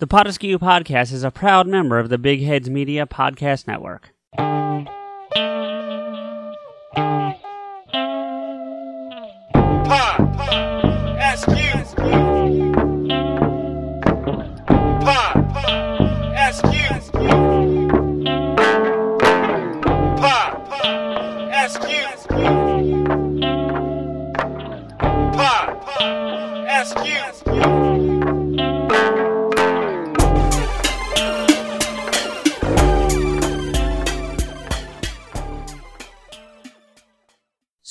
The 0.00 0.06
Potaskew 0.06 0.56
Podcast 0.56 1.12
is 1.12 1.24
a 1.24 1.30
proud 1.30 1.68
member 1.68 1.98
of 1.98 2.08
the 2.08 2.16
Big 2.16 2.40
Heads 2.40 2.70
Media 2.70 3.04
Podcast 3.04 3.66
Network. 3.66 4.14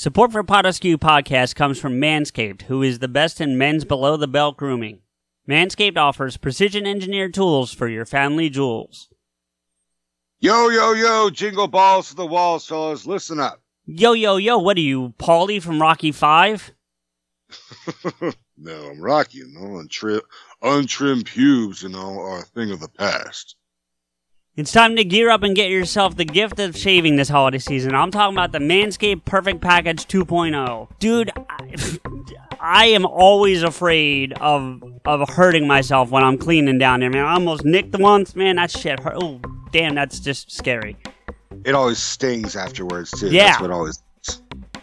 Support 0.01 0.31
for 0.31 0.45
Potaskew 0.45 0.95
Podcast 0.95 1.55
comes 1.55 1.77
from 1.77 1.99
Manscaped, 1.99 2.61
who 2.61 2.81
is 2.81 2.99
the 2.99 3.09
best 3.09 3.41
in 3.41 3.57
men's 3.57 3.83
below 3.83 4.15
the 4.15 4.29
belt 4.29 4.55
grooming. 4.55 5.01
Manscaped 5.45 5.97
offers 5.97 6.37
precision 6.37 6.87
engineered 6.87 7.33
tools 7.33 7.73
for 7.73 7.85
your 7.89 8.05
family 8.05 8.49
jewels. 8.49 9.09
Yo, 10.39 10.69
yo, 10.69 10.93
yo, 10.93 11.29
jingle 11.29 11.67
balls 11.67 12.07
to 12.07 12.15
the 12.15 12.25
walls, 12.25 12.65
fellas. 12.65 13.05
Listen 13.05 13.41
up. 13.41 13.61
Yo, 13.85 14.13
yo, 14.13 14.37
yo, 14.37 14.57
what 14.57 14.77
are 14.77 14.79
you, 14.79 15.13
Paulie 15.19 15.61
from 15.61 15.81
Rocky 15.81 16.13
Five? 16.13 16.71
no, 18.57 18.71
I'm 18.71 19.01
Rocky, 19.01 19.39
you 19.39 19.49
know, 19.49 19.83
untri- 19.83 20.21
untrimmed 20.61 21.25
pubes, 21.25 21.83
you 21.83 21.89
know, 21.89 22.21
are 22.21 22.39
a 22.39 22.43
thing 22.43 22.71
of 22.71 22.79
the 22.79 22.87
past. 22.87 23.57
It's 24.59 24.73
time 24.73 24.97
to 24.97 25.05
gear 25.05 25.29
up 25.29 25.41
and 25.43 25.55
get 25.55 25.69
yourself 25.69 26.17
the 26.17 26.25
gift 26.25 26.59
of 26.59 26.75
shaving 26.75 27.15
this 27.15 27.29
holiday 27.29 27.59
season. 27.59 27.95
I'm 27.95 28.11
talking 28.11 28.35
about 28.35 28.51
the 28.51 28.59
Manscaped 28.59 29.23
Perfect 29.23 29.61
Package 29.61 30.05
2.0. 30.05 30.89
Dude, 30.99 31.31
I, 31.49 31.97
I 32.59 32.85
am 32.87 33.05
always 33.05 33.63
afraid 33.63 34.33
of 34.33 34.83
of 35.05 35.29
hurting 35.29 35.65
myself 35.65 36.09
when 36.09 36.25
I'm 36.25 36.37
cleaning 36.37 36.77
down 36.77 36.99
there, 36.99 37.09
man. 37.09 37.23
I 37.23 37.35
almost 37.35 37.63
nicked 37.63 37.93
the 37.93 37.99
once, 37.99 38.35
man. 38.35 38.57
That 38.57 38.69
shit 38.69 38.99
hurt. 38.99 39.13
Oh, 39.15 39.39
damn, 39.71 39.95
that's 39.95 40.19
just 40.19 40.51
scary. 40.51 40.97
It 41.63 41.73
always 41.73 41.99
stings 41.99 42.57
afterwards, 42.57 43.11
too. 43.11 43.31
Yeah. 43.31 43.51
That's 43.51 43.61
what 43.61 43.71
always. 43.71 44.03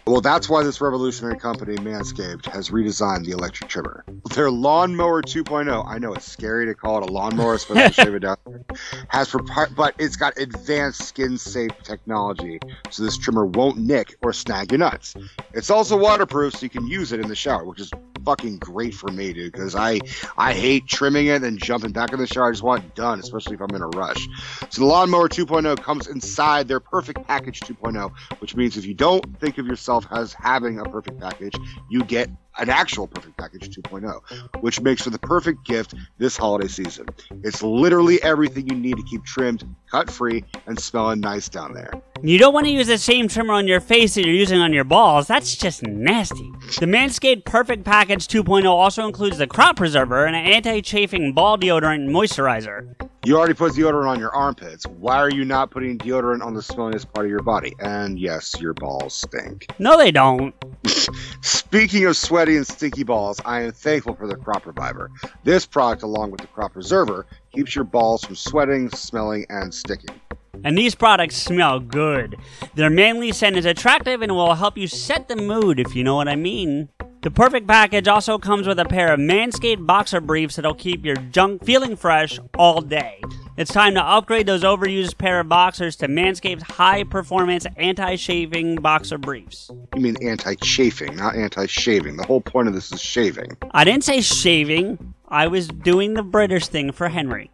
Well, 0.07 0.21
that's 0.21 0.47
why 0.47 0.63
this 0.63 0.79
revolutionary 0.79 1.37
company, 1.37 1.75
Manscaped, 1.75 2.45
has 2.45 2.69
redesigned 2.69 3.25
the 3.25 3.31
electric 3.31 3.69
trimmer. 3.69 4.05
Their 4.33 4.49
lawnmower 4.49 5.21
2.0, 5.21 5.85
I 5.85 5.99
know 5.99 6.13
it's 6.13 6.25
scary 6.25 6.65
to 6.65 6.73
call 6.73 7.03
it 7.03 7.09
a 7.09 7.11
lawnmower, 7.11 7.55
especially 7.55 7.91
shave 7.91 8.15
it 8.15 8.19
down, 8.19 8.37
has 9.09 9.27
propri- 9.27 9.75
but 9.75 9.95
it's 9.99 10.15
got 10.15 10.37
advanced 10.37 11.01
skin 11.01 11.37
safe 11.37 11.71
technology, 11.83 12.57
so 12.89 13.03
this 13.03 13.17
trimmer 13.17 13.45
won't 13.45 13.79
nick 13.79 14.15
or 14.21 14.31
snag 14.31 14.71
your 14.71 14.79
nuts. 14.79 15.13
It's 15.53 15.69
also 15.69 15.97
waterproof, 15.97 16.53
so 16.53 16.61
you 16.61 16.69
can 16.69 16.87
use 16.87 17.11
it 17.11 17.19
in 17.19 17.27
the 17.27 17.35
shower, 17.35 17.65
which 17.65 17.81
is 17.81 17.91
fucking 18.27 18.57
great 18.57 18.93
for 18.93 19.09
me, 19.09 19.31
dude, 19.31 19.53
because 19.53 19.73
I 19.73 20.01
I 20.37 20.53
hate 20.53 20.85
trimming 20.85 21.27
it 21.27 21.43
and 21.43 21.57
jumping 21.57 21.93
back 21.93 22.11
in 22.11 22.19
the 22.19 22.27
shower. 22.27 22.49
I 22.49 22.51
just 22.51 22.61
want 22.61 22.83
it 22.83 22.93
done, 22.93 23.21
especially 23.21 23.55
if 23.55 23.61
I'm 23.61 23.73
in 23.73 23.81
a 23.81 23.87
rush. 23.87 24.27
So 24.69 24.81
the 24.81 24.85
lawnmower 24.85 25.29
2.0 25.29 25.81
comes 25.81 26.07
inside 26.07 26.67
their 26.67 26.81
perfect 26.81 27.25
package 27.25 27.61
2.0, 27.61 28.11
which 28.39 28.53
means 28.55 28.75
if 28.75 28.85
you 28.85 28.93
don't 28.93 29.39
think 29.39 29.57
of 29.57 29.65
yourself 29.65 29.96
as 30.11 30.33
having 30.33 30.79
a 30.79 30.85
perfect 30.85 31.19
package, 31.19 31.53
you 31.89 32.03
get 32.03 32.29
an 32.59 32.69
actual 32.69 33.07
perfect 33.07 33.37
package 33.37 33.75
2.0, 33.75 34.61
which 34.61 34.81
makes 34.81 35.03
for 35.03 35.09
the 35.09 35.19
perfect 35.19 35.65
gift 35.65 35.93
this 36.17 36.37
holiday 36.37 36.67
season. 36.67 37.07
It's 37.43 37.61
literally 37.61 38.21
everything 38.23 38.67
you 38.67 38.75
need 38.75 38.97
to 38.97 39.03
keep 39.03 39.23
trimmed, 39.23 39.63
cut 39.89 40.09
free, 40.09 40.43
and 40.65 40.79
smelling 40.79 41.19
nice 41.19 41.49
down 41.49 41.73
there. 41.73 41.91
You 42.23 42.39
don't 42.39 42.53
want 42.53 42.65
to 42.65 42.71
use 42.71 42.87
the 42.87 42.97
same 42.97 43.27
trimmer 43.27 43.53
on 43.53 43.67
your 43.67 43.79
face 43.79 44.15
that 44.15 44.25
you're 44.25 44.33
using 44.33 44.59
on 44.59 44.73
your 44.73 44.83
balls. 44.83 45.27
That's 45.27 45.55
just 45.55 45.83
nasty. 45.83 46.51
The 46.79 46.87
Manscaped 46.87 47.45
Perfect 47.45 47.83
Package 47.83 48.27
2.0 48.27 48.65
also 48.65 49.05
includes 49.05 49.37
the 49.37 49.47
crop 49.47 49.75
preserver 49.75 50.25
and 50.25 50.35
an 50.35 50.45
anti-chafing 50.45 51.33
ball 51.33 51.57
deodorant 51.57 51.95
and 51.95 52.09
moisturizer. 52.09 52.95
You 53.27 53.37
already 53.37 53.55
put 53.55 53.73
deodorant 53.73 54.07
on 54.07 54.19
your 54.19 54.33
armpits. 54.33 54.87
Why 54.87 55.17
are 55.17 55.29
you 55.29 55.43
not 55.43 55.69
putting 55.69 55.97
deodorant 55.97 56.41
on 56.41 56.53
the 56.53 56.61
smelliest 56.61 57.11
part 57.13 57.25
of 57.25 57.29
your 57.29 57.41
body? 57.41 57.73
And 57.79 58.17
yes, 58.17 58.55
your 58.57 58.73
balls 58.73 59.13
stink. 59.13 59.67
No, 59.79 59.97
they 59.97 60.11
don't. 60.11 60.55
Speaking 61.41 62.05
of 62.05 62.15
and 62.55 62.65
stinky 62.65 63.03
balls, 63.03 63.41
I 63.43 63.61
am 63.63 63.71
thankful 63.71 64.15
for 64.15 64.27
the 64.27 64.35
Crop 64.35 64.65
Reviver. 64.65 65.11
This 65.43 65.65
product, 65.65 66.03
along 66.03 66.31
with 66.31 66.41
the 66.41 66.47
Crop 66.47 66.73
Preserver, 66.73 67.25
keeps 67.51 67.75
your 67.75 67.83
balls 67.83 68.23
from 68.23 68.35
sweating, 68.35 68.89
smelling, 68.89 69.45
and 69.49 69.73
sticking. 69.73 70.15
And 70.63 70.77
these 70.77 70.95
products 70.95 71.37
smell 71.37 71.79
good. 71.79 72.35
Their 72.75 72.89
manly 72.89 73.31
scent 73.31 73.57
is 73.57 73.65
attractive 73.65 74.21
and 74.21 74.33
will 74.33 74.55
help 74.55 74.77
you 74.77 74.87
set 74.87 75.27
the 75.27 75.35
mood, 75.35 75.79
if 75.79 75.95
you 75.95 76.03
know 76.03 76.15
what 76.15 76.27
I 76.27 76.35
mean. 76.35 76.89
The 77.21 77.31
perfect 77.31 77.67
package 77.67 78.07
also 78.07 78.37
comes 78.37 78.67
with 78.67 78.79
a 78.79 78.85
pair 78.85 79.13
of 79.13 79.19
Manscaped 79.19 79.85
boxer 79.85 80.21
briefs 80.21 80.55
that'll 80.55 80.73
keep 80.73 81.03
your 81.03 81.15
junk 81.15 81.63
feeling 81.65 81.95
fresh 81.95 82.39
all 82.57 82.81
day. 82.81 83.21
It's 83.57 83.73
time 83.73 83.95
to 83.95 84.03
upgrade 84.03 84.45
those 84.45 84.63
overused 84.63 85.17
pair 85.17 85.39
of 85.39 85.49
boxers 85.49 85.95
to 85.97 86.07
Manscaped's 86.07 86.61
high 86.63 87.03
performance 87.03 87.65
anti 87.75 88.15
shaving 88.15 88.75
boxer 88.75 89.17
briefs. 89.17 89.71
You 89.95 90.01
mean 90.01 90.15
anti-chafing, 90.21 91.15
not 91.15 91.35
anti-shaving. 91.35 92.17
The 92.17 92.23
whole 92.23 92.39
point 92.39 92.67
of 92.67 92.75
this 92.75 92.91
is 92.91 93.01
shaving. 93.01 93.57
I 93.71 93.83
didn't 93.83 94.03
say 94.03 94.21
shaving, 94.21 95.13
I 95.29 95.47
was 95.47 95.67
doing 95.67 96.13
the 96.13 96.23
British 96.23 96.67
thing 96.67 96.91
for 96.91 97.09
Henry. 97.09 97.49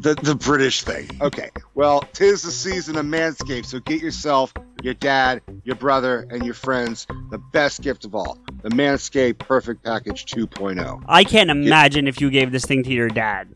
The 0.00 0.14
the 0.14 0.34
British 0.34 0.82
thing. 0.82 1.08
Okay. 1.20 1.50
Well, 1.74 2.00
tis 2.12 2.42
the 2.42 2.50
season 2.50 2.96
of 2.96 3.06
Manscaped, 3.06 3.66
so 3.66 3.80
get 3.80 4.00
yourself, 4.00 4.52
your 4.82 4.94
dad, 4.94 5.42
your 5.64 5.76
brother, 5.76 6.26
and 6.30 6.44
your 6.44 6.54
friends 6.54 7.06
the 7.30 7.38
best 7.38 7.82
gift 7.82 8.04
of 8.04 8.14
all: 8.14 8.38
the 8.62 8.70
Manscaped 8.70 9.38
Perfect 9.38 9.84
Package 9.84 10.34
oh. 10.36 10.46
2.0. 10.46 11.04
I 11.08 11.24
can't 11.24 11.50
imagine 11.50 12.06
if 12.06 12.20
you 12.20 12.30
gave 12.30 12.52
this 12.52 12.64
thing 12.64 12.82
to 12.84 12.90
your 12.90 13.08
dad. 13.08 13.48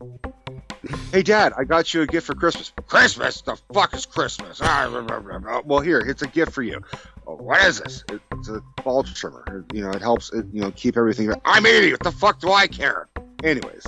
Hey, 1.13 1.23
Dad, 1.23 1.53
I 1.57 1.63
got 1.63 1.93
you 1.93 2.01
a 2.01 2.07
gift 2.07 2.27
for 2.27 2.35
Christmas. 2.35 2.73
Christmas? 2.87 3.41
The 3.41 3.55
fuck 3.73 3.93
is 3.93 4.05
Christmas? 4.05 4.59
Ah, 4.61 4.87
blah, 4.89 5.01
blah, 5.01 5.19
blah, 5.21 5.39
blah. 5.39 5.61
Well, 5.63 5.79
here, 5.79 5.99
it's 5.99 6.23
a 6.23 6.27
gift 6.27 6.51
for 6.51 6.61
you. 6.61 6.81
Oh, 7.25 7.35
what 7.35 7.63
is 7.63 7.79
this? 7.79 8.03
It's 8.33 8.49
a 8.49 8.61
ball 8.83 9.03
trimmer. 9.03 9.65
You 9.71 9.83
know, 9.83 9.91
it 9.91 10.01
helps. 10.01 10.33
It, 10.33 10.45
you 10.51 10.59
know, 10.59 10.71
keep 10.71 10.97
everything. 10.97 11.31
I'm 11.45 11.65
80. 11.65 11.91
What 11.91 12.03
the 12.03 12.11
fuck 12.11 12.41
do 12.41 12.51
I 12.51 12.67
care? 12.67 13.07
Anyways, 13.43 13.83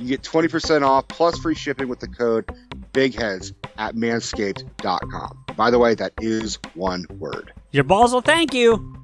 you 0.00 0.08
get 0.08 0.22
20% 0.22 0.82
off 0.82 1.06
plus 1.08 1.38
free 1.38 1.54
shipping 1.54 1.88
with 1.88 2.00
the 2.00 2.08
code 2.08 2.46
BIGHEADS 2.92 3.52
at 3.78 3.94
manscaped.com. 3.94 5.44
By 5.56 5.70
the 5.70 5.78
way, 5.78 5.94
that 5.94 6.12
is 6.20 6.58
one 6.74 7.06
word. 7.18 7.52
Your 7.70 7.84
balls 7.84 8.12
will 8.12 8.20
thank 8.20 8.52
you. 8.52 8.94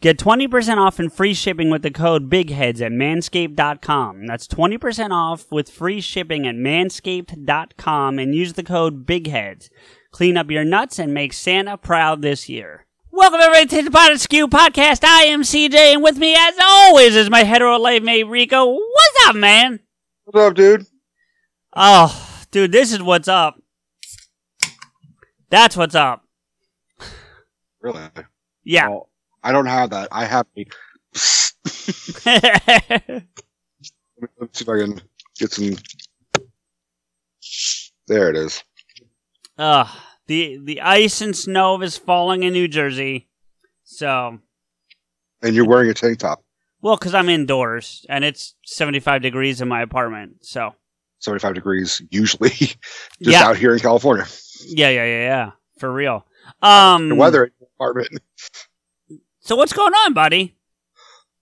Get 0.00 0.18
20% 0.18 0.76
off 0.76 0.98
and 0.98 1.10
free 1.10 1.32
shipping 1.32 1.70
with 1.70 1.82
the 1.82 1.90
code 1.90 2.28
BIGHEADS 2.28 2.82
at 2.82 2.92
manscaped.com. 2.92 4.26
That's 4.26 4.46
20% 4.48 5.10
off 5.12 5.50
with 5.50 5.70
free 5.70 6.00
shipping 6.00 6.46
at 6.46 6.56
manscaped.com 6.56 8.18
and 8.18 8.34
use 8.34 8.52
the 8.52 8.62
code 8.62 9.06
BIGHEADS. 9.06 9.70
Clean 10.10 10.36
up 10.36 10.50
your 10.50 10.64
nuts 10.64 10.98
and 10.98 11.14
make 11.14 11.32
Santa 11.32 11.78
proud 11.78 12.20
this 12.20 12.48
year. 12.48 12.83
Welcome 13.16 13.42
everybody 13.42 13.66
to 13.76 13.82
the 13.82 13.92
Pot 13.92 14.18
Skew 14.18 14.48
podcast. 14.48 15.04
I 15.04 15.26
am 15.26 15.42
CJ 15.42 15.72
and 15.76 16.02
with 16.02 16.18
me 16.18 16.34
as 16.36 16.56
always 16.60 17.14
is 17.14 17.30
my 17.30 17.44
hetero 17.44 17.78
life 17.78 18.02
mate 18.02 18.24
Rico. 18.24 18.72
What's 18.72 19.28
up, 19.28 19.36
man? 19.36 19.78
What's 20.24 20.44
up, 20.44 20.54
dude? 20.54 20.84
Oh, 21.76 22.44
dude, 22.50 22.72
this 22.72 22.92
is 22.92 23.00
what's 23.00 23.28
up. 23.28 23.54
That's 25.48 25.76
what's 25.76 25.94
up. 25.94 26.24
Really? 27.80 28.00
Yeah. 28.64 28.88
Well, 28.88 29.08
I 29.44 29.52
don't 29.52 29.66
have 29.66 29.90
that. 29.90 30.08
I 30.10 30.24
have. 30.24 30.48
Let's 30.56 31.54
see 32.24 32.32
if 34.64 34.68
I 34.68 34.78
can 34.78 35.00
get 35.38 35.52
some. 35.52 35.76
There 38.08 38.30
it 38.30 38.36
is. 38.36 38.64
Ugh. 39.56 39.88
The 40.26 40.58
the 40.62 40.80
ice 40.80 41.20
and 41.20 41.36
snow 41.36 41.80
is 41.82 41.96
falling 41.98 42.42
in 42.42 42.52
New 42.52 42.68
Jersey. 42.68 43.28
So, 43.84 44.38
And 45.42 45.54
you're 45.54 45.66
wearing 45.68 45.90
a 45.90 45.94
tank 45.94 46.18
top. 46.20 46.42
well, 46.80 46.96
because 46.96 47.14
I'm 47.14 47.28
indoors 47.28 48.06
and 48.08 48.24
it's 48.24 48.54
75 48.64 49.20
degrees 49.22 49.60
in 49.60 49.68
my 49.68 49.82
apartment. 49.82 50.44
So, 50.44 50.74
75 51.18 51.54
degrees 51.54 52.00
usually 52.10 52.48
just 52.50 52.78
Yeah. 53.20 53.44
out 53.46 53.56
here 53.58 53.74
in 53.74 53.80
California. 53.80 54.26
Yeah, 54.66 54.88
yeah, 54.88 55.04
yeah, 55.04 55.20
yeah. 55.22 55.50
For 55.78 55.92
real. 55.92 56.24
Um, 56.62 57.10
The 57.10 57.14
weather 57.16 57.44
in 57.44 57.52
the 57.60 57.66
apartment. 57.76 58.08
So 59.40 59.56
what's 59.56 59.72
going 59.74 59.92
on, 59.92 60.14
buddy? 60.14 60.54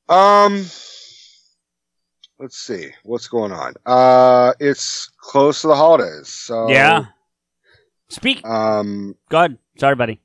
Um, 0.09 0.65
let's 2.41 2.59
see 2.59 2.91
what's 3.05 3.29
going 3.29 3.53
on. 3.53 3.75
Uh, 3.87 4.53
it's 4.59 5.09
close 5.19 5.61
to 5.63 5.69
the 5.69 5.77
holidays, 5.77 6.29
so 6.29 6.69
yeah. 6.69 7.07
Speak. 8.13 8.45
Um, 8.47 9.15
Good. 9.29 9.59
Sorry, 9.79 9.95
buddy. 9.97 10.21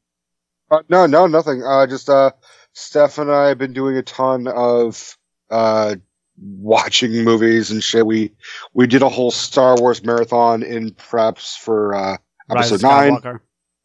uh, 0.72 0.80
no, 0.90 1.06
no, 1.06 1.26
nothing. 1.28 1.64
Uh, 1.64 1.88
just 1.88 2.10
uh, 2.10 2.32
Steph 2.74 3.18
and 3.18 3.32
I 3.32 3.48
have 3.48 3.58
been 3.58 3.74
doing 3.74 3.98
a 3.98 4.04
ton 4.04 4.48
of 4.48 5.18
uh 5.50 5.96
watching 6.40 7.24
movies 7.24 7.72
and 7.72 7.82
shit. 7.84 8.06
We 8.06 8.34
we 8.74 8.86
did 8.88 9.02
a 9.02 9.10
whole 9.10 9.32
Star 9.32 9.76
Wars 9.80 10.04
marathon 10.04 10.62
in 10.64 10.92
preps 10.92 11.58
for 11.58 11.96
uh 11.96 12.18
episode 12.52 12.82
nine, 12.84 13.20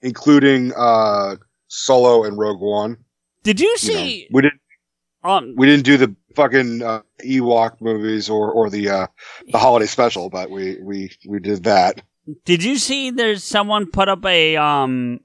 including 0.02 0.72
uh 0.76 1.36
Solo 1.68 2.24
and 2.24 2.36
Rogue 2.36 2.60
One. 2.60 2.96
Did 3.44 3.60
you 3.60 3.66
You 3.66 3.72
know, 3.72 3.76
see? 3.98 4.28
we 4.32 4.42
didn't 4.42 4.60
Um, 5.24 5.54
we 5.56 5.66
didn't 5.66 5.84
do 5.84 5.96
the 5.96 6.14
fucking 6.34 6.82
uh, 6.82 7.02
Ewok 7.24 7.80
movies 7.80 8.28
or 8.28 8.50
or 8.52 8.68
the 8.70 8.88
uh 8.88 9.06
the 9.50 9.58
holiday 9.58 9.86
special, 9.86 10.28
but 10.28 10.50
we 10.50 10.78
we 10.82 11.10
we 11.26 11.38
did 11.38 11.64
that. 11.64 12.02
Did 12.44 12.62
you 12.62 12.78
see? 12.78 13.10
There's 13.10 13.44
someone 13.44 13.86
put 13.86 14.08
up 14.08 14.24
a 14.24 14.56
um. 14.56 15.20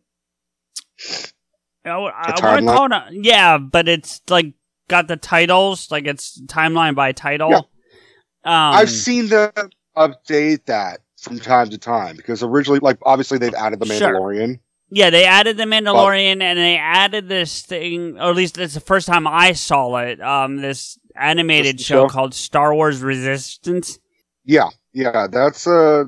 I 1.86 1.98
want 1.98 2.16
to 2.36 2.42
timeline? 2.42 2.76
call 2.76 2.86
it. 2.86 2.92
A, 2.92 3.06
yeah, 3.12 3.58
but 3.58 3.88
it's 3.88 4.22
like 4.30 4.54
got 4.88 5.08
the 5.08 5.18
titles, 5.18 5.90
like 5.92 6.06
it's 6.06 6.42
timeline 6.44 6.96
by 6.96 7.12
title. 7.12 7.50
Yeah. 7.50 7.58
Um, 7.58 8.76
I've 8.76 8.90
seen 8.90 9.28
them 9.28 9.52
update 9.96 10.66
that 10.66 11.02
from 11.20 11.40
time 11.40 11.70
to 11.70 11.78
time 11.78 12.16
because 12.16 12.44
originally, 12.44 12.80
like, 12.80 12.98
obviously 13.04 13.38
they've 13.38 13.54
added 13.54 13.80
the 13.80 13.86
Sure. 13.86 14.14
Mandalorian. 14.14 14.60
Yeah, 14.90 15.10
they 15.10 15.26
added 15.26 15.58
the 15.58 15.64
Mandalorian, 15.66 16.42
and 16.42 16.58
they 16.58 16.78
added 16.78 17.28
this 17.28 17.62
thing, 17.62 18.18
or 18.18 18.30
at 18.30 18.36
least 18.36 18.58
it's 18.58 18.74
the 18.74 18.80
first 18.80 19.06
time 19.06 19.28
I 19.28 19.52
saw 19.52 19.98
it. 19.98 20.22
Um, 20.22 20.58
this 20.58 20.98
animated 21.14 21.82
show 21.82 22.04
show? 22.04 22.08
called 22.08 22.34
Star 22.34 22.74
Wars 22.74 23.02
Resistance. 23.02 24.00
Yeah, 24.46 24.70
yeah, 24.94 25.28
that's 25.28 25.68
uh 25.68 26.06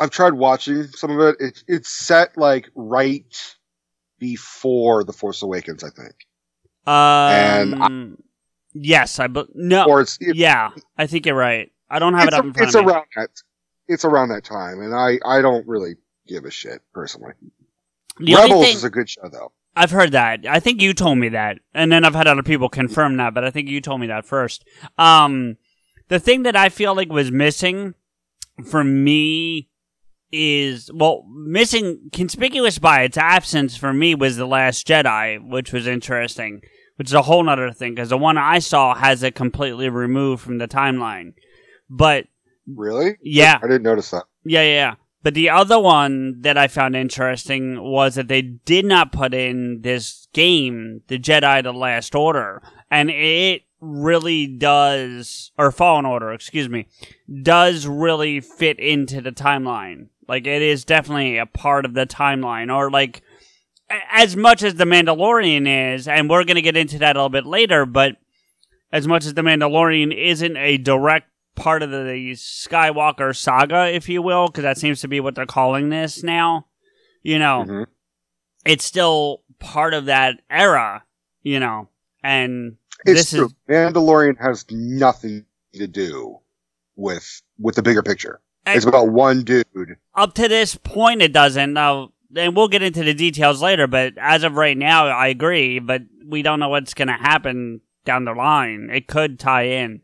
I've 0.00 0.10
tried 0.10 0.32
watching 0.32 0.84
some 0.84 1.10
of 1.10 1.20
it. 1.20 1.36
It's 1.38 1.64
it's 1.68 1.88
set 1.90 2.36
like 2.38 2.70
right 2.74 3.56
before 4.18 5.04
the 5.04 5.12
Force 5.12 5.42
Awakens, 5.42 5.84
I 5.84 5.90
think, 5.90 6.14
Um, 6.86 7.74
And 7.82 8.22
yes, 8.72 9.18
I 9.18 9.28
but 9.28 9.48
no, 9.54 9.84
or 9.84 10.00
it's 10.00 10.16
it, 10.20 10.36
yeah, 10.36 10.70
I 10.96 11.06
think 11.06 11.26
you're 11.26 11.34
right. 11.34 11.70
I 11.90 11.98
don't 11.98 12.14
have 12.14 12.28
it 12.28 12.34
up 12.34 12.44
in 12.44 12.54
front 12.54 12.68
it's 12.68 12.74
of 12.74 12.86
me. 12.86 12.92
around 12.92 13.06
that 13.16 13.30
it's 13.88 14.04
around 14.04 14.30
that 14.30 14.42
time, 14.44 14.80
and 14.80 14.94
I 14.94 15.18
I 15.24 15.42
don't 15.42 15.66
really 15.68 15.96
give 16.26 16.46
a 16.46 16.50
shit 16.50 16.80
personally. 16.94 17.34
The 18.18 18.34
Rebels 18.34 18.64
thing 18.64 18.76
is 18.76 18.84
a 18.84 18.90
good 18.90 19.08
show 19.08 19.28
though. 19.30 19.52
I've 19.76 19.90
heard 19.90 20.12
that. 20.12 20.46
I 20.46 20.60
think 20.60 20.80
you 20.80 20.94
told 20.94 21.18
me 21.18 21.28
that, 21.30 21.58
and 21.74 21.92
then 21.92 22.04
I've 22.04 22.14
had 22.14 22.26
other 22.26 22.42
people 22.42 22.70
confirm 22.70 23.18
that, 23.18 23.34
but 23.34 23.44
I 23.44 23.50
think 23.50 23.68
you 23.68 23.80
told 23.80 24.00
me 24.00 24.06
that 24.08 24.24
first. 24.24 24.64
Um, 24.98 25.58
the 26.08 26.18
thing 26.18 26.42
that 26.44 26.56
I 26.56 26.70
feel 26.70 26.94
like 26.94 27.10
was 27.10 27.30
missing 27.30 27.94
for 28.64 28.82
me 28.82 29.68
is 30.32 30.90
well, 30.92 31.24
missing 31.28 32.10
conspicuous 32.12 32.78
by 32.78 33.02
its 33.02 33.16
absence 33.16 33.76
for 33.76 33.92
me 33.92 34.14
was 34.14 34.36
the 34.36 34.46
Last 34.46 34.86
Jedi, 34.86 35.38
which 35.42 35.72
was 35.72 35.86
interesting. 35.86 36.62
Which 36.96 37.08
is 37.08 37.14
a 37.14 37.22
whole 37.22 37.42
nother 37.42 37.72
thing 37.72 37.94
because 37.94 38.10
the 38.10 38.18
one 38.18 38.36
I 38.36 38.58
saw 38.58 38.94
has 38.94 39.22
it 39.22 39.34
completely 39.34 39.88
removed 39.88 40.42
from 40.42 40.58
the 40.58 40.68
timeline. 40.68 41.32
But 41.88 42.26
Really? 42.66 43.16
yeah, 43.22 43.58
I 43.62 43.66
didn't 43.66 43.84
notice 43.84 44.10
that. 44.10 44.24
yeah, 44.44 44.60
yeah, 44.62 44.74
yeah. 44.74 44.94
But 45.22 45.32
the 45.34 45.48
other 45.50 45.78
one 45.80 46.42
that 46.42 46.58
I 46.58 46.68
found 46.68 46.94
interesting 46.94 47.82
was 47.82 48.16
that 48.16 48.28
they 48.28 48.42
did 48.42 48.84
not 48.84 49.12
put 49.12 49.32
in 49.32 49.80
this 49.80 50.28
game, 50.34 51.00
The 51.08 51.18
Jedi 51.18 51.62
The 51.62 51.72
Last 51.72 52.14
Order. 52.14 52.62
And 52.90 53.10
it 53.10 53.62
really 53.80 54.46
does, 54.46 55.52
or 55.56 55.72
Fallen 55.72 56.04
Order, 56.04 56.32
excuse 56.32 56.68
me, 56.68 56.86
does 57.42 57.86
really 57.86 58.40
fit 58.40 58.78
into 58.78 59.22
the 59.22 59.32
timeline. 59.32 60.08
Like, 60.30 60.46
it 60.46 60.62
is 60.62 60.84
definitely 60.84 61.38
a 61.38 61.44
part 61.46 61.84
of 61.84 61.94
the 61.94 62.06
timeline. 62.06 62.72
Or, 62.72 62.88
like, 62.88 63.22
as 64.12 64.36
much 64.36 64.62
as 64.62 64.76
The 64.76 64.84
Mandalorian 64.84 65.94
is, 65.94 66.06
and 66.06 66.30
we're 66.30 66.44
going 66.44 66.54
to 66.54 66.62
get 66.62 66.76
into 66.76 67.00
that 67.00 67.16
a 67.16 67.18
little 67.18 67.28
bit 67.30 67.46
later, 67.46 67.84
but 67.84 68.16
as 68.92 69.08
much 69.08 69.26
as 69.26 69.34
The 69.34 69.42
Mandalorian 69.42 70.16
isn't 70.16 70.56
a 70.56 70.78
direct 70.78 71.26
part 71.56 71.82
of 71.82 71.90
the 71.90 71.96
Skywalker 72.36 73.36
saga, 73.36 73.92
if 73.92 74.08
you 74.08 74.22
will, 74.22 74.46
because 74.46 74.62
that 74.62 74.78
seems 74.78 75.00
to 75.00 75.08
be 75.08 75.18
what 75.18 75.34
they're 75.34 75.46
calling 75.46 75.88
this 75.88 76.22
now. 76.22 76.66
You 77.24 77.40
know, 77.40 77.64
Mhm. 77.68 77.86
it's 78.64 78.84
still 78.84 79.42
part 79.58 79.94
of 79.94 80.04
that 80.04 80.40
era, 80.48 81.02
you 81.42 81.58
know, 81.58 81.88
and 82.22 82.76
It's 83.04 83.22
this 83.22 83.30
true. 83.30 83.46
is 83.46 83.54
Mandalorian 83.68 84.36
has 84.40 84.64
nothing 84.70 85.44
to 85.74 85.88
do 85.88 86.38
with 86.94 87.42
with 87.58 87.74
the 87.74 87.82
bigger 87.82 88.02
picture. 88.02 88.40
And- 88.64 88.76
It's 88.76 88.86
about 88.86 89.08
one 89.08 89.42
dude. 89.42 89.64
Up 90.20 90.34
to 90.34 90.48
this 90.48 90.74
point 90.76 91.22
it 91.22 91.32
doesn't. 91.32 91.72
Now, 91.72 92.12
and 92.36 92.54
we'll 92.54 92.68
get 92.68 92.82
into 92.82 93.02
the 93.02 93.14
details 93.14 93.62
later, 93.62 93.86
but 93.86 94.14
as 94.18 94.44
of 94.44 94.54
right 94.54 94.76
now, 94.76 95.06
I 95.06 95.28
agree, 95.28 95.78
but 95.78 96.02
we 96.24 96.42
don't 96.42 96.60
know 96.60 96.68
what's 96.68 96.94
going 96.94 97.08
to 97.08 97.14
happen 97.14 97.80
down 98.04 98.24
the 98.24 98.32
line. 98.32 98.90
It 98.92 99.08
could 99.08 99.38
tie 99.38 99.64
in. 99.64 100.02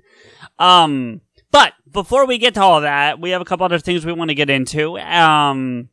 Um, 0.58 1.20
but 1.52 1.74
before 1.90 2.26
we 2.26 2.38
get 2.38 2.54
to 2.54 2.62
all 2.62 2.80
that, 2.80 3.20
we 3.20 3.30
have 3.30 3.42
a 3.42 3.44
couple 3.44 3.64
other 3.64 3.78
things 3.78 4.04
we 4.04 4.12
want 4.12 4.30
to 4.30 4.34
get 4.34 4.50
into. 4.50 4.98
Um, 4.98 5.90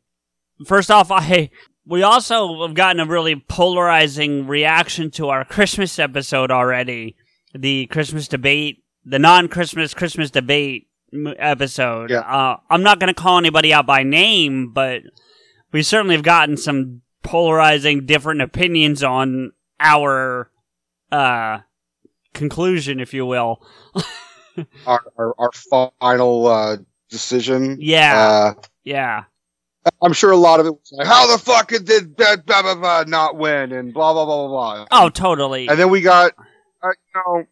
first 0.66 0.90
off, 0.90 1.10
I 1.10 1.50
we 1.86 2.02
also 2.02 2.66
have 2.66 2.74
gotten 2.74 3.00
a 3.00 3.06
really 3.06 3.36
polarizing 3.36 4.46
reaction 4.46 5.10
to 5.12 5.28
our 5.28 5.44
Christmas 5.44 5.98
episode 5.98 6.50
already. 6.50 7.14
The 7.54 7.86
Christmas 7.86 8.26
debate, 8.26 8.82
the 9.04 9.18
non-Christmas 9.18 9.92
Christmas 9.92 10.30
debate 10.30 10.88
episode. 11.38 12.10
Yeah. 12.10 12.20
Uh, 12.20 12.58
I'm 12.70 12.82
not 12.82 12.98
going 13.00 13.12
to 13.12 13.20
call 13.20 13.38
anybody 13.38 13.72
out 13.72 13.86
by 13.86 14.02
name, 14.02 14.72
but 14.72 15.02
we 15.72 15.82
certainly 15.82 16.14
have 16.14 16.24
gotten 16.24 16.56
some 16.56 17.02
polarizing 17.22 18.04
different 18.06 18.42
opinions 18.42 19.02
on 19.02 19.52
our 19.80 20.50
uh 21.10 21.58
conclusion, 22.32 23.00
if 23.00 23.14
you 23.14 23.24
will. 23.26 23.64
Our 24.86 25.00
our, 25.18 25.34
our 25.38 25.50
final 26.00 26.46
uh, 26.46 26.76
decision. 27.10 27.76
Yeah. 27.80 28.18
Uh, 28.18 28.54
Yeah. 28.84 29.24
I'm 30.00 30.12
sure 30.12 30.30
a 30.30 30.36
lot 30.36 30.60
of 30.60 30.66
it 30.66 30.70
was 30.72 30.92
like, 30.92 31.06
how 31.06 31.26
the 31.30 31.38
fuck 31.42 31.68
did 31.68 32.16
blah, 32.16 32.36
blah, 32.36 32.62
blah, 32.62 32.74
blah, 32.76 33.04
not 33.06 33.36
win 33.36 33.72
and 33.72 33.92
blah 33.92 34.12
blah 34.12 34.24
blah 34.24 34.46
blah 34.46 34.84
blah. 34.84 34.86
Oh, 34.92 35.08
totally. 35.10 35.66
And 35.68 35.78
then 35.78 35.90
we 35.90 36.00
got, 36.00 36.32
uh, 36.82 36.88
you 36.88 37.20
know, 37.26 37.44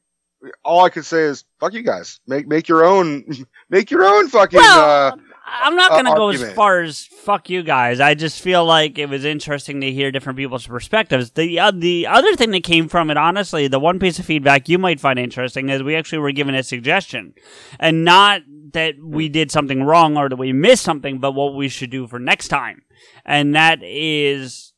all 0.64 0.84
I 0.84 0.88
can 0.88 1.02
say 1.02 1.22
is 1.22 1.44
fuck 1.60 1.72
you 1.72 1.82
guys. 1.82 2.20
Make 2.26 2.46
make 2.46 2.68
your 2.68 2.84
own, 2.84 3.24
make 3.70 3.90
your 3.90 4.04
own 4.04 4.28
fucking. 4.28 4.58
Well, 4.58 5.12
uh, 5.12 5.16
I'm 5.44 5.76
not 5.76 5.90
uh, 5.90 6.02
going 6.02 6.06
to 6.06 6.14
go 6.14 6.28
as 6.30 6.52
far 6.54 6.80
as 6.80 7.04
fuck 7.04 7.50
you 7.50 7.62
guys. 7.62 8.00
I 8.00 8.14
just 8.14 8.40
feel 8.40 8.64
like 8.64 8.98
it 8.98 9.08
was 9.08 9.24
interesting 9.24 9.80
to 9.80 9.92
hear 9.92 10.10
different 10.10 10.38
people's 10.38 10.66
perspectives. 10.66 11.32
The 11.32 11.58
uh, 11.58 11.72
the 11.72 12.06
other 12.06 12.36
thing 12.36 12.50
that 12.52 12.64
came 12.64 12.88
from 12.88 13.10
it, 13.10 13.16
honestly, 13.16 13.68
the 13.68 13.80
one 13.80 13.98
piece 13.98 14.18
of 14.18 14.26
feedback 14.26 14.68
you 14.68 14.78
might 14.78 15.00
find 15.00 15.18
interesting 15.18 15.68
is 15.68 15.82
we 15.82 15.96
actually 15.96 16.18
were 16.18 16.32
given 16.32 16.54
a 16.54 16.62
suggestion, 16.62 17.34
and 17.78 18.04
not 18.04 18.42
that 18.72 18.94
we 19.02 19.28
did 19.28 19.50
something 19.50 19.82
wrong 19.82 20.16
or 20.16 20.28
that 20.28 20.36
we 20.36 20.52
missed 20.52 20.84
something, 20.84 21.18
but 21.18 21.32
what 21.32 21.54
we 21.54 21.68
should 21.68 21.90
do 21.90 22.06
for 22.06 22.18
next 22.18 22.48
time, 22.48 22.82
and 23.24 23.54
that 23.54 23.80
is, 23.82 24.72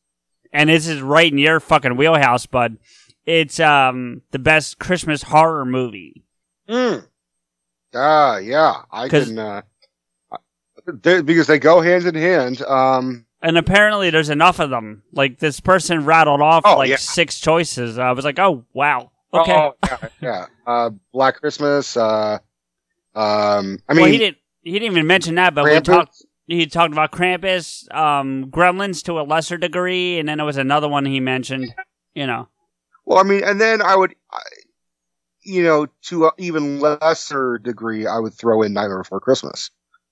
and 0.52 0.70
this 0.70 0.88
is 0.88 1.00
right 1.00 1.30
in 1.30 1.38
your 1.38 1.60
fucking 1.60 1.96
wheelhouse, 1.96 2.46
bud. 2.46 2.78
It's 3.26 3.58
um 3.60 4.22
the 4.32 4.38
best 4.38 4.78
Christmas 4.78 5.22
horror 5.22 5.64
movie. 5.64 6.24
mm. 6.68 7.06
Ah, 7.94 8.38
yeah, 8.38 8.82
I 8.90 9.08
can. 9.08 9.38
Uh, 9.38 9.62
they, 10.86 11.22
because 11.22 11.46
they 11.46 11.58
go 11.58 11.80
hand 11.80 12.04
in 12.06 12.14
hand. 12.14 12.60
Um, 12.62 13.24
And 13.40 13.56
apparently, 13.56 14.10
there's 14.10 14.30
enough 14.30 14.58
of 14.58 14.70
them. 14.70 15.02
Like 15.12 15.38
this 15.38 15.60
person 15.60 16.04
rattled 16.04 16.40
off 16.40 16.62
Oh, 16.66 16.76
like 16.76 16.90
yeah. 16.90 16.96
six 16.96 17.38
choices. 17.38 17.98
I 17.98 18.12
was 18.12 18.24
like, 18.24 18.38
oh 18.38 18.64
wow, 18.72 19.10
okay. 19.32 19.52
Oh, 19.54 19.74
yeah, 19.84 20.08
yeah. 20.20 20.46
Uh, 20.66 20.90
Black 21.12 21.36
Christmas. 21.40 21.94
Uh, 21.96 22.38
um, 23.14 23.78
I 23.88 23.92
well, 23.92 23.96
mean, 23.96 24.12
he 24.12 24.18
didn't. 24.18 24.38
He 24.62 24.72
didn't 24.72 24.92
even 24.92 25.06
mention 25.06 25.34
that, 25.36 25.54
but 25.54 25.64
we 25.64 25.78
talked. 25.80 26.24
He 26.46 26.66
talked 26.66 26.92
about 26.92 27.12
Krampus, 27.12 27.90
um, 27.94 28.46
Gremlins 28.50 29.02
to 29.04 29.20
a 29.20 29.22
lesser 29.22 29.56
degree, 29.58 30.18
and 30.18 30.28
then 30.28 30.38
there 30.38 30.46
was 30.46 30.56
another 30.56 30.88
one 30.88 31.04
he 31.04 31.20
mentioned. 31.20 31.74
You 32.14 32.26
know, 32.26 32.48
Well, 33.06 33.18
I 33.18 33.22
mean, 33.22 33.44
and 33.44 33.60
then 33.60 33.82
I 33.82 33.96
would, 33.96 34.14
you 35.42 35.62
know, 35.62 35.86
to 36.04 36.26
an 36.26 36.30
even 36.38 36.80
lesser 36.80 37.58
degree, 37.58 38.06
I 38.06 38.18
would 38.18 38.34
throw 38.34 38.62
in 38.62 38.72
Nightmare 38.72 38.98
Before 38.98 39.20
Christmas, 39.20 39.70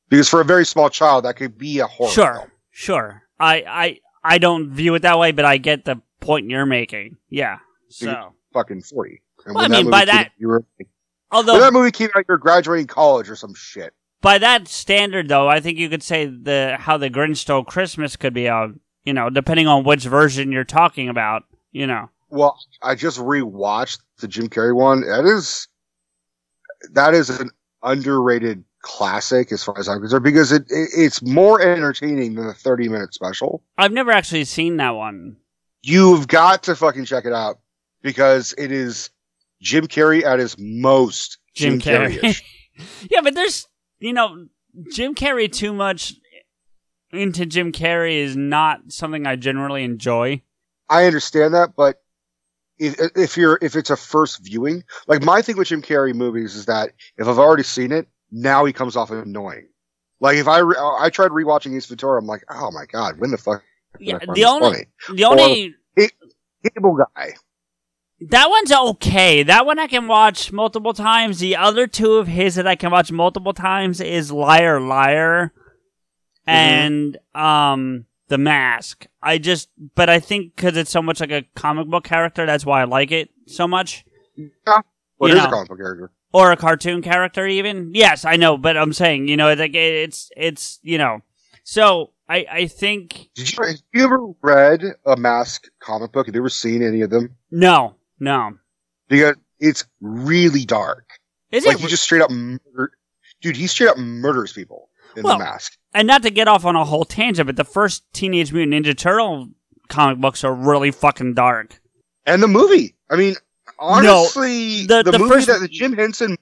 because 0.08 0.28
for 0.28 0.40
a 0.40 0.44
very 0.44 0.66
small 0.66 0.90
child, 0.90 1.24
that 1.24 1.36
could 1.36 1.56
be 1.56 1.78
a 1.78 1.86
horror. 1.86 2.10
sure, 2.10 2.34
film. 2.34 2.50
sure. 2.70 3.22
I, 3.40 3.54
I, 3.66 3.98
I 4.22 4.38
don't 4.38 4.70
view 4.70 4.94
it 4.94 5.02
that 5.02 5.18
way, 5.18 5.32
but 5.32 5.44
I 5.44 5.56
get 5.56 5.84
the 5.84 6.00
point 6.20 6.50
you're 6.50 6.66
making. 6.66 7.16
Yeah. 7.28 7.58
So, 7.88 8.34
fucking 8.52 8.82
forty. 8.82 9.22
And 9.46 9.54
Well, 9.54 9.64
I 9.64 9.68
mean, 9.68 9.90
by 9.90 10.04
that- 10.04 10.26
out, 10.26 10.32
you 10.38 10.48
were 10.48 10.64
when 10.76 10.86
although 11.30 11.58
that 11.60 11.72
movie 11.72 11.90
came 11.90 12.10
out, 12.14 12.24
you're 12.28 12.38
graduating 12.38 12.86
college 12.86 13.28
or 13.30 13.36
some 13.36 13.54
shit. 13.54 13.92
by 14.20 14.38
that 14.38 14.68
standard, 14.68 15.28
though, 15.28 15.48
I 15.48 15.60
think 15.60 15.78
you 15.78 15.88
could 15.88 16.02
say 16.02 16.26
the 16.26 16.76
how 16.78 16.96
the 16.98 17.10
Grinch 17.10 17.38
Stole 17.38 17.64
Christmas 17.64 18.16
could 18.16 18.34
be 18.34 18.46
a 18.46 18.72
you 19.04 19.12
know 19.12 19.30
depending 19.30 19.66
on 19.66 19.82
which 19.84 20.04
version 20.04 20.52
you're 20.52 20.62
talking 20.64 21.08
about. 21.08 21.42
You 21.72 21.86
know, 21.86 22.10
Well, 22.32 22.58
I 22.80 22.94
just 22.94 23.18
rewatched 23.18 24.00
the 24.20 24.26
Jim 24.26 24.48
Carrey 24.48 24.74
one. 24.74 25.02
That 25.02 25.26
is 25.26 25.68
that 26.92 27.12
is 27.12 27.28
an 27.28 27.50
underrated 27.82 28.64
classic 28.80 29.52
as 29.52 29.62
far 29.62 29.78
as 29.78 29.86
I'm 29.86 30.00
concerned 30.00 30.24
because 30.24 30.50
it, 30.50 30.62
it 30.70 30.88
it's 30.96 31.20
more 31.20 31.60
entertaining 31.60 32.34
than 32.34 32.46
a 32.46 32.54
30 32.54 32.88
minute 32.88 33.12
special. 33.12 33.62
I've 33.76 33.92
never 33.92 34.10
actually 34.10 34.44
seen 34.44 34.78
that 34.78 34.94
one. 34.94 35.36
You've 35.82 36.26
got 36.26 36.62
to 36.64 36.74
fucking 36.74 37.04
check 37.04 37.26
it 37.26 37.34
out 37.34 37.58
because 38.00 38.54
it 38.56 38.72
is 38.72 39.10
Jim 39.60 39.86
Carrey 39.86 40.24
at 40.24 40.38
his 40.38 40.56
most 40.58 41.36
Jim, 41.54 41.80
Jim. 41.80 42.12
Carrey. 42.12 42.42
yeah, 43.10 43.20
but 43.20 43.34
there's 43.34 43.68
you 43.98 44.14
know 44.14 44.46
Jim 44.90 45.14
Carrey 45.14 45.52
too 45.52 45.74
much 45.74 46.14
into 47.12 47.44
Jim 47.44 47.72
Carrey 47.72 48.16
is 48.16 48.38
not 48.38 48.90
something 48.90 49.26
I 49.26 49.36
generally 49.36 49.84
enjoy. 49.84 50.40
I 50.88 51.04
understand 51.04 51.52
that, 51.54 51.76
but 51.76 52.01
if, 52.78 52.98
if 53.16 53.36
you're 53.36 53.58
if 53.62 53.76
it's 53.76 53.90
a 53.90 53.96
first 53.96 54.44
viewing, 54.44 54.84
like 55.06 55.22
my 55.22 55.42
thing 55.42 55.56
with 55.56 55.68
Jim 55.68 55.82
Carrey 55.82 56.14
movies 56.14 56.54
is 56.54 56.66
that 56.66 56.92
if 57.16 57.26
I've 57.26 57.38
already 57.38 57.62
seen 57.62 57.92
it, 57.92 58.08
now 58.30 58.64
he 58.64 58.72
comes 58.72 58.96
off 58.96 59.10
annoying. 59.10 59.68
Like 60.20 60.36
if 60.36 60.48
I 60.48 60.58
re- 60.58 60.76
I 60.78 61.10
tried 61.10 61.30
rewatching 61.30 61.76
Ace 61.76 61.86
Ventura, 61.86 62.18
I'm 62.18 62.26
like, 62.26 62.44
oh 62.48 62.70
my 62.70 62.86
god, 62.86 63.18
when 63.18 63.30
the 63.30 63.38
fuck? 63.38 63.62
Yeah, 63.98 64.18
the 64.18 64.44
only 64.44 64.86
funny? 65.08 65.16
the 65.16 65.24
only 65.24 65.74
Cable 66.74 66.96
guy. 66.96 67.34
That 68.20 68.48
one's 68.48 68.70
okay. 68.70 69.42
That 69.42 69.66
one 69.66 69.80
I 69.80 69.88
can 69.88 70.06
watch 70.06 70.52
multiple 70.52 70.94
times. 70.94 71.40
The 71.40 71.56
other 71.56 71.88
two 71.88 72.14
of 72.14 72.28
his 72.28 72.54
that 72.54 72.68
I 72.68 72.76
can 72.76 72.92
watch 72.92 73.10
multiple 73.10 73.52
times 73.52 74.00
is 74.00 74.30
Liar 74.30 74.80
Liar 74.80 75.52
and 76.46 77.16
um 77.34 78.06
The 78.32 78.38
Mask. 78.38 79.06
I 79.22 79.36
just 79.36 79.68
but 79.94 80.08
I 80.08 80.18
think 80.18 80.56
cuz 80.56 80.74
it's 80.76 80.90
so 80.90 81.02
much 81.02 81.20
like 81.20 81.30
a 81.30 81.42
comic 81.54 81.86
book 81.88 82.04
character 82.04 82.46
that's 82.46 82.64
why 82.64 82.80
I 82.80 82.84
like 82.84 83.12
it 83.12 83.28
so 83.46 83.68
much 83.68 84.04
Well, 85.18 85.30
You 85.30 85.34
it 85.36 85.36
is 85.38 85.44
a 85.44 85.48
comic 85.48 85.68
book 85.68 85.78
character. 85.78 86.10
or 86.32 86.50
a 86.50 86.56
cartoon 86.56 87.02
character 87.02 87.46
even. 87.46 87.90
Yes, 87.94 88.24
I 88.24 88.36
know, 88.36 88.56
but 88.56 88.76
I'm 88.78 88.94
saying, 88.94 89.28
you 89.28 89.36
know, 89.36 89.48
it's 89.50 89.60
like 89.60 89.74
it's 89.74 90.30
it's, 90.34 90.78
you 90.82 90.96
know. 90.96 91.20
So, 91.64 92.12
I 92.28 92.38
I 92.60 92.66
think 92.68 93.28
Did 93.34 93.52
you, 93.52 93.64
have 93.64 93.76
you 93.92 94.04
ever 94.04 94.20
read 94.40 94.80
a 95.04 95.16
Mask 95.16 95.66
comic 95.80 96.10
book? 96.12 96.24
Have 96.26 96.34
you 96.34 96.40
ever 96.40 96.48
seen 96.48 96.82
any 96.82 97.02
of 97.02 97.10
them? 97.10 97.36
no. 97.50 97.96
No. 98.18 98.56
Because 99.08 99.36
it's 99.60 99.84
really 100.00 100.64
dark. 100.64 101.04
Is 101.50 101.66
Like 101.66 101.76
it 101.76 101.82
he 101.82 101.86
just 101.88 102.04
straight 102.04 102.22
up 102.22 102.30
murder, 102.30 102.92
dude. 103.42 103.56
He 103.58 103.66
straight 103.66 103.90
up 103.90 103.98
murders 103.98 104.52
people 104.54 104.88
in 105.16 105.22
Well, 105.24 105.36
the 105.38 105.44
Mask. 105.44 105.76
And 105.94 106.06
not 106.06 106.22
to 106.22 106.30
get 106.30 106.48
off 106.48 106.64
on 106.64 106.76
a 106.76 106.84
whole 106.84 107.04
tangent, 107.04 107.46
but 107.46 107.56
the 107.56 107.64
first 107.64 108.04
Teenage 108.12 108.52
Mutant 108.52 108.84
Ninja 108.86 108.96
Turtle 108.96 109.48
comic 109.88 110.18
books 110.18 110.42
are 110.44 110.54
really 110.54 110.90
fucking 110.90 111.34
dark. 111.34 111.80
And 112.26 112.42
the 112.42 112.48
movie. 112.48 112.94
I 113.10 113.16
mean, 113.16 113.34
honestly, 113.78 114.86
the- 114.86 115.02
the, 115.02 115.12
the 115.12 115.18
movie 115.18 115.34
first- 115.34 115.46
that 115.48 115.60
the 115.60 115.68
Jim 115.68 115.92
Henson. 115.94 116.36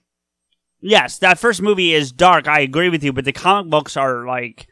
Yes, 0.82 1.18
that 1.18 1.38
first 1.38 1.60
movie 1.60 1.92
is 1.92 2.10
dark. 2.10 2.48
I 2.48 2.60
agree 2.60 2.88
with 2.88 3.04
you, 3.04 3.12
but 3.12 3.24
the 3.26 3.32
comic 3.32 3.70
books 3.70 3.96
are 3.98 4.24
like 4.26 4.66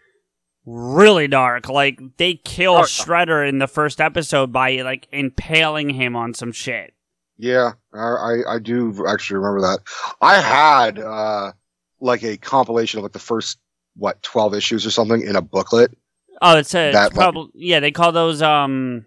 really 0.65 1.29
dark. 1.29 1.69
Like 1.69 1.99
they 2.17 2.35
kill 2.35 2.75
yeah. 2.77 2.83
Shredder 2.85 3.47
in 3.47 3.59
the 3.59 3.67
first 3.67 4.01
episode 4.01 4.51
by 4.53 4.81
like 4.83 5.07
impaling 5.13 5.91
him 5.91 6.17
on 6.17 6.33
some 6.33 6.53
shit. 6.53 6.95
Yeah, 7.37 7.73
I, 7.93 7.99
I 7.99 8.55
I 8.55 8.59
do 8.59 9.05
actually 9.07 9.37
remember 9.39 9.61
that. 9.61 9.81
I 10.23 10.41
had 10.41 10.99
uh 10.99 11.53
like 12.01 12.23
a 12.23 12.37
compilation 12.39 12.99
of 12.99 13.03
like 13.03 13.13
the 13.13 13.19
first 13.19 13.59
what 13.99 14.23
twelve 14.23 14.55
issues 14.55 14.87
or 14.87 14.91
something 14.91 15.21
in 15.23 15.37
a 15.37 15.43
booklet. 15.43 15.97
Oh, 16.41 16.57
it's 16.57 16.75
a 16.75 16.93
That, 16.93 17.09
it's 17.09 17.17
probably 17.17 17.51
yeah. 17.55 17.81
They 17.81 17.91
call 17.91 18.13
those 18.13 18.41
um 18.43 19.05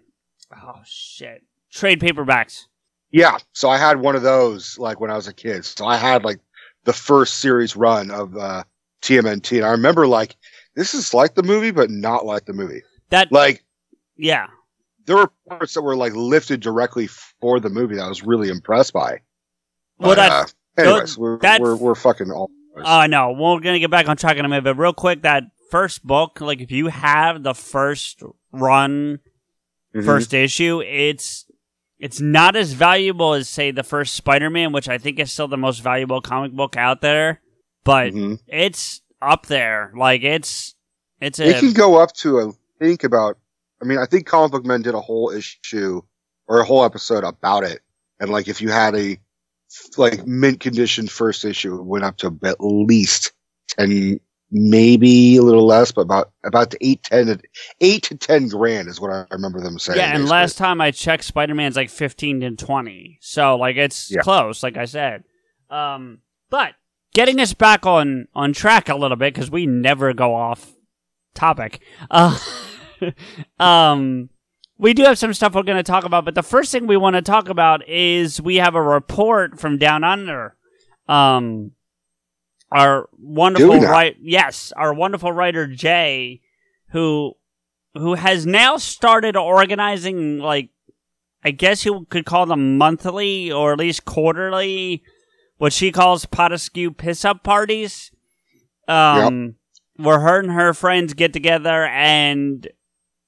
oh 0.54 0.80
shit 0.84 1.42
trade 1.72 2.00
paperbacks. 2.00 2.66
Yeah, 3.10 3.38
so 3.52 3.68
I 3.68 3.78
had 3.78 4.00
one 4.00 4.16
of 4.16 4.22
those 4.22 4.78
like 4.78 5.00
when 5.00 5.10
I 5.10 5.16
was 5.16 5.28
a 5.28 5.34
kid. 5.34 5.64
So 5.64 5.86
I 5.86 5.96
had 5.96 6.24
like 6.24 6.40
the 6.84 6.92
first 6.92 7.40
series 7.40 7.76
run 7.76 8.10
of 8.10 8.36
uh 8.36 8.64
TMNT, 9.02 9.58
and 9.58 9.66
I 9.66 9.70
remember 9.70 10.06
like 10.06 10.36
this 10.74 10.94
is 10.94 11.12
like 11.12 11.34
the 11.34 11.42
movie, 11.42 11.70
but 11.70 11.90
not 11.90 12.24
like 12.24 12.46
the 12.46 12.52
movie. 12.52 12.82
That 13.10 13.30
Like 13.32 13.64
yeah. 14.16 14.46
there 15.06 15.16
were 15.16 15.30
parts 15.48 15.74
that 15.74 15.82
were 15.82 15.96
like 15.96 16.14
lifted 16.14 16.60
directly 16.60 17.06
for 17.06 17.60
the 17.60 17.68
movie 17.68 17.96
that 17.96 18.04
I 18.04 18.08
was 18.08 18.22
really 18.22 18.48
impressed 18.48 18.92
by. 18.92 19.20
Well, 19.98 20.10
But, 20.10 20.16
that 20.16 20.32
uh, 20.32 20.46
anyways, 20.78 21.18
we're, 21.18 21.38
we're 21.60 21.76
we're 21.76 21.94
fucking 21.94 22.30
all. 22.30 22.50
Uh 22.76 23.06
no, 23.06 23.32
we're 23.32 23.60
gonna 23.60 23.78
get 23.78 23.90
back 23.90 24.08
on 24.08 24.16
track 24.16 24.36
in 24.36 24.44
a 24.44 24.48
minute, 24.48 24.64
but 24.64 24.76
real 24.76 24.92
quick, 24.92 25.22
that 25.22 25.44
first 25.70 26.04
book, 26.06 26.40
like 26.40 26.60
if 26.60 26.70
you 26.70 26.88
have 26.88 27.42
the 27.42 27.54
first 27.54 28.22
run, 28.52 29.20
Mhm. 29.94 30.04
first 30.04 30.32
issue, 30.34 30.80
it's 30.82 31.46
it's 31.98 32.20
not 32.20 32.56
as 32.56 32.72
valuable 32.72 33.32
as 33.34 33.48
say 33.48 33.70
the 33.70 33.82
first 33.84 34.14
Spider-Man, 34.14 34.72
which 34.72 34.88
I 34.88 34.98
think 34.98 35.18
is 35.20 35.30
still 35.30 35.46
the 35.48 35.56
most 35.56 35.80
valuable 35.82 36.20
comic 36.20 36.52
book 36.52 36.76
out 36.76 37.00
there, 37.00 37.40
but 37.84 38.12
Mhm. 38.12 38.38
it's 38.48 39.02
up 39.20 39.46
there. 39.46 39.92
Like 39.96 40.22
it's 40.22 40.74
it's 41.20 41.38
a 41.38 41.48
It 41.50 41.60
can 41.60 41.72
go 41.72 41.96
up 42.02 42.12
to 42.14 42.38
a 42.38 42.52
think 42.80 43.04
about. 43.04 43.38
I 43.80 43.84
mean, 43.84 43.98
I 43.98 44.06
think 44.06 44.26
Comic 44.26 44.50
Book 44.52 44.64
Men 44.64 44.82
did 44.82 44.94
a 44.94 45.00
whole 45.00 45.30
issue 45.30 46.02
or 46.48 46.60
a 46.60 46.64
whole 46.64 46.84
episode 46.84 47.22
about 47.24 47.64
it, 47.64 47.80
and 48.18 48.30
like 48.30 48.48
if 48.48 48.60
you 48.60 48.70
had 48.70 48.94
a 48.96 49.18
like 49.96 50.26
mint 50.26 50.60
condition 50.60 51.06
first 51.08 51.44
issue, 51.44 51.80
went 51.82 52.04
up 52.04 52.16
to 52.18 52.36
at 52.44 52.56
least 52.60 53.32
ten, 53.68 54.18
maybe 54.50 55.36
a 55.36 55.42
little 55.42 55.66
less, 55.66 55.92
but 55.92 56.02
about 56.02 56.32
about 56.44 56.70
the 56.70 56.78
eight 56.86 57.02
ten 57.02 57.26
to 57.26 57.38
eight 57.80 58.02
to 58.04 58.16
ten 58.16 58.48
grand 58.48 58.88
is 58.88 59.00
what 59.00 59.10
I 59.10 59.26
remember 59.30 59.60
them 59.60 59.78
saying. 59.78 59.98
yeah, 59.98 60.06
and 60.06 60.22
basically. 60.22 60.30
last 60.30 60.58
time 60.58 60.80
I 60.80 60.90
checked, 60.90 61.24
Spider 61.24 61.54
Man's 61.54 61.76
like 61.76 61.90
fifteen 61.90 62.40
to 62.40 62.50
twenty, 62.56 63.18
so 63.20 63.56
like 63.56 63.76
it's 63.76 64.10
Yeah. 64.10 64.20
close, 64.22 64.62
like 64.62 64.76
I 64.76 64.84
said. 64.84 65.24
Um, 65.70 66.18
but 66.50 66.74
getting 67.14 67.40
us 67.40 67.54
back 67.54 67.86
on 67.86 68.28
on 68.34 68.52
track 68.52 68.88
a 68.88 68.94
little 68.96 69.16
bit 69.16 69.32
because 69.34 69.50
we 69.50 69.66
never 69.66 70.12
go 70.12 70.34
off 70.34 70.72
topic. 71.34 71.80
Uh, 72.10 72.38
um, 73.58 74.28
we 74.82 74.94
do 74.94 75.04
have 75.04 75.16
some 75.16 75.32
stuff 75.32 75.54
we're 75.54 75.62
going 75.62 75.76
to 75.76 75.84
talk 75.84 76.02
about, 76.02 76.24
but 76.24 76.34
the 76.34 76.42
first 76.42 76.72
thing 76.72 76.88
we 76.88 76.96
want 76.96 77.14
to 77.14 77.22
talk 77.22 77.48
about 77.48 77.88
is 77.88 78.42
we 78.42 78.56
have 78.56 78.74
a 78.74 78.82
report 78.82 79.60
from 79.60 79.78
Down 79.78 80.02
Under. 80.02 80.56
Um, 81.06 81.70
our 82.72 83.08
wonderful 83.16 83.78
right, 83.78 84.16
yes, 84.20 84.72
our 84.76 84.92
wonderful 84.92 85.30
writer 85.30 85.68
Jay, 85.68 86.40
who 86.88 87.34
who 87.94 88.14
has 88.14 88.44
now 88.44 88.76
started 88.76 89.36
organizing 89.36 90.38
like 90.38 90.70
I 91.44 91.52
guess 91.52 91.84
you 91.84 92.06
could 92.10 92.26
call 92.26 92.46
them 92.46 92.76
monthly 92.76 93.52
or 93.52 93.74
at 93.74 93.78
least 93.78 94.04
quarterly, 94.04 95.04
what 95.58 95.72
she 95.72 95.92
calls 95.92 96.26
Potaskew 96.26 96.96
piss 96.96 97.24
up 97.24 97.44
parties. 97.44 98.10
Um, 98.88 99.54
where 99.94 100.18
her 100.18 100.40
and 100.40 100.50
her 100.50 100.74
friends 100.74 101.14
get 101.14 101.32
together 101.32 101.84
and 101.84 102.66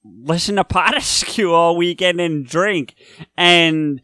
listen 0.05 0.57
to 0.57 0.65
Potaskew 0.65 1.51
all 1.51 1.77
weekend 1.77 2.21
and 2.21 2.47
drink. 2.47 2.95
And 3.37 4.01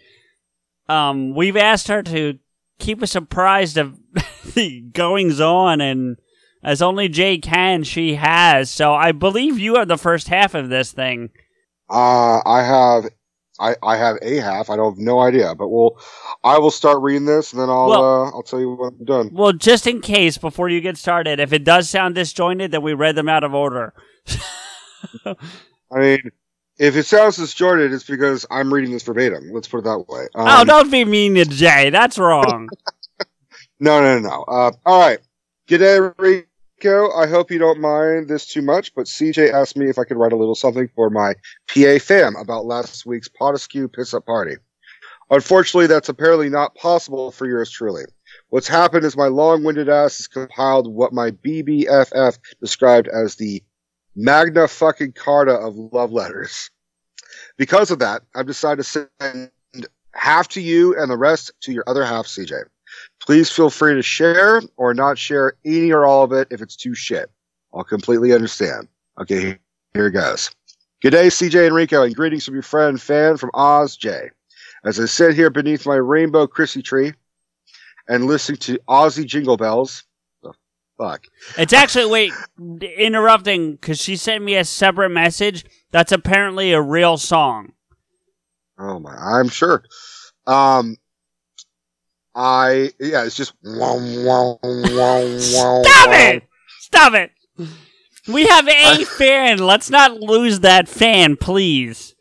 um, 0.89 1.35
we've 1.35 1.57
asked 1.57 1.89
her 1.89 2.03
to 2.05 2.39
keep 2.79 3.03
us 3.03 3.15
apprised 3.15 3.77
of 3.77 3.99
the 4.55 4.81
goings 4.93 5.41
on 5.41 5.81
and 5.81 6.17
as 6.63 6.83
only 6.83 7.09
Jay 7.09 7.39
can, 7.39 7.85
she 7.85 8.15
has. 8.17 8.71
So 8.71 8.93
I 8.95 9.13
believe 9.13 9.59
you 9.59 9.77
are 9.77 9.87
the 9.87 9.97
first 9.97 10.29
half 10.29 10.55
of 10.55 10.69
this 10.69 10.93
thing. 10.93 11.31
Uh, 11.89 12.41
I 12.45 12.63
have, 12.63 13.05
I, 13.59 13.77
I 13.83 13.97
have 13.97 14.17
a 14.23 14.37
half. 14.41 14.69
I 14.71 14.77
don't 14.77 14.93
have 14.95 14.99
no 15.05 15.21
idea, 15.21 15.55
but 15.55 15.69
we'll, 15.69 15.99
I 16.45 16.59
will 16.59 16.71
start 16.71 17.01
reading 17.03 17.25
this 17.27 17.53
and 17.53 17.61
then 17.61 17.71
I'll, 17.71 17.89
Well- 17.89 18.05
uh, 18.05 18.31
I'll 18.31 18.43
tell 18.43 18.61
you 18.61 18.75
when 18.75 18.93
I'm 18.99 19.05
done. 19.05 19.31
Well, 19.33 19.53
just 19.53 19.87
in 19.87 20.01
case, 20.01 20.39
before 20.39 20.69
you 20.69 20.81
get 20.81 20.97
started, 20.99 21.41
if 21.41 21.53
it 21.53 21.65
does 21.65 21.89
sound 21.89 22.15
disjointed, 22.15 22.71
then 22.73 22.83
we 22.83 22.93
read 22.95 23.17
them 23.17 23.29
out 23.29 23.45
of 23.45 23.55
order. 23.55 23.95
I 25.93 25.99
mean, 25.99 26.33
if 26.79 26.97
it 26.97 27.05
sounds 27.05 27.37
disjointed, 27.37 27.93
it's 27.93 28.05
because 28.05 28.47
I'm 28.51 28.73
reading 28.73 28.93
this 28.93 29.03
verbatim. 29.03 29.51
Let's 29.53 29.69
put 29.69 29.79
it 29.79 29.85
that 29.85 30.05
way. 30.09 30.23
Um, 30.35 30.47
oh, 30.49 30.65
don't 30.65 30.91
be 30.91 31.05
mean 31.05 31.35
to 31.35 31.45
Jay. 31.45 31.91
That's 31.91 32.19
wrong. 32.19 32.69
No, 33.83 34.03
no, 34.03 34.19
no. 34.19 34.45
Uh, 34.47 34.73
all 34.85 35.01
right. 35.01 35.19
G'day, 35.67 36.15
Rico. 36.19 37.11
I 37.13 37.27
hope 37.27 37.51
you 37.51 37.59
don't 37.59 37.81
mind 37.81 38.29
this 38.29 38.47
too 38.47 38.61
much, 38.61 38.95
but 38.95 39.07
CJ 39.07 39.53
asked 39.55 39.75
me 39.75 39.89
if 39.89 39.99
I 39.99 40.05
could 40.05 40.19
write 40.19 40.33
a 40.33 40.37
little 40.37 40.55
something 40.55 40.89
for 40.95 41.09
my 41.09 41.35
PA 41.67 41.99
fam 41.99 42.37
about 42.37 42.67
last 42.67 43.07
week's 43.07 43.29
Potaskew 43.29 43.91
piss 43.91 44.13
up 44.13 44.27
party. 44.27 44.57
Unfortunately, 45.31 45.87
that's 45.87 46.11
apparently 46.11 46.51
not 46.51 46.75
possible 46.75 47.31
for 47.31 47.47
yours 47.47 47.71
truly. 47.71 48.05
What's 48.51 48.69
happened 48.69 49.05
is 49.05 49.17
my 49.17 49.29
long-winded 49.29 49.89
ass 49.89 50.19
has 50.19 50.29
compiled 50.29 50.93
what 50.93 51.15
my 51.15 51.31
BBFF 51.31 52.39
described 52.61 53.09
as 53.09 53.37
the 53.37 53.63
Magna 54.17 54.69
fucking 54.69 55.13
Carta 55.13 55.53
of 55.53 55.77
love 55.77 56.13
letters. 56.13 56.71
Because 57.57 57.91
of 57.91 57.99
that, 58.01 58.23
I've 58.35 58.47
decided 58.47 58.83
to 58.83 59.09
send 59.29 59.51
half 60.15 60.49
to 60.49 60.61
you 60.61 60.99
and 60.99 61.11
the 61.11 61.17
rest 61.17 61.53
to 61.61 61.73
your 61.73 61.85
other 61.87 62.05
half, 62.05 62.27
CJ. 62.27 62.65
Please 63.21 63.51
feel 63.51 63.71
free 63.71 63.95
to 63.95 64.03
share 64.03 64.63
or 64.77 64.95
not 64.95 65.19
share 65.19 65.55
any 65.65 65.93
or 65.93 66.05
all 66.05 66.25
of 66.25 66.33
it 66.33 66.49
if 66.51 66.61
it's 66.61 66.77
too 66.77 66.95
shit. 66.95 67.31
I'll 67.73 67.85
completely 67.85 68.33
understand. 68.33 68.89
Okay, 69.21 69.59
here 69.95 70.07
it 70.07 70.13
goes. 70.13 70.51
Good 71.01 71.11
day, 71.11 71.29
CJ 71.29 71.67
and 71.67 71.75
Rico, 71.75 72.03
and 72.03 72.15
greetings 72.15 72.45
from 72.45 72.55
your 72.55 72.63
friend 72.63 73.01
fan 73.01 73.37
from 73.37 73.51
Oz 73.55 73.97
J. 73.97 74.31
As 74.85 74.99
I 74.99 75.07
sit 75.07 75.35
here 75.35 75.51
beneath 75.51 75.87
my 75.87 75.97
rainbow 75.97 76.47
Chrissy 76.47 76.83
tree 76.83 77.13
and 78.09 78.27
listen 78.27 78.57
to 78.57 78.79
Aussie 78.89 79.27
jingle 79.27 79.57
bells, 79.57 80.05
fuck. 81.01 81.27
It's 81.57 81.73
actually 81.73 82.07
wait 82.07 82.33
interrupting 82.99 83.73
because 83.73 84.01
she 84.01 84.17
sent 84.17 84.45
me 84.45 84.57
a 84.57 84.65
separate 84.65 85.11
message. 85.11 85.65
That's 85.91 86.13
apparently 86.13 86.73
a 86.73 86.81
real 86.81 87.17
song. 87.17 87.73
Oh 88.79 88.99
my, 88.99 89.15
I'm 89.15 89.49
sure. 89.49 89.83
Um, 90.47 90.97
I 92.35 92.91
yeah, 93.01 93.25
it's 93.25 93.37
just 93.37 93.55
wow, 93.65 93.99
wow, 93.99 94.59
wow. 94.63 95.39
Stop 95.39 96.11
it! 96.13 96.45
Stop 96.81 97.15
it! 97.15 97.33
We 98.29 98.47
have 98.47 98.69
a 98.69 99.05
fan. 99.19 99.59
Let's 99.59 99.91
not 99.91 100.21
lose 100.21 100.61
that 100.61 100.89
fan, 100.89 101.37
please. 101.37 102.15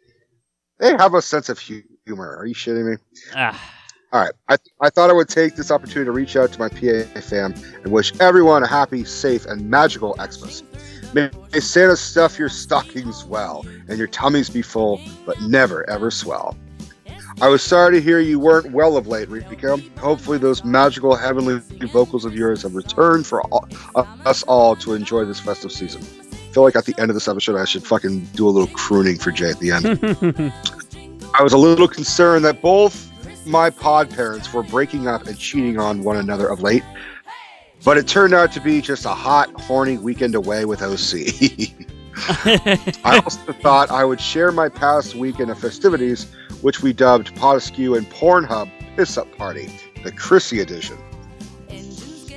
They 0.80 0.92
have 0.92 1.14
a 1.14 1.22
sense 1.22 1.50
of 1.50 1.60
humor. 1.60 2.38
Are 2.38 2.46
you 2.46 2.56
shitting 2.56 2.92
me? 2.92 2.98
Ah. 3.36 3.79
All 4.12 4.22
right, 4.22 4.34
I, 4.48 4.58
I 4.82 4.89
thought 4.89 5.12
I 5.12 5.13
would 5.13 5.30
take 5.30 5.56
this 5.56 5.70
opportunity 5.70 6.06
to 6.06 6.12
reach 6.12 6.36
out 6.36 6.51
to 6.54 6.60
my 6.60 6.68
PA 6.68 7.04
fam 7.22 7.54
and 7.84 7.92
wish 7.92 8.12
everyone 8.20 8.63
a 8.63 8.68
happy, 8.68 9.06
safe, 9.06 9.46
and 9.46 9.70
magical 9.70 10.16
Xmas. 10.16 10.63
May, 11.13 11.30
may 11.54 11.60
Santa 11.60 11.96
stuff 11.96 12.39
your 12.39 12.50
stockings 12.50 13.24
well 13.25 13.63
and 13.88 14.00
your 14.00 14.08
tummies 14.08 14.50
be 14.50 14.63
full, 14.63 15.00
but 15.28 15.39
never 15.42 15.88
ever 15.89 16.10
swell. 16.10 16.58
I 17.39 17.50
was 17.50 17.62
sorry 17.62 17.94
to 17.94 18.01
hear 18.01 18.20
you 18.20 18.39
weren't 18.39 18.72
well 18.72 18.98
of 18.98 19.06
late, 19.06 19.30
Rico. 19.30 19.78
Hopefully, 20.00 20.39
those 20.39 20.66
magical 20.66 21.16
heavenly 21.16 21.60
vocals 21.88 22.25
of 22.25 22.34
yours 22.34 22.63
have 22.63 22.74
returned 22.74 23.28
for 23.28 23.44
all, 23.44 23.68
uh, 23.94 24.04
us 24.25 24.42
all 24.44 24.75
to 24.78 24.94
enjoy 24.96 25.24
this 25.24 25.39
festive 25.39 25.72
season. 25.72 26.01
I 26.01 26.54
feel 26.54 26.63
like 26.63 26.75
at 26.75 26.86
the 26.86 27.00
end 27.00 27.12
of 27.12 27.16
this 27.16 27.28
episode, 27.28 27.58
I 27.58 27.66
should 27.66 27.86
fucking 27.86 28.22
do 28.34 28.48
a 28.48 28.50
little 28.50 28.74
crooning 28.75 29.20
for 29.20 29.32
Jay 29.32 29.51
at 29.51 29.60
the 29.60 29.72
end. 29.72 30.51
I 31.39 31.44
was 31.44 31.54
a 31.54 31.58
little 31.58 31.88
concerned 31.88 32.44
that 32.46 32.62
both 32.62 33.10
my 33.46 33.69
pod 33.69 34.10
parents 34.10 34.53
were 34.53 34.63
breaking 34.63 35.08
up 35.08 35.27
and 35.27 35.38
cheating 35.38 35.79
on 35.79 36.03
one 36.03 36.17
another 36.17 36.48
of 36.48 36.62
late, 36.62 36.84
but 37.84 37.98
it 37.98 38.08
turned 38.08 38.34
out 38.34 38.51
to 38.53 38.60
be 38.62 38.81
just 38.81 39.05
a 39.05 39.10
hot, 39.10 39.50
horny 39.62 39.98
weekend 39.98 40.36
away 40.36 40.65
with 40.65 40.81
OC. 40.81 41.72
I 43.05 43.22
also 43.24 43.53
thought 43.53 43.89
I 43.89 44.03
would 44.03 44.19
share 44.19 44.51
my 44.51 44.69
past 44.69 45.15
weekend 45.15 45.51
of 45.51 45.60
festivities, 45.60 46.31
which 46.62 46.81
we 46.81 46.93
dubbed 46.93 47.34
Podeskew 47.36 47.98
and 47.98 48.10
Pornhub 48.10 48.69
Piss 48.96 49.17
Up 49.17 49.34
Party, 49.38 49.69
the 50.03 50.12
Chrissy 50.12 50.60
edition. 50.60 50.98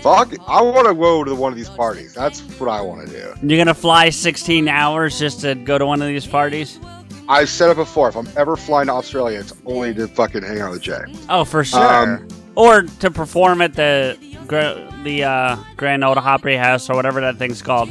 Fuck, 0.00 0.34
I 0.48 0.60
want 0.60 0.88
to 0.88 0.94
go 0.94 1.22
to 1.22 1.34
one 1.34 1.52
of 1.52 1.56
these 1.56 1.68
parties. 1.68 2.12
That's 2.12 2.40
what 2.58 2.68
I 2.68 2.80
want 2.80 3.06
to 3.06 3.12
do. 3.12 3.46
You're 3.46 3.58
gonna 3.58 3.72
fly 3.72 4.10
16 4.10 4.66
hours 4.66 5.16
just 5.16 5.40
to 5.42 5.54
go 5.54 5.78
to 5.78 5.86
one 5.86 6.02
of 6.02 6.08
these 6.08 6.26
parties? 6.26 6.80
I've 7.32 7.48
said 7.48 7.70
it 7.70 7.76
before. 7.76 8.10
If 8.10 8.16
I'm 8.16 8.28
ever 8.36 8.56
flying 8.56 8.88
to 8.88 8.92
Australia, 8.92 9.40
it's 9.40 9.54
only 9.64 9.94
to 9.94 10.06
fucking 10.06 10.42
hang 10.42 10.60
out 10.60 10.72
with 10.72 10.82
Jay. 10.82 11.00
Oh, 11.30 11.46
for 11.46 11.64
sure. 11.64 11.80
Um, 11.80 12.28
or 12.56 12.82
to 12.82 13.10
perform 13.10 13.62
at 13.62 13.72
the 13.72 14.18
the 15.02 15.24
uh, 15.24 15.56
Grand 15.78 16.04
Ole 16.04 16.18
Opry 16.18 16.56
House 16.56 16.90
or 16.90 16.94
whatever 16.94 17.22
that 17.22 17.38
thing's 17.38 17.62
called. 17.62 17.90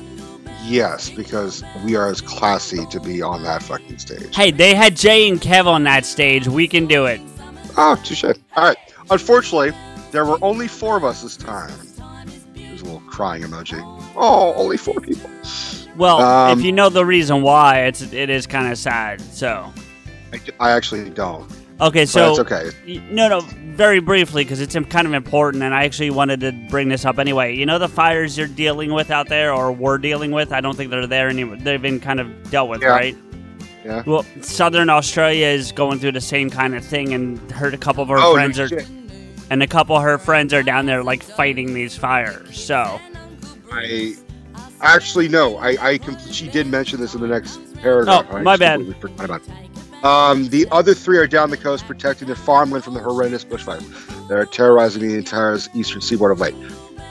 Yes, 0.64 1.10
because 1.10 1.64
we 1.84 1.96
are 1.96 2.08
as 2.08 2.22
classy 2.22 2.86
to 2.86 3.00
be 3.00 3.24
on 3.24 3.42
that 3.42 3.64
fucking 3.64 3.98
stage. 3.98 4.36
Hey, 4.36 4.52
they 4.52 4.76
had 4.76 4.96
Jay 4.96 5.28
and 5.28 5.42
Kev 5.42 5.66
on 5.66 5.86
that 5.86 6.06
stage. 6.06 6.48
We 6.48 6.68
can 6.68 6.86
do 6.86 7.08
it. 7.08 7.20
Oh, 7.78 8.00
touche. 8.04 8.24
All 8.24 8.34
right. 8.58 8.78
Unfortunately, 9.10 9.72
there 10.12 10.24
were 10.24 10.38
only 10.44 10.68
four 10.68 10.98
of 10.98 11.04
us 11.04 11.24
this 11.24 11.36
time. 11.36 11.72
There's 12.54 12.82
a 12.82 12.86
little 12.86 13.02
crying 13.10 13.42
emoji. 13.42 13.82
Oh, 14.16 14.54
only 14.54 14.78
four 14.78 15.02
people. 15.02 15.32
Well, 15.98 16.22
Um, 16.22 16.58
if 16.60 16.66
you 16.66 16.72
know 16.72 16.90
the 16.90 17.06
reason 17.06 17.42
why, 17.42 17.82
it's 17.86 18.02
it 18.02 18.30
is 18.30 18.48
kind 18.48 18.72
of 18.72 18.78
sad. 18.78 19.22
So, 19.22 19.72
I, 20.34 20.40
I 20.60 20.72
actually 20.72 21.10
don't. 21.10 21.50
okay, 21.82 22.06
so 22.06 22.32
it's 22.32 22.40
okay. 22.40 22.70
no, 23.10 23.28
no, 23.28 23.42
very 23.76 24.00
briefly 24.00 24.44
because 24.44 24.62
it's 24.62 24.76
kind 24.90 25.06
of 25.08 25.14
important, 25.14 25.64
and 25.64 25.74
I 25.74 25.84
actually 25.86 26.10
wanted 26.12 26.40
to 26.42 26.52
bring 26.70 26.90
this 26.90 27.04
up 27.06 27.20
anyway. 27.20 27.56
You 27.56 27.66
know 27.66 27.78
the 27.80 27.90
fires 27.90 28.38
you're 28.38 28.48
dealing 28.48 28.94
with 28.94 29.12
out 29.12 29.28
there, 29.30 29.54
or 29.54 29.72
were 29.72 29.98
dealing 29.98 30.32
with. 30.32 30.52
I 30.54 30.62
don't 30.62 30.76
think 30.78 30.92
they're 30.92 31.08
there 31.08 31.28
anymore. 31.30 31.58
They've 31.58 31.82
been 31.82 32.00
kind 32.00 32.20
of 32.20 32.50
dealt 32.52 32.70
with, 32.70 32.82
Yeah. 32.82 32.88
right? 32.90 33.18
Yeah. 33.84 34.04
Well, 34.06 34.26
Southern 34.42 34.90
Australia 34.92 35.48
is 35.48 35.72
going 35.72 35.98
through 36.00 36.12
the 36.12 36.22
same 36.22 36.50
kind 36.52 36.76
of 36.76 36.86
thing, 36.86 37.14
and 37.14 37.40
her 37.52 37.68
a 37.70 37.78
couple 37.78 38.04
of 38.04 38.10
her 38.10 38.18
Oh, 38.20 38.34
friends 38.34 38.60
are, 38.60 38.68
shit. 38.68 38.88
and 39.50 39.62
a 39.64 39.68
couple 39.68 39.98
of 39.98 40.04
her 40.04 40.18
friends 40.20 40.54
are 40.54 40.62
down 40.64 40.86
there 40.86 41.04
like 41.04 41.24
fighting 41.24 41.74
these 41.74 41.98
fires. 41.98 42.62
So, 42.64 43.00
I 43.72 44.14
actually 44.82 45.28
no. 45.28 45.58
I, 45.58 45.78
I 45.80 45.98
com- 45.98 46.18
she 46.32 46.48
did 46.48 46.68
mention 46.68 47.00
this 47.00 47.14
in 47.14 47.22
the 47.22 47.28
next 47.28 47.60
paragraph. 47.82 48.26
Oh, 48.30 48.38
I 48.38 48.42
my 48.42 48.58
bad. 48.58 48.96
forgot 48.98 49.26
about 49.26 49.42
it. 49.48 50.06
Um, 50.06 50.50
the 50.50 50.68
other 50.72 50.94
three 50.96 51.18
are 51.18 51.28
down 51.28 51.52
the 51.52 51.58
coast 51.58 51.86
protecting 51.86 52.28
their 52.28 52.36
farmland 52.36 52.84
from 52.84 52.96
the 52.96 53.00
horrendous 53.00 53.46
bushfires 53.46 53.88
that 54.28 54.38
are 54.38 54.46
terrorizing 54.46 55.08
the 55.08 55.16
entire 55.16 55.58
eastern 55.76 56.02
seaboard 56.02 56.32
of 56.32 56.40
late. 56.40 56.56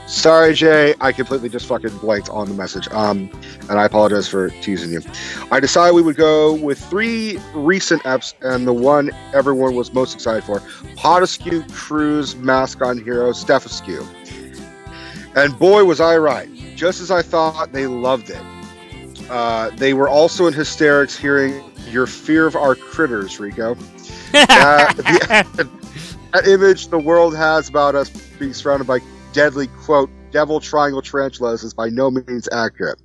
Sorry, 0.07 0.53
Jay. 0.53 0.93
I 0.99 1.13
completely 1.13 1.47
just 1.47 1.67
fucking 1.67 1.97
blanked 1.99 2.27
on 2.29 2.49
the 2.49 2.53
message. 2.53 2.89
Um, 2.89 3.31
and 3.69 3.79
I 3.79 3.85
apologize 3.85 4.27
for 4.27 4.49
teasing 4.49 4.91
you. 4.91 5.01
I 5.51 5.61
decided 5.61 5.95
we 5.95 6.01
would 6.01 6.17
go 6.17 6.53
with 6.53 6.83
three 6.89 7.39
recent 7.53 8.03
eps, 8.03 8.33
and 8.41 8.67
the 8.67 8.73
one 8.73 9.11
everyone 9.33 9.73
was 9.73 9.93
most 9.93 10.13
excited 10.13 10.43
for: 10.43 10.59
Podeskew 10.97 11.71
Cruise 11.71 12.35
on 12.35 13.01
hero 13.01 13.31
Stephaskew. 13.31 14.05
And 15.33 15.57
boy, 15.57 15.85
was 15.85 16.01
I 16.01 16.17
right. 16.17 16.49
Just 16.81 16.99
as 16.99 17.11
I 17.11 17.21
thought, 17.21 17.73
they 17.73 17.85
loved 17.85 18.31
it. 18.31 18.41
Uh, 19.29 19.69
they 19.75 19.93
were 19.93 20.09
also 20.09 20.47
in 20.47 20.53
hysterics 20.53 21.15
hearing 21.15 21.63
your 21.87 22.07
fear 22.07 22.47
of 22.47 22.55
our 22.55 22.73
critters, 22.73 23.39
Rico. 23.39 23.77
Uh, 24.33 24.91
the- 24.93 25.69
that 26.33 26.47
image 26.47 26.87
the 26.87 26.97
world 26.97 27.35
has 27.35 27.69
about 27.69 27.93
us 27.93 28.09
being 28.39 28.51
surrounded 28.53 28.87
by 28.87 28.97
deadly, 29.31 29.67
quote, 29.67 30.09
devil 30.31 30.59
triangle 30.59 31.03
tarantulas 31.03 31.63
is 31.63 31.73
by 31.75 31.87
no 31.89 32.09
means 32.09 32.49
accurate. 32.51 32.99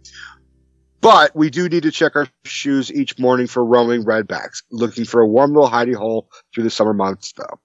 But 1.02 1.36
we 1.36 1.50
do 1.50 1.68
need 1.68 1.82
to 1.82 1.90
check 1.90 2.16
our 2.16 2.28
shoes 2.44 2.90
each 2.90 3.18
morning 3.18 3.46
for 3.46 3.62
roaming 3.62 4.04
redbacks, 4.04 4.62
looking 4.70 5.04
for 5.04 5.20
a 5.20 5.26
warm 5.26 5.52
little 5.52 5.68
hidey 5.68 5.94
hole 5.96 6.30
through 6.54 6.64
the 6.64 6.70
summer 6.70 6.94
months, 6.94 7.34
though. 7.36 7.60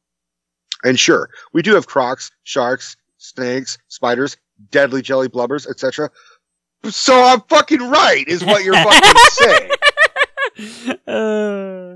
And 0.83 0.99
sure, 0.99 1.29
we 1.53 1.61
do 1.61 1.75
have 1.75 1.87
crocs, 1.87 2.31
sharks, 2.43 2.97
snakes, 3.17 3.77
spiders, 3.87 4.35
deadly 4.69 5.01
jelly 5.01 5.29
blubbers, 5.29 5.67
etc. 5.69 6.09
So 6.89 7.13
I'm 7.23 7.41
fucking 7.41 7.89
right, 7.89 8.27
is 8.27 8.43
what 8.43 8.63
you're 8.63 8.73
fucking 8.73 9.21
saying. 9.29 10.95
uh, 11.07 11.95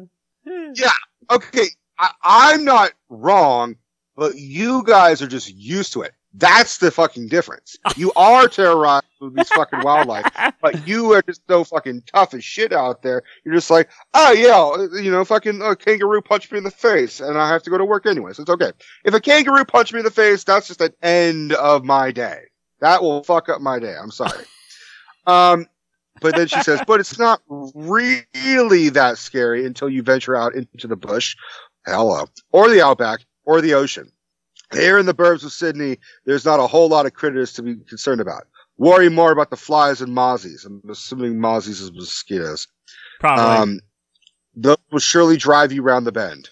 okay, 1.32 1.67
I, 1.97 2.12
I'm 2.23 2.65
not 2.65 2.91
wrong, 3.10 3.75
but 4.15 4.36
you 4.36 4.84
guys 4.84 5.21
are 5.21 5.28
just 5.28 5.54
used 5.54 5.93
to 5.93 6.01
it. 6.04 6.13
That's 6.38 6.80
the 6.80 6.91
fucking 6.91 7.30
difference. 7.30 7.78
You 7.95 8.12
are 8.17 8.49
terrorized 8.49 9.06
with 9.21 9.36
these 9.38 9.47
fucking 9.49 9.80
wildlife, 9.84 10.25
but 10.62 10.86
you 10.86 11.13
are 11.13 11.21
just 11.21 11.41
so 11.47 11.63
fucking 11.63 12.04
tough 12.13 12.34
as 12.34 12.43
shit 12.43 12.73
out 12.73 13.01
there. 13.01 13.23
You're 13.45 13.56
just 13.56 13.71
like, 13.71 13.89
oh 14.13 14.34
yeah, 14.34 14.99
you 15.01 15.12
know, 15.12 15.23
fucking 15.23 15.62
a 15.62 15.78
kangaroo 15.78 16.21
punched 16.21 16.51
me 16.51 16.58
in 16.58 16.65
the 16.65 16.71
face, 16.71 17.21
and 17.21 17.38
I 17.38 17.47
have 17.47 17.63
to 17.63 17.69
go 17.69 17.78
to 17.78 17.86
work 17.86 18.06
anyways. 18.06 18.38
It's 18.38 18.49
okay. 18.49 18.71
If 19.06 19.13
a 19.13 19.21
kangaroo 19.21 19.63
punched 19.63 19.93
me 19.93 19.99
in 19.99 20.06
the 20.06 20.12
face, 20.12 20.43
that's 20.43 20.67
just 20.67 20.82
an 20.82 20.91
end 21.01 21.54
of 21.54 21.86
my 21.86 22.12
day. 22.12 22.41
That 22.86 23.02
will 23.02 23.24
fuck 23.24 23.50
up 23.50 23.62
my 23.62 23.80
day. 23.80 23.95
I'm 24.00 24.12
sorry. 24.12 24.45
Um, 25.26 25.65
but 26.21 26.36
then 26.36 26.48
she 26.48 26.62
says, 26.62 26.82
but 26.86 27.00
it's 27.00 27.17
not 27.17 27.41
really 27.50 28.89
that 28.89 29.17
scary 29.17 29.65
until 29.65 29.89
you 29.89 30.04
venture 30.04 30.36
out 30.36 30.54
into 30.54 30.86
the 30.86 30.95
bush, 30.95 31.36
hello, 31.88 32.28
or 32.52 32.69
the 32.69 32.86
outback, 32.86 33.21
or 33.43 33.60
the 33.60 33.74
ocean. 33.74 34.12
Here 34.71 35.00
in 35.00 35.08
the 35.08 35.15
burbs 35.15 35.43
of 35.43 35.52
Sydney, 35.52 35.98
there's 36.28 36.45
not 36.45 36.60
a 36.60 36.67
whole 36.67 36.88
lot 36.88 37.08
of 37.08 37.15
critters 37.15 37.54
to 37.54 37.63
be 37.63 37.76
concerned 37.89 38.21
about. 38.21 38.43
Worry 38.78 39.10
more 39.10 39.32
about 39.32 39.50
the 39.50 39.58
flies 39.58 40.00
and 40.02 40.15
mozzies. 40.15 40.63
I'm 40.63 40.84
assuming 40.88 41.38
mozzies 41.38 41.82
is 41.82 41.91
mosquitoes. 41.91 42.67
probably. 43.19 43.45
Um, 43.45 43.80
those 44.56 44.78
will 44.91 45.00
surely 45.00 45.38
drive 45.38 45.71
you 45.71 45.82
round 45.82 46.06
the 46.06 46.12
bend. 46.12 46.52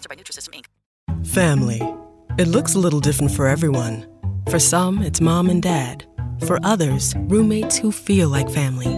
Sponsored 0.00 0.16
by 0.16 0.22
Nutrisystem, 0.22 0.54
Inc. 0.54 1.26
Family. 1.26 1.80
It 2.38 2.48
looks 2.48 2.74
a 2.74 2.78
little 2.78 3.00
different 3.00 3.32
for 3.32 3.46
everyone. 3.46 4.06
For 4.48 4.58
some, 4.58 5.02
it's 5.02 5.20
mom 5.20 5.50
and 5.50 5.62
dad. 5.62 6.06
For 6.46 6.58
others, 6.62 7.14
roommates 7.28 7.76
who 7.76 7.92
feel 7.92 8.30
like 8.30 8.48
family. 8.48 8.88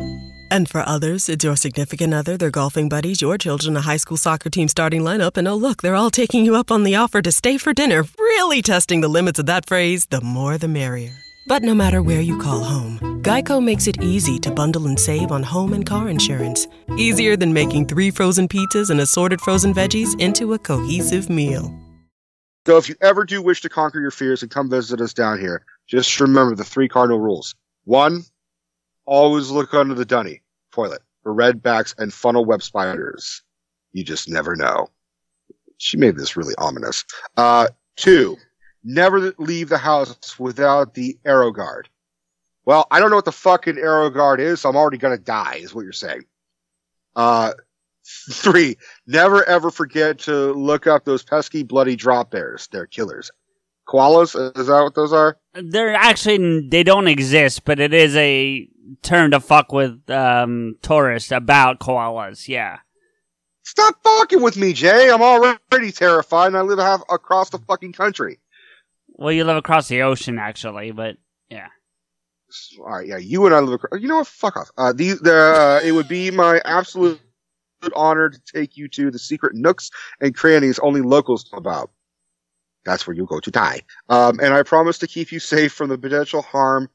And 0.53 0.69
for 0.69 0.87
others, 0.87 1.29
it's 1.29 1.45
your 1.45 1.57
significant 1.57 2.15
other, 2.15 2.37
their 2.37 2.53
golfing 2.53 2.89
buddies, 2.89 3.21
your 3.21 3.37
children, 3.37 3.77
a 3.77 3.81
high 3.81 3.97
school 3.97 4.17
soccer 4.17 4.49
team 4.49 4.69
starting 4.69 5.03
lineup, 5.03 5.37
and 5.37 5.49
oh, 5.49 5.57
look, 5.57 5.83
they're 5.83 5.97
all 5.97 6.11
taking 6.11 6.45
you 6.45 6.55
up 6.55 6.71
on 6.71 6.85
the 6.85 6.95
offer 6.95 7.21
to 7.21 7.33
stay 7.33 7.59
for 7.59 7.73
dinner, 7.73 8.05
really 8.19 8.63
testing 8.63 9.01
the 9.01 9.09
limits 9.09 9.41
of 9.41 9.47
that 9.47 9.67
phrase 9.67 10.07
the 10.07 10.21
more 10.21 10.57
the 10.57 10.69
merrier. 10.69 11.17
But 11.47 11.63
no 11.63 11.75
matter 11.75 12.03
where 12.03 12.21
you 12.21 12.39
call 12.39 12.63
home, 12.63 13.21
Geico 13.23 13.63
makes 13.63 13.87
it 13.87 14.03
easy 14.03 14.39
to 14.41 14.51
bundle 14.51 14.87
and 14.87 14.99
save 14.99 15.33
on 15.33 15.43
home 15.43 15.73
and 15.73 15.85
car 15.85 16.09
insurance. 16.09 16.67
Easier 16.97 17.37
than 17.37 17.53
making 17.53 17.87
three 17.87 18.11
frozen 18.11 18.49
pizzas 18.49 18.91
and 18.91 19.01
assorted 19.01 19.41
frozen 19.41 19.75
veggies 19.75 20.19
into 20.21 20.55
a 20.55 20.59
cohesive 20.59 21.29
meal. 21.29 21.73
So 22.67 22.77
if 22.77 22.89
you 22.89 22.95
ever 23.01 23.25
do 23.25 23.43
wish 23.43 23.61
to 23.63 23.69
conquer 23.69 24.01
your 24.01 24.13
fears 24.13 24.43
and 24.43 24.51
come 24.51 24.71
visit 24.71 25.01
us 25.01 25.13
down 25.13 25.41
here, 25.41 25.65
just 25.89 26.21
remember 26.21 26.55
the 26.55 26.65
three 26.65 26.89
cardinal 26.89 27.19
rules. 27.19 27.57
One, 27.85 28.23
always 29.05 29.51
look 29.51 29.75
under 29.75 29.95
the 29.95 30.05
dunny 30.05 30.43
toilet 30.73 31.03
for 31.23 31.35
red 31.35 31.61
backs 31.61 31.95
and 31.99 32.13
funnel 32.13 32.45
web 32.45 32.63
spiders. 32.63 33.43
You 33.93 34.05
just 34.05 34.29
never 34.29 34.55
know. 34.55 34.89
She 35.79 35.97
made 35.97 36.17
this 36.17 36.37
really 36.37 36.55
ominous. 36.57 37.05
Uh, 37.37 37.69
two, 37.97 38.37
never 38.85 39.35
leave 39.39 39.69
the 39.69 39.79
house 39.79 40.39
without 40.39 40.95
the 40.95 41.19
Aerogard. 41.25 41.87
Well, 42.65 42.87
I 42.91 43.01
don't 43.01 43.11
know 43.11 43.17
what 43.17 43.25
the 43.25 43.33
fucking 43.33 43.75
Aerogard 43.75 44.39
is, 44.39 44.61
so 44.61 44.69
I'm 44.69 44.77
already 44.77 44.99
gonna 44.99 45.19
die, 45.19 45.59
is 45.61 45.75
what 45.75 45.83
you're 45.83 45.93
saying. 45.93 46.25
Uh, 47.17 47.53
three, 48.31 48.77
never 49.07 49.45
ever 49.45 49.71
forget 49.71 50.21
to 50.21 50.53
look 50.53 50.87
up 50.87 51.05
those 51.05 51.23
pesky 51.23 51.63
bloody 51.63 51.97
drop 51.97 52.31
bears. 52.31 52.69
They're 52.69 52.87
killers. 52.87 53.31
Koalas, 53.89 54.59
is 54.59 54.67
that 54.69 54.83
what 54.83 54.95
those 54.95 55.13
are? 55.13 55.39
They're 55.55 55.95
actually 55.95 56.69
they 56.69 56.83
don't 56.83 57.09
exist, 57.09 57.65
but 57.65 57.81
it 57.81 57.93
is 57.93 58.17
a 58.17 58.69
term 59.03 59.33
to 59.33 59.41
fuck 59.41 59.73
with 59.73 60.09
um, 60.11 60.77
tourists 60.83 61.33
about 61.33 61.81
koalas. 61.81 62.49
Yeah. 62.49 62.79
Stop 63.65 63.97
fucking 64.03 64.43
with 64.43 64.57
me, 64.57 64.73
Jay. 64.73 65.11
I'm 65.11 65.23
already 65.23 65.93
terrified 65.93 66.49
and 66.49 66.57
I 66.57 66.63
live 66.63 66.79
half 66.79 67.03
across 67.11 67.51
the 67.51 67.59
fucking 67.59 67.93
country. 67.93 68.41
Well, 69.13 69.33
you 69.33 69.45
live 69.45 69.57
across 69.57 69.89
the 69.89 70.03
ocean, 70.03 70.39
actually, 70.39 70.91
but 70.91 71.17
yeah. 71.51 71.69
All 72.81 72.97
right, 72.97 73.07
yeah, 73.07 73.17
you 73.19 73.47
and 73.47 73.55
I 73.55 73.61
live 73.61 73.75
across. 73.75 74.01
You 74.01 74.09
know 74.09 74.19
what? 74.19 74.27
Fuck 74.27 74.57
off. 74.57 74.71
Uh, 74.77 74.93
the, 74.93 75.13
the, 75.15 75.35
uh, 75.35 75.81
it 75.85 75.93
would 75.93 76.09
be 76.09 76.31
my 76.31 76.61
absolute 76.65 77.21
honor 77.95 78.31
to 78.31 78.41
take 78.53 78.77
you 78.77 78.89
to 78.89 79.11
the 79.11 79.19
secret 79.19 79.55
nooks 79.55 79.91
and 80.21 80.35
crannies 80.35 80.79
only 80.81 81.01
locals 81.01 81.49
know 81.53 81.59
about. 81.59 81.91
That's 82.85 83.07
where 83.07 83.17
you 83.17 83.27
go 83.27 83.41
to 83.41 83.51
die. 83.51 83.83
Um, 84.09 84.41
and 84.41 84.55
I 84.55 84.63
promise 84.63 84.99
to 84.99 85.07
keep 85.07 85.33
you 85.33 85.39
safe 85.39 85.73
from 85.73 85.89
the 85.89 85.99
potential 85.99 86.43
harm 86.43 86.89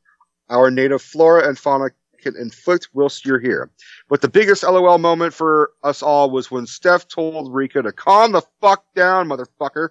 our 0.50 0.72
native 0.72 1.02
flora 1.02 1.48
and 1.48 1.58
fauna 1.58 1.90
can 2.22 2.36
inflict 2.36 2.90
whilst 2.94 3.26
you're 3.26 3.40
here. 3.40 3.70
But 4.10 4.22
the 4.22 4.30
biggest 4.30 4.64
LOL 4.64 4.98
moment 4.98 5.34
for 5.34 5.72
us 5.84 6.02
all 6.02 6.30
was 6.30 6.50
when 6.50 6.66
Steph 6.66 7.08
told 7.08 7.54
Rika 7.54 7.82
to 7.82 7.92
calm 7.92 8.32
the 8.32 8.42
fuck 8.62 8.84
down, 8.96 9.30
motherfucker. 9.30 9.90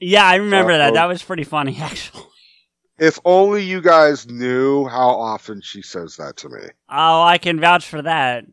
Yeah, 0.00 0.26
I 0.26 0.36
remember 0.36 0.72
Uh, 0.72 0.78
that. 0.78 0.94
That 0.94 1.06
was 1.06 1.22
pretty 1.22 1.44
funny, 1.44 1.76
actually. 1.80 2.22
If 2.98 3.18
only 3.24 3.62
you 3.62 3.82
guys 3.82 4.26
knew 4.26 4.86
how 4.86 5.08
often 5.10 5.60
she 5.60 5.82
says 5.82 6.16
that 6.16 6.36
to 6.38 6.48
me. 6.48 6.62
Oh, 6.88 7.22
I 7.22 7.36
can 7.38 7.60
vouch 7.60 7.86
for 7.86 8.00
that. 8.02 8.46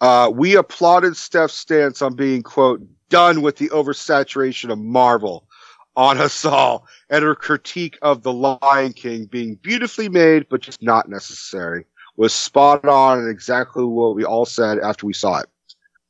Uh, 0.00 0.30
we 0.32 0.54
applauded 0.54 1.16
Steph's 1.16 1.54
stance 1.54 2.00
on 2.02 2.14
being, 2.14 2.42
quote, 2.42 2.80
done 3.08 3.42
with 3.42 3.56
the 3.56 3.68
oversaturation 3.70 4.70
of 4.70 4.78
Marvel 4.78 5.48
on 5.96 6.18
us 6.18 6.44
all, 6.44 6.86
and 7.10 7.24
her 7.24 7.34
critique 7.34 7.98
of 8.02 8.22
The 8.22 8.32
Lion 8.32 8.92
King 8.92 9.24
being 9.24 9.56
beautifully 9.56 10.08
made, 10.08 10.46
but 10.48 10.60
just 10.60 10.80
not 10.80 11.08
necessary, 11.08 11.84
was 12.16 12.32
spot 12.32 12.84
on 12.84 13.18
and 13.18 13.28
exactly 13.28 13.82
what 13.82 14.14
we 14.14 14.24
all 14.24 14.46
said 14.46 14.78
after 14.78 15.04
we 15.06 15.12
saw 15.12 15.38
it. 15.40 15.46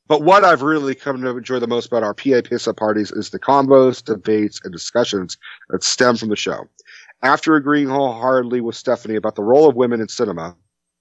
But 0.09 0.23
what 0.23 0.43
I've 0.43 0.63
really 0.63 0.95
come 0.95 1.21
to 1.21 1.37
enjoy 1.37 1.59
the 1.59 1.67
most 1.67 1.87
about 1.87 2.03
our 2.03 2.15
PA 2.15 2.41
Pissa 2.41 2.75
parties 2.75 3.13
is 3.13 3.29
the 3.29 3.39
combos, 3.39 4.03
debates, 4.03 4.59
and 4.65 4.73
discussions 4.73 5.37
that 5.69 5.85
stem 5.85 6.17
from 6.17 6.31
the 6.31 6.37
show. 6.37 6.67
After 7.23 7.57
agreeing 7.57 7.89
wholeheartedly 7.89 8.63
with 8.63 8.75
Stephanie 8.75 9.17
about 9.17 9.35
the 9.35 9.43
role 9.43 9.69
of 9.69 9.77
women 9.77 10.01
in 10.01 10.09
cinema, 10.09 10.57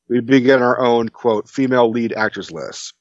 we 0.10 0.20
began 0.20 0.62
our 0.62 0.80
own, 0.80 1.10
quote, 1.10 1.50
female 1.50 1.90
lead 1.90 2.12
actors 2.14 2.52
list. 2.52 2.94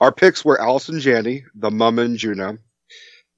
Our 0.00 0.12
picks 0.12 0.44
were 0.44 0.60
Allison 0.60 0.98
Janney, 0.98 1.44
the 1.54 1.70
mum 1.70 1.98
in 1.98 2.16
Juno. 2.16 2.56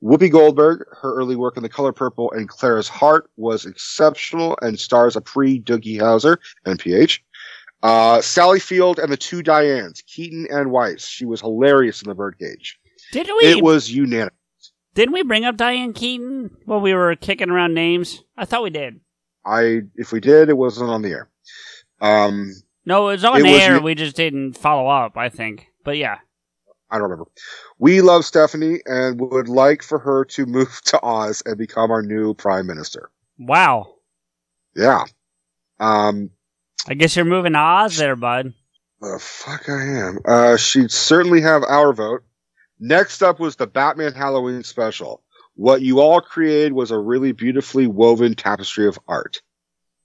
Whoopi 0.00 0.30
Goldberg, 0.30 0.84
her 1.00 1.14
early 1.14 1.34
work 1.34 1.56
in 1.56 1.64
The 1.64 1.68
Color 1.68 1.92
Purple 1.92 2.30
and 2.30 2.48
Clara's 2.48 2.88
Heart 2.88 3.30
was 3.36 3.66
exceptional 3.66 4.56
and 4.62 4.78
stars 4.78 5.16
a 5.16 5.20
pre-Doogie 5.20 5.98
Howser, 5.98 6.36
NPH. 6.66 7.18
Uh, 7.82 8.20
Sally 8.20 8.58
Field 8.60 8.98
and 8.98 9.12
the 9.12 9.16
two 9.16 9.42
Dianes, 9.42 10.04
Keaton 10.06 10.46
and 10.50 10.70
Wiest. 10.70 11.06
She 11.08 11.24
was 11.24 11.40
hilarious 11.40 12.02
in 12.02 12.08
The 12.08 12.14
Birdcage. 12.14 12.78
Did 13.12 13.28
we? 13.28 13.48
It 13.48 13.62
was 13.62 13.90
unanimous. 13.90 14.32
Didn't 14.94 15.12
we 15.14 15.22
bring 15.22 15.44
up 15.44 15.56
Diane 15.56 15.92
Keaton 15.92 16.50
while 16.64 16.80
we 16.80 16.92
were 16.92 17.14
kicking 17.14 17.50
around 17.50 17.74
names? 17.74 18.22
I 18.36 18.44
thought 18.46 18.64
we 18.64 18.70
did. 18.70 19.00
I, 19.46 19.82
if 19.94 20.10
we 20.12 20.18
did, 20.20 20.48
it 20.48 20.56
wasn't 20.56 20.90
on 20.90 21.02
the 21.02 21.10
air. 21.10 21.28
Um, 22.00 22.52
No, 22.84 23.08
it 23.08 23.12
was 23.12 23.24
on 23.24 23.46
It 23.46 23.48
air. 23.48 23.76
you- 23.76 23.82
we 23.82 23.94
just 23.94 24.16
didn't 24.16 24.54
follow 24.54 24.88
up. 24.88 25.16
I 25.16 25.28
think, 25.28 25.68
but 25.84 25.96
yeah. 25.96 26.18
I 26.90 26.96
don't 26.96 27.04
remember. 27.10 27.30
We 27.78 28.00
love 28.00 28.24
Stephanie 28.24 28.80
and 28.86 29.20
would 29.20 29.48
like 29.48 29.82
for 29.82 29.98
her 30.00 30.24
to 30.26 30.46
move 30.46 30.80
to 30.86 31.00
Oz 31.02 31.42
and 31.46 31.56
become 31.58 31.90
our 31.92 32.02
new 32.02 32.34
prime 32.34 32.66
minister. 32.66 33.10
Wow. 33.38 33.94
Yeah. 34.74 35.04
Um, 35.80 36.30
I 36.86 36.94
guess 36.94 37.16
you're 37.16 37.24
moving 37.24 37.52
to 37.54 37.58
Oz 37.58 37.96
there, 37.96 38.16
bud. 38.16 38.52
the 39.00 39.18
fuck 39.20 39.68
I 39.68 39.82
am. 39.82 40.18
Uh, 40.24 40.56
she'd 40.56 40.90
certainly 40.90 41.40
have 41.40 41.62
our 41.64 41.92
vote. 41.92 42.22
Next 42.80 43.22
up 43.22 43.40
was 43.40 43.56
the 43.56 43.66
Batman 43.66 44.12
Halloween 44.12 44.62
special. 44.62 45.22
What 45.54 45.82
you 45.82 46.00
all 46.00 46.20
created 46.20 46.72
was 46.72 46.90
a 46.90 46.98
really 46.98 47.32
beautifully 47.32 47.86
woven 47.88 48.34
tapestry 48.34 48.86
of 48.86 48.98
art. 49.08 49.42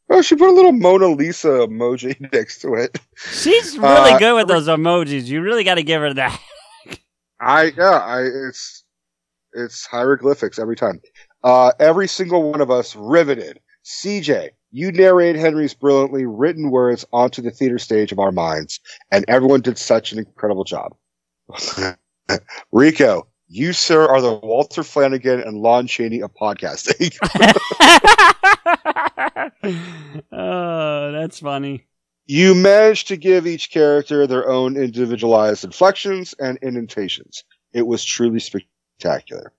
Oh, 0.10 0.22
she 0.22 0.36
put 0.36 0.50
a 0.50 0.52
little 0.52 0.72
Mona 0.72 1.08
Lisa 1.08 1.48
emoji 1.48 2.20
next 2.34 2.60
to 2.62 2.74
it. 2.74 3.00
She's 3.16 3.78
really 3.78 4.12
Uh, 4.14 4.20
good 4.20 4.36
with 4.36 4.48
those 4.48 4.68
emojis. 4.68 5.26
You 5.26 5.42
really 5.42 5.64
got 5.64 5.76
to 5.76 5.84
give 5.84 6.02
her 6.02 6.14
that. 6.16 6.40
I 7.40 7.72
yeah, 7.78 8.00
I 8.00 8.22
it's 8.24 8.84
it's 9.54 9.86
hieroglyphics 9.86 10.58
every 10.60 10.76
time. 10.76 11.02
Uh, 11.44 11.72
every 11.80 12.08
single 12.08 12.50
one 12.52 12.62
of 12.62 12.72
us 12.72 12.96
riveted. 12.96 13.60
CJ, 13.86 14.50
you 14.74 14.92
narrate 14.92 15.36
Henry's 15.36 15.76
brilliantly 15.76 16.26
written 16.26 16.72
words 16.72 17.06
onto 17.14 17.44
the 17.44 17.52
theater 17.52 17.78
stage 17.78 18.12
of 18.12 18.18
our 18.18 18.32
minds, 18.32 18.80
and 19.12 19.24
everyone 19.28 19.62
did 19.62 19.78
such 19.78 20.12
an 20.12 20.18
incredible 20.18 20.64
job. 20.64 20.96
Rico, 22.72 23.28
you 23.48 23.72
sir 23.72 24.08
are 24.08 24.20
the 24.20 24.34
Walter 24.34 24.82
Flanagan 24.82 25.42
and 25.42 25.60
Lon 25.60 25.86
Chaney 25.86 26.22
of 26.22 26.34
podcasting. 26.34 27.14
oh, 30.32 31.12
that's 31.12 31.40
funny. 31.40 31.86
you 32.26 32.56
managed 32.56 33.10
to 33.10 33.18
give 33.18 33.46
each 33.46 33.70
character 33.70 34.26
their 34.26 34.50
own 34.50 34.76
individualized 34.76 35.64
inflections 35.64 36.34
and 36.40 36.58
indentations. 36.64 37.44
It 37.74 37.86
was 37.86 38.04
truly 38.04 38.40
spectacular. 38.40 39.54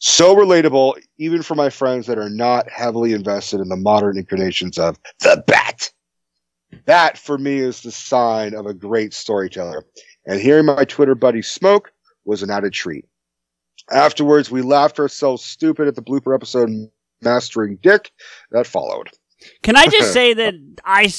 So 0.00 0.34
relatable, 0.34 0.98
even 1.18 1.42
for 1.42 1.54
my 1.54 1.68
friends 1.68 2.06
that 2.06 2.18
are 2.18 2.30
not 2.30 2.70
heavily 2.70 3.12
invested 3.12 3.60
in 3.60 3.68
the 3.68 3.76
modern 3.76 4.16
incarnations 4.16 4.78
of 4.78 4.98
the 5.20 5.44
bat. 5.46 5.90
That, 6.86 7.18
for 7.18 7.36
me, 7.36 7.58
is 7.58 7.82
the 7.82 7.90
sign 7.90 8.54
of 8.54 8.64
a 8.64 8.72
great 8.72 9.12
storyteller. 9.12 9.84
And 10.26 10.40
hearing 10.40 10.66
my 10.66 10.84
Twitter 10.84 11.14
buddy 11.14 11.42
smoke 11.42 11.92
was 12.24 12.42
an 12.42 12.50
added 12.50 12.72
treat. 12.72 13.04
Afterwards, 13.90 14.50
we 14.50 14.62
laughed 14.62 14.98
ourselves 14.98 15.44
stupid 15.44 15.86
at 15.86 15.96
the 15.96 16.02
blooper 16.02 16.34
episode 16.34 16.70
Mastering 17.20 17.78
Dick 17.82 18.10
that 18.52 18.66
followed. 18.66 19.10
Can 19.62 19.76
I 19.76 19.86
just 19.86 20.12
say 20.14 20.32
that 20.32 20.54
I, 20.82 21.12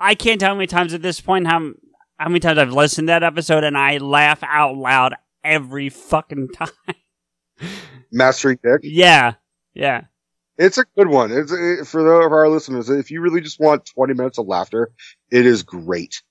I 0.00 0.16
can't 0.16 0.40
tell 0.40 0.50
how 0.50 0.54
many 0.56 0.66
times 0.66 0.94
at 0.94 1.02
this 1.02 1.20
point 1.20 1.46
how 1.46 1.72
how 2.18 2.28
many 2.28 2.40
times 2.40 2.58
I've 2.58 2.72
listened 2.72 3.08
to 3.08 3.12
that 3.12 3.22
episode 3.22 3.64
and 3.64 3.76
I 3.76 3.98
laugh 3.98 4.42
out 4.42 4.76
loud 4.76 5.14
every 5.44 5.90
fucking 5.90 6.48
time. 6.54 6.68
Mastering 8.12 8.58
Dick. 8.62 8.80
Yeah, 8.82 9.34
yeah. 9.74 10.04
It's 10.56 10.78
a 10.78 10.84
good 10.96 11.08
one. 11.08 11.32
It's 11.32 11.50
it, 11.50 11.86
for 11.86 12.02
the, 12.02 12.28
for 12.28 12.44
our 12.44 12.48
listeners. 12.48 12.88
If 12.88 13.10
you 13.10 13.20
really 13.20 13.40
just 13.40 13.58
want 13.58 13.86
20 13.86 14.14
minutes 14.14 14.38
of 14.38 14.46
laughter, 14.46 14.92
it 15.30 15.46
is 15.46 15.62
great. 15.62 16.22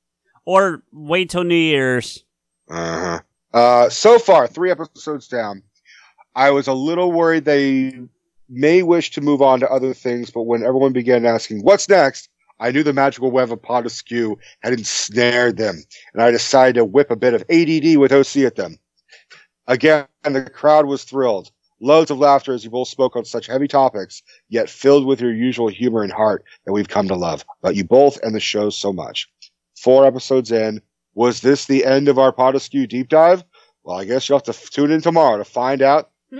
Or 0.46 0.84
wait 0.92 1.30
till 1.30 1.44
New 1.44 1.56
Year's. 1.56 2.24
Uh-huh. 2.70 3.20
Uh 3.54 3.90
So 3.90 4.20
far, 4.20 4.48
three 4.48 4.72
episodes 4.72 5.28
down. 5.28 5.64
I 6.36 6.52
was 6.52 6.68
a 6.68 6.74
little 6.74 7.12
worried 7.12 7.46
they 7.46 7.94
may 8.50 8.84
wish 8.84 9.12
to 9.12 9.22
move 9.22 9.42
on 9.42 9.60
to 9.60 9.70
other 9.70 9.94
things, 9.94 10.32
but 10.32 10.44
when 10.44 10.64
everyone 10.64 10.94
began 10.94 11.26
asking 11.26 11.62
what's 11.62 11.90
next, 11.90 12.30
I 12.60 12.72
knew 12.72 12.84
the 12.84 12.94
magical 12.94 13.32
web 13.32 13.52
of 13.52 13.62
Pod 13.62 13.86
Askew 13.86 14.38
had 14.62 14.74
ensnared 14.74 15.58
them, 15.58 15.84
and 16.14 16.24
I 16.24 16.32
decided 16.32 16.76
to 16.76 16.86
whip 16.86 17.12
a 17.12 17.16
bit 17.16 17.34
of 17.34 17.42
ADD 17.50 17.98
with 17.98 18.12
OC 18.12 18.46
at 18.46 18.56
them. 18.56 18.78
Again, 19.68 20.08
the 20.24 20.50
crowd 20.50 20.86
was 20.86 21.04
thrilled. 21.04 21.52
Loads 21.80 22.12
of 22.12 22.18
laughter 22.18 22.54
as 22.54 22.64
you 22.64 22.70
both 22.70 22.88
spoke 22.88 23.16
on 23.16 23.26
such 23.26 23.48
heavy 23.48 23.68
topics, 23.68 24.22
yet 24.50 24.70
filled 24.70 25.06
with 25.06 25.20
your 25.20 25.34
usual 25.34 25.68
humor 25.68 26.02
and 26.02 26.12
heart 26.12 26.44
that 26.66 26.74
we've 26.74 26.88
come 26.88 27.08
to 27.10 27.16
love. 27.16 27.46
But 27.62 27.76
you 27.76 27.84
both 27.84 28.18
and 28.24 28.34
the 28.34 28.40
show 28.40 28.70
so 28.70 28.94
much. 28.94 29.30
Four 29.78 30.06
episodes 30.06 30.52
in, 30.52 30.82
was 31.14 31.42
this 31.42 31.66
the 31.66 31.86
end 31.86 32.08
of 32.08 32.18
our 32.18 32.32
Pod 32.32 32.56
Askew 32.56 32.88
deep 32.88 33.10
dive? 33.10 33.44
Well, 33.84 34.00
I 34.00 34.06
guess 34.06 34.28
you'll 34.28 34.38
have 34.38 34.44
to 34.44 34.70
tune 34.72 34.92
in 34.92 35.02
tomorrow 35.02 35.38
to 35.38 35.44
find 35.44 35.82
out 35.82 36.12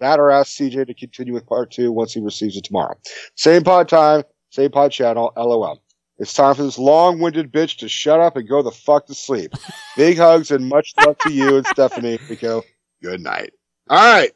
that 0.00 0.20
or 0.20 0.30
ask 0.30 0.56
CJ 0.56 0.86
to 0.86 0.94
continue 0.94 1.34
with 1.34 1.46
part 1.46 1.70
two 1.70 1.92
once 1.92 2.14
he 2.14 2.20
receives 2.20 2.56
it 2.56 2.64
tomorrow. 2.64 2.96
Same 3.34 3.64
pod 3.64 3.88
time, 3.88 4.22
same 4.50 4.70
pod 4.70 4.92
channel, 4.92 5.32
LOL. 5.36 5.82
It's 6.18 6.32
time 6.32 6.54
for 6.54 6.62
this 6.62 6.78
long-winded 6.78 7.52
bitch 7.52 7.78
to 7.78 7.88
shut 7.88 8.20
up 8.20 8.36
and 8.36 8.48
go 8.48 8.62
the 8.62 8.70
fuck 8.70 9.06
to 9.06 9.14
sleep. 9.14 9.52
Big 9.96 10.16
hugs 10.16 10.50
and 10.50 10.66
much 10.68 10.94
love 11.04 11.18
to 11.18 11.32
you 11.32 11.56
and 11.58 11.66
Stephanie. 11.66 12.18
Nico, 12.28 12.62
good 13.02 13.20
night. 13.20 13.52
All 13.90 13.98
right. 13.98 14.32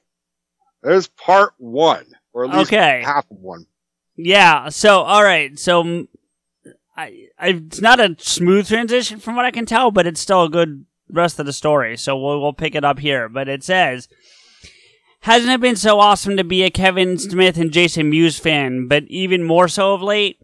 There's 0.82 1.08
part 1.08 1.54
one, 1.58 2.06
or 2.32 2.44
at 2.44 2.50
least 2.56 2.72
Okay. 2.72 3.02
half 3.04 3.30
of 3.30 3.38
one. 3.38 3.66
Yeah. 4.16 4.68
So, 4.68 5.00
all 5.00 5.22
right. 5.24 5.58
So, 5.58 6.06
I, 6.96 7.28
I, 7.38 7.48
it's 7.48 7.80
not 7.80 7.98
a 7.98 8.14
smooth 8.18 8.68
transition 8.68 9.18
from 9.18 9.34
what 9.36 9.46
I 9.46 9.50
can 9.50 9.64
tell, 9.64 9.90
but 9.90 10.06
it's 10.06 10.20
still 10.20 10.44
a 10.44 10.50
good 10.50 10.84
rest 11.10 11.38
of 11.38 11.46
the 11.46 11.52
story. 11.52 11.96
So 11.96 12.14
we'll, 12.16 12.40
we'll 12.42 12.52
pick 12.52 12.74
it 12.74 12.84
up 12.84 12.98
here. 12.98 13.28
But 13.28 13.48
it 13.48 13.64
says, 13.64 14.06
hasn't 15.20 15.50
it 15.52 15.60
been 15.62 15.76
so 15.76 15.98
awesome 15.98 16.36
to 16.36 16.44
be 16.44 16.62
a 16.62 16.70
Kevin 16.70 17.18
Smith 17.18 17.56
and 17.56 17.72
Jason 17.72 18.10
Mewes 18.10 18.38
fan, 18.38 18.86
but 18.86 19.04
even 19.04 19.42
more 19.44 19.66
so 19.68 19.94
of 19.94 20.02
late? 20.02 20.39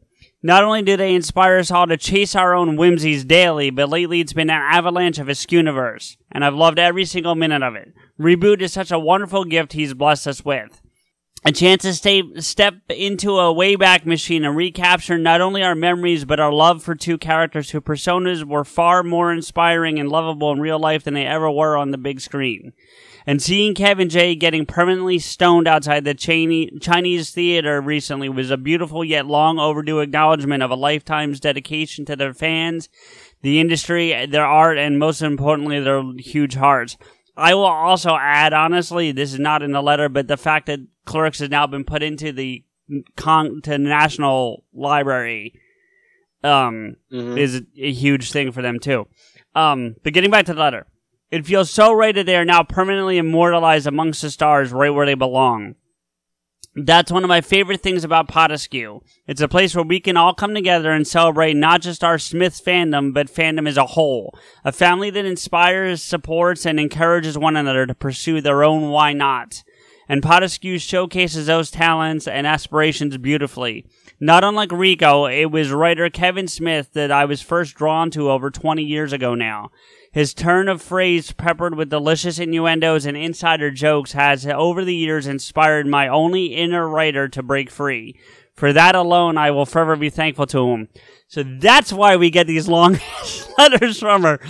Not 0.47 0.63
only 0.63 0.83
do 0.83 0.97
they 0.97 1.13
inspire 1.13 1.59
us 1.59 1.73
all 1.73 1.89
to 1.89 1.97
chase 1.97 2.37
our 2.37 2.55
own 2.55 2.77
whimsies 2.77 3.25
daily, 3.25 3.71
but 3.71 3.89
lately 3.89 4.21
it's 4.21 4.33
been 4.33 4.49
an 4.49 4.63
avalanche 4.63 5.19
of 5.19 5.29
Universe, 5.51 6.17
and 6.31 6.45
I've 6.45 6.55
loved 6.55 6.79
every 6.79 7.05
single 7.05 7.35
minute 7.35 7.65
of 7.65 7.75
it. 7.75 7.93
Reboot 8.17 8.61
is 8.61 8.73
such 8.73 8.93
a 8.93 8.99
wonderful 8.99 9.45
gift 9.45 9.73
he's 9.73 9.93
blessed 9.93 10.29
us 10.29 10.45
with 10.45 10.81
a 11.47 11.53
chance 11.53 11.83
to 11.83 11.95
stay, 11.95 12.23
step 12.39 12.75
into 12.89 13.39
a 13.39 13.55
wayback 13.55 14.05
machine 14.05 14.45
and 14.45 14.57
recapture 14.57 15.17
not 15.17 15.41
only 15.41 15.63
our 15.63 15.77
memories 15.77 16.25
but 16.25 16.41
our 16.41 16.53
love 16.53 16.83
for 16.83 16.97
two 16.97 17.17
characters 17.17 17.71
whose 17.71 17.83
personas 17.83 18.45
were 18.45 18.65
far 18.65 19.05
more 19.05 19.33
inspiring 19.33 19.99
and 20.01 20.09
lovable 20.09 20.51
in 20.51 20.61
real 20.61 20.79
life 20.79 21.05
than 21.05 21.15
they 21.15 21.27
ever 21.27 21.51
were 21.51 21.77
on 21.77 21.93
the 21.93 21.99
big 21.99 22.21
screen. 22.21 22.73
And 23.29 23.43
seeing 23.43 23.75
Kevin 23.75 24.09
J 24.09 24.37
getting 24.37 24.67
permanently 24.67 25.19
stoned 25.19 25.67
outside 25.67 26.05
the 26.05 26.15
Chinese, 26.15 27.31
theater 27.31 27.81
recently 27.81 28.29
was 28.29 28.53
a 28.53 28.57
beautiful 28.57 29.05
yet 29.05 29.27
long 29.27 29.59
overdue 29.59 29.99
acknowledgement 29.99 30.63
of 30.63 30.71
a 30.71 30.77
lifetime's 30.77 31.41
dedication 31.41 32.05
to 32.05 32.15
their 32.15 32.33
fans, 32.33 32.89
the 33.43 33.59
industry, 33.59 34.27
their 34.27 34.47
art, 34.47 34.79
and 34.79 35.01
most 35.01 35.23
importantly, 35.23 35.81
their 35.81 36.05
huge 36.19 36.55
hearts. 36.55 36.97
I 37.37 37.55
will 37.55 37.65
also 37.65 38.17
add, 38.17 38.53
honestly, 38.53 39.11
this 39.11 39.33
is 39.33 39.41
not 39.41 39.63
in 39.63 39.73
the 39.73 39.83
letter, 39.83 40.09
but 40.09 40.29
the 40.29 40.37
fact 40.37 40.67
that 40.67 40.87
Clerks 41.05 41.41
has 41.41 41.51
now 41.51 41.67
been 41.67 41.85
put 41.85 42.05
into 42.05 42.33
the 42.33 42.65
con- 43.17 43.61
to 43.65 43.77
National 43.77 44.65
Library 44.73 45.61
um, 46.45 46.97
is 47.11 47.63
a 47.77 47.93
huge 47.93 48.31
thing 48.31 48.53
for 48.53 48.63
them 48.63 48.79
too. 48.79 49.09
Um, 49.57 49.97
but 50.05 50.13
getting 50.13 50.31
back 50.31 50.47
to 50.47 50.55
the 50.55 50.61
letter, 50.61 50.87
it 51.31 51.47
feels 51.47 51.71
so 51.71 51.93
right 51.93 52.15
that 52.15 52.27
they 52.27 52.37
are 52.37 52.45
now 52.45 52.63
permanently 52.63 53.19
immortalized 53.19 53.87
amongst 53.87 54.23
the 54.23 54.31
stars, 54.31 54.73
right 54.73 54.91
where 54.91 55.07
they 55.07 55.15
belong. 55.15 55.75
That's 56.79 57.11
one 57.11 57.25
of 57.25 57.29
my 57.29 57.41
favorite 57.41 57.81
things 57.81 58.05
about 58.05 58.29
Potaskew. 58.29 59.01
It's 59.27 59.41
a 59.41 59.49
place 59.49 59.75
where 59.75 59.85
we 59.85 59.99
can 59.99 60.19
all 60.19 60.35
come 60.35 60.55
together 60.55 60.93
and 60.93 61.07
celebrate 61.07 61.55
not 61.55 61.81
just 61.81 62.05
our 62.05 62.19
Smiths 62.19 62.61
fandom, 62.61 63.15
but 63.15 63.33
fandom 63.33 63.67
as 63.67 63.79
a 63.79 63.87
whole. 63.87 64.39
A 64.63 64.73
family 64.73 65.09
that 65.09 65.25
inspires, 65.25 66.03
supports, 66.03 66.67
and 66.67 66.79
encourages 66.79 67.39
one 67.39 67.57
another 67.57 67.87
to 67.87 67.95
pursue 67.95 68.43
their 68.43 68.63
own 68.63 68.91
why 68.91 69.15
not. 69.15 69.65
And 70.07 70.23
Potaskew 70.23 70.79
showcases 70.79 71.47
those 71.47 71.71
talents 71.71 72.29
and 72.29 72.47
aspirations 72.47 73.17
beautifully. 73.17 73.87
Not 74.21 74.45
unlike 74.45 74.71
Rico, 74.71 75.27
it 75.27 75.51
was 75.51 75.71
writer 75.71 76.11
Kevin 76.11 76.47
Smith 76.47 76.93
that 76.93 77.11
I 77.11 77.25
was 77.25 77.41
first 77.41 77.75
drawn 77.75 78.11
to 78.11 78.31
over 78.31 78.51
20 78.51 78.83
years 78.83 79.15
ago 79.15 79.35
now. 79.35 79.71
His 80.17 80.33
turn 80.33 80.71
of 80.71 80.81
phrase, 80.81 81.33
peppered 81.33 81.77
with 81.77 81.91
delicious 81.91 82.39
innuendos 82.39 83.05
and 83.05 83.19
insider 83.19 83.71
jokes, 83.71 84.13
has 84.13 84.47
over 84.47 84.83
the 84.83 84.95
years 84.95 85.27
inspired 85.27 85.87
my 85.87 86.09
only 86.09 86.55
inner 86.55 86.89
writer 86.89 87.29
to 87.29 87.43
break 87.43 87.69
free. 87.69 88.19
For 88.55 88.73
that 88.73 88.95
alone, 88.95 89.37
I 89.37 89.51
will 89.51 89.67
forever 89.67 89.95
be 89.95 90.09
thankful 90.09 90.47
to 90.47 90.71
him. 90.71 90.89
So 91.29 91.43
that's 91.43 91.93
why 91.93 92.17
we 92.17 92.31
get 92.31 92.47
these 92.47 92.67
long 92.67 92.99
letters 93.59 94.01
from 94.01 94.23
her. 94.23 94.41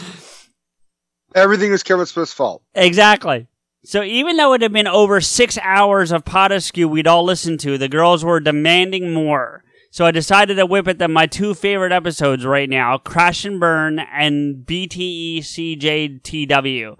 Everything 1.34 1.72
is 1.72 1.82
Kevin 1.82 2.06
Smith's 2.06 2.32
fault. 2.32 2.62
Exactly. 2.76 3.48
So 3.82 4.04
even 4.04 4.36
though 4.36 4.52
it 4.52 4.62
had 4.62 4.72
been 4.72 4.86
over 4.86 5.20
six 5.20 5.58
hours 5.60 6.12
of 6.12 6.24
Potaskew 6.24 6.88
we'd 6.88 7.08
all 7.08 7.24
listened 7.24 7.58
to, 7.62 7.76
the 7.76 7.88
girls 7.88 8.24
were 8.24 8.38
demanding 8.38 9.12
more. 9.12 9.64
So 9.96 10.04
I 10.04 10.10
decided 10.10 10.56
to 10.56 10.66
whip 10.66 10.88
at 10.88 10.98
them 10.98 11.14
my 11.14 11.24
two 11.24 11.54
favorite 11.54 11.90
episodes 11.90 12.44
right 12.44 12.68
now, 12.68 12.98
Crash 12.98 13.46
and 13.46 13.58
Burn 13.58 13.98
and 13.98 14.56
BTE 14.56 15.38
CJTW. 15.38 16.98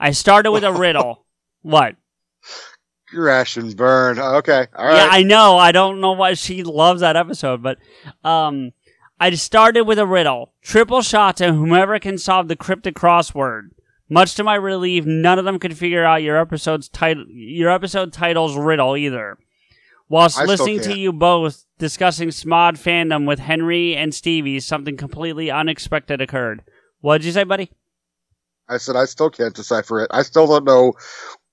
I 0.00 0.12
started 0.12 0.50
with 0.50 0.64
a 0.64 0.72
riddle. 0.72 1.26
What? 1.62 1.96
Crash 3.10 3.58
and 3.58 3.76
burn. 3.76 4.18
Okay. 4.18 4.66
All 4.74 4.86
right. 4.86 4.96
Yeah, 4.96 5.08
I 5.10 5.22
know. 5.22 5.58
I 5.58 5.72
don't 5.72 6.00
know 6.00 6.12
why 6.12 6.32
she 6.32 6.62
loves 6.62 7.02
that 7.02 7.16
episode, 7.16 7.62
but 7.62 7.76
um, 8.24 8.70
I 9.20 9.30
started 9.32 9.82
with 9.82 9.98
a 9.98 10.06
riddle. 10.06 10.54
Triple 10.62 11.02
shot 11.02 11.36
to 11.36 11.52
whomever 11.52 11.98
can 11.98 12.16
solve 12.16 12.48
the 12.48 12.56
cryptic 12.56 12.94
crossword. 12.94 13.72
Much 14.08 14.34
to 14.36 14.44
my 14.44 14.54
relief, 14.54 15.04
none 15.04 15.38
of 15.38 15.44
them 15.44 15.58
could 15.58 15.76
figure 15.76 16.06
out 16.06 16.22
your 16.22 16.38
episode's 16.38 16.88
title, 16.88 17.26
your 17.28 17.68
episode 17.68 18.14
title's 18.14 18.56
riddle 18.56 18.96
either. 18.96 19.36
Whilst 20.10 20.36
I 20.38 20.44
listening 20.44 20.80
to 20.80 20.98
you 20.98 21.12
both 21.12 21.64
discussing 21.78 22.28
Smod 22.30 22.72
fandom 22.72 23.28
with 23.28 23.38
Henry 23.38 23.96
and 23.96 24.12
Stevie, 24.12 24.58
something 24.58 24.96
completely 24.96 25.52
unexpected 25.52 26.20
occurred. 26.20 26.64
What 27.00 27.18
did 27.18 27.26
you 27.26 27.32
say, 27.32 27.44
buddy? 27.44 27.70
I 28.68 28.78
said 28.78 28.96
I 28.96 29.04
still 29.04 29.30
can't 29.30 29.54
decipher 29.54 30.00
it. 30.02 30.10
I 30.12 30.22
still 30.22 30.48
don't 30.48 30.64
know 30.64 30.94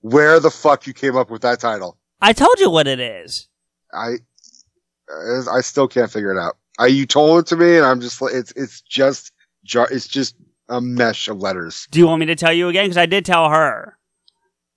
where 0.02 0.40
the 0.40 0.50
fuck 0.50 0.88
you 0.88 0.94
came 0.94 1.16
up 1.16 1.30
with 1.30 1.44
that 1.44 1.60
title. 1.60 2.00
I 2.20 2.34
told 2.34 2.60
you 2.60 2.72
what 2.72 2.88
it 2.88 3.00
is. 3.00 3.48
I 3.94 4.16
uh, 5.14 5.52
I 5.52 5.62
still 5.62 5.88
can't 5.88 6.12
figure 6.12 6.32
it 6.36 6.40
out. 6.40 6.58
I 6.80 6.88
you 6.88 7.06
told 7.06 7.40
it 7.40 7.46
to 7.48 7.56
me, 7.56 7.78
and 7.78 7.86
I'm 7.86 8.02
just 8.02 8.22
like 8.22 8.34
it's 8.34 8.52
it's 8.56 8.82
just. 8.82 9.32
It's 9.70 10.08
just 10.08 10.36
a 10.70 10.80
mesh 10.80 11.28
of 11.28 11.40
letters. 11.40 11.88
Do 11.92 12.00
you 12.00 12.08
want 12.08 12.22
me 12.22 12.26
to 12.28 12.36
tell 12.36 12.54
you 12.54 12.70
again? 12.70 12.86
Because 12.86 12.96
I 12.98 13.06
did 13.06 13.26
tell 13.26 13.50
her. 13.50 13.98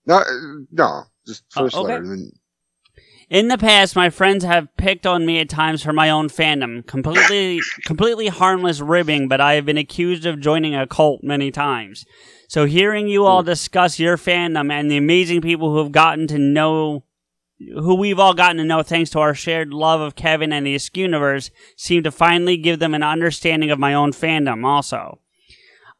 No, 0.04 0.16
uh, 0.16 0.24
no, 0.72 1.04
just 1.24 1.44
Oh, 1.56 1.62
first 1.62 1.76
okay. 1.76 1.84
letter. 1.86 2.02
and 2.02 2.10
then- 2.10 2.32
In 3.30 3.46
the 3.46 3.58
past, 3.58 3.94
my 3.94 4.10
friends 4.10 4.44
have 4.44 4.76
picked 4.76 5.06
on 5.06 5.24
me 5.24 5.38
at 5.38 5.48
times 5.48 5.84
for 5.84 5.92
my 5.92 6.10
own 6.10 6.28
fandom, 6.28 6.84
completely, 6.84 7.60
completely 7.86 8.26
harmless 8.26 8.80
ribbing, 8.80 9.28
but 9.28 9.40
I 9.40 9.54
have 9.54 9.64
been 9.64 9.78
accused 9.78 10.26
of 10.26 10.40
joining 10.40 10.74
a 10.74 10.84
cult 10.84 11.22
many 11.22 11.52
times. 11.52 12.04
So 12.48 12.64
hearing 12.64 13.06
you 13.06 13.24
all 13.24 13.42
hmm. 13.42 13.46
discuss 13.46 14.00
your 14.00 14.16
fandom 14.16 14.72
and 14.72 14.90
the 14.90 14.96
amazing 14.96 15.42
people 15.42 15.70
who 15.70 15.78
have 15.78 15.92
gotten 15.92 16.26
to 16.26 16.38
know, 16.38 17.04
who 17.60 17.94
we've 17.94 18.18
all 18.18 18.34
gotten 18.34 18.56
to 18.56 18.64
know 18.64 18.82
thanks 18.82 19.10
to 19.10 19.20
our 19.20 19.32
shared 19.32 19.72
love 19.72 20.00
of 20.00 20.16
Kevin 20.16 20.52
and 20.52 20.66
the 20.66 20.80
Universe, 20.94 21.52
seemed 21.76 22.04
to 22.04 22.10
finally 22.10 22.56
give 22.56 22.80
them 22.80 22.94
an 22.94 23.04
understanding 23.04 23.70
of 23.70 23.78
my 23.78 23.94
own 23.94 24.10
fandom 24.10 24.64
also. 24.64 25.20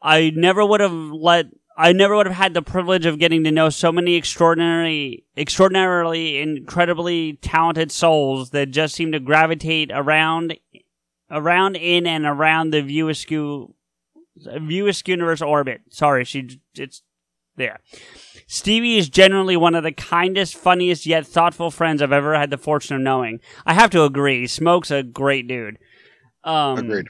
I 0.02 0.32
never 0.34 0.66
would 0.66 0.80
have 0.80 0.92
let 0.92 1.46
I 1.80 1.92
never 1.92 2.14
would 2.14 2.26
have 2.26 2.36
had 2.36 2.52
the 2.52 2.60
privilege 2.60 3.06
of 3.06 3.18
getting 3.18 3.42
to 3.44 3.50
know 3.50 3.70
so 3.70 3.90
many 3.90 4.14
extraordinary, 4.14 5.24
extraordinarily, 5.34 6.38
incredibly 6.38 7.38
talented 7.40 7.90
souls 7.90 8.50
that 8.50 8.70
just 8.70 8.94
seem 8.94 9.12
to 9.12 9.18
gravitate 9.18 9.90
around, 9.90 10.58
around 11.30 11.76
in 11.76 12.06
and 12.06 12.26
around 12.26 12.74
the 12.74 12.82
View 12.82 13.08
Askew, 13.08 13.74
View 14.36 14.88
Askew 14.88 15.12
universe 15.12 15.40
orbit. 15.40 15.80
Sorry, 15.88 16.26
she, 16.26 16.60
it's 16.74 17.00
there. 17.56 17.80
Stevie 18.46 18.98
is 18.98 19.08
generally 19.08 19.56
one 19.56 19.74
of 19.74 19.82
the 19.82 19.92
kindest, 19.92 20.56
funniest, 20.56 21.06
yet 21.06 21.26
thoughtful 21.26 21.70
friends 21.70 22.02
I've 22.02 22.12
ever 22.12 22.36
had 22.36 22.50
the 22.50 22.58
fortune 22.58 22.96
of 22.96 23.02
knowing. 23.02 23.40
I 23.64 23.72
have 23.72 23.88
to 23.90 24.04
agree. 24.04 24.46
Smoke's 24.46 24.90
a 24.90 25.02
great 25.02 25.48
dude. 25.48 25.78
Um, 26.44 26.78
agreed. 26.78 27.06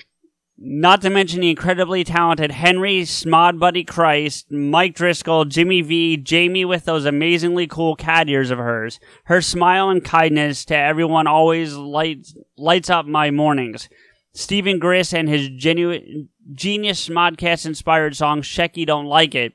Not 0.62 1.00
to 1.00 1.10
mention 1.10 1.40
the 1.40 1.48
incredibly 1.48 2.04
talented 2.04 2.50
Henry 2.50 3.00
Smod 3.00 3.58
Buddy 3.58 3.82
Christ, 3.82 4.52
Mike 4.52 4.94
Driscoll, 4.94 5.46
Jimmy 5.46 5.80
V, 5.80 6.18
Jamie 6.18 6.66
with 6.66 6.84
those 6.84 7.06
amazingly 7.06 7.66
cool 7.66 7.96
cat 7.96 8.28
ears 8.28 8.50
of 8.50 8.58
hers. 8.58 9.00
Her 9.24 9.40
smile 9.40 9.88
and 9.88 10.04
kindness 10.04 10.66
to 10.66 10.76
everyone 10.76 11.26
always 11.26 11.74
lights 11.76 12.36
lights 12.58 12.90
up 12.90 13.06
my 13.06 13.30
mornings. 13.30 13.88
Stephen 14.34 14.78
Griss 14.78 15.14
and 15.14 15.30
his 15.30 15.48
genuine 15.48 16.28
genius 16.52 17.08
Smodcast 17.08 17.64
inspired 17.64 18.14
song 18.14 18.42
Shecky 18.42 18.86
Don't 18.86 19.06
Like 19.06 19.34
It. 19.34 19.54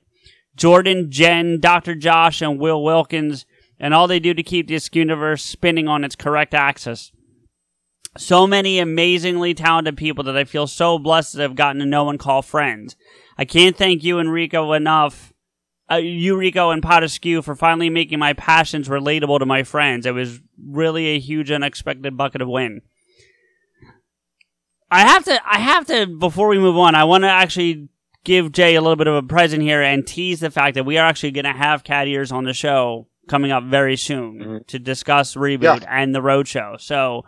Jordan, 0.55 1.11
Jen, 1.11 1.59
Dr. 1.59 1.93
Josh, 1.93 2.41
and 2.41 2.59
Will 2.59 2.83
Wilkins, 2.83 3.45
and 3.79 3.93
all 3.93 4.07
they 4.07 4.19
do 4.19 4.33
to 4.33 4.41
keep 4.41 4.67
this 4.67 4.89
universe 4.91 5.45
spinning 5.45 5.87
on 5.87 6.03
its 6.03 6.15
correct 6.15 6.55
axis. 6.55 7.11
So 8.17 8.47
many 8.47 8.79
amazingly 8.79 9.53
talented 9.53 9.97
people 9.97 10.23
that 10.25 10.37
I 10.37 10.43
feel 10.45 10.67
so 10.67 10.97
blessed 10.97 11.33
that 11.33 11.43
I've 11.43 11.55
gotten 11.55 11.79
to 11.79 11.85
know 11.85 12.09
and 12.09 12.17
call 12.19 12.41
friends. 12.41 12.95
I 13.37 13.43
can't 13.45 13.75
thank 13.77 14.03
you 14.03 14.19
Enrico, 14.19 14.71
enough, 14.73 15.33
uh, 15.91 15.95
you 15.95 16.37
Rico 16.37 16.71
and 16.71 16.81
Potaskew 16.81 17.43
for 17.43 17.55
finally 17.55 17.89
making 17.89 18.17
my 18.19 18.33
passions 18.33 18.87
relatable 18.87 19.39
to 19.39 19.45
my 19.45 19.63
friends. 19.63 20.05
It 20.05 20.13
was 20.13 20.39
really 20.65 21.07
a 21.07 21.19
huge 21.19 21.51
unexpected 21.51 22.15
bucket 22.15 22.41
of 22.41 22.47
wind. 22.47 22.81
I 24.89 25.01
have 25.01 25.25
to, 25.25 25.39
I 25.45 25.59
have 25.59 25.85
to, 25.87 26.05
before 26.07 26.47
we 26.47 26.59
move 26.59 26.77
on, 26.77 26.95
I 26.95 27.03
want 27.03 27.23
to 27.23 27.29
actually 27.29 27.89
give 28.23 28.51
Jay 28.51 28.75
a 28.75 28.81
little 28.81 28.95
bit 28.95 29.07
of 29.07 29.15
a 29.15 29.23
present 29.23 29.61
here 29.61 29.81
and 29.81 30.05
tease 30.05 30.39
the 30.39 30.51
fact 30.51 30.75
that 30.75 30.85
we 30.85 30.97
are 30.97 31.05
actually 31.07 31.31
going 31.31 31.45
to 31.45 31.51
have 31.53 31.83
cat 31.83 32.07
ears 32.07 32.31
on 32.31 32.43
the 32.45 32.53
show 32.53 33.07
coming 33.27 33.51
up 33.51 33.63
very 33.65 33.97
soon 33.97 34.39
Mm-hmm. 34.39 34.57
to 34.67 34.79
discuss 34.79 35.35
reboot 35.35 35.81
Yeah. 35.81 35.87
and 35.89 36.13
the 36.15 36.21
Roadshow. 36.21 36.79
So 36.79 37.25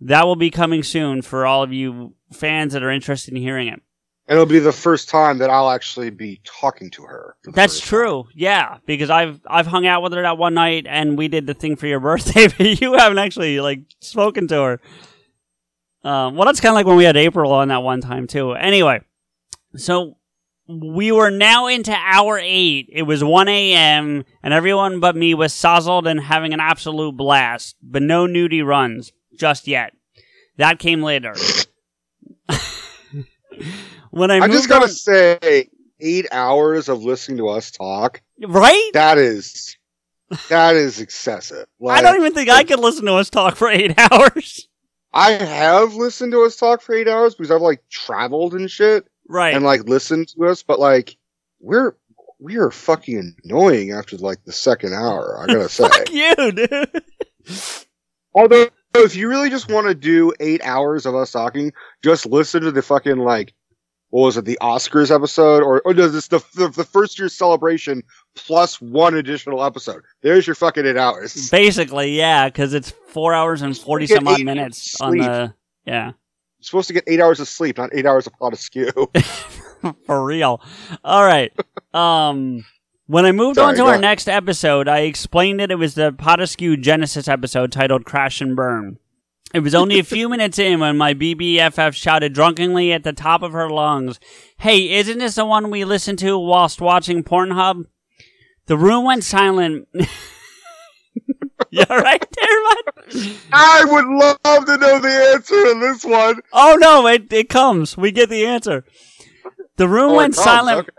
that 0.00 0.26
will 0.26 0.36
be 0.36 0.50
coming 0.50 0.82
soon 0.82 1.22
for 1.22 1.46
all 1.46 1.62
of 1.62 1.72
you 1.72 2.14
fans 2.32 2.72
that 2.72 2.82
are 2.82 2.90
interested 2.90 3.34
in 3.34 3.40
hearing 3.40 3.68
it. 3.68 3.80
And 4.26 4.36
it'll 4.36 4.46
be 4.46 4.60
the 4.60 4.72
first 4.72 5.08
time 5.08 5.38
that 5.38 5.50
I'll 5.50 5.70
actually 5.70 6.10
be 6.10 6.40
talking 6.44 6.88
to 6.90 7.02
her. 7.02 7.36
That's 7.44 7.80
true. 7.80 8.28
Yeah, 8.32 8.78
because 8.86 9.10
I've 9.10 9.40
I've 9.46 9.66
hung 9.66 9.86
out 9.86 10.02
with 10.02 10.12
her 10.12 10.22
that 10.22 10.38
one 10.38 10.54
night 10.54 10.86
and 10.88 11.18
we 11.18 11.26
did 11.26 11.46
the 11.46 11.54
thing 11.54 11.74
for 11.74 11.88
your 11.88 12.00
birthday, 12.00 12.46
but 12.46 12.80
you 12.80 12.92
haven't 12.94 13.18
actually 13.18 13.60
like 13.60 13.80
spoken 14.00 14.46
to 14.48 14.62
her. 14.62 14.80
Um, 16.02 16.36
well, 16.36 16.46
that's 16.46 16.60
kind 16.60 16.70
of 16.70 16.76
like 16.76 16.86
when 16.86 16.96
we 16.96 17.04
had 17.04 17.16
April 17.16 17.52
on 17.52 17.68
that 17.68 17.82
one 17.82 18.00
time 18.00 18.26
too. 18.26 18.52
Anyway, 18.52 19.00
so 19.74 20.16
we 20.68 21.10
were 21.10 21.30
now 21.30 21.66
into 21.66 21.92
hour 21.92 22.38
eight. 22.40 22.88
It 22.92 23.02
was 23.02 23.24
one 23.24 23.48
a.m. 23.48 24.24
and 24.44 24.54
everyone 24.54 25.00
but 25.00 25.16
me 25.16 25.34
was 25.34 25.52
sozzled 25.52 26.08
and 26.08 26.20
having 26.20 26.54
an 26.54 26.60
absolute 26.60 27.16
blast, 27.16 27.76
but 27.82 28.00
no 28.00 28.26
nudie 28.26 28.64
runs 28.64 29.12
just 29.40 29.66
yet. 29.66 29.94
That 30.58 30.78
came 30.78 31.02
later. 31.02 31.34
when 34.10 34.30
I. 34.30 34.38
I 34.38 34.48
just 34.48 34.68
gotta 34.68 34.84
on- 34.84 34.90
say, 34.90 35.68
eight 35.98 36.26
hours 36.30 36.88
of 36.88 37.02
listening 37.02 37.38
to 37.38 37.48
us 37.48 37.70
talk, 37.70 38.20
right. 38.46 38.90
that 38.92 39.18
is, 39.18 39.76
that 40.48 40.76
is 40.76 41.00
excessive. 41.00 41.66
I 41.86 42.02
don't 42.02 42.16
even 42.16 42.34
think 42.34 42.50
I 42.50 42.64
could 42.64 42.78
listen 42.80 43.06
to 43.06 43.14
us 43.14 43.30
talk 43.30 43.56
for 43.56 43.68
eight 43.68 43.94
hours. 44.12 44.68
I 45.12 45.32
have 45.32 45.94
listened 45.94 46.32
to 46.32 46.42
us 46.44 46.54
talk 46.56 46.82
for 46.82 46.94
eight 46.94 47.08
hours 47.08 47.34
because 47.34 47.50
I've 47.50 47.62
like 47.62 47.82
traveled 47.90 48.54
and 48.54 48.70
shit 48.70 49.06
Right. 49.28 49.54
and 49.54 49.64
like 49.64 49.84
listened 49.88 50.28
to 50.28 50.46
us, 50.46 50.62
but 50.62 50.78
like 50.78 51.16
we're 51.60 51.94
we 52.38 52.56
are 52.58 52.70
fucking 52.70 53.34
annoying 53.44 53.90
after 53.90 54.16
like 54.18 54.44
the 54.44 54.52
second 54.52 54.92
hour. 54.94 55.38
I 55.42 55.46
gotta 55.46 55.68
say. 55.70 55.88
Fuck 55.88 56.10
you, 56.12 56.52
dude. 56.52 57.02
Although 58.34 58.68
if 58.94 59.16
you 59.16 59.28
really 59.28 59.50
just 59.50 59.70
want 59.70 59.86
to 59.86 59.94
do 59.94 60.32
eight 60.40 60.60
hours 60.64 61.06
of 61.06 61.14
us 61.14 61.32
talking, 61.32 61.72
just 62.02 62.26
listen 62.26 62.62
to 62.62 62.72
the 62.72 62.82
fucking 62.82 63.18
like 63.18 63.54
what 64.10 64.22
was 64.22 64.36
it, 64.36 64.44
the 64.44 64.58
Oscars 64.60 65.14
episode, 65.14 65.62
or 65.62 65.80
or 65.84 65.94
no, 65.94 66.08
this 66.08 66.28
the 66.28 66.44
the, 66.54 66.84
first 66.84 67.18
year 67.18 67.28
celebration 67.28 68.02
plus 68.34 68.80
one 68.80 69.14
additional 69.14 69.64
episode. 69.64 70.02
There's 70.20 70.46
your 70.46 70.56
fucking 70.56 70.84
eight 70.84 70.96
hours. 70.96 71.48
Basically, 71.50 72.16
yeah, 72.16 72.48
because 72.48 72.74
it's 72.74 72.90
four 72.90 73.34
hours 73.34 73.62
and 73.62 73.76
forty 73.76 74.06
some 74.06 74.26
odd 74.26 74.42
minutes 74.42 75.00
on 75.00 75.16
the. 75.16 75.54
Yeah, 75.86 76.06
You're 76.06 76.14
supposed 76.60 76.88
to 76.88 76.94
get 76.94 77.04
eight 77.06 77.20
hours 77.20 77.40
of 77.40 77.48
sleep, 77.48 77.78
not 77.78 77.90
eight 77.94 78.04
hours 78.04 78.26
of 78.26 78.34
of 78.40 78.58
skew. 78.58 78.90
for 80.06 80.24
real. 80.24 80.60
All 81.04 81.24
right. 81.24 81.52
Um, 81.92 82.64
when 83.10 83.26
I 83.26 83.32
moved 83.32 83.56
Sorry, 83.56 83.70
on 83.70 83.74
to 83.76 83.90
our 83.90 83.98
next 83.98 84.28
episode, 84.28 84.86
I 84.88 85.00
explained 85.00 85.58
that 85.60 85.70
it 85.70 85.76
was 85.76 85.94
the 85.94 86.12
Potaskew 86.12 86.80
Genesis 86.80 87.26
episode 87.28 87.72
titled 87.72 88.04
"Crash 88.04 88.40
and 88.40 88.54
Burn." 88.54 88.98
It 89.52 89.60
was 89.60 89.74
only 89.74 89.98
a 89.98 90.04
few 90.04 90.28
minutes 90.34 90.58
in 90.60 90.78
when 90.78 90.96
my 90.96 91.12
BBFF 91.12 91.92
shouted 91.94 92.32
drunkenly 92.34 92.92
at 92.92 93.02
the 93.02 93.12
top 93.12 93.42
of 93.42 93.52
her 93.52 93.68
lungs, 93.68 94.20
Hey, 94.58 94.90
isn't 94.90 95.18
this 95.18 95.34
the 95.34 95.44
one 95.44 95.70
we 95.70 95.84
listened 95.84 96.20
to 96.20 96.38
whilst 96.38 96.80
watching 96.80 97.24
Pornhub? 97.24 97.84
The 98.66 98.76
room 98.78 99.04
went 99.04 99.24
silent. 99.24 99.88
you 101.70 101.82
alright 101.90 102.24
there, 102.30 102.58
bud? 102.64 103.36
I 103.52 103.84
would 103.88 104.06
love 104.06 104.66
to 104.66 104.76
know 104.76 105.00
the 105.00 105.32
answer 105.34 105.54
to 105.74 105.80
this 105.80 106.04
one. 106.04 106.40
Oh 106.52 106.76
no, 106.80 107.08
it, 107.08 107.32
it 107.32 107.48
comes. 107.48 107.96
We 107.96 108.12
get 108.12 108.28
the 108.28 108.46
answer. 108.46 108.84
The 109.76 109.88
room 109.88 110.12
Oh, 110.12 110.16
went 110.16 110.36
silent. 110.36 110.78
okay. 110.80 110.90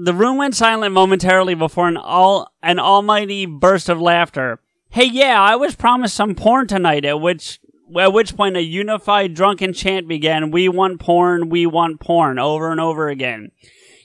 The 0.00 0.14
room 0.14 0.36
went 0.36 0.54
silent 0.54 0.94
momentarily 0.94 1.54
before 1.54 1.88
an 1.88 1.96
all 1.96 2.52
an 2.62 2.78
almighty 2.78 3.46
burst 3.46 3.88
of 3.88 4.00
laughter. 4.00 4.60
Hey, 4.90 5.06
yeah, 5.06 5.40
I 5.40 5.56
was 5.56 5.74
promised 5.74 6.14
some 6.14 6.34
porn 6.34 6.68
tonight. 6.68 7.04
At 7.04 7.20
which 7.20 7.58
at 7.98 8.12
which 8.12 8.36
point 8.36 8.56
a 8.56 8.62
unified 8.62 9.34
drunken 9.34 9.72
chant 9.72 10.06
began. 10.06 10.50
We 10.50 10.68
want 10.68 11.00
porn. 11.00 11.48
We 11.48 11.66
want 11.66 12.00
porn. 12.00 12.38
Over 12.38 12.70
and 12.70 12.80
over 12.80 13.08
again. 13.08 13.50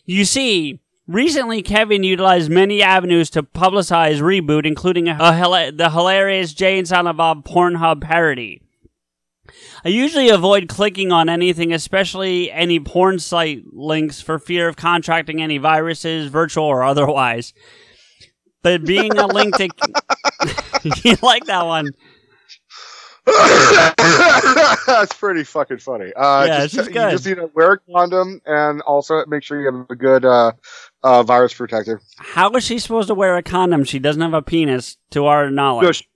You 0.06 0.26
see, 0.26 0.80
recently 1.08 1.62
Kevin 1.62 2.04
utilized 2.04 2.50
many 2.50 2.82
avenues 2.82 3.30
to 3.32 3.44
publicize 3.44 4.20
reboot, 4.20 4.66
including 4.66 5.08
a, 5.08 5.18
a 5.20 5.72
the 5.72 5.92
hilarious 5.92 6.54
Jay 6.54 6.78
and 6.80 6.88
Silent 6.88 7.18
Bob 7.18 7.46
Pornhub 7.46 8.02
parody. 8.02 8.62
I 9.86 9.90
usually 9.90 10.30
avoid 10.30 10.70
clicking 10.70 11.12
on 11.12 11.28
anything, 11.28 11.74
especially 11.74 12.52
any 12.52 12.80
porn 12.80 13.20
site 13.20 13.64
links, 13.74 14.22
for 14.22 14.40
fear 14.40 14.68
of 14.68 14.78
contracting 14.78 15.42
any 15.42 15.58
viruses, 15.58 16.30
virtual 16.30 16.66
or 16.66 16.84
otherwise. 16.84 17.54
But 18.62 18.86
being 18.86 19.18
a 19.18 19.28
link 19.28 19.58
to. 19.58 19.70
you 21.04 21.18
like 21.22 21.46
that 21.46 21.66
one? 21.66 21.92
That's 24.86 25.14
pretty 25.14 25.44
fucking 25.46 25.78
funny. 25.78 26.12
Uh, 26.14 26.46
Yeah, 26.46 26.68
just, 26.68 26.78
is 26.78 26.88
you 26.88 26.94
just 26.94 27.26
need 27.26 27.36
to 27.36 27.50
wear 27.54 27.74
a 27.74 27.80
condom 27.80 28.42
and 28.46 28.82
also 28.82 29.24
make 29.28 29.44
sure 29.44 29.62
you 29.62 29.66
have 29.72 29.90
a 29.90 29.96
good 29.96 30.26
uh, 30.26 30.52
uh, 31.04 31.24
virus 31.24 31.54
protector. 31.54 32.02
How 32.18 32.50
is 32.52 32.66
she 32.66 32.80
supposed 32.80 33.08
to 33.08 33.14
wear 33.14 33.38
a 33.38 33.44
condom? 33.44 33.86
She 33.86 34.00
doesn't 34.00 34.22
have 34.22 34.34
a 34.34 34.42
penis, 34.42 34.98
to 35.12 35.26
our 35.26 35.50
knowledge. 35.50 35.86
No, 35.86 35.92
she, 35.94 36.08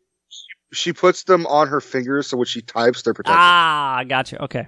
she 0.73 0.93
puts 0.93 1.23
them 1.23 1.45
on 1.47 1.67
her 1.67 1.81
fingers, 1.81 2.27
so 2.27 2.37
when 2.37 2.45
she 2.45 2.61
types, 2.61 3.01
they're 3.01 3.13
protected. 3.13 3.37
ah, 3.39 4.03
gotcha. 4.07 4.41
Okay. 4.43 4.67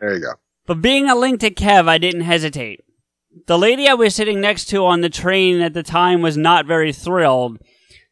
There 0.00 0.14
you 0.14 0.20
go. 0.20 0.32
But 0.66 0.80
being 0.80 1.08
a 1.08 1.14
link 1.14 1.40
to 1.40 1.50
Kev, 1.50 1.88
I 1.88 1.98
didn't 1.98 2.22
hesitate. 2.22 2.80
The 3.46 3.58
lady 3.58 3.88
I 3.88 3.94
was 3.94 4.14
sitting 4.14 4.40
next 4.40 4.66
to 4.66 4.84
on 4.84 5.00
the 5.00 5.08
train 5.08 5.60
at 5.60 5.74
the 5.74 5.82
time 5.82 6.22
was 6.22 6.36
not 6.36 6.66
very 6.66 6.92
thrilled. 6.92 7.58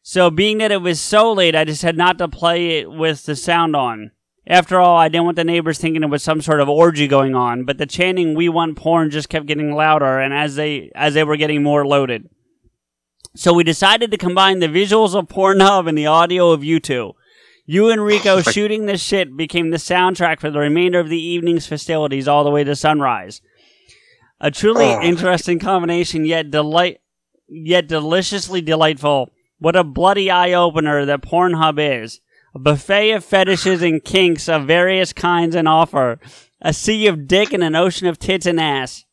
So, 0.03 0.31
being 0.31 0.57
that 0.57 0.71
it 0.71 0.81
was 0.81 0.99
so 0.99 1.31
late, 1.31 1.55
I 1.55 1.63
decided 1.63 1.97
not 1.97 2.17
to 2.17 2.27
play 2.27 2.79
it 2.79 2.91
with 2.91 3.25
the 3.25 3.35
sound 3.35 3.75
on. 3.75 4.11
After 4.47 4.79
all, 4.79 4.97
I 4.97 5.09
didn't 5.09 5.25
want 5.25 5.35
the 5.35 5.43
neighbors 5.43 5.77
thinking 5.77 6.01
it 6.01 6.09
was 6.09 6.23
some 6.23 6.41
sort 6.41 6.59
of 6.59 6.67
orgy 6.67 7.07
going 7.07 7.35
on, 7.35 7.65
but 7.65 7.77
the 7.77 7.85
chanting 7.85 8.33
"We 8.33 8.49
want 8.49 8.77
porn" 8.77 9.11
just 9.11 9.29
kept 9.29 9.45
getting 9.45 9.75
louder, 9.75 10.19
and 10.19 10.33
as 10.33 10.55
they 10.55 10.91
as 10.95 11.13
they 11.13 11.23
were 11.23 11.37
getting 11.37 11.61
more 11.61 11.85
loaded, 11.85 12.27
so 13.35 13.53
we 13.53 13.63
decided 13.63 14.11
to 14.11 14.17
combine 14.17 14.59
the 14.59 14.67
visuals 14.67 15.15
of 15.15 15.27
Pornhub 15.27 15.87
and 15.87 15.97
the 15.97 16.07
audio 16.07 16.51
of 16.51 16.63
you 16.63 16.79
two. 16.79 17.13
You 17.65 17.89
and 17.89 18.03
Rico 18.03 18.41
shooting 18.41 18.85
this 18.85 19.01
shit 19.01 19.37
became 19.37 19.69
the 19.69 19.77
soundtrack 19.77 20.39
for 20.39 20.49
the 20.49 20.59
remainder 20.59 20.99
of 20.99 21.09
the 21.09 21.21
evening's 21.21 21.67
festivities 21.67 22.27
all 22.27 22.43
the 22.43 22.49
way 22.49 22.63
to 22.63 22.75
sunrise. 22.75 23.41
A 24.41 24.51
truly 24.51 24.85
Oh. 24.85 25.01
interesting 25.01 25.59
combination, 25.59 26.25
yet 26.25 26.51
delight, 26.51 26.99
yet 27.47 27.87
deliciously 27.87 28.61
delightful. 28.61 29.29
What 29.59 29.75
a 29.75 29.83
bloody 29.83 30.31
eye 30.31 30.53
opener 30.53 31.05
that 31.05 31.21
Pornhub 31.21 31.77
is. 31.79 32.19
A 32.55 32.59
buffet 32.59 33.11
of 33.11 33.23
fetishes 33.23 33.81
and 33.81 34.03
kinks 34.03 34.49
of 34.49 34.65
various 34.65 35.13
kinds 35.13 35.55
and 35.55 35.67
offer. 35.67 36.19
A 36.61 36.73
sea 36.73 37.07
of 37.07 37.27
dick 37.27 37.53
and 37.53 37.63
an 37.63 37.75
ocean 37.75 38.07
of 38.07 38.19
tits 38.19 38.45
and 38.45 38.59
ass. 38.59 39.05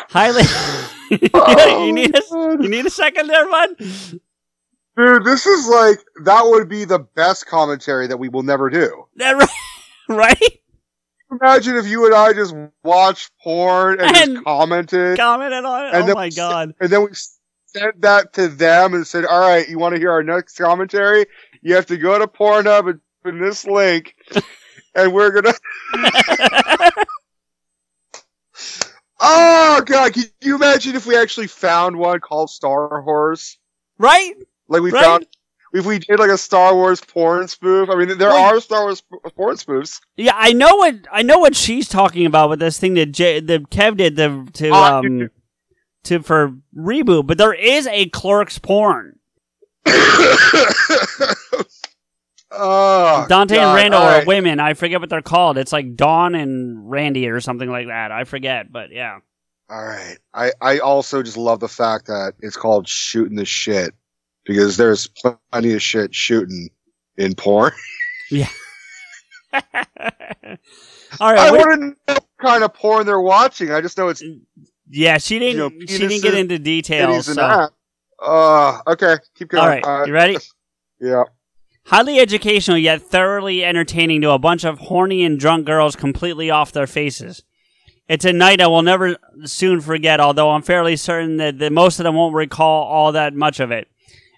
Highly. 0.00 0.42
Oh, 1.34 1.86
you, 1.86 1.92
need 1.92 2.16
a, 2.16 2.22
you 2.60 2.68
need 2.68 2.84
a 2.84 2.90
second 2.90 3.28
there, 3.28 3.48
bud? 3.48 3.68
Dude, 3.78 5.24
this 5.24 5.46
is 5.46 5.68
like 5.68 5.98
that 6.24 6.42
would 6.44 6.68
be 6.68 6.84
the 6.84 6.98
best 6.98 7.46
commentary 7.46 8.08
that 8.08 8.16
we 8.16 8.28
will 8.28 8.42
never 8.42 8.68
do. 8.70 9.04
That 9.14 9.48
right? 10.08 10.42
Imagine 11.30 11.76
if 11.76 11.86
you 11.86 12.06
and 12.06 12.14
I 12.14 12.32
just 12.32 12.56
watched 12.82 13.30
porn 13.40 14.00
and, 14.00 14.16
And- 14.16 14.34
just 14.34 14.44
commented, 14.44 15.16
Commented 15.16 15.64
on 15.64 15.86
it. 15.86 15.94
And 15.94 16.02
Oh 16.02 16.06
then 16.06 16.14
my 16.16 16.30
god. 16.30 16.74
and 16.80 16.90
then 16.90 17.02
we 17.02 17.08
sent 17.66 18.00
that 18.00 18.32
to 18.32 18.48
them 18.48 18.94
and 18.94 19.06
said, 19.06 19.24
"All 19.26 19.38
right, 19.40 19.68
you 19.68 19.78
want 19.78 19.94
to 19.94 20.00
hear 20.00 20.10
our 20.10 20.24
next 20.24 20.56
commentary? 20.58 21.26
You 21.62 21.76
have 21.76 21.86
to 21.86 21.96
go 21.96 22.18
to 22.18 22.26
Pornhub 22.26 22.90
and 22.90 23.00
in 23.24 23.40
this 23.40 23.64
link, 23.64 24.16
and 24.96 25.12
we're 25.12 25.30
gonna." 25.30 25.54
God, 29.86 30.12
can 30.14 30.24
you 30.40 30.54
imagine 30.56 30.94
if 30.96 31.06
we 31.06 31.16
actually 31.16 31.46
found 31.46 31.96
one 31.96 32.20
called 32.20 32.50
Star 32.50 33.00
Horse? 33.02 33.58
Right? 33.98 34.34
Like 34.68 34.82
we 34.82 34.90
Right. 34.92 35.04
found 35.04 35.26
if 35.72 35.84
we 35.84 35.98
did 35.98 36.18
like 36.18 36.30
a 36.30 36.38
Star 36.38 36.74
Wars 36.74 37.00
porn 37.00 37.48
spoof. 37.48 37.90
I 37.90 37.96
mean, 37.96 38.16
there 38.18 38.28
Well, 38.30 38.54
are 38.54 38.60
Star 38.60 38.84
Wars 38.84 39.02
porn 39.36 39.56
spoofs. 39.56 40.00
Yeah, 40.16 40.32
I 40.34 40.52
know 40.52 40.76
what 40.76 40.94
I 41.12 41.22
know 41.22 41.38
what 41.38 41.54
she's 41.56 41.88
talking 41.88 42.24
about 42.26 42.50
with 42.50 42.60
this 42.60 42.78
thing 42.78 42.94
that 42.94 43.12
J, 43.12 43.40
that 43.40 43.70
Kev 43.70 43.96
did 43.96 44.16
to 44.16 44.46
to 44.54 44.70
Ah, 44.70 44.98
um 44.98 45.30
to 46.04 46.22
for 46.22 46.54
reboot, 46.76 47.26
but 47.26 47.36
there 47.38 47.52
is 47.52 47.86
a 47.88 48.08
Clerks 48.10 48.58
porn. 48.58 49.18
oh, 52.56 53.26
Dante 53.28 53.56
God, 53.56 53.68
and 53.68 53.74
Randall 53.76 54.00
all 54.00 54.08
are 54.08 54.24
women. 54.24 54.60
I 54.60 54.74
forget 54.74 55.00
what 55.00 55.10
they're 55.10 55.22
called. 55.22 55.58
It's 55.58 55.72
like 55.72 55.96
Dawn 55.96 56.34
and 56.34 56.90
Randy 56.90 57.28
or 57.28 57.40
something 57.40 57.70
like 57.70 57.86
that. 57.88 58.12
I 58.12 58.24
forget, 58.24 58.72
but 58.72 58.90
yeah. 58.90 59.18
All 59.68 59.84
right. 59.84 60.18
I, 60.32 60.52
I 60.60 60.78
also 60.78 61.22
just 61.22 61.36
love 61.36 61.60
the 61.60 61.68
fact 61.68 62.06
that 62.06 62.34
it's 62.40 62.56
called 62.56 62.88
shooting 62.88 63.36
the 63.36 63.44
shit 63.44 63.94
because 64.44 64.76
there's 64.76 65.08
plenty 65.08 65.72
of 65.72 65.82
shit 65.82 66.14
shooting 66.14 66.70
in 67.16 67.34
porn. 67.34 67.72
yeah. 68.30 68.48
All 69.52 71.32
right. 71.32 71.38
I 71.38 71.50
right. 71.50 71.64
to 71.64 71.76
know 71.76 71.94
what 72.06 72.24
kind 72.40 72.64
of 72.64 72.74
porn 72.74 73.06
they're 73.06 73.20
watching. 73.20 73.72
I 73.72 73.80
just 73.80 73.98
know 73.98 74.08
it's 74.08 74.22
yeah, 74.88 75.18
she 75.18 75.38
didn't. 75.38 75.56
you 75.56 75.78
know, 75.78 75.86
she 75.86 75.98
didn't 75.98 76.22
get 76.22 76.34
into 76.34 76.58
details. 76.58 77.26
So. 77.26 77.68
Uh, 78.18 78.80
okay. 78.86 79.16
Keep 79.34 79.48
going. 79.48 79.62
All 79.62 79.68
right, 79.68 79.84
Uh, 79.84 80.04
you 80.06 80.12
ready? 80.12 80.36
yeah. 81.00 81.24
Highly 81.86 82.18
educational 82.18 82.78
yet 82.78 83.00
thoroughly 83.00 83.64
entertaining 83.64 84.20
to 84.22 84.32
a 84.32 84.40
bunch 84.40 84.64
of 84.64 84.78
horny 84.78 85.22
and 85.22 85.38
drunk 85.38 85.66
girls 85.66 85.94
completely 85.94 86.50
off 86.50 86.72
their 86.72 86.88
faces. 86.88 87.44
It's 88.08 88.24
a 88.24 88.32
night 88.32 88.60
I 88.60 88.66
will 88.66 88.82
never 88.82 89.16
soon 89.44 89.80
forget, 89.80 90.18
although 90.18 90.50
I'm 90.50 90.62
fairly 90.62 90.96
certain 90.96 91.36
that, 91.36 91.72
most 91.72 92.00
of 92.00 92.04
them 92.04 92.16
won't 92.16 92.34
recall 92.34 92.82
all 92.84 93.12
that 93.12 93.34
much 93.34 93.60
of 93.60 93.70
it. 93.70 93.88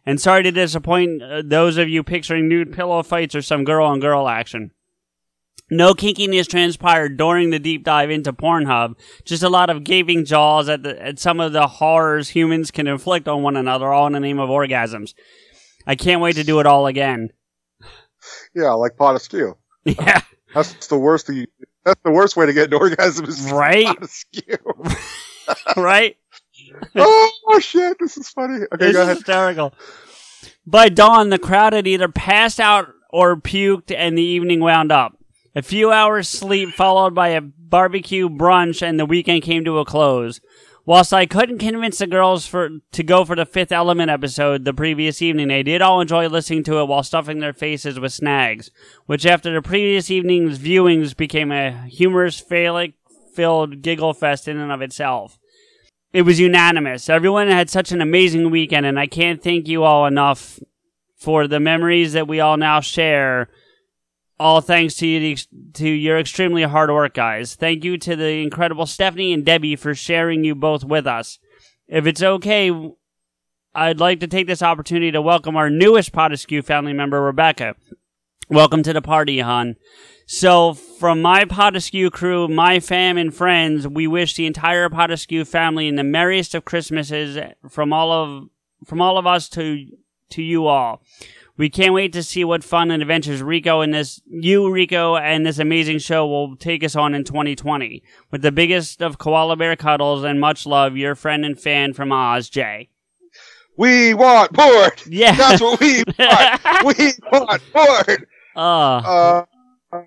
And 0.05 0.21
sorry 0.21 0.43
to 0.43 0.51
disappoint 0.51 1.23
uh, 1.23 1.43
those 1.43 1.79
of 1.79 1.89
you 1.89 2.03
picturing 2.03 2.49
nude 2.49 2.73
pillow 2.73 3.03
fights 3.03 3.35
or 3.35 3.41
some 3.41 3.65
girl 3.65 3.87
on 3.87 4.01
girl 4.01 4.29
action. 4.29 4.73
No 5.71 5.95
kinkiness 5.95 6.49
transpired 6.49 7.17
during 7.17 7.49
the 7.49 7.59
deep 7.59 7.83
dive 7.83 8.11
into 8.11 8.33
Pornhub, 8.33 8.95
just 9.25 9.43
a 9.43 9.51
lot 9.51 9.71
of 9.71 9.85
gaping 9.85 10.27
jaws 10.27 10.69
at, 10.69 10.83
the, 10.83 11.03
at 11.03 11.19
some 11.19 11.41
of 11.41 11.53
the 11.53 11.67
horrors 11.67 12.31
humans 12.31 12.71
can 12.71 12.87
inflict 12.87 13.27
on 13.27 13.43
one 13.43 13.57
another, 13.57 13.91
all 13.91 14.07
in 14.07 14.13
the 14.13 14.21
name 14.21 14.39
of 14.39 14.51
orgasms. 14.51 15.15
I 15.87 15.95
can't 15.95 16.21
wait 16.21 16.37
to 16.37 16.45
do 16.45 16.61
it 16.61 16.67
all 16.67 16.87
again. 16.87 17.31
Yeah, 18.55 18.73
like 18.73 18.97
pot 18.97 19.15
of 19.15 19.23
skew. 19.23 19.57
Yeah. 19.85 20.21
That's 20.55 20.87
the 20.87 20.99
worst 20.99 21.27
thing. 21.27 21.37
You, 21.37 21.47
that's 21.85 22.01
the 22.05 22.11
worst 22.11 22.37
way 22.37 22.47
to 22.47 22.53
get 22.55 22.69
an 22.69 22.75
orgasm 22.75 23.27
is 23.27 23.51
Right? 23.53 23.87
pot 23.87 24.03
of 24.03 24.11
skew. 24.11 24.57
right? 25.77 26.17
oh 26.97 27.59
shit! 27.61 27.97
This 28.01 28.17
is 28.17 28.29
funny. 28.31 28.65
Okay, 28.73 28.87
this 28.87 28.93
go 28.95 29.01
is 29.03 29.05
ahead. 29.07 29.17
hysterical. 29.19 29.75
By 30.67 30.89
dawn, 30.89 31.29
the 31.31 31.39
crowd 31.39 31.73
had 31.75 31.87
either 31.87 32.09
passed 32.09 32.61
out 32.61 32.89
or 33.11 33.37
puked, 33.37 33.95
and 33.95 34.17
the 34.19 34.23
evening 34.23 34.61
wound 34.61 34.91
up. 34.93 35.17
A 35.55 35.63
few 35.63 35.91
hours 35.93 36.29
sleep 36.29 36.71
followed 36.71 37.15
by 37.15 37.29
a 37.29 37.41
barbecue 37.41 38.29
brunch, 38.29 38.83
and 38.83 38.99
the 38.99 39.07
weekend 39.07 39.43
came 39.43 39.65
to 39.65 39.79
a 39.79 39.85
close. 39.85 40.41
Whilst 40.89 41.13
I 41.13 41.27
couldn't 41.27 41.59
convince 41.59 41.99
the 41.99 42.07
girls 42.07 42.47
for 42.47 42.71
to 42.93 43.03
go 43.03 43.23
for 43.23 43.37
the 43.37 43.45
Fifth 43.45 43.73
Element 43.73 44.11
episode 44.11 44.65
the 44.65 44.73
previous 44.73 45.21
evening, 45.21 45.49
they 45.49 45.63
did 45.63 45.83
all 45.83 46.01
enjoy 46.01 46.29
listening 46.29 46.63
to 46.63 46.79
it 46.79 46.87
while 46.87 47.03
stuffing 47.03 47.41
their 47.41 47.53
faces 47.53 48.01
with 48.01 48.15
snags, 48.15 48.71
which 49.05 49.27
after 49.27 49.53
the 49.53 49.61
previous 49.61 50.11
evening's 50.11 50.59
viewings 50.59 51.15
became 51.15 51.53
a 51.53 51.87
humorous, 51.89 52.41
phallic-filled 52.41 53.83
giggle 53.83 54.15
fest 54.15 54.49
in 54.49 54.57
and 54.57 54.73
of 54.73 54.81
itself. 54.81 55.39
It 56.15 56.23
was 56.23 56.41
unanimous. 56.41 57.11
Everyone 57.11 57.49
had 57.49 57.69
such 57.69 57.93
an 57.93 58.01
amazing 58.01 58.49
weekend, 58.49 58.87
and 58.87 58.99
I 58.99 59.09
can't 59.09 59.43
thank 59.43 59.69
you 59.69 59.85
all 59.85 60.07
enough 60.07 60.59
for 61.19 61.47
the 61.47 61.61
memories 61.61 62.15
that 62.15 62.29
we 62.29 62.41
all 62.41 62.57
now 62.57 62.81
share. 62.81 63.51
All 64.41 64.61
thanks 64.61 64.95
to 64.97 65.07
you, 65.07 65.37
to 65.75 65.89
your 65.89 66.19
extremely 66.19 66.63
hard 66.63 66.91
work, 66.91 67.15
guys. 67.15 67.57
Thank 67.57 67.83
you 67.83 67.99
to 67.99 68.15
the 68.15 68.43
incredible 68.43 68.87
Stephanie 68.87 69.33
and 69.33 69.45
Debbie 69.45 69.75
for 69.75 69.95
sharing 69.97 70.45
you 70.45 70.55
both 70.55 70.85
with 70.85 71.09
us. 71.09 71.41
If 71.89 72.07
it's 72.07 72.23
okay, 72.23 72.71
I'd 73.75 73.99
like 73.99 74.21
to 74.21 74.29
take 74.29 74.47
this 74.47 74.63
opportunity 74.63 75.11
to 75.11 75.21
welcome 75.21 75.57
our 75.57 75.71
newest 75.71 76.13
Potaskew 76.13 76.65
family 76.65 76.93
member, 76.93 77.21
Rebecca. 77.21 77.75
Welcome 78.49 78.83
to 78.85 78.93
the 78.93 79.03
party, 79.03 79.41
hon. 79.41 79.77
So, 80.27 80.75
from 80.75 81.21
my 81.21 81.45
Potaskew 81.45 82.13
crew, 82.13 82.49
my 82.49 82.81
fam, 82.81 83.19
and 83.19 83.35
friends, 83.35 83.89
we 83.89 84.07
wish 84.07 84.35
the 84.35 84.47
entire 84.47 84.89
Potaskew 84.89 85.47
family 85.47 85.91
the 85.91 86.05
merriest 86.05 86.55
of 86.55 86.65
Christmases 86.65 87.39
from 87.69 87.93
all 87.93 88.13
of 88.13 88.49
from 88.87 89.01
all 89.01 89.19
of 89.19 89.27
us 89.27 89.49
to 89.51 89.87
to 90.31 90.43
you 90.43 90.67
all. 90.67 91.03
We 91.59 91.69
can't 91.69 91.93
wait 91.93 92.13
to 92.15 92.23
see 92.23 92.45
what 92.45 92.63
fun 92.65 92.91
and 92.93 93.03
adventures 93.03 93.43
Rico 93.43 93.81
and 93.81 93.93
this 93.93 94.21
you, 94.27 94.71
Rico, 94.71 95.17
and 95.17 95.45
this 95.45 95.59
amazing 95.59 95.99
show 95.99 96.27
will 96.27 96.57
take 96.57 96.85
us 96.85 96.95
on 96.97 97.15
in 97.15 97.25
2020. 97.25 98.03
With 98.31 98.43
the 98.43 98.53
biggest 98.53 99.03
of 99.03 99.19
koala 99.19 99.57
bear 99.57 99.75
cuddles 99.77 100.23
and 100.25 100.41
much 100.41 100.65
love, 100.67 100.97
your 100.97 101.15
friend 101.17 101.45
and 101.45 101.61
fan 101.61 101.93
from 101.95 102.13
Oz, 102.13 102.49
Jay. 102.49 102.89
We 103.77 104.15
want 104.15 104.53
board. 104.53 105.03
Yeah. 105.07 105.35
That's 105.37 105.61
what 105.61 105.81
we 105.81 106.03
want. 106.19 106.97
we 106.97 107.13
want 107.33 107.63
board. 107.73 108.27
uh, 108.57 109.43
Uh, 109.93 110.03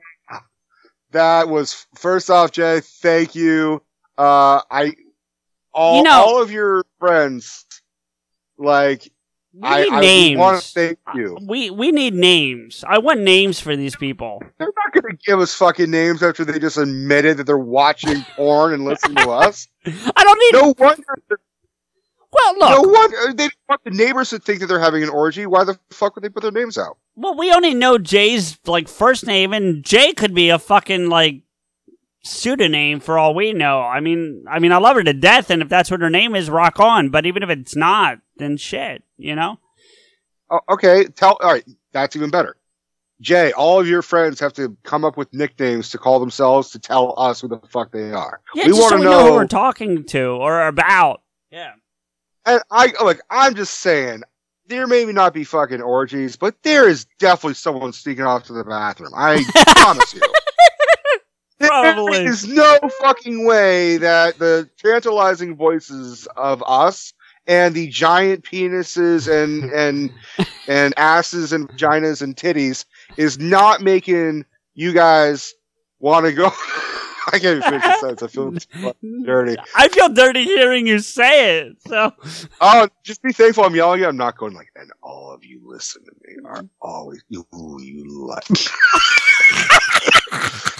that 1.12 1.50
was 1.50 1.86
first 1.96 2.30
off, 2.30 2.52
Jay. 2.52 2.80
Thank 2.82 3.36
you. 3.36 3.82
Uh, 4.18 4.62
I 4.72 4.94
all 5.74 5.98
You 5.98 6.04
know- 6.04 6.12
all 6.24 6.42
of 6.42 6.52
your 6.52 6.86
friends, 7.00 7.66
like 8.58 9.12
we 9.54 9.68
I, 9.68 9.84
need 9.84 9.92
I 9.94 10.00
names. 10.00 10.40
want 10.40 10.62
to 10.62 10.68
thank 10.72 11.00
you. 11.14 11.38
we 11.42 11.70
we 11.70 11.92
need 11.92 12.14
names. 12.14 12.86
I 12.88 13.00
want 13.00 13.20
names 13.20 13.60
for 13.60 13.76
these 13.76 13.96
people. 13.96 14.42
They're 14.58 14.68
not 14.68 14.94
going 14.94 15.16
to 15.16 15.18
give 15.26 15.40
us 15.40 15.54
fucking 15.54 15.92
names 15.92 16.24
after 16.24 16.46
they 16.46 16.58
just 16.58 16.78
admitted 16.78 17.38
that 17.38 17.46
they're 17.46 17.58
watching 17.58 18.22
porn 18.36 18.74
and 18.74 18.86
listening 18.86 19.18
to 19.18 19.30
us. 19.30 19.68
I 19.86 20.24
don't 20.24 20.40
need. 20.40 20.62
No 20.62 20.74
wonder. 20.78 21.04
well, 22.32 22.60
look. 22.60 22.84
No 22.84 22.90
wonder 22.90 23.18
uh, 23.18 23.34
they 23.34 23.48
don't 23.48 23.54
want 23.68 23.84
the 23.84 23.92
neighbors 23.92 24.30
to 24.30 24.40
think 24.40 24.62
that 24.62 24.68
they're 24.68 24.80
having 24.80 25.04
an 25.04 25.10
orgy. 25.10 25.46
Why 25.46 25.66
the 25.66 25.78
fuck 25.90 26.16
would 26.16 26.24
they 26.24 26.30
put 26.30 26.44
their 26.44 26.52
names 26.52 26.78
out? 26.78 26.98
Well, 27.16 27.36
we 27.38 27.52
only 27.52 27.74
know 27.74 27.98
Jay's 27.98 28.58
like 28.66 28.88
first 28.88 29.26
name, 29.28 29.52
and 29.52 29.84
Jay 29.84 30.14
could 30.14 30.34
be 30.34 30.50
a 30.50 30.60
fucking 30.60 31.10
like 31.10 31.42
pseudonym 32.24 33.00
for 33.00 33.18
all 33.18 33.34
we 33.34 33.52
know. 33.52 33.82
I 33.82 34.00
mean, 34.00 34.46
I 34.50 34.60
mean, 34.60 34.72
I 34.72 34.78
love 34.78 34.96
her 34.96 35.04
to 35.04 35.14
death, 35.14 35.50
and 35.50 35.62
if 35.62 35.70
that's 35.70 35.92
what 35.92 36.02
her 36.02 36.10
name 36.10 36.36
is, 36.36 36.50
rock 36.50 36.80
on. 36.80 37.10
But 37.10 37.26
even 37.26 37.44
if 37.44 37.50
it's 37.50 37.76
not, 37.76 38.20
then 38.42 38.58
shit, 38.58 39.04
you 39.18 39.36
know. 39.36 39.58
Oh, 40.50 40.60
okay, 40.70 41.06
tell. 41.06 41.38
All 41.42 41.52
right, 41.52 41.66
that's 41.94 42.16
even 42.16 42.30
better. 42.30 42.58
Jay, 43.22 43.52
all 43.52 43.80
of 43.80 43.88
your 43.88 44.02
friends 44.02 44.40
have 44.40 44.54
to 44.54 44.76
come 44.84 45.06
up 45.06 45.16
with 45.16 45.32
nicknames 45.32 45.92
to 45.92 46.00
call 46.00 46.20
themselves 46.20 46.72
to 46.72 46.80
tell 46.80 47.14
us 47.18 47.40
who 47.40 47.48
the 47.48 47.60
fuck 47.70 47.92
they 47.92 48.12
are. 48.12 48.42
Yeah, 48.56 48.66
we 48.66 48.74
want 48.74 48.90
so 48.90 48.98
to 48.98 49.04
know. 49.04 49.12
know 49.12 49.26
who 49.28 49.34
we're 49.34 49.48
talking 49.48 50.04
to 50.06 50.24
or 50.32 50.68
about. 50.68 51.22
Yeah. 51.52 51.74
and 52.46 52.62
I 52.72 52.94
look. 53.04 53.20
I'm 53.30 53.56
just 53.56 53.80
saying. 53.80 54.24
There 54.68 54.88
may 54.88 55.04
not 55.04 55.34
be 55.34 55.44
fucking 55.44 55.82
orgies, 55.82 56.38
but 56.38 56.56
there 56.64 56.88
is 56.88 57.06
definitely 57.20 57.56
someone 57.56 57.92
sneaking 57.92 58.24
off 58.24 58.46
to 58.46 58.54
the 58.54 58.64
bathroom. 58.64 59.12
I 59.14 59.44
promise 59.76 60.14
you. 60.14 60.22
Probably. 61.60 62.20
There 62.20 62.30
is 62.30 62.48
no 62.48 62.80
fucking 63.02 63.46
way 63.46 63.98
that 63.98 64.40
the 64.40 64.70
tantalizing 64.78 65.58
voices 65.58 66.26
of 66.38 66.64
us 66.66 67.14
and 67.48 67.74
the 67.76 67.88
giant 67.88 68.44
penises 68.44 69.28
and 69.32 69.72
and 69.72 70.12
and 70.68 70.94
asses 70.98 71.54
and 71.54 71.70
vaginas 71.70 72.22
and 72.22 72.36
titties 72.36 72.86
is 73.18 73.40
not 73.40 73.82
making 73.82 74.46
you 74.74 74.94
guys 74.94 75.54
want 76.00 76.26
to 76.26 76.32
go. 76.34 76.52
I 77.28 77.38
can't 77.38 77.58
even 77.58 77.62
finish 77.62 77.84
the 77.84 78.00
sentence. 78.00 78.24
I 78.24 78.28
feel 78.28 78.54
dirty. 79.24 79.56
I 79.76 79.90
feel 79.90 80.10
dirty 80.10 80.44
hearing 80.44 80.88
you 80.88 80.98
say 81.00 81.60
it. 81.60 81.78
So 81.88 82.14
Oh, 82.60 82.90
just 83.04 83.22
be 83.22 83.32
thankful 83.32 83.64
I'm 83.64 83.76
yelling. 83.76 84.02
At 84.02 84.10
I'm 84.10 84.18
not 84.18 84.38
going 84.38 84.54
like, 84.54 84.70
and 84.76 84.92
all 85.04 85.32
of 85.32 85.46
you 85.46 85.62
listen 85.64 86.04
to 86.04 86.12
me 86.26 86.38
are 86.44 86.66
always 86.82 87.24
you. 87.30 87.46
You 87.54 88.26
like. 88.28 88.44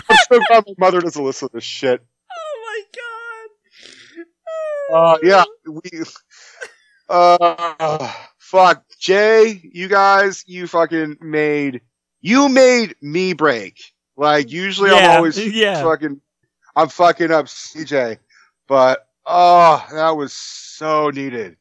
I'm 0.10 0.18
so 0.32 0.40
glad 0.48 0.64
my 0.68 0.74
mother 0.80 1.00
doesn't 1.00 1.24
listen 1.24 1.50
to 1.50 1.54
this 1.54 1.64
shit. 1.64 2.04
Oh 2.32 2.64
my 2.66 2.82
god. 4.90 5.14
Uh, 5.14 5.18
yeah, 5.24 5.44
we. 5.68 5.82
Uh, 7.12 8.10
fuck, 8.38 8.84
Jay, 9.00 9.62
you 9.74 9.90
guys, 9.90 10.46
you 10.48 10.66
fucking 10.66 11.18
made, 11.20 11.82
you 12.22 12.48
made 12.48 12.96
me 13.02 13.34
break. 13.34 13.82
Like 14.16 14.50
usually, 14.50 14.92
I'm 14.92 15.18
always 15.18 15.38
yeah. 15.54 15.84
fucking, 15.84 16.22
I'm 16.76 16.88
fucking 16.88 17.32
up 17.32 17.48
CJ, 17.48 18.18
but 18.68 19.06
oh, 19.26 19.86
that 19.92 20.12
was 20.12 20.32
so 20.32 21.10
needed. 21.10 21.58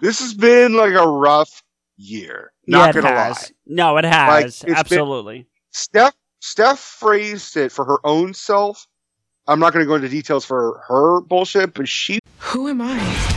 This 0.00 0.20
has 0.20 0.32
been 0.32 0.72
like 0.72 0.94
a 0.94 1.06
rough 1.06 1.62
year. 1.98 2.52
Not 2.66 2.78
yeah, 2.78 2.88
it 2.88 3.02
gonna 3.02 3.08
has. 3.16 3.42
lie. 3.42 3.48
No, 3.66 3.96
it 3.98 4.04
has. 4.04 4.44
it's 4.44 4.62
been- 4.62 4.74
Absolutely. 4.76 5.46
Steph 5.72 6.14
Steph 6.40 6.78
phrased 6.78 7.56
it 7.58 7.70
for 7.70 7.84
her 7.84 7.98
own 8.04 8.32
self. 8.32 8.86
I'm 9.46 9.60
not 9.60 9.72
going 9.72 9.84
to 9.84 9.88
go 9.88 9.96
into 9.96 10.08
details 10.08 10.44
for 10.44 10.82
her 10.88 11.20
bullshit, 11.20 11.74
but 11.74 11.88
she 11.88 12.18
Who 12.38 12.68
am 12.68 12.80
I? 12.80 13.36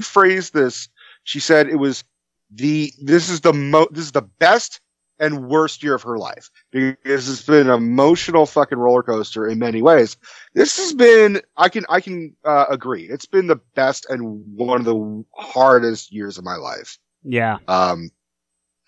Phrased 0.00 0.54
this. 0.54 0.88
She 1.24 1.40
said 1.40 1.68
it 1.68 1.76
was 1.76 2.04
the 2.50 2.92
this 3.02 3.28
is 3.28 3.40
the 3.40 3.52
mo 3.52 3.88
this 3.90 4.04
is 4.04 4.12
the 4.12 4.22
best 4.22 4.80
and 5.18 5.48
worst 5.48 5.82
year 5.82 5.94
of 5.94 6.02
her 6.02 6.18
life 6.18 6.50
because 6.70 7.28
it's 7.28 7.42
been 7.42 7.68
an 7.68 7.74
emotional 7.74 8.46
fucking 8.46 8.78
roller 8.78 9.02
coaster 9.02 9.46
in 9.46 9.58
many 9.58 9.82
ways. 9.82 10.16
This 10.54 10.76
has 10.76 10.92
been 10.92 11.40
I 11.56 11.68
can 11.68 11.84
I 11.88 12.00
can 12.00 12.36
uh, 12.44 12.66
agree. 12.70 13.04
It's 13.04 13.26
been 13.26 13.46
the 13.46 13.60
best 13.74 14.06
and 14.08 14.44
one 14.56 14.80
of 14.80 14.84
the 14.84 15.24
hardest 15.34 16.12
years 16.12 16.38
of 16.38 16.44
my 16.44 16.56
life. 16.56 16.98
Yeah. 17.22 17.58
Um, 17.66 18.10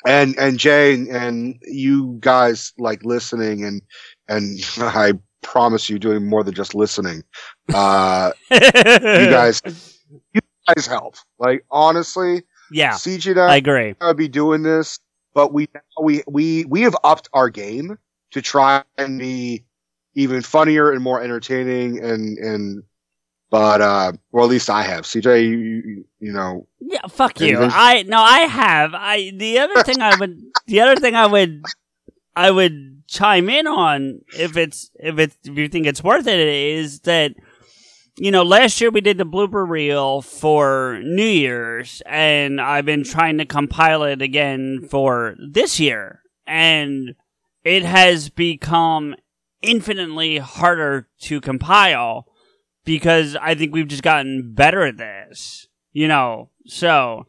and 0.06 0.38
and 0.38 0.58
Jay 0.58 0.94
and, 0.94 1.56
you 1.62 2.16
guys 2.20 2.72
like 2.78 3.04
listening 3.04 3.64
and 3.64 3.82
and 4.28 4.58
I 4.78 5.14
promise 5.42 5.88
you 5.88 5.98
doing 5.98 6.28
more 6.28 6.44
than 6.44 6.54
just 6.54 6.74
listening. 6.74 7.22
Uh, 7.72 8.32
you 8.50 8.60
guys, 8.60 9.62
you 10.32 10.40
guys 10.68 10.86
help. 10.86 11.16
Like 11.38 11.64
honestly, 11.70 12.42
Yeah. 12.70 12.98
CJ 12.98 13.32
and 13.32 13.40
I 13.40 13.54
I 13.54 13.56
agree. 13.56 13.94
would 14.08 14.16
be 14.16 14.28
doing 14.28 14.62
this, 14.62 14.98
but 15.34 15.52
we 15.52 15.68
we 16.00 16.22
we 16.28 16.64
we 16.66 16.82
have 16.82 16.96
upped 17.04 17.28
our 17.32 17.50
game 17.50 17.98
to 18.32 18.42
try 18.42 18.84
and 18.98 19.18
be 19.18 19.64
even 20.14 20.42
funnier 20.42 20.92
and 20.92 21.02
more 21.02 21.22
entertaining 21.22 22.02
and 22.04 22.38
and. 22.38 22.82
But 23.50 23.80
uh, 23.80 24.12
or 24.32 24.42
at 24.42 24.48
least 24.48 24.68
I 24.70 24.82
have. 24.82 25.04
CJ, 25.04 25.42
you, 25.48 25.58
you, 25.58 26.04
you 26.20 26.32
know, 26.32 26.66
Yeah, 26.80 27.06
fuck 27.08 27.40
you. 27.40 27.58
I 27.62 28.02
no, 28.02 28.18
I 28.20 28.40
have. 28.40 28.92
I 28.94 29.32
the 29.34 29.58
other 29.58 29.80
thing 29.82 30.02
I 30.02 30.14
would 30.14 30.40
the 30.66 30.80
other 30.80 30.96
thing 30.96 31.14
I 31.14 31.26
would 31.26 31.70
I 32.36 32.50
would 32.50 33.02
chime 33.06 33.48
in 33.48 33.66
on 33.66 34.20
if 34.32 34.56
it's 34.56 34.90
if 34.98 35.18
it's 35.18 35.36
if 35.44 35.56
you 35.56 35.68
think 35.68 35.86
it's 35.86 36.02
worth 36.02 36.26
it 36.26 36.38
is 36.38 37.00
that 37.00 37.34
you 38.20 38.30
know 38.30 38.42
last 38.42 38.80
year 38.80 38.90
we 38.90 39.00
did 39.00 39.18
the 39.18 39.24
blooper 39.24 39.68
reel 39.68 40.22
for 40.22 41.00
New 41.02 41.22
Year's 41.22 42.02
and 42.06 42.60
I've 42.60 42.84
been 42.84 43.04
trying 43.04 43.38
to 43.38 43.44
compile 43.44 44.02
it 44.02 44.20
again 44.22 44.86
for 44.88 45.36
this 45.38 45.78
year 45.78 46.22
and 46.46 47.14
it 47.64 47.84
has 47.84 48.28
become 48.28 49.14
infinitely 49.62 50.38
harder 50.38 51.08
to 51.20 51.40
compile 51.40 52.26
because 52.84 53.36
I 53.36 53.54
think 53.54 53.74
we've 53.74 53.88
just 53.88 54.02
gotten 54.02 54.54
better 54.54 54.82
at 54.82 54.96
this. 54.96 55.66
You 55.92 56.08
know, 56.08 56.50
so 56.66 57.26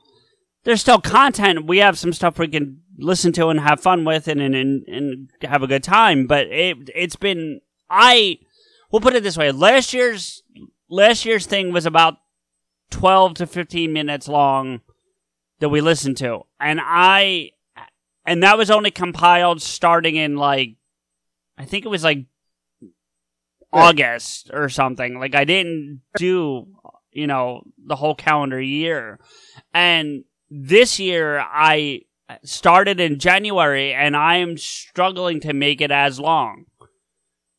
there's 0.64 0.82
still 0.82 1.02
content. 1.02 1.66
We 1.66 1.80
have 1.80 1.98
some 1.98 2.14
stuff 2.14 2.38
we 2.38 2.48
can 2.48 2.82
listen 2.98 3.32
to 3.34 3.48
and 3.48 3.60
have 3.60 3.80
fun 3.80 4.06
with 4.06 4.28
and 4.28 4.42
and, 4.42 4.56
and, 4.56 5.30
have 5.42 5.64
a 5.64 5.68
good 5.68 5.84
time. 5.84 6.28
But 6.28 6.48
it 6.48 6.90
it's 6.94 7.16
been 7.16 7.62
I 7.90 8.40
we'll 8.92 9.02
put 9.02 9.16
it 9.16 9.24
this 9.24 9.38
way. 9.38 9.52
Last 9.52 9.94
year's 9.94 10.44
last 10.90 11.26
year's 11.26 11.46
thing 11.46 11.72
was 11.72 11.86
about 11.86 12.16
twelve 12.90 13.36
to 13.36 13.48
fifteen 13.48 13.94
minutes 13.94 14.28
long 14.28 14.82
that 15.60 15.70
we 15.70 15.82
listened 15.82 16.18
to. 16.18 16.42
And 16.60 16.80
I 16.82 17.52
and 18.26 18.44
that 18.44 18.58
was 18.58 18.72
only 18.72 18.92
compiled 18.92 19.62
starting 19.62 20.16
in 20.16 20.36
like 20.36 20.76
I 21.58 21.66
think 21.66 21.86
it 21.86 21.90
was 21.90 22.04
like 22.04 22.26
August 23.72 24.50
or 24.54 24.70
something. 24.70 25.20
Like 25.20 25.36
I 25.36 25.46
didn't 25.46 26.02
do, 26.18 26.68
you 27.12 27.28
know, 27.28 27.64
the 27.78 27.96
whole 27.96 28.16
calendar 28.16 28.62
year. 28.62 29.20
And 29.74 30.24
this 30.50 31.00
year 31.00 31.40
I 31.40 32.02
started 32.44 33.00
in 33.00 33.20
January 33.20 33.94
and 33.94 34.16
I 34.16 34.38
am 34.38 34.58
struggling 34.58 35.40
to 35.42 35.54
make 35.54 35.82
it 35.82 35.92
as 35.92 36.20
long. 36.20 36.66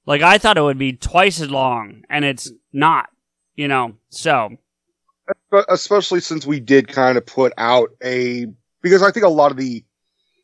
Like 0.07 0.22
I 0.22 0.39
thought 0.39 0.59
it 0.59 0.62
would 0.62 0.78
be 0.78 0.95
twice 0.95 1.41
as 1.41 1.51
long 1.51 2.03
and 2.09 2.24
it's 2.24 2.51
not, 2.72 3.11
you 3.61 3.68
know. 3.68 3.92
So, 4.08 4.56
especially 5.68 6.20
since 6.20 6.46
we 6.46 6.61
did 6.61 6.88
kind 6.88 7.18
of 7.18 7.26
put 7.26 7.52
out 7.58 7.90
a 8.02 8.46
because 8.80 9.02
I 9.02 9.11
think 9.11 9.26
a 9.26 9.28
lot 9.28 9.50
of 9.50 9.58
the 9.58 9.84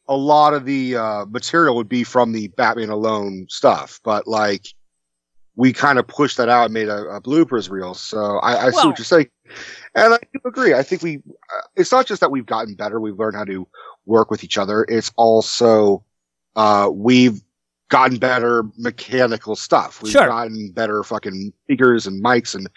a 0.06 0.16
lot 0.16 0.52
of 0.52 0.66
the 0.66 0.96
uh, 0.96 1.24
material 1.24 1.74
would 1.76 1.88
be 1.88 2.04
from 2.04 2.32
the 2.32 2.48
Batman 2.48 2.90
Alone 2.90 3.46
stuff, 3.48 4.00
but 4.04 4.28
like 4.28 4.66
we 5.56 5.72
kind 5.72 5.98
of 5.98 6.06
pushed 6.06 6.36
that 6.36 6.50
out 6.50 6.66
and 6.66 6.74
made 6.74 6.88
a, 6.88 7.04
a 7.16 7.20
bloopers 7.22 7.70
reel. 7.70 7.94
So 7.94 8.36
I, 8.38 8.66
I 8.66 8.70
see 8.70 8.86
what 8.86 8.98
you're 8.98 9.06
saying, 9.06 9.30
and 9.94 10.12
I 10.12 10.18
do 10.34 10.40
agree. 10.44 10.74
I 10.74 10.82
think 10.82 11.02
we 11.02 11.16
uh, 11.16 11.60
it's 11.74 11.90
not 11.90 12.04
just 12.06 12.20
that 12.20 12.30
we've 12.30 12.44
gotten 12.44 12.74
better; 12.74 13.00
we've 13.00 13.18
learned 13.18 13.36
how 13.36 13.44
to 13.44 13.66
work 14.04 14.30
with 14.30 14.44
each 14.44 14.58
other. 14.58 14.84
It's 14.90 15.10
also 15.16 16.04
uh, 16.54 16.90
we've 16.92 17.42
gotten 17.88 18.18
better 18.18 18.64
mechanical 18.76 19.56
stuff. 19.56 20.02
We've 20.02 20.12
Sure. 20.12 20.26
gotten 20.26 20.70
better 20.72 21.02
fucking 21.02 21.52
speakers 21.64 22.06
and 22.06 22.22
mics 22.22 22.54
and 22.54 22.68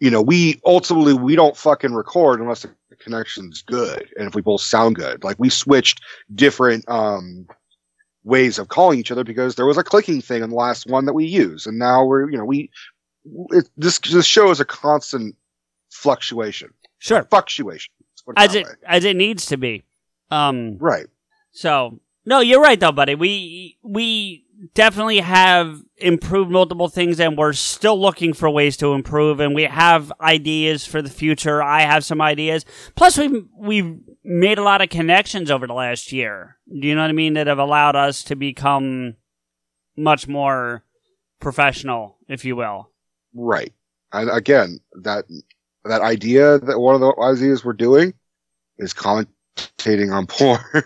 you 0.00 0.10
know, 0.10 0.22
we 0.22 0.60
ultimately 0.64 1.12
we 1.14 1.36
don't 1.36 1.56
fucking 1.56 1.92
record 1.92 2.40
unless 2.40 2.62
the 2.62 2.96
connection's 2.96 3.62
good 3.62 4.08
and 4.16 4.28
if 4.28 4.34
we 4.34 4.42
both 4.42 4.60
sound 4.60 4.96
good. 4.96 5.24
Like 5.24 5.38
we 5.38 5.48
switched 5.48 6.00
different 6.34 6.88
um 6.88 7.46
ways 8.24 8.58
of 8.58 8.68
calling 8.68 8.98
each 8.98 9.10
other 9.10 9.24
because 9.24 9.54
there 9.54 9.66
was 9.66 9.78
a 9.78 9.84
clicking 9.84 10.20
thing 10.20 10.42
in 10.42 10.50
the 10.50 10.56
last 10.56 10.86
one 10.86 11.06
that 11.06 11.14
we 11.14 11.24
use, 11.24 11.66
and 11.66 11.78
now 11.78 12.04
we're 12.04 12.30
you 12.30 12.36
know 12.36 12.44
we 12.44 12.70
it, 13.50 13.68
this 13.76 13.98
this 13.98 14.26
show 14.26 14.50
is 14.50 14.60
a 14.60 14.64
constant 14.64 15.34
fluctuation, 15.90 16.70
sure. 16.98 17.24
fluctuation. 17.24 17.92
It 18.00 18.34
As 18.36 18.54
it 18.54 18.66
way. 18.66 18.72
as 18.86 19.04
it 19.04 19.16
needs 19.16 19.46
to 19.46 19.56
be. 19.56 19.84
Um 20.30 20.76
right. 20.78 21.06
So 21.50 22.00
no, 22.26 22.40
you're 22.40 22.60
right 22.60 22.78
though, 22.78 22.92
buddy. 22.92 23.14
We 23.14 23.78
we 23.82 24.44
definitely 24.74 25.20
have 25.20 25.80
improved 25.96 26.50
multiple 26.50 26.88
things, 26.88 27.20
and 27.20 27.36
we're 27.36 27.52
still 27.52 28.00
looking 28.00 28.32
for 28.32 28.50
ways 28.50 28.76
to 28.78 28.92
improve. 28.92 29.40
And 29.40 29.54
we 29.54 29.64
have 29.64 30.12
ideas 30.20 30.84
for 30.84 31.02
the 31.02 31.10
future. 31.10 31.62
I 31.62 31.82
have 31.82 32.04
some 32.04 32.20
ideas. 32.20 32.64
Plus, 32.94 33.18
we've 33.18 33.46
we've 33.56 33.98
made 34.24 34.58
a 34.58 34.62
lot 34.62 34.82
of 34.82 34.88
connections 34.88 35.50
over 35.50 35.66
the 35.66 35.74
last 35.74 36.12
year. 36.12 36.58
Do 36.68 36.86
you 36.86 36.94
know 36.94 37.02
what 37.02 37.10
I 37.10 37.14
mean? 37.14 37.34
That 37.34 37.46
have 37.46 37.58
allowed 37.58 37.96
us 37.96 38.22
to 38.24 38.36
become 38.36 39.16
much 39.96 40.28
more 40.28 40.84
professional, 41.40 42.18
if 42.28 42.44
you 42.44 42.56
will. 42.56 42.90
Right. 43.34 43.72
And 44.12 44.30
again, 44.30 44.78
that 45.02 45.24
that 45.84 46.02
idea 46.02 46.58
that 46.58 46.78
one 46.78 46.94
of 46.94 47.00
the 47.00 47.14
ideas 47.20 47.64
we're 47.64 47.72
doing 47.72 48.14
is 48.78 48.94
commentating 48.94 50.12
on 50.12 50.26
porn. 50.26 50.60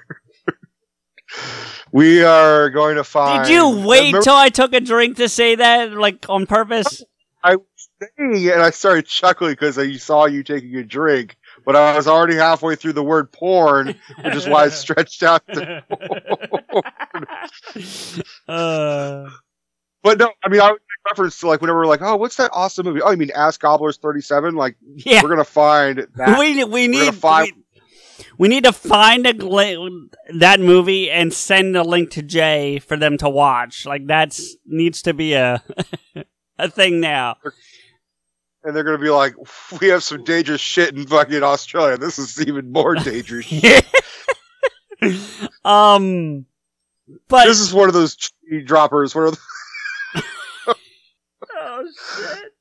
we 1.92 2.24
are 2.24 2.70
going 2.70 2.96
to 2.96 3.04
find. 3.04 3.44
Did 3.44 3.52
you 3.52 3.86
wait 3.86 4.06
Remember 4.06 4.22
till 4.22 4.34
I 4.34 4.48
took 4.48 4.72
a 4.72 4.80
drink 4.80 5.18
to 5.18 5.28
say 5.28 5.54
that, 5.54 5.92
like 5.92 6.28
on 6.28 6.46
purpose? 6.46 7.04
I 7.44 7.56
was 7.56 7.66
saying 8.00 8.44
it 8.44 8.52
and 8.52 8.62
I 8.62 8.70
started 8.70 9.06
chuckling 9.06 9.52
because 9.52 9.78
I 9.78 9.92
saw 9.96 10.26
you 10.26 10.42
taking 10.42 10.74
a 10.76 10.84
drink, 10.84 11.36
but 11.64 11.76
I 11.76 11.96
was 11.96 12.08
already 12.08 12.36
halfway 12.36 12.76
through 12.76 12.94
the 12.94 13.02
word 13.02 13.30
porn, 13.30 13.94
which 14.24 14.34
is 14.34 14.48
why 14.48 14.64
I 14.64 14.68
stretched 14.70 15.22
out. 15.22 15.46
The 15.46 15.82
uh, 18.48 19.30
but 20.02 20.18
no, 20.18 20.32
I 20.42 20.48
mean, 20.48 20.60
I 20.60 20.70
would 20.70 20.80
make 20.80 21.10
reference 21.10 21.38
to 21.40 21.48
like 21.48 21.60
whenever 21.60 21.80
we're 21.80 21.86
like, 21.86 22.02
oh, 22.02 22.16
what's 22.16 22.36
that 22.36 22.50
awesome 22.52 22.86
movie? 22.86 23.02
Oh, 23.02 23.10
you 23.10 23.16
mean 23.16 23.30
Ask 23.34 23.60
Gobblers 23.60 23.98
37? 23.98 24.54
Like, 24.54 24.76
yeah. 24.96 25.22
we're 25.22 25.28
going 25.28 25.38
to 25.38 25.44
find 25.44 26.06
that. 26.16 26.38
we 26.38 26.64
we 26.64 26.88
need 26.88 27.14
find- 27.14 27.52
we, 27.54 27.61
we 28.38 28.48
need 28.48 28.64
to 28.64 28.72
find 28.72 29.26
a 29.26 29.32
gl- 29.32 30.12
that 30.34 30.60
movie 30.60 31.10
and 31.10 31.32
send 31.32 31.76
a 31.76 31.82
link 31.82 32.10
to 32.12 32.22
Jay 32.22 32.78
for 32.78 32.96
them 32.96 33.16
to 33.18 33.28
watch. 33.28 33.86
Like 33.86 34.06
that's 34.06 34.56
needs 34.66 35.02
to 35.02 35.14
be 35.14 35.34
a 35.34 35.62
a 36.58 36.70
thing 36.70 37.00
now. 37.00 37.36
and 38.64 38.74
they're 38.74 38.84
gonna 38.84 38.98
be 38.98 39.10
like, 39.10 39.34
"We 39.80 39.88
have 39.88 40.02
some 40.02 40.24
dangerous 40.24 40.60
shit 40.60 40.94
in 40.96 41.06
fucking 41.06 41.42
Australia. 41.42 41.96
This 41.98 42.18
is 42.18 42.40
even 42.40 42.72
more 42.72 42.94
dangerous 42.94 43.46
shit." 43.46 43.84
um, 45.64 46.46
but 47.28 47.46
this 47.46 47.60
is 47.60 47.74
one 47.74 47.88
of 47.88 47.94
those 47.94 48.16
droppers. 48.64 49.14
Of 49.16 49.38
oh 51.56 51.86
shit. 52.16 52.52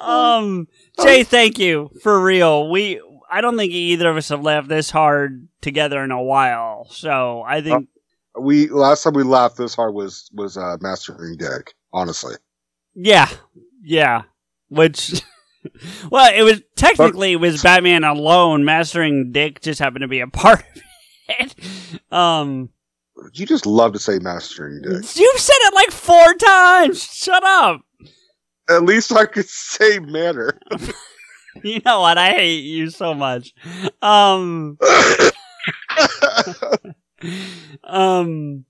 Um, 0.00 0.68
Jay, 1.02 1.24
thank 1.24 1.58
you 1.58 1.90
for 2.02 2.20
real. 2.20 2.70
We, 2.70 3.00
I 3.34 3.40
don't 3.40 3.56
think 3.56 3.72
either 3.72 4.08
of 4.08 4.16
us 4.16 4.28
have 4.28 4.42
laughed 4.42 4.68
this 4.68 4.90
hard 4.90 5.48
together 5.60 6.04
in 6.04 6.12
a 6.12 6.22
while. 6.22 6.86
So 6.90 7.42
I 7.44 7.60
think, 7.62 7.88
we 8.38 8.68
last 8.68 9.02
time 9.02 9.14
we 9.14 9.24
laughed 9.24 9.56
this 9.56 9.74
hard 9.74 9.92
was 9.92 10.30
was 10.32 10.56
uh, 10.56 10.76
mastering 10.80 11.36
dick. 11.36 11.74
Honestly, 11.92 12.36
yeah, 12.94 13.28
yeah. 13.82 14.22
Which, 14.68 15.20
well, 16.10 16.32
it 16.32 16.42
was 16.42 16.62
technically 16.76 17.32
it 17.32 17.40
was 17.40 17.60
Batman 17.60 18.04
alone. 18.04 18.64
Mastering 18.64 19.32
Dick 19.32 19.60
just 19.60 19.80
happened 19.80 20.02
to 20.02 20.08
be 20.08 20.20
a 20.20 20.28
part 20.28 20.60
of 20.60 20.82
it. 21.28 21.54
Um, 22.10 22.70
you 23.32 23.44
just 23.44 23.66
love 23.66 23.92
to 23.94 23.98
say 23.98 24.20
mastering 24.20 24.80
dick. 24.82 24.92
you've 25.16 25.40
said 25.40 25.56
it 25.58 25.74
like 25.74 25.90
four 25.90 26.34
times. 26.34 27.02
Shut 27.02 27.42
up. 27.42 27.80
At 28.68 28.84
least 28.84 29.12
I 29.12 29.26
could 29.26 29.48
say 29.48 29.98
manner. 29.98 30.56
You 31.62 31.80
know 31.84 32.00
what? 32.00 32.18
I 32.18 32.30
hate 32.30 32.64
you 32.64 32.90
so 32.90 33.14
much. 33.14 33.54
Um, 34.02 34.78
um, 37.84 38.64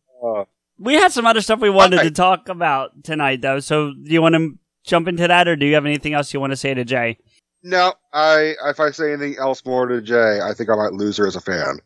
we 0.79 0.95
had 0.95 1.13
some 1.13 1.27
other 1.27 1.41
stuff 1.41 1.61
we 1.61 1.71
wanted 1.71 2.03
to 2.03 2.11
talk 2.11 2.49
about 2.49 3.05
tonight, 3.05 3.41
though. 3.41 3.61
So, 3.61 3.93
do 3.93 4.13
you 4.13 4.23
want 4.23 4.35
to 4.35 4.59
jump 4.85 5.09
into 5.09 5.27
that, 5.27 5.49
or 5.49 5.57
do 5.57 5.67
you 5.67 5.75
have 5.75 5.87
anything 5.87 6.15
else 6.15 6.35
you 6.35 6.41
want 6.41 6.53
to 6.53 6.57
say 6.57 6.75
to 6.75 6.85
Jay? 6.85 7.19
no, 7.65 7.95
I 8.13 8.55
if 8.67 8.79
I 8.79 8.91
say 8.91 9.13
anything 9.13 9.37
else 9.39 9.65
more 9.65 9.87
to 9.87 10.01
Jay, 10.01 10.41
I 10.41 10.53
think 10.53 10.69
I 10.69 10.77
might 10.77 10.93
lose 10.93 11.17
her 11.17 11.27
as 11.27 11.35
a 11.35 11.41
fan. 11.41 11.81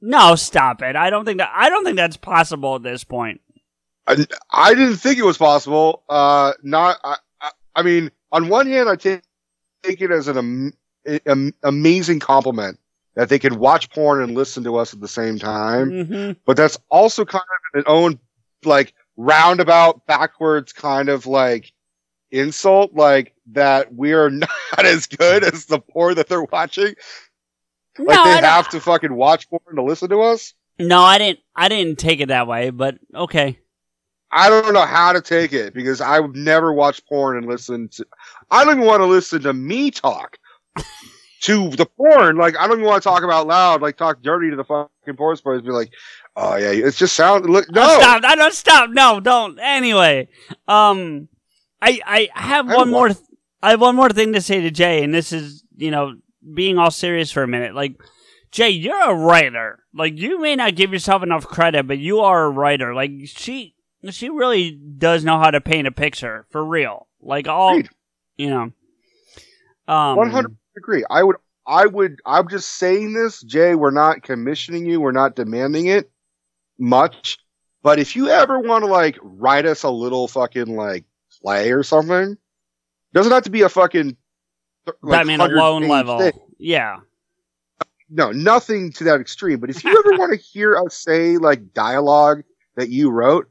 No, 0.00 0.34
stop 0.34 0.82
it. 0.82 0.96
I 0.96 1.10
don't 1.10 1.24
think 1.24 1.38
that. 1.38 1.52
I 1.54 1.68
don't 1.68 1.84
think 1.84 1.96
that's 1.96 2.16
possible 2.16 2.76
at 2.76 2.82
this 2.82 3.04
point. 3.04 3.40
I, 4.06 4.26
I 4.50 4.74
didn't 4.74 4.96
think 4.96 5.18
it 5.18 5.24
was 5.24 5.36
possible. 5.36 6.02
Uh, 6.08 6.54
not. 6.62 6.98
I, 7.04 7.16
I, 7.40 7.50
I 7.76 7.82
mean, 7.82 8.10
on 8.32 8.48
one 8.48 8.66
hand, 8.66 8.88
I 8.88 8.96
take, 8.96 9.22
take 9.82 10.00
it 10.00 10.10
as 10.10 10.28
an 10.28 10.36
am, 10.38 10.72
am, 11.26 11.54
amazing 11.62 12.20
compliment 12.20 12.78
that 13.14 13.28
they 13.28 13.38
can 13.38 13.58
watch 13.58 13.90
porn 13.90 14.22
and 14.22 14.34
listen 14.34 14.64
to 14.64 14.76
us 14.76 14.94
at 14.94 15.00
the 15.00 15.08
same 15.08 15.38
time. 15.38 16.06
hmm 16.06 16.32
But 16.46 16.56
that's 16.56 16.78
also 16.90 17.24
kind 17.24 17.42
of 17.74 17.78
an 17.80 17.84
own 17.86 18.18
like 18.64 18.94
roundabout, 19.16 20.06
backwards 20.06 20.72
kind 20.72 21.08
of 21.08 21.26
like 21.26 21.72
insult, 22.30 22.94
like 22.94 23.34
that 23.52 23.94
we 23.94 24.12
are 24.12 24.30
not 24.30 24.50
as 24.84 25.06
good 25.06 25.44
as 25.44 25.66
the 25.66 25.80
porn 25.80 26.14
that 26.16 26.28
they're 26.28 26.42
watching. 26.44 26.94
No, 27.98 28.04
Like 28.04 28.24
they 28.24 28.46
have 28.46 28.68
to 28.70 28.80
fucking 28.80 29.12
watch 29.14 29.48
porn 29.50 29.76
to 29.76 29.82
listen 29.82 30.08
to 30.10 30.20
us. 30.20 30.54
no, 30.78 31.02
I 31.02 31.18
didn't. 31.18 31.40
I 31.56 31.68
didn't 31.68 31.98
take 31.98 32.20
it 32.20 32.28
that 32.28 32.46
way, 32.46 32.70
but 32.70 32.98
okay. 33.14 33.58
I 34.30 34.50
don't 34.50 34.74
know 34.74 34.84
how 34.84 35.14
to 35.14 35.22
take 35.22 35.52
it 35.52 35.72
because 35.74 36.00
I 36.00 36.20
would 36.20 36.36
never 36.36 36.72
watch 36.72 37.04
porn 37.06 37.38
and 37.38 37.46
listen 37.46 37.88
to. 37.88 38.06
I 38.50 38.64
don't 38.64 38.74
even 38.76 38.86
want 38.86 39.00
to 39.00 39.06
listen 39.06 39.42
to 39.42 39.52
me 39.52 39.90
talk 39.90 40.38
to 41.42 41.68
the 41.70 41.86
porn. 41.86 42.36
Like 42.36 42.56
I 42.58 42.66
don't 42.66 42.78
even 42.78 42.88
want 42.88 43.02
to 43.02 43.08
talk 43.08 43.22
about 43.22 43.46
loud, 43.46 43.82
like 43.82 43.96
talk 43.96 44.22
dirty 44.22 44.50
to 44.50 44.56
the 44.56 44.64
fucking 44.64 45.16
porn 45.16 45.36
stars. 45.36 45.62
Be 45.62 45.70
like, 45.70 45.92
oh 46.36 46.56
yeah, 46.56 46.70
it's 46.70 46.98
just 46.98 47.14
sound. 47.14 47.48
Look, 47.48 47.70
no, 47.70 47.82
Oh, 47.84 47.98
stop! 48.00 48.24
I 48.24 48.34
don't 48.36 48.54
stop. 48.54 48.90
No, 48.90 49.20
don't. 49.20 49.58
Anyway, 49.60 50.28
um, 50.66 51.28
I 51.80 52.00
I 52.06 52.28
have 52.34 52.68
I 52.68 52.76
one 52.76 52.90
more. 52.90 53.00
want- 53.08 53.18
I 53.60 53.70
have 53.70 53.80
one 53.80 53.96
more 53.96 54.08
thing 54.10 54.34
to 54.34 54.40
say 54.40 54.60
to 54.60 54.70
Jay, 54.70 55.02
and 55.02 55.12
this 55.12 55.32
is 55.32 55.64
you 55.76 55.90
know 55.90 56.14
being 56.54 56.78
all 56.78 56.90
serious 56.92 57.32
for 57.32 57.42
a 57.42 57.48
minute. 57.48 57.74
Like 57.74 57.96
Jay, 58.52 58.70
you're 58.70 59.10
a 59.10 59.14
writer. 59.14 59.80
Like 59.92 60.16
you 60.16 60.40
may 60.40 60.54
not 60.54 60.76
give 60.76 60.92
yourself 60.92 61.22
enough 61.24 61.44
credit, 61.44 61.86
but 61.88 61.98
you 61.98 62.20
are 62.20 62.44
a 62.44 62.50
writer. 62.50 62.94
Like 62.94 63.10
she 63.26 63.74
she 64.10 64.28
really 64.30 64.70
does 64.70 65.24
know 65.24 65.38
how 65.40 65.50
to 65.50 65.60
paint 65.60 65.88
a 65.88 65.92
picture 65.92 66.46
for 66.50 66.64
real. 66.64 67.08
Like 67.20 67.48
all 67.48 67.70
Agreed. 67.78 67.90
You 68.38 68.48
know. 68.50 68.72
Um, 69.86 70.16
One 70.16 70.30
hundred 70.30 70.56
agree. 70.76 71.04
I 71.10 71.22
would. 71.22 71.36
I 71.66 71.86
would. 71.86 72.20
I'm 72.24 72.48
just 72.48 72.76
saying 72.76 73.12
this, 73.12 73.42
Jay. 73.42 73.74
We're 73.74 73.90
not 73.90 74.22
commissioning 74.22 74.86
you. 74.86 75.00
We're 75.00 75.12
not 75.12 75.36
demanding 75.36 75.86
it 75.86 76.10
much. 76.78 77.38
But 77.82 77.98
if 77.98 78.16
you 78.16 78.28
ever 78.28 78.58
want 78.58 78.84
to 78.84 78.90
like 78.90 79.18
write 79.22 79.66
us 79.66 79.82
a 79.82 79.90
little 79.90 80.28
fucking 80.28 80.74
like 80.74 81.04
play 81.42 81.72
or 81.72 81.82
something, 81.82 82.36
doesn't 83.12 83.32
have 83.32 83.44
to 83.44 83.50
be 83.50 83.62
a 83.62 83.68
fucking 83.68 84.16
like, 85.02 85.20
Batman 85.20 85.40
100 85.40 85.56
alone 85.56 85.88
level. 85.88 86.18
thing. 86.18 86.32
Yeah. 86.58 86.98
no, 88.10 88.32
nothing 88.32 88.92
to 88.92 89.04
that 89.04 89.20
extreme. 89.20 89.60
But 89.60 89.70
if 89.70 89.84
you 89.84 89.90
ever 89.90 90.10
want 90.18 90.32
to 90.32 90.38
hear 90.38 90.76
us 90.76 90.96
say 90.96 91.36
like 91.36 91.72
dialogue 91.72 92.42
that 92.76 92.88
you 92.88 93.10
wrote, 93.10 93.48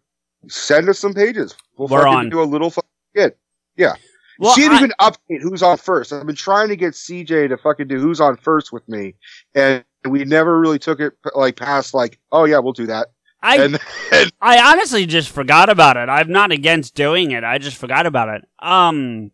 send 0.48 0.90
us 0.90 1.00
some 1.00 1.14
pages. 1.14 1.56
We'll 1.78 1.88
We're 1.88 2.04
fucking 2.04 2.18
on. 2.18 2.30
do 2.30 2.42
a 2.42 2.44
little 2.44 2.70
fucking 2.70 2.90
skit. 3.16 3.38
Yeah. 3.76 3.94
Well, 4.40 4.54
she 4.54 4.62
didn't 4.62 4.74
I- 4.74 4.78
even 4.78 4.92
update 5.00 5.42
who's 5.42 5.64
on 5.64 5.78
first. 5.78 6.14
I've 6.14 6.26
been 6.26 6.36
trying 6.36 6.70
to 6.70 6.76
get 6.76 6.94
CJ 6.94 7.50
to 7.50 7.58
fucking 7.58 7.88
do 7.88 8.00
who's 8.00 8.22
on 8.22 8.38
first 8.38 8.72
with 8.72 8.88
me, 8.88 9.16
and 9.56 9.84
we 10.08 10.24
never 10.26 10.60
really 10.60 10.80
took 10.80 11.00
it 11.00 11.14
like 11.36 11.56
past 11.56 11.94
like, 11.94 12.20
oh 12.32 12.46
yeah, 12.46 12.60
we'll 12.60 12.74
do 12.74 12.88
that. 12.88 13.08
I 13.42 13.58
And, 13.58 13.80
and 14.12 14.32
I 14.42 14.72
honestly 14.74 15.06
just 15.06 15.30
forgot 15.30 15.70
about 15.70 15.98
it. 15.98 16.10
I'm 16.10 16.32
not 16.32 16.52
against 16.52 16.96
doing 16.96 17.32
it. 17.32 17.44
I 17.44 17.58
just 17.58 17.78
forgot 17.78 18.06
about 18.06 18.30
it. 18.30 18.46
Um, 18.60 19.32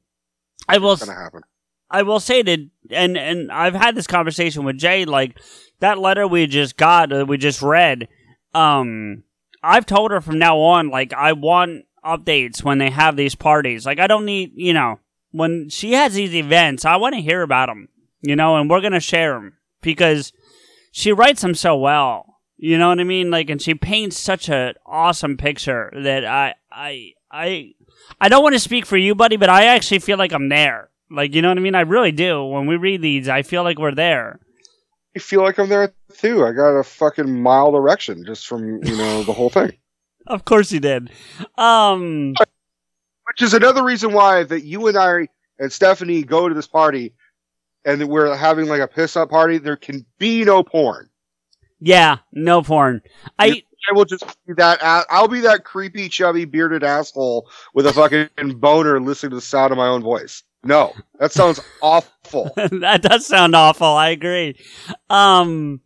I 0.68 0.78
will. 0.78 0.96
gonna 0.96 1.14
happen. 1.14 1.42
I 1.90 2.02
will 2.02 2.20
say 2.20 2.42
that, 2.42 2.60
and 2.90 3.18
and 3.18 3.52
I've 3.52 3.76
had 3.76 3.96
this 3.96 4.08
conversation 4.08 4.64
with 4.64 4.78
Jay. 4.78 5.06
Like 5.06 5.40
that 5.80 6.00
letter 6.00 6.28
we 6.28 6.48
just 6.48 6.76
got, 6.78 7.14
uh, 7.14 7.26
we 7.28 7.38
just 7.38 7.62
read. 7.62 8.08
Um, 8.56 9.24
I've 9.62 9.86
told 9.86 10.12
her 10.12 10.20
from 10.22 10.40
now 10.40 10.58
on, 10.60 10.90
like 10.90 11.14
I 11.14 11.34
want 11.34 11.86
updates 12.06 12.64
when 12.64 12.78
they 12.78 12.90
have 12.90 13.16
these 13.16 13.36
parties. 13.36 13.86
Like 13.86 14.00
I 14.00 14.08
don't 14.08 14.26
need, 14.26 14.52
you 14.56 14.74
know, 14.74 15.00
when 15.32 15.70
she 15.70 15.94
has 15.94 16.14
these 16.14 16.36
events, 16.36 16.86
I 16.86 16.98
want 16.98 17.16
to 17.16 17.22
hear 17.22 17.42
about 17.42 17.68
them. 17.68 17.90
You 18.22 18.36
know, 18.36 18.56
and 18.56 18.70
we're 18.70 18.82
gonna 18.82 19.02
share 19.02 19.34
them 19.34 19.58
because 19.82 20.32
she 20.92 21.12
writes 21.12 21.42
them 21.42 21.56
so 21.56 21.76
well. 21.76 22.38
You 22.56 22.78
know 22.78 22.90
what 22.90 23.00
I 23.00 23.04
mean? 23.04 23.30
Like, 23.30 23.50
and 23.50 23.62
she 23.62 23.76
paints 23.76 24.18
such 24.18 24.48
an 24.48 24.76
awesome 24.86 25.36
picture 25.36 25.92
that 25.94 26.24
I, 26.24 26.56
I, 26.72 27.12
I, 27.30 27.74
I 28.22 28.30
don't 28.30 28.44
want 28.44 28.54
to 28.54 28.60
speak 28.60 28.86
for 28.86 28.96
you, 28.96 29.16
buddy, 29.16 29.36
but 29.36 29.50
I 29.50 29.66
actually 29.66 30.00
feel 30.00 30.18
like 30.18 30.32
I'm 30.32 30.48
there. 30.48 30.90
Like, 31.12 31.36
you 31.36 31.42
know 31.42 31.50
what 31.50 31.58
I 31.58 31.62
mean? 31.62 31.76
I 31.76 31.82
really 31.82 32.14
do. 32.14 32.46
When 32.46 32.66
we 32.66 32.78
read 32.78 33.02
these, 33.02 33.28
I 33.28 33.42
feel 33.42 33.64
like 33.64 33.80
we're 33.80 33.94
there. 33.94 34.40
I 35.16 35.20
feel 35.20 35.44
like 35.44 35.60
I'm 35.60 35.70
there 35.70 35.94
too. 36.14 36.46
I 36.46 36.54
got 36.54 36.70
a 36.70 36.84
fucking 36.84 37.42
mild 37.42 37.76
erection 37.76 38.24
just 38.26 38.48
from 38.48 38.84
you 38.84 38.98
know 38.98 39.24
the 39.24 39.34
whole 39.34 39.50
thing. 39.50 39.74
Of 40.28 40.46
course 40.46 40.72
you 40.72 40.80
did. 40.80 41.10
Um, 41.58 42.34
Which 43.28 43.42
is 43.42 43.54
another 43.54 43.84
reason 43.84 44.14
why 44.14 44.44
that 44.44 44.64
you 44.64 44.88
and 44.88 44.98
I 44.98 45.28
and 45.60 45.72
Stephanie 45.72 46.24
go 46.24 46.48
to 46.50 46.56
this 46.56 46.68
party 46.68 47.14
and 47.86 48.00
that 48.02 48.08
we're 48.08 48.36
having 48.36 48.68
like 48.68 48.82
a 48.82 48.88
piss 48.88 49.16
up 49.16 49.30
party. 49.30 49.58
There 49.58 49.76
can 49.76 50.06
be 50.20 50.44
no 50.44 50.64
porn. 50.64 51.10
yeah, 51.80 52.18
no 52.32 52.62
porn. 52.62 53.02
I, 53.40 53.64
I 53.90 53.94
will 53.94 54.06
just 54.06 54.26
be 54.48 54.54
that. 54.54 54.80
I'll 55.10 55.28
be 55.28 55.42
that 55.42 55.66
creepy, 55.66 56.08
chubby, 56.10 56.46
bearded 56.46 56.84
asshole 56.84 57.50
with 57.74 57.86
a 57.86 57.94
fucking 57.94 58.30
boner 58.60 59.00
listening 59.02 59.32
to 59.32 59.36
the 59.36 59.42
sound 59.42 59.72
of 59.72 59.78
my 59.78 59.88
own 59.88 60.02
voice. 60.02 60.44
No, 60.64 60.94
that 61.20 61.34
sounds 61.34 61.60
awful. 61.82 62.52
that 62.56 63.02
does 63.02 63.26
sound 63.26 63.54
awful. 63.56 63.88
I 63.88 64.10
agree. 64.10 64.58
Um, 65.10 65.82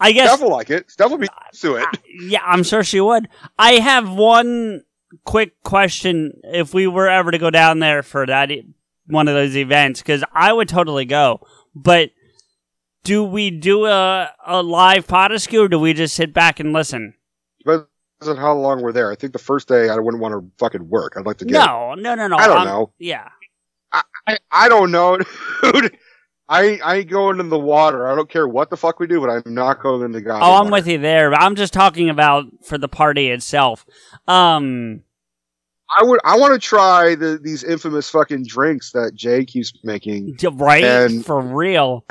I 0.00 0.12
guess 0.12 0.30
Steph 0.30 0.40
will 0.42 0.50
like 0.50 0.70
it. 0.70 0.90
Steph 0.90 1.10
will 1.10 1.18
be 1.18 1.28
to 1.60 1.74
it. 1.76 1.86
Yeah, 2.22 2.40
I'm 2.44 2.62
sure 2.62 2.82
she 2.82 3.00
would. 3.00 3.28
I 3.58 3.72
have 3.74 4.10
one 4.10 4.82
quick 5.24 5.62
question. 5.62 6.40
If 6.44 6.72
we 6.72 6.86
were 6.86 7.08
ever 7.08 7.30
to 7.30 7.38
go 7.38 7.50
down 7.50 7.78
there 7.80 8.02
for 8.02 8.26
that 8.26 8.50
e- 8.50 8.66
one 9.06 9.28
of 9.28 9.34
those 9.34 9.56
events, 9.56 10.00
because 10.00 10.24
I 10.32 10.52
would 10.52 10.68
totally 10.68 11.04
go. 11.04 11.46
But 11.74 12.10
do 13.04 13.24
we 13.24 13.50
do 13.50 13.86
a 13.86 14.30
a 14.46 14.62
live 14.62 15.06
Potaskew 15.06 15.64
or 15.64 15.68
do 15.68 15.78
we 15.78 15.92
just 15.92 16.14
sit 16.14 16.32
back 16.32 16.60
and 16.60 16.72
listen? 16.72 17.14
Depends 17.58 17.86
on 18.26 18.36
how 18.36 18.54
long 18.54 18.82
we're 18.82 18.92
there. 18.92 19.10
I 19.10 19.14
think 19.16 19.32
the 19.32 19.38
first 19.38 19.68
day 19.68 19.88
I 19.90 19.96
wouldn't 19.96 20.22
want 20.22 20.32
to 20.32 20.50
fucking 20.58 20.88
work. 20.88 21.14
I'd 21.16 21.26
like 21.26 21.38
to 21.38 21.44
get. 21.44 21.52
No, 21.54 21.94
no, 21.94 22.14
no, 22.14 22.26
no. 22.26 22.36
I 22.36 22.46
don't 22.46 22.56
I'm- 22.58 22.66
know. 22.66 22.92
Yeah, 22.98 23.28
I, 23.92 24.38
I 24.50 24.68
don't 24.68 24.90
know, 24.90 25.18
dude. 25.62 25.96
I 26.50 26.62
ain't- 26.64 26.82
I 26.84 26.96
ain't 26.96 27.08
going 27.08 27.38
in 27.38 27.48
the 27.48 27.58
water. 27.58 28.08
I 28.08 28.14
don't 28.16 28.28
care 28.28 28.46
what 28.48 28.68
the 28.70 28.76
fuck 28.76 28.98
we 28.98 29.06
do, 29.06 29.20
but 29.20 29.30
I'm 29.30 29.54
not 29.54 29.80
going 29.80 30.02
in 30.02 30.10
the 30.12 30.20
goddamn 30.20 30.42
oh, 30.42 30.54
I'm 30.56 30.64
water. 30.64 30.72
with 30.72 30.88
you 30.88 30.98
there. 30.98 31.32
I'm 31.32 31.54
just 31.54 31.72
talking 31.72 32.10
about 32.10 32.46
for 32.64 32.76
the 32.76 32.88
party 32.88 33.30
itself. 33.30 33.86
Um, 34.26 35.02
I 35.96 36.02
would. 36.02 36.20
I 36.24 36.36
want 36.38 36.52
to 36.54 36.58
try 36.58 37.14
the 37.14 37.38
these 37.42 37.62
infamous 37.64 38.10
fucking 38.10 38.44
drinks 38.46 38.90
that 38.92 39.12
Jay 39.14 39.44
keeps 39.44 39.72
making 39.84 40.36
right 40.54 40.82
And- 40.84 41.24
for 41.24 41.40
real. 41.40 42.04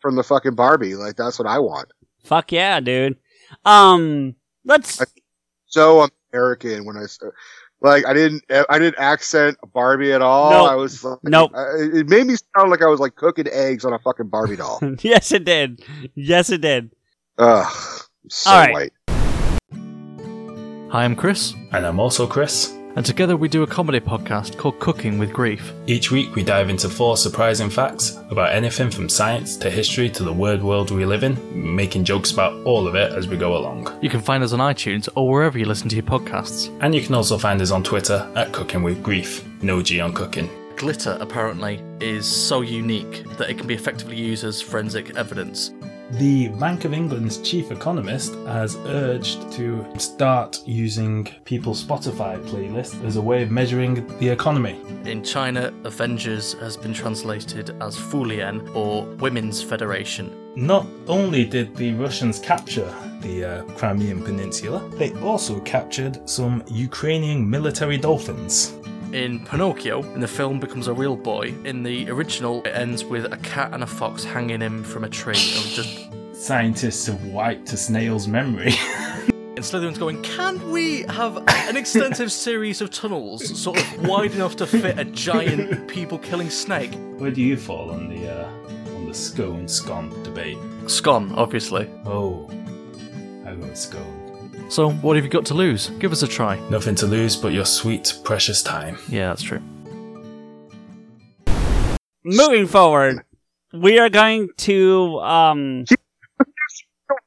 from 0.00 0.14
the 0.14 0.22
fucking 0.22 0.54
Barbie. 0.54 0.94
Like 0.94 1.16
that's 1.16 1.38
what 1.38 1.48
I 1.48 1.58
want. 1.58 1.88
Fuck 2.24 2.52
yeah, 2.52 2.78
dude. 2.80 3.16
Um, 3.64 4.36
let's. 4.64 5.00
I- 5.00 5.06
So 5.66 6.08
American 6.32 6.84
when 6.86 6.96
I. 6.96 7.06
s- 7.78 7.82
Like 7.82 8.06
I 8.06 8.12
didn't, 8.14 8.42
I 8.68 8.78
didn't 8.78 8.98
accent 8.98 9.56
Barbie 9.74 10.12
at 10.12 10.22
all. 10.22 10.50
Nope. 10.50 10.70
I 10.70 10.74
was, 10.74 11.04
like, 11.04 11.18
Nope. 11.24 11.50
I- 11.54 11.98
it 11.98 12.08
made 12.08 12.26
me 12.26 12.34
sound 12.56 12.70
like 12.70 12.82
I 12.82 12.86
was 12.86 13.00
like 13.00 13.14
cooking 13.16 13.46
eggs 13.50 13.84
on 13.84 13.92
a 13.92 13.98
fucking 13.98 14.28
Barbie 14.28 14.56
doll. 14.56 14.80
yes, 15.00 15.32
it 15.32 15.44
did. 15.44 15.82
Yes, 16.14 16.50
it 16.50 16.60
did. 16.60 16.90
Ugh, 17.38 17.72
so 18.28 18.50
All 18.50 18.56
right. 18.58 18.72
white. 18.72 18.92
Hi, 20.90 21.04
I'm 21.04 21.14
Chris, 21.14 21.52
And 21.72 21.84
I'm 21.86 22.00
also 22.00 22.26
Chris. 22.26 22.74
And 22.98 23.06
together 23.06 23.36
we 23.36 23.48
do 23.48 23.62
a 23.62 23.66
comedy 23.66 24.00
podcast 24.00 24.58
called 24.58 24.76
Cooking 24.80 25.18
with 25.18 25.32
Grief. 25.32 25.72
Each 25.86 26.10
week 26.10 26.34
we 26.34 26.42
dive 26.42 26.68
into 26.68 26.88
four 26.88 27.16
surprising 27.16 27.70
facts 27.70 28.18
about 28.28 28.52
anything 28.52 28.90
from 28.90 29.08
science 29.08 29.56
to 29.58 29.70
history 29.70 30.10
to 30.10 30.24
the 30.24 30.32
weird 30.32 30.64
world 30.64 30.90
we 30.90 31.06
live 31.06 31.22
in, 31.22 31.38
making 31.76 32.02
jokes 32.02 32.32
about 32.32 32.54
all 32.66 32.88
of 32.88 32.96
it 32.96 33.12
as 33.12 33.28
we 33.28 33.36
go 33.36 33.56
along. 33.56 33.96
You 34.02 34.10
can 34.10 34.20
find 34.20 34.42
us 34.42 34.52
on 34.52 34.58
iTunes 34.58 35.08
or 35.14 35.30
wherever 35.30 35.56
you 35.56 35.64
listen 35.64 35.88
to 35.90 35.94
your 35.94 36.06
podcasts. 36.06 36.76
And 36.80 36.92
you 36.92 37.00
can 37.00 37.14
also 37.14 37.38
find 37.38 37.62
us 37.62 37.70
on 37.70 37.84
Twitter 37.84 38.28
at 38.34 38.50
Cooking 38.52 38.82
with 38.82 39.00
Grief. 39.00 39.46
No 39.62 39.80
G 39.80 40.00
on 40.00 40.12
cooking. 40.12 40.50
Glitter 40.74 41.18
apparently 41.20 41.80
is 42.00 42.26
so 42.26 42.62
unique 42.62 43.24
that 43.36 43.48
it 43.48 43.58
can 43.58 43.68
be 43.68 43.74
effectively 43.74 44.16
used 44.16 44.42
as 44.42 44.60
forensic 44.60 45.16
evidence. 45.16 45.72
The 46.12 46.48
Bank 46.48 46.86
of 46.86 46.94
England's 46.94 47.36
chief 47.36 47.70
economist 47.70 48.34
has 48.46 48.76
urged 48.86 49.52
to 49.52 49.84
start 49.98 50.58
using 50.66 51.28
people's 51.44 51.84
Spotify 51.84 52.42
playlist 52.48 53.04
as 53.04 53.16
a 53.16 53.20
way 53.20 53.42
of 53.42 53.50
measuring 53.50 54.06
the 54.18 54.30
economy. 54.30 54.80
In 55.04 55.22
China, 55.22 55.70
Avengers 55.84 56.54
has 56.60 56.78
been 56.78 56.94
translated 56.94 57.76
as 57.82 57.94
Fulian 57.94 58.74
or 58.74 59.04
Women's 59.16 59.62
Federation. 59.62 60.34
Not 60.56 60.86
only 61.08 61.44
did 61.44 61.76
the 61.76 61.92
Russians 61.92 62.38
capture 62.38 62.90
the 63.20 63.44
uh, 63.44 63.62
Crimean 63.76 64.22
Peninsula, 64.22 64.88
they 64.94 65.12
also 65.20 65.60
captured 65.60 66.26
some 66.26 66.64
Ukrainian 66.68 67.48
military 67.48 67.98
dolphins. 67.98 68.72
In 69.12 69.44
Pinocchio, 69.46 70.02
in 70.14 70.20
the 70.20 70.28
film 70.28 70.60
becomes 70.60 70.86
a 70.86 70.92
real 70.92 71.16
boy. 71.16 71.54
In 71.64 71.82
the 71.82 72.10
original, 72.10 72.62
it 72.64 72.74
ends 72.74 73.04
with 73.04 73.32
a 73.32 73.38
cat 73.38 73.72
and 73.72 73.82
a 73.82 73.86
fox 73.86 74.22
hanging 74.22 74.60
him 74.60 74.84
from 74.84 75.04
a 75.04 75.08
tree. 75.08 75.32
Was 75.32 75.74
just 75.74 76.08
Scientists 76.34 77.06
have 77.06 77.24
wiped 77.26 77.72
a 77.72 77.76
snail's 77.76 78.28
memory. 78.28 78.72
And 79.58 79.64
Slytherin's 79.64 79.98
going, 79.98 80.22
can 80.22 80.70
we 80.70 81.02
have 81.08 81.36
an 81.48 81.76
extensive 81.76 82.30
series 82.46 82.80
of 82.80 82.92
tunnels, 82.92 83.60
sort 83.60 83.80
of 83.80 84.06
wide 84.06 84.30
enough 84.30 84.54
to 84.54 84.66
fit 84.68 84.96
a 85.00 85.04
giant 85.04 85.88
people-killing 85.88 86.48
snake? 86.48 86.94
Where 87.16 87.32
do 87.32 87.42
you 87.42 87.56
fall 87.56 87.90
on 87.90 88.08
the 88.08 88.30
uh, 88.30 88.48
on 88.94 89.08
the 89.08 89.14
scone 89.14 89.66
scone 89.66 90.10
debate? 90.22 90.58
Scone, 90.86 91.32
obviously. 91.32 91.90
Oh, 92.06 92.48
I 93.44 93.54
go 93.56 93.66
with 93.66 93.76
scone. 93.76 94.17
So, 94.68 94.90
what 94.90 95.16
have 95.16 95.24
you 95.24 95.30
got 95.30 95.46
to 95.46 95.54
lose? 95.54 95.88
Give 95.98 96.12
us 96.12 96.22
a 96.22 96.28
try. 96.28 96.58
Nothing 96.68 96.94
to 96.96 97.06
lose 97.06 97.36
but 97.36 97.52
your 97.52 97.64
sweet, 97.64 98.12
precious 98.22 98.62
time. 98.62 98.98
Yeah, 99.08 99.28
that's 99.28 99.42
true. 99.42 99.62
Moving 102.24 102.66
forward, 102.66 103.24
we 103.72 103.98
are 103.98 104.10
going 104.10 104.48
to 104.58 105.18
um. 105.20 105.84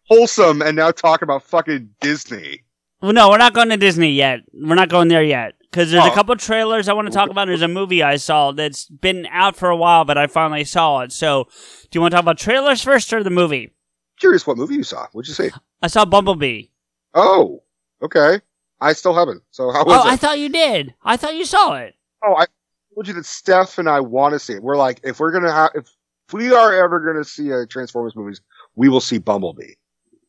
Wholesome, 0.09 0.61
and 0.61 0.75
now 0.75 0.91
talk 0.91 1.21
about 1.21 1.43
fucking 1.43 1.89
Disney. 2.01 2.63
Well, 3.01 3.13
no, 3.13 3.29
we're 3.29 3.37
not 3.37 3.53
going 3.53 3.69
to 3.69 3.77
Disney 3.77 4.11
yet. 4.11 4.41
We're 4.53 4.75
not 4.75 4.89
going 4.89 5.07
there 5.07 5.23
yet 5.23 5.53
because 5.61 5.89
there's 5.89 6.05
a 6.05 6.11
Oh. 6.11 6.13
couple 6.13 6.35
trailers 6.35 6.87
I 6.89 6.93
want 6.93 7.07
to 7.07 7.13
talk 7.13 7.29
about. 7.31 7.47
There's 7.47 7.61
a 7.63 7.67
movie 7.67 8.03
I 8.03 8.17
saw 8.17 8.51
that's 8.51 8.85
been 8.85 9.25
out 9.31 9.55
for 9.55 9.69
a 9.69 9.75
while, 9.75 10.05
but 10.05 10.17
I 10.17 10.27
finally 10.27 10.65
saw 10.65 10.99
it. 10.99 11.11
So, 11.11 11.45
do 11.89 11.97
you 11.97 12.01
want 12.01 12.11
to 12.11 12.15
talk 12.17 12.23
about 12.23 12.37
trailers 12.37 12.83
first 12.83 13.11
or 13.13 13.23
the 13.23 13.29
movie? 13.31 13.71
Curious 14.19 14.45
what 14.45 14.57
movie 14.57 14.75
you 14.75 14.83
saw. 14.83 15.07
What'd 15.13 15.27
you 15.29 15.33
say? 15.33 15.49
I 15.81 15.87
saw 15.87 16.05
Bumblebee. 16.05 16.65
Oh, 17.13 17.63
okay. 18.01 18.41
I 18.79 18.93
still 18.93 19.13
haven't. 19.13 19.43
So 19.51 19.71
how 19.71 19.85
was 19.85 20.01
oh, 20.03 20.07
it? 20.07 20.13
I 20.13 20.15
thought 20.15 20.39
you 20.39 20.49
did. 20.49 20.93
I 21.03 21.17
thought 21.17 21.35
you 21.35 21.45
saw 21.45 21.75
it. 21.75 21.95
oh, 22.23 22.35
I 22.35 22.45
told 22.95 23.07
you 23.07 23.13
that 23.13 23.25
Steph 23.25 23.77
and 23.77 23.87
I 23.89 23.99
want 23.99 24.33
to 24.33 24.39
see 24.39 24.53
it. 24.53 24.63
We're 24.63 24.77
like, 24.77 25.01
if 25.03 25.19
we're 25.19 25.31
gonna 25.31 25.51
have, 25.51 25.71
if 25.75 25.87
we 26.33 26.53
are 26.53 26.73
ever 26.73 26.99
gonna 26.99 27.23
see 27.23 27.49
a 27.51 27.65
Transformers 27.65 28.15
movies, 28.15 28.41
we 28.75 28.89
will 28.89 29.01
see 29.01 29.17
Bumblebee. 29.17 29.73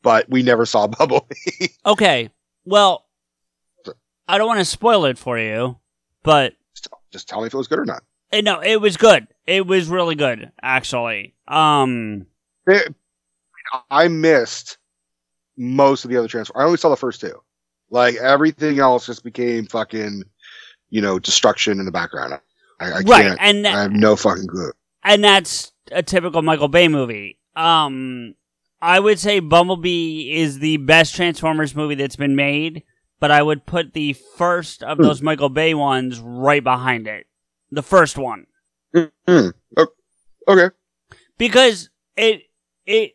But 0.03 0.29
we 0.29 0.43
never 0.43 0.67
saw 0.67 0.87
Bumblebee. 0.99 1.69
Okay. 1.87 2.31
Well, 2.65 3.07
I 4.29 4.39
don't 4.39 4.47
want 4.47 4.61
to 4.61 4.65
spoil 4.65 5.05
it 5.07 5.19
for 5.19 5.39
you, 5.39 5.79
but 6.23 6.55
Just 7.13 7.29
tell 7.29 7.41
me 7.41 7.47
if 7.47 7.55
it 7.55 7.57
was 7.57 7.69
good 7.69 7.79
or 7.81 7.85
not. 7.85 8.03
eh, 8.33 8.41
no, 8.41 8.61
it 8.61 8.81
was 8.81 8.97
good. 8.97 9.27
It 9.47 9.67
was 9.67 9.89
really 9.89 10.15
good, 10.15 10.53
actually. 10.63 11.35
Um, 11.49 12.27
It- 12.67 12.95
I 13.91 14.09
missed 14.09 14.77
most 15.57 16.05
of 16.05 16.11
the 16.11 16.17
other 16.17 16.29
Transformers. 16.29 16.63
I 16.63 16.67
only 16.67 16.79
saw 16.79 16.89
the 16.89 16.97
first 16.97 17.21
two. 17.21 17.35
Like 17.91 18.15
everything 18.17 18.79
else 18.79 19.07
just 19.07 19.23
became 19.25 19.67
fucking, 19.67 20.23
you 20.91 21.01
know, 21.03 21.19
destruction 21.19 21.79
in 21.79 21.85
the 21.87 21.93
background. 21.93 22.35
I, 22.81 22.87
I 22.87 22.91
Right, 23.01 23.07
can't. 23.07 23.39
and- 23.41 23.67
I 23.67 23.83
have 23.83 23.93
no 23.93 24.17
fucking 24.17 24.47
clue. 24.49 24.73
and 25.05 25.23
that's 25.23 25.73
a 25.91 26.03
typical 26.03 26.43
Michael 26.43 26.69
Bay 26.69 26.89
movie. 26.89 27.39
Um, 27.55 28.35
I 28.81 28.99
would 28.99 29.19
say 29.19 29.41
Bumblebee 29.41 30.33
is 30.33 30.59
the 30.59 30.79
best 30.79 31.15
Transformers 31.15 31.77
movie 31.77 31.95
that's 31.97 32.17
been 32.17 32.35
made, 32.35 32.83
but 33.21 33.31
I 33.31 33.43
would 33.43 33.67
put 33.67 33.93
the 33.93 34.15
first 34.37 34.83
of 34.83 34.99
those 34.99 35.21
Michael 35.23 35.51
Bay 35.51 35.75
ones 35.75 36.19
right 36.19 36.65
behind 36.65 37.07
it. 37.07 37.27
The 37.71 37.83
first 37.83 38.17
one. 38.19 38.47
Hmm. 38.95 39.49
Okay. 40.49 40.71
Because 41.39 41.91
it 42.17 42.43
it 42.87 43.13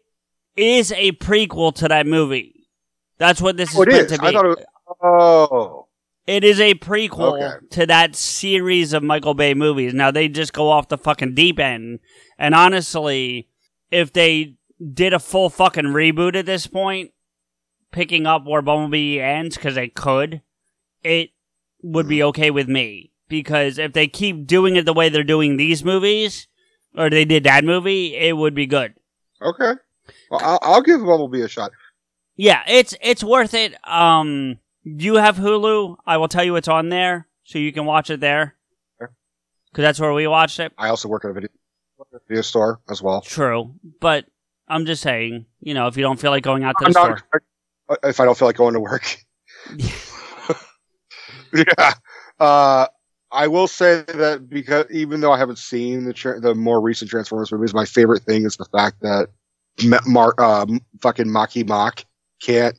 is 0.58 0.92
a 0.92 1.14
prequel 1.14 1.74
to 1.76 1.88
that 1.88 2.06
movie. 2.08 2.68
That's 3.18 3.42
what 3.42 3.58
this 3.58 3.76
oh, 3.76 3.84
is 3.84 3.88
Oh, 3.88 3.90
it 3.90 3.90
meant 3.90 4.12
is. 4.12 4.18
to 4.18 4.22
be. 4.22 4.28
I 4.28 4.32
thought 4.32 4.46
it 4.46 4.50
was. 4.50 4.66
Oh. 5.02 5.88
It 6.26 6.44
is 6.44 6.60
a 6.60 6.74
prequel 6.76 7.42
Okay. 7.42 7.66
to 7.72 7.86
that 7.86 8.16
series 8.16 8.92
of 8.92 9.02
Michael 9.02 9.34
Bay 9.34 9.54
movies. 9.54 9.94
Now 9.94 10.12
they 10.12 10.28
just 10.28 10.52
go 10.52 10.70
off 10.70 10.90
the 10.90 10.98
fucking 10.98 11.36
deep 11.36 11.58
end. 11.58 12.00
And 12.38 12.54
honestly, 12.54 13.48
if 13.92 14.12
they 14.12 14.56
did 14.94 15.14
a 15.14 15.20
full 15.20 15.50
fucking 15.50 15.86
reboot 15.86 16.36
at 16.36 16.46
this 16.46 16.68
point, 16.68 17.12
picking 17.92 18.26
up 18.26 18.46
where 18.46 18.62
Bumblebee 18.62 19.20
ends, 19.22 19.56
because 19.56 19.76
they 19.76 19.88
could, 19.88 20.42
it 21.02 21.30
would 21.82 22.10
be 22.10 22.22
okay 22.24 22.52
with 22.52 22.68
me. 22.68 23.12
Because 23.30 23.78
if 23.78 23.94
they 23.94 24.08
keep 24.08 24.46
doing 24.46 24.76
it 24.76 24.86
the 24.86 24.94
way 24.94 25.10
they're 25.10 25.24
doing 25.24 25.56
these 25.58 25.84
movies, 25.84 26.48
or 26.96 27.10
they 27.10 27.26
did 27.26 27.44
that 27.46 27.64
movie, 27.64 28.16
it 28.16 28.36
would 28.36 28.54
be 28.54 28.66
good. 28.66 28.96
Okay. 29.42 29.74
Well, 30.30 30.42
I'll, 30.44 30.60
I'll 30.62 30.82
give 30.82 31.00
Bumblebee 31.00 31.42
a 31.42 31.48
shot. 31.48 31.72
Yeah, 32.36 32.64
it's 32.68 32.96
it's 33.02 33.24
worth 33.24 33.54
it. 33.54 33.76
Um, 33.88 34.60
you 34.84 35.16
have 35.16 35.38
Hulu. 35.38 35.98
I 36.06 36.18
will 36.18 36.28
tell 36.28 36.44
you 36.44 36.56
it's 36.56 36.68
on 36.68 36.90
there, 36.90 37.28
so 37.44 37.58
you 37.60 37.74
can 37.74 37.86
watch 37.86 38.10
it 38.10 38.20
there. 38.20 38.56
Because 39.00 39.12
that's 39.84 40.00
where 40.00 40.14
we 40.14 40.28
watched 40.28 40.60
it. 40.60 40.72
I 40.78 40.90
also 40.90 41.08
work 41.08 41.26
at 41.26 41.32
a 41.32 41.34
video, 41.34 41.50
video 42.28 42.42
store 42.42 42.80
as 42.90 43.02
well. 43.02 43.22
True, 43.22 43.74
but 44.00 44.26
I'm 44.68 44.86
just 44.86 45.02
saying, 45.02 45.46
you 45.60 45.74
know, 45.74 45.88
if 45.88 45.98
you 45.98 46.04
don't 46.04 46.20
feel 46.20 46.32
like 46.32 46.44
going 46.44 46.64
out 46.64 46.76
to 46.80 46.84
the 46.84 46.86
I'm 46.88 46.92
store, 46.92 47.22
not, 47.90 48.00
if 48.04 48.20
I 48.20 48.26
don't 48.26 48.38
feel 48.38 48.48
like 48.48 48.58
going 48.58 48.74
to 48.74 48.80
work. 48.80 49.18
yeah. 51.54 51.94
Uh, 52.40 52.88
I 53.32 53.48
will 53.48 53.68
say 53.68 54.04
that 54.08 54.48
because 54.50 54.86
even 54.90 55.22
though 55.22 55.32
I 55.32 55.38
haven't 55.38 55.60
seen 55.60 56.06
the 56.06 56.14
tra- 56.14 56.40
the 56.40 56.56
more 56.56 56.82
recent 56.82 57.10
Transformers 57.12 57.52
movies, 57.52 57.74
my 57.74 57.86
favorite 57.86 58.24
thing 58.24 58.46
is 58.46 58.56
the 58.56 58.66
fact 58.66 59.02
that 59.02 59.30
Mark, 60.06 60.40
uh, 60.42 60.66
fucking 61.02 61.30
Marky 61.32 61.64
Mark 61.64 62.04
can't 62.42 62.78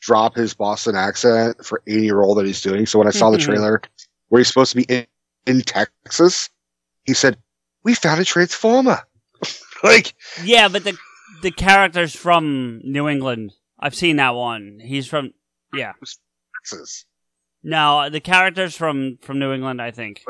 drop 0.00 0.34
his 0.34 0.54
Boston 0.54 0.96
accent 0.96 1.64
for 1.64 1.82
any 1.86 2.10
role 2.10 2.34
that 2.34 2.46
he's 2.46 2.60
doing. 2.62 2.86
So 2.86 2.98
when 2.98 3.06
I 3.06 3.10
saw 3.12 3.30
the 3.30 3.38
Mhm. 3.38 3.44
trailer 3.44 3.82
where 4.28 4.40
he's 4.40 4.48
supposed 4.48 4.70
to 4.72 4.76
be 4.78 4.84
in, 4.84 5.06
in 5.46 5.60
Texas, 5.62 6.48
he 7.04 7.14
said, 7.14 7.38
"We 7.84 7.94
found 7.94 8.20
a 8.20 8.24
transformer." 8.24 9.00
like, 9.82 10.14
yeah, 10.42 10.68
but 10.68 10.84
the 10.84 10.96
the 11.42 11.50
character's 11.50 12.14
from 12.14 12.80
New 12.84 13.08
England. 13.08 13.52
I've 13.78 13.94
seen 13.94 14.16
that 14.16 14.34
one. 14.34 14.78
He's 14.82 15.06
from 15.06 15.32
yeah. 15.72 15.92
Texas. 16.58 17.04
No, 17.62 18.08
the 18.10 18.20
character's 18.20 18.74
from 18.76 19.18
from 19.22 19.38
New 19.38 19.52
England. 19.52 19.80
I 19.80 19.90
think. 19.90 20.24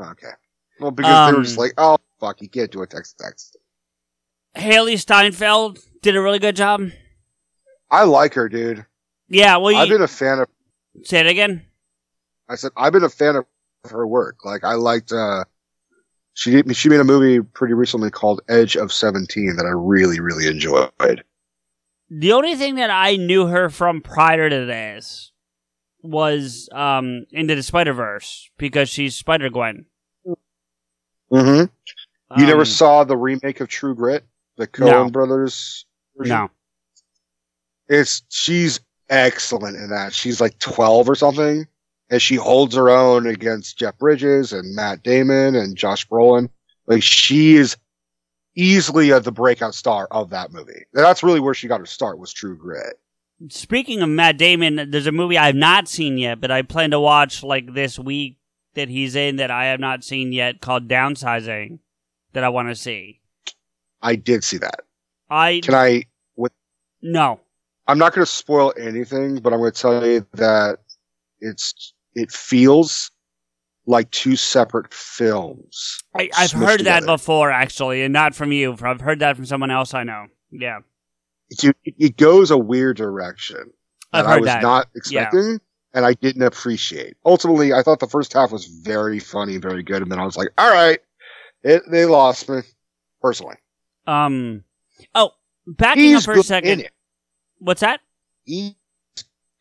Okay. 0.00 0.32
Well, 0.78 0.90
because 0.90 1.26
they 1.26 1.32
were 1.32 1.38
Um, 1.38 1.44
just 1.44 1.58
like, 1.58 1.72
"Oh 1.78 1.98
fuck, 2.20 2.40
you 2.40 2.48
can't 2.48 2.70
do 2.70 2.82
a 2.82 2.86
Texas 2.86 3.14
accent." 3.24 3.62
Hailee 4.56 4.98
Steinfeld 4.98 5.78
did 6.02 6.16
a 6.16 6.20
really 6.20 6.38
good 6.38 6.56
job. 6.56 6.90
I 7.90 8.04
like 8.04 8.34
her, 8.34 8.48
dude. 8.48 8.84
Yeah, 9.28 9.56
well, 9.58 9.76
I've 9.76 9.88
been 9.88 10.02
a 10.02 10.08
fan 10.08 10.40
of. 10.40 10.48
say 11.04 11.20
it 11.20 11.26
again. 11.26 11.64
I 12.48 12.56
said 12.56 12.72
I've 12.76 12.92
been 12.92 13.04
a 13.04 13.08
fan 13.08 13.36
of 13.36 13.44
her 13.90 14.06
work. 14.06 14.44
Like 14.44 14.64
I 14.64 14.74
liked. 14.74 15.12
uh 15.12 15.44
She 16.34 16.50
did, 16.50 16.76
she 16.76 16.88
made 16.88 17.00
a 17.00 17.04
movie 17.04 17.40
pretty 17.40 17.74
recently 17.74 18.10
called 18.10 18.40
Edge 18.48 18.76
of 18.76 18.92
Seventeen 18.92 19.56
that 19.56 19.66
I 19.66 19.70
really 19.72 20.18
really 20.20 20.46
enjoyed. 20.48 21.24
The 22.10 22.32
only 22.32 22.56
thing 22.56 22.74
that 22.74 22.90
I 22.90 23.14
knew 23.16 23.46
her 23.46 23.68
from 23.70 24.00
prior 24.00 24.50
to 24.50 24.64
this 24.66 25.30
was 26.02 26.68
um 26.72 27.26
into 27.30 27.54
the 27.54 27.62
Spider 27.62 27.92
Verse 27.92 28.50
because 28.58 28.88
she's 28.88 29.14
Spider 29.16 29.48
Gwen. 29.48 29.86
Mm-hmm. 31.32 32.40
You 32.40 32.46
never 32.46 32.60
Um, 32.62 32.66
saw 32.66 33.04
the 33.04 33.16
remake 33.16 33.60
of 33.60 33.68
True 33.68 33.94
Grit, 33.94 34.24
the 34.60 34.68
Coen 34.68 34.86
No. 35.06 35.10
brothers. 35.10 35.84
version? 36.16 36.36
No. 36.36 36.50
It's 37.88 38.22
she's 38.28 38.78
excellent 39.08 39.76
in 39.76 39.90
that. 39.90 40.12
She's 40.14 40.40
like 40.40 40.58
twelve 40.60 41.08
or 41.08 41.14
something, 41.16 41.66
and 42.08 42.22
she 42.22 42.36
holds 42.36 42.74
her 42.76 42.88
own 42.88 43.26
against 43.26 43.78
Jeff 43.78 43.98
Bridges 43.98 44.52
and 44.52 44.74
Matt 44.76 45.02
Damon 45.02 45.56
and 45.56 45.76
Josh 45.76 46.06
Brolin. 46.06 46.48
Like 46.86 47.02
she 47.02 47.56
is 47.56 47.76
easily 48.54 49.12
uh, 49.12 49.18
the 49.18 49.32
breakout 49.32 49.74
star 49.74 50.06
of 50.10 50.30
that 50.30 50.52
movie. 50.52 50.84
And 50.94 51.04
that's 51.04 51.22
really 51.22 51.40
where 51.40 51.54
she 51.54 51.68
got 51.68 51.80
her 51.80 51.86
start 51.86 52.18
was 52.18 52.32
True 52.32 52.56
Grit. 52.56 52.98
Speaking 53.48 54.02
of 54.02 54.08
Matt 54.08 54.36
Damon, 54.38 54.90
there's 54.90 55.06
a 55.06 55.12
movie 55.12 55.38
I've 55.38 55.54
not 55.54 55.88
seen 55.88 56.18
yet, 56.18 56.40
but 56.40 56.50
I 56.50 56.62
plan 56.62 56.90
to 56.90 57.00
watch 57.00 57.42
like 57.42 57.72
this 57.74 57.98
week 57.98 58.36
that 58.74 58.88
he's 58.88 59.16
in 59.16 59.36
that 59.36 59.50
I 59.50 59.66
have 59.66 59.80
not 59.80 60.04
seen 60.04 60.32
yet 60.32 60.60
called 60.60 60.88
Downsizing 60.88 61.78
that 62.34 62.44
I 62.44 62.50
want 62.50 62.68
to 62.68 62.74
see. 62.76 63.19
I 64.02 64.16
did 64.16 64.44
see 64.44 64.58
that. 64.58 64.80
I 65.28 65.60
Can 65.62 65.74
I? 65.74 66.04
With 66.36 66.52
no. 67.02 67.40
I'm 67.86 67.98
not 67.98 68.14
going 68.14 68.24
to 68.24 68.30
spoil 68.30 68.72
anything, 68.78 69.40
but 69.40 69.52
I'm 69.52 69.58
going 69.58 69.72
to 69.72 69.80
tell 69.80 70.06
you 70.06 70.26
that 70.34 70.78
it's 71.40 71.92
it 72.14 72.30
feels 72.30 73.10
like 73.86 74.10
two 74.10 74.36
separate 74.36 74.92
films. 74.92 75.98
I, 76.14 76.30
I've 76.36 76.50
smushed 76.50 76.66
heard 76.66 76.80
that 76.84 77.06
before 77.06 77.50
actually, 77.50 78.02
and 78.02 78.12
not 78.12 78.34
from 78.34 78.52
you. 78.52 78.76
I've 78.80 79.00
heard 79.00 79.20
that 79.20 79.36
from 79.36 79.46
someone 79.46 79.70
else 79.70 79.94
I 79.94 80.04
know. 80.04 80.26
Yeah. 80.50 80.80
It, 81.50 81.76
it 81.84 82.16
goes 82.16 82.50
a 82.50 82.58
weird 82.58 82.96
direction 82.96 83.72
I've 84.12 84.24
that 84.24 84.30
I 84.30 84.36
was 84.38 84.46
that. 84.46 84.62
not 84.62 84.86
Yeah. 84.94 84.98
expecting, 84.98 85.60
and 85.94 86.06
I 86.06 86.14
didn't 86.14 86.42
appreciate. 86.42 87.16
Ultimately, 87.24 87.72
I 87.72 87.82
thought 87.82 87.98
the 87.98 88.06
first 88.06 88.32
half 88.32 88.52
was 88.52 88.66
very 88.66 89.18
funny, 89.18 89.56
very 89.56 89.82
good, 89.82 90.02
and 90.02 90.12
then 90.12 90.20
I 90.20 90.24
was 90.24 90.36
like, 90.36 90.48
"All 90.58 90.70
right, 90.70 91.00
it, 91.64 91.82
they 91.90 92.04
lost 92.04 92.48
me." 92.48 92.60
Personally, 93.20 93.56
Um. 94.10 94.64
Oh, 95.14 95.30
backing 95.66 96.04
he's 96.04 96.16
up 96.18 96.22
for 96.24 96.40
a 96.40 96.42
second. 96.42 96.88
What's 97.58 97.80
that? 97.80 98.00
He's 98.44 98.74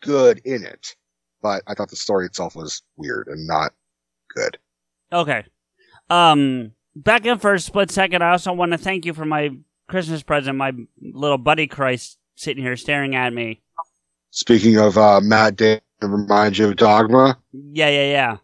good 0.02 0.42
in 0.44 0.64
it, 0.64 0.96
but 1.42 1.62
I 1.68 1.74
thought 1.76 1.90
the 1.90 1.96
story 1.96 2.26
itself 2.26 2.56
was 2.56 2.82
weird 2.98 3.28
and 3.28 3.46
not 3.46 3.74
good. 4.34 4.58
Okay. 5.12 5.46
Um, 6.10 6.72
back 6.96 7.28
up 7.28 7.42
for 7.42 7.54
a 7.54 7.60
split 7.60 7.92
second. 7.92 8.24
I 8.24 8.32
also 8.32 8.54
want 8.54 8.72
to 8.72 8.78
thank 8.78 9.06
you 9.06 9.14
for 9.14 9.26
my 9.26 9.52
Christmas 9.88 10.24
present. 10.24 10.58
My 10.58 10.72
little 11.00 11.38
buddy 11.38 11.68
Christ 11.68 12.18
sitting 12.36 12.64
here 12.64 12.76
staring 12.76 13.16
at 13.16 13.34
me. 13.34 13.62
Speaking 14.32 14.78
of 14.78 14.98
uh, 14.98 15.22
Matt 15.22 15.58
Damon, 15.58 15.82
remind 16.02 16.58
you 16.58 16.70
of 16.70 16.76
Dogma. 16.76 17.38
Yeah, 17.52 17.90
yeah, 17.90 18.12
yeah. 18.12 18.38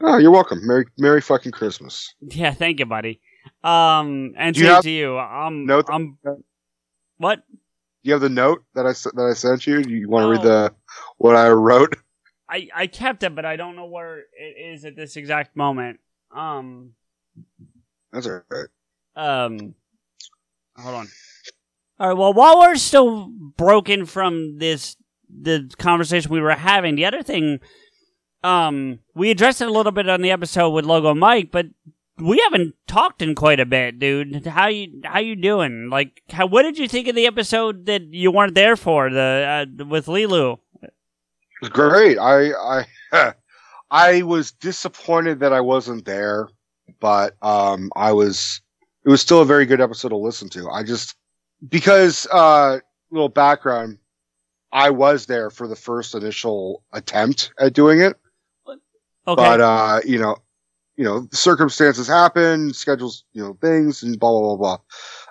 Oh, 0.00 0.18
you're 0.18 0.30
welcome. 0.30 0.66
Merry, 0.66 0.86
Merry 0.98 1.20
fucking 1.20 1.52
Christmas. 1.52 2.14
Yeah, 2.20 2.52
thank 2.52 2.78
you, 2.80 2.86
buddy. 2.86 3.20
Um, 3.62 4.34
and 4.36 4.54
Do 4.54 4.60
you 4.60 4.66
same 4.66 4.74
have- 4.74 4.82
to 4.84 4.90
you. 4.90 5.18
Um, 5.18 5.66
Note 5.66 5.88
um, 5.90 6.18
what? 7.18 7.42
Do 7.50 7.58
you 8.02 8.12
have 8.12 8.20
the 8.22 8.28
note 8.28 8.64
that 8.74 8.86
I 8.86 8.92
that 8.92 9.28
I 9.30 9.34
sent 9.34 9.66
you? 9.66 9.82
Do 9.82 9.90
you 9.90 10.08
want 10.08 10.24
to 10.24 10.30
read 10.30 10.40
Oh. 10.40 10.44
the 10.68 10.74
what 11.18 11.34
I 11.36 11.48
wrote? 11.50 11.96
I 12.48 12.68
I 12.74 12.86
kept 12.86 13.22
it, 13.24 13.34
but 13.34 13.44
I 13.44 13.56
don't 13.56 13.76
know 13.76 13.86
where 13.86 14.18
it 14.20 14.56
is 14.72 14.84
at 14.84 14.94
this 14.96 15.16
exact 15.16 15.56
moment. 15.56 15.98
Um, 16.34 16.92
That's 18.12 18.26
all 18.26 18.40
right. 18.50 18.66
um, 19.16 19.74
hold 20.76 20.94
on. 20.94 21.08
All 22.00 22.08
right. 22.08 22.16
Well, 22.16 22.32
while 22.32 22.60
we're 22.60 22.76
still 22.76 23.26
broken 23.56 24.06
from 24.06 24.58
this 24.58 24.96
the 25.28 25.68
conversation 25.78 26.30
we 26.32 26.40
were 26.40 26.52
having, 26.54 26.94
the 26.94 27.04
other 27.04 27.22
thing, 27.22 27.58
um, 28.44 29.00
we 29.14 29.30
addressed 29.30 29.60
it 29.60 29.68
a 29.68 29.72
little 29.72 29.92
bit 29.92 30.08
on 30.08 30.22
the 30.22 30.30
episode 30.30 30.70
with 30.70 30.86
Logo 30.86 31.14
Mike, 31.14 31.50
but 31.50 31.66
we 32.20 32.38
haven't 32.44 32.74
talked 32.86 33.22
in 33.22 33.34
quite 33.34 33.60
a 33.60 33.66
bit, 33.66 33.98
dude. 33.98 34.46
How 34.46 34.68
you 34.68 35.00
how 35.04 35.20
you 35.20 35.36
doing? 35.36 35.88
Like, 35.90 36.22
how 36.30 36.46
what 36.46 36.62
did 36.62 36.78
you 36.78 36.88
think 36.88 37.08
of 37.08 37.14
the 37.14 37.26
episode 37.26 37.86
that 37.86 38.02
you 38.02 38.30
weren't 38.30 38.54
there 38.54 38.76
for 38.76 39.10
the 39.10 39.66
uh, 39.80 39.84
with 39.84 40.06
Lilu? 40.06 40.58
It 40.82 40.92
was 41.60 41.70
great. 41.70 42.18
I 42.18 42.84
I 43.12 43.34
I 43.90 44.22
was 44.22 44.52
disappointed 44.52 45.40
that 45.40 45.52
I 45.52 45.60
wasn't 45.60 46.04
there, 46.04 46.48
but 47.00 47.36
um 47.42 47.90
I 47.96 48.12
was 48.12 48.60
it 49.04 49.10
was 49.10 49.20
still 49.20 49.42
a 49.42 49.46
very 49.46 49.66
good 49.66 49.80
episode 49.80 50.10
to 50.10 50.16
listen 50.16 50.48
to. 50.50 50.68
I 50.70 50.82
just 50.82 51.14
because 51.68 52.26
uh 52.32 52.80
little 53.10 53.28
background 53.28 53.98
I 54.72 54.90
was 54.90 55.26
there 55.26 55.50
for 55.50 55.66
the 55.66 55.76
first 55.76 56.14
initial 56.14 56.82
attempt 56.92 57.52
at 57.58 57.72
doing 57.72 58.00
it. 58.00 58.16
Okay. 58.66 58.78
But 59.26 59.60
uh 59.60 60.00
you 60.04 60.18
know, 60.18 60.36
you 60.98 61.04
know, 61.04 61.26
circumstances 61.32 62.08
happen, 62.08 62.74
schedules, 62.74 63.24
you 63.32 63.42
know, 63.42 63.56
things 63.62 64.02
and 64.02 64.18
blah 64.20 64.30
blah 64.30 64.56
blah 64.56 64.78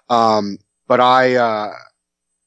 blah. 0.10 0.36
Um 0.36 0.58
but 0.88 1.00
I 1.00 1.36
uh 1.36 1.74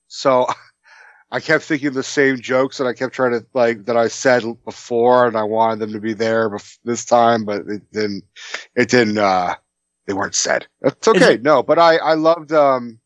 so 0.08 0.46
I 1.32 1.38
kept 1.38 1.62
thinking 1.64 1.92
the 1.92 2.02
same 2.02 2.40
jokes 2.40 2.80
and 2.80 2.88
I 2.88 2.92
kept 2.92 3.14
trying 3.14 3.32
to 3.32 3.46
like 3.54 3.84
that 3.84 3.96
I 3.96 4.08
said 4.08 4.42
before 4.64 5.28
and 5.28 5.36
I 5.36 5.44
wanted 5.44 5.78
them 5.78 5.92
to 5.92 6.00
be 6.00 6.12
there 6.12 6.50
bef- 6.50 6.78
this 6.84 7.04
time, 7.04 7.44
but 7.44 7.60
it 7.68 7.82
didn't, 7.92 8.24
it 8.74 8.88
didn't, 8.88 9.18
uh, 9.18 9.54
they 10.06 10.12
weren't 10.12 10.34
said. 10.34 10.66
That's 10.80 11.06
okay. 11.06 11.38
No, 11.40 11.62
but 11.62 11.78
I, 11.78 11.98
I 11.98 12.14
loved, 12.14 12.52
um, 12.52 12.98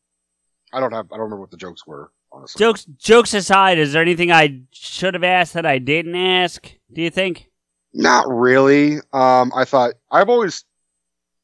I 0.73 0.79
don't 0.79 0.91
have, 0.91 1.05
I 1.11 1.17
don't 1.17 1.25
remember 1.25 1.41
what 1.41 1.51
the 1.51 1.57
jokes 1.57 1.85
were, 1.85 2.11
honestly. 2.31 2.57
Jokes 2.57 2.85
jokes 2.97 3.35
aside, 3.35 3.77
is 3.77 3.93
there 3.93 4.01
anything 4.01 4.31
I 4.31 4.61
should 4.71 5.13
have 5.13 5.23
asked 5.23 5.53
that 5.53 5.67
I 5.67 5.77
didn't 5.77 6.15
ask? 6.15 6.67
Do 6.91 7.03
you 7.03 7.11
think? 7.11 7.51
Not 7.97 8.27
really. 8.27 8.97
Um, 9.13 9.51
I 9.55 9.63
thought 9.65 9.93
I've 10.11 10.27
always 10.29 10.65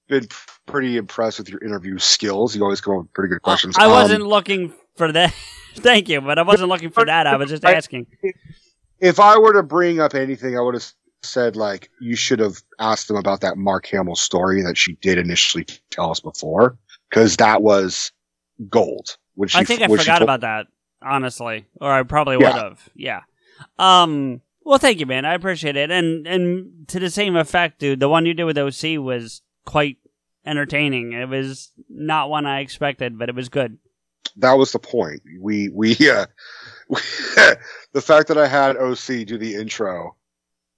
been 0.10 0.28
pretty 0.66 0.98
impressed 0.98 1.40
with 1.40 1.48
your 1.50 1.64
interview 1.64 1.98
skills. 1.98 2.56
You 2.56 2.64
always 2.64 2.82
come 2.82 2.96
up 2.96 3.00
with 3.04 3.14
pretty 3.14 3.30
good 3.34 3.42
questions. 3.42 3.78
I 3.78 3.86
Um, 3.86 3.92
wasn't 3.92 4.28
looking 4.28 4.74
for 4.96 5.12
that. 5.14 5.34
Thank 5.76 6.10
you, 6.10 6.20
but 6.20 6.38
I 6.38 6.42
wasn't 6.42 6.68
looking 6.70 6.90
for 6.90 7.06
that. 7.06 7.26
I 7.26 7.38
was 7.38 7.50
just 7.50 7.64
asking. 7.64 8.08
if 9.00 9.20
I 9.20 9.38
were 9.38 9.54
to 9.54 9.64
bring 9.64 10.02
up 10.02 10.14
anything, 10.14 10.58
I 10.58 10.62
would 10.62 10.74
have 10.74 10.86
said 11.24 11.56
like 11.56 11.90
you 12.02 12.16
should 12.18 12.40
have 12.40 12.58
asked 12.80 13.08
them 13.08 13.16
about 13.16 13.40
that 13.42 13.56
Mark 13.58 13.86
Hamill 13.88 14.16
story 14.16 14.62
that 14.64 14.78
she 14.78 14.96
did 14.96 15.18
initially 15.18 15.66
tell 15.90 16.12
us 16.12 16.20
before, 16.20 16.78
because 17.10 17.38
that 17.38 17.62
was 17.62 18.12
gold. 18.70 19.16
She, 19.48 19.58
I 19.58 19.64
think 19.64 19.82
I 19.82 19.88
forgot 19.88 20.06
told- 20.18 20.24
about 20.24 20.42
that, 20.42 20.68
honestly, 21.02 21.66
or 21.80 21.90
I 21.90 22.04
probably 22.04 22.36
would 22.36 22.44
Yeah. 22.44 22.64
have. 22.64 22.90
Yeah. 22.94 23.22
Um. 23.80 24.42
Well, 24.64 24.78
thank 24.78 25.00
you, 25.00 25.06
man. 25.06 25.26
I 25.26 25.34
appreciate 25.34 25.76
it. 25.76 25.92
And 25.92 26.28
and 26.28 26.88
to 26.90 27.00
the 27.00 27.10
same 27.10 27.36
effect, 27.36 27.80
dude, 27.80 28.00
the 28.00 28.10
one 28.10 28.26
you 28.26 28.34
did 28.34 28.44
with 28.44 28.58
OC 28.58 29.00
was 29.00 29.42
quite 29.66 29.98
entertaining. 30.46 31.14
It 31.14 31.30
was 31.30 31.72
not 31.90 32.30
one 32.30 32.46
I 32.46 32.60
expected, 32.60 33.18
but 33.18 33.30
it 33.30 33.36
was 33.36 33.50
good. 33.50 33.78
That 34.38 34.54
was 34.54 34.72
the 34.72 34.80
point. 34.80 35.22
We 35.40 35.70
we 35.70 35.92
uh, 36.10 36.26
the 36.90 38.02
fact 38.02 38.28
that 38.28 38.38
I 38.38 38.48
had 38.48 38.78
OC 38.78 39.26
do 39.26 39.38
the 39.38 39.56
intro 39.56 40.16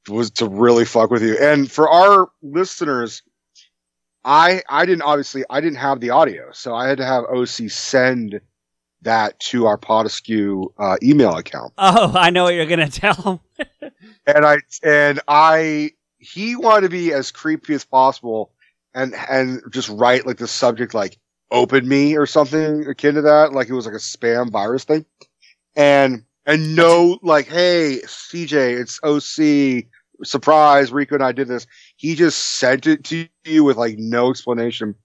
was 0.09 0.31
to 0.31 0.47
really 0.47 0.85
fuck 0.85 1.11
with 1.11 1.23
you. 1.23 1.37
And 1.37 1.71
for 1.71 1.89
our 1.89 2.29
listeners, 2.41 3.21
I 4.23 4.63
I 4.69 4.85
didn't 4.85 5.03
obviously 5.03 5.43
I 5.49 5.61
didn't 5.61 5.77
have 5.77 5.99
the 5.99 6.11
audio, 6.11 6.51
so 6.51 6.73
I 6.73 6.87
had 6.87 6.97
to 6.97 7.05
have 7.05 7.25
OC 7.25 7.69
send 7.69 8.39
that 9.01 9.37
to 9.37 9.65
our 9.65 9.77
Potaskew 9.77 10.73
uh, 10.77 10.97
email 11.03 11.35
account. 11.35 11.73
Oh, 11.77 12.13
I 12.15 12.29
know 12.29 12.43
what 12.43 12.53
you're 12.53 12.65
gonna 12.65 12.89
tell 12.89 13.15
him. 13.15 13.67
And 14.25 14.45
I 14.45 14.57
and 14.83 15.19
I 15.27 15.91
he 16.17 16.55
wanted 16.55 16.81
to 16.81 16.89
be 16.89 17.13
as 17.13 17.31
creepy 17.31 17.73
as 17.73 17.85
possible 17.85 18.51
and 18.93 19.13
and 19.29 19.61
just 19.71 19.89
write 19.89 20.25
like 20.25 20.37
the 20.37 20.47
subject 20.47 20.93
like 20.93 21.17
open 21.51 21.87
me 21.87 22.15
or 22.15 22.25
something 22.25 22.87
akin 22.87 23.15
to 23.15 23.21
that 23.21 23.53
like 23.53 23.69
it 23.69 23.73
was 23.73 23.85
like 23.85 23.95
a 23.95 23.99
spam 23.99 24.49
virus 24.49 24.83
thing. 24.83 25.05
And 25.75 26.23
and 26.45 26.75
no 26.75 27.19
like 27.21 27.47
hey 27.47 28.01
CJ 28.05 28.79
it's 28.81 28.99
OC 29.03 29.85
surprise 30.23 30.91
Rico 30.91 31.15
and 31.15 31.23
I 31.23 31.31
did 31.31 31.47
this. 31.47 31.67
He 31.97 32.15
just 32.15 32.39
sent 32.39 32.87
it 32.87 33.03
to 33.05 33.27
you 33.45 33.63
with 33.63 33.77
like 33.77 33.97
no 33.97 34.29
explanation. 34.29 34.95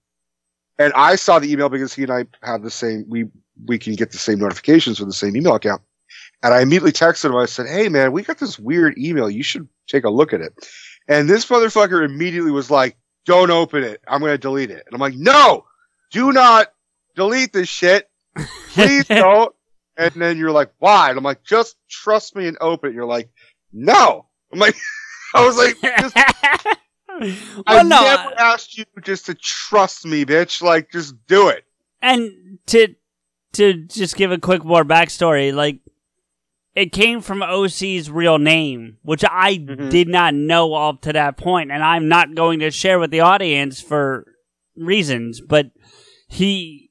And 0.77 0.93
I 0.93 1.15
saw 1.15 1.39
the 1.39 1.51
email 1.51 1.67
because 1.67 1.93
he 1.93 2.03
and 2.03 2.11
I 2.11 2.25
have 2.41 2.63
the 2.63 2.71
same 2.71 3.05
we 3.09 3.25
we 3.65 3.77
can 3.77 3.95
get 3.95 4.11
the 4.11 4.17
same 4.17 4.39
notifications 4.39 4.97
from 4.97 5.09
the 5.09 5.13
same 5.13 5.35
email 5.35 5.55
account 5.55 5.81
and 6.43 6.53
I 6.53 6.61
immediately 6.61 6.91
texted 6.91 7.25
him. 7.25 7.35
I 7.35 7.45
said, 7.45 7.67
Hey 7.67 7.89
man, 7.89 8.11
we 8.11 8.23
got 8.23 8.39
this 8.39 8.59
weird 8.59 8.97
email. 8.97 9.29
You 9.29 9.43
should 9.43 9.67
take 9.87 10.03
a 10.03 10.09
look 10.09 10.33
at 10.33 10.41
it. 10.41 10.53
And 11.07 11.27
this 11.27 11.47
motherfucker 11.47 12.05
immediately 12.05 12.51
was 12.51 12.69
like, 12.69 12.95
don't 13.25 13.51
open 13.51 13.83
it. 13.83 14.01
I'm 14.07 14.21
going 14.21 14.31
to 14.31 14.37
delete 14.37 14.71
it. 14.71 14.83
And 14.85 14.93
I'm 14.93 14.99
like, 14.99 15.15
no, 15.15 15.65
do 16.11 16.31
not 16.31 16.71
delete 17.15 17.51
this 17.51 17.67
shit. 17.67 18.09
Please 18.69 19.05
don't. 19.07 19.53
And 19.97 20.13
then 20.15 20.37
you're 20.37 20.51
like, 20.51 20.71
why? 20.79 21.09
And 21.09 21.17
I'm 21.17 21.23
like, 21.23 21.43
just 21.43 21.75
trust 21.89 22.35
me 22.35 22.47
and 22.47 22.57
open 22.61 22.91
it. 22.91 22.95
You're 22.95 23.05
like, 23.05 23.29
no. 23.73 24.27
I'm 24.53 24.59
like, 24.59 24.75
I 25.35 25.45
was 25.45 25.57
like, 25.57 25.79
just, 25.99 26.17
I 27.67 27.83
no, 27.83 28.01
never 28.01 28.29
uh, 28.29 28.35
asked 28.37 28.77
you 28.77 28.85
just 29.03 29.25
to 29.25 29.33
trust 29.33 30.05
me, 30.05 30.25
bitch. 30.25 30.61
Like, 30.61 30.91
just 30.91 31.15
do 31.27 31.49
it. 31.49 31.65
And 32.01 32.59
to 32.67 32.95
to 33.53 33.73
just 33.73 34.15
give 34.15 34.31
a 34.31 34.37
quick 34.37 34.63
more 34.63 34.85
backstory, 34.85 35.53
like 35.53 35.79
it 36.79 36.93
came 36.93 37.19
from 37.19 37.41
OC's 37.41 38.09
real 38.09 38.39
name, 38.39 38.99
which 39.01 39.25
I 39.29 39.57
mm-hmm. 39.57 39.89
did 39.89 40.07
not 40.07 40.33
know 40.33 40.73
up 40.73 41.01
to 41.01 41.13
that 41.13 41.35
point, 41.35 41.71
and 41.71 41.83
I'm 41.83 42.07
not 42.07 42.35
going 42.35 42.59
to 42.59 42.71
share 42.71 42.99
with 42.99 43.11
the 43.11 43.19
audience 43.19 43.81
for 43.81 44.25
reasons. 44.77 45.41
But 45.41 45.71
he, 46.29 46.89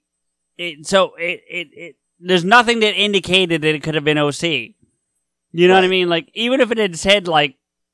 it, 0.59 0.86
so 0.86 1.14
it, 1.16 1.41
it, 1.49 1.68
it 1.72 1.97
there's 2.20 2.45
nothing 2.45 2.80
that 2.80 3.01
indicated 3.01 3.62
that 3.62 3.74
it 3.74 3.82
could 3.82 3.95
have 3.95 4.05
been 4.05 4.18
OC. 4.18 4.43
You 5.53 5.68
know 5.68 5.74
what 5.74 5.84
I 5.84 5.89
mean? 5.89 6.11
Like 6.11 6.30
even 6.34 6.61
if 6.61 6.70
it 6.70 6.76
had 6.76 6.99
said 6.99 7.26
like 7.26 7.57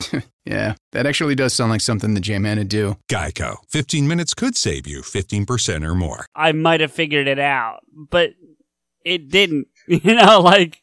yeah, 0.44 0.74
that 0.92 1.06
actually 1.06 1.34
does 1.34 1.54
sound 1.54 1.70
like 1.70 1.80
something 1.80 2.14
the 2.14 2.20
J-Man 2.20 2.58
would 2.58 2.68
do. 2.68 2.96
Geico. 3.10 3.56
15 3.68 4.06
minutes 4.06 4.34
could 4.34 4.56
save 4.56 4.86
you 4.86 5.00
15% 5.02 5.84
or 5.84 5.94
more. 5.94 6.26
I 6.34 6.52
might 6.52 6.80
have 6.80 6.92
figured 6.92 7.26
it 7.26 7.38
out, 7.38 7.80
but 7.92 8.30
it 9.04 9.28
didn't. 9.30 9.68
You 9.90 10.16
know, 10.16 10.40
like 10.40 10.82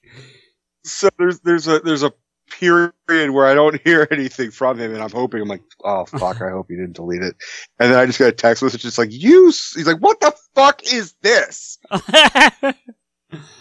So 0.84 1.10
there's 1.20 1.40
there's 1.42 1.68
a 1.68 1.80
there's 1.80 2.02
a 2.02 2.12
period 2.60 2.94
where 3.08 3.46
I 3.46 3.54
don't 3.54 3.80
hear 3.84 4.08
anything 4.10 4.50
from 4.50 4.80
him, 4.80 4.96
and 4.96 5.04
I'm 5.04 5.12
hoping 5.12 5.44
I'm 5.44 5.48
like, 5.48 5.62
oh 5.84 6.06
fuck, 6.06 6.42
I 6.42 6.50
hope 6.50 6.66
he 6.70 6.76
didn't 6.76 6.94
delete 6.96 7.22
it. 7.22 7.36
And 7.80 7.92
then 7.92 8.00
I 8.00 8.08
just 8.08 8.18
got 8.18 8.30
a 8.30 8.32
text 8.32 8.64
message, 8.64 8.82
just 8.82 8.98
like 8.98 9.12
you. 9.12 9.46
He's 9.48 9.86
like, 9.86 10.00
what 10.00 10.20
the 10.22 10.34
fuck 10.56 10.82
is 10.92 11.14
this? 11.22 11.78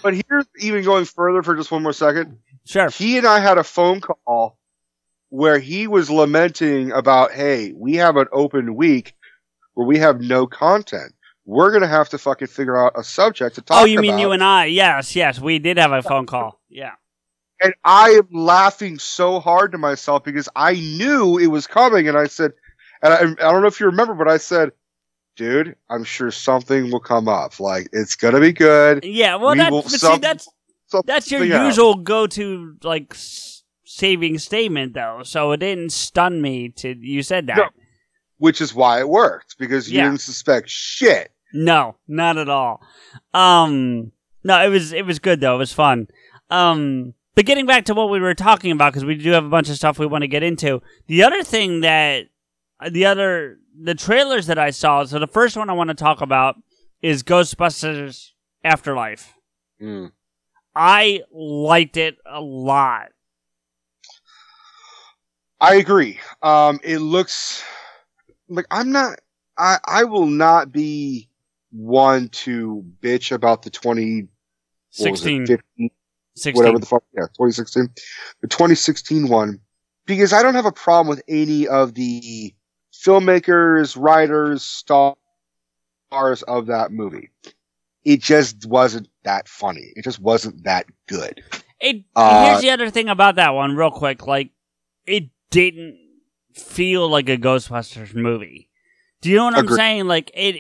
but 0.02 0.14
here's 0.14 0.46
even 0.60 0.82
going 0.82 1.04
further 1.04 1.42
for 1.42 1.54
just 1.56 1.70
one 1.70 1.82
more 1.82 1.92
second. 1.92 2.38
Sure. 2.64 2.88
He 2.88 3.18
and 3.18 3.26
I 3.26 3.40
had 3.40 3.58
a 3.58 3.64
phone 3.64 4.00
call 4.00 4.58
where 5.34 5.58
he 5.58 5.88
was 5.88 6.08
lamenting 6.08 6.92
about, 6.92 7.32
hey, 7.32 7.72
we 7.76 7.94
have 7.96 8.16
an 8.16 8.28
open 8.30 8.76
week 8.76 9.16
where 9.74 9.84
we 9.84 9.98
have 9.98 10.20
no 10.20 10.46
content. 10.46 11.12
We're 11.44 11.72
gonna 11.72 11.88
have 11.88 12.08
to 12.10 12.18
fucking 12.18 12.46
figure 12.46 12.76
out 12.80 12.92
a 12.94 13.02
subject 13.02 13.56
to 13.56 13.60
talk 13.60 13.78
about. 13.78 13.82
Oh, 13.82 13.86
you 13.86 13.98
mean 14.00 14.16
you 14.18 14.30
and 14.30 14.44
I? 14.44 14.66
Yes, 14.66 15.16
yes, 15.16 15.40
we 15.40 15.58
did 15.58 15.76
have 15.76 15.90
a 15.90 16.02
phone 16.02 16.26
call. 16.26 16.60
Yeah. 16.68 16.92
And 17.60 17.74
I 17.84 18.10
am 18.10 18.28
laughing 18.32 18.98
so 19.00 19.40
hard 19.40 19.72
to 19.72 19.78
myself 19.78 20.22
because 20.22 20.48
I 20.54 20.74
knew 20.74 21.38
it 21.38 21.48
was 21.48 21.66
coming, 21.66 22.06
and 22.06 22.16
I 22.16 22.26
said, 22.28 22.52
and 23.02 23.12
I, 23.12 23.48
I 23.48 23.52
don't 23.52 23.60
know 23.60 23.66
if 23.68 23.80
you 23.80 23.86
remember, 23.86 24.14
but 24.14 24.28
I 24.28 24.36
said, 24.36 24.70
"Dude, 25.36 25.74
I'm 25.90 26.04
sure 26.04 26.30
something 26.30 26.92
will 26.92 27.00
come 27.00 27.26
up. 27.28 27.58
Like 27.58 27.88
it's 27.92 28.14
gonna 28.14 28.40
be 28.40 28.52
good." 28.52 29.04
Yeah, 29.04 29.34
well, 29.34 29.50
We 29.52 29.58
that, 29.58 29.72
will 29.72 29.82
but 29.82 29.90
see, 29.90 29.98
some- 29.98 30.20
that's 30.20 30.48
that's 31.04 31.30
your 31.32 31.44
usual 31.44 31.96
go-to 31.96 32.76
like 32.84 33.12
s- 33.14 33.53
saving 33.96 34.38
statement, 34.38 34.94
though. 34.94 35.20
So 35.24 35.52
it 35.52 35.58
didn't 35.58 35.92
stun 35.92 36.42
me 36.42 36.68
to 36.70 36.94
you 36.98 37.22
said 37.22 37.46
that. 37.46 37.56
No, 37.56 37.68
which 38.38 38.60
is 38.60 38.74
why 38.74 38.98
it 39.00 39.08
worked 39.08 39.56
because 39.58 39.90
you 39.90 39.98
Yeah. 39.98 40.04
didn't 40.08 40.20
suspect 40.20 40.68
shit. 40.68 41.30
No, 41.52 41.96
not 42.08 42.36
at 42.36 42.48
all. 42.48 42.80
Um, 43.32 44.10
no, 44.42 44.64
it 44.64 44.68
was 44.68 44.92
it 44.92 45.06
was 45.06 45.18
good 45.20 45.40
though. 45.40 45.54
It 45.54 45.58
was 45.58 45.72
fun. 45.72 46.08
Um, 46.50 47.14
but 47.36 47.46
getting 47.46 47.66
back 47.66 47.84
to 47.86 47.94
what 47.94 48.10
we 48.10 48.20
were 48.20 48.34
talking 48.34 48.70
about 48.72 48.92
because 48.92 49.04
we 49.04 49.14
do 49.14 49.30
have 49.30 49.44
a 49.44 49.48
bunch 49.48 49.68
of 49.68 49.76
stuff 49.76 49.98
we 49.98 50.06
want 50.06 50.22
to 50.22 50.28
get 50.28 50.42
into. 50.42 50.82
The 51.06 51.22
other 51.22 51.42
thing 51.42 51.80
that 51.80 52.26
the 52.90 53.06
other 53.06 53.58
the 53.80 53.94
trailers 53.94 54.46
that 54.46 54.58
I 54.58 54.70
saw. 54.70 55.04
So 55.04 55.18
the 55.18 55.26
first 55.26 55.56
one 55.56 55.70
I 55.70 55.72
want 55.74 55.88
to 55.88 55.94
talk 55.94 56.20
about 56.20 56.56
is 57.02 57.22
Ghostbusters 57.22 58.30
Afterlife. 58.64 59.34
Mm. 59.80 60.12
I 60.74 61.22
liked 61.32 61.96
it 61.96 62.16
a 62.26 62.40
lot. 62.40 63.08
I 65.64 65.76
agree. 65.76 66.20
Um, 66.42 66.80
it 66.82 66.98
looks 66.98 67.64
like 68.48 68.66
I'm 68.70 68.92
not. 68.92 69.20
I 69.56 69.78
I 69.86 70.04
will 70.04 70.26
not 70.26 70.72
be 70.72 71.28
one 71.70 72.28
to 72.28 72.84
bitch 73.00 73.32
about 73.32 73.62
the 73.62 73.70
twenty. 73.70 74.28
it, 75.46 75.48
15, 75.48 75.90
16. 76.36 76.54
whatever 76.54 76.78
the 76.78 76.86
fuck, 76.86 77.02
yeah, 77.14 77.22
2016, 77.22 77.88
the 78.42 78.48
2016 78.48 79.28
one, 79.28 79.60
because 80.06 80.32
I 80.32 80.42
don't 80.42 80.54
have 80.54 80.66
a 80.66 80.72
problem 80.72 81.08
with 81.08 81.22
any 81.28 81.66
of 81.66 81.94
the 81.94 82.54
filmmakers, 82.92 83.96
writers, 84.00 84.62
stars 84.62 85.16
of 86.46 86.66
that 86.66 86.92
movie. 86.92 87.30
It 88.04 88.20
just 88.20 88.66
wasn't 88.66 89.08
that 89.24 89.48
funny. 89.48 89.92
It 89.96 90.04
just 90.04 90.20
wasn't 90.20 90.64
that 90.64 90.86
good. 91.08 91.42
It 91.80 92.04
Uh, 92.14 92.50
here's 92.50 92.60
the 92.60 92.70
other 92.70 92.90
thing 92.90 93.08
about 93.08 93.36
that 93.36 93.54
one, 93.54 93.76
real 93.76 93.90
quick. 93.90 94.26
Like, 94.26 94.50
it 95.06 95.24
didn't 95.54 95.96
feel 96.52 97.08
like 97.08 97.28
a 97.28 97.36
Ghostbusters 97.36 98.14
movie. 98.14 98.68
Do 99.20 99.30
you 99.30 99.36
know 99.36 99.44
what 99.46 99.56
I'm 99.58 99.68
saying? 99.68 100.06
Like 100.06 100.30
it, 100.34 100.56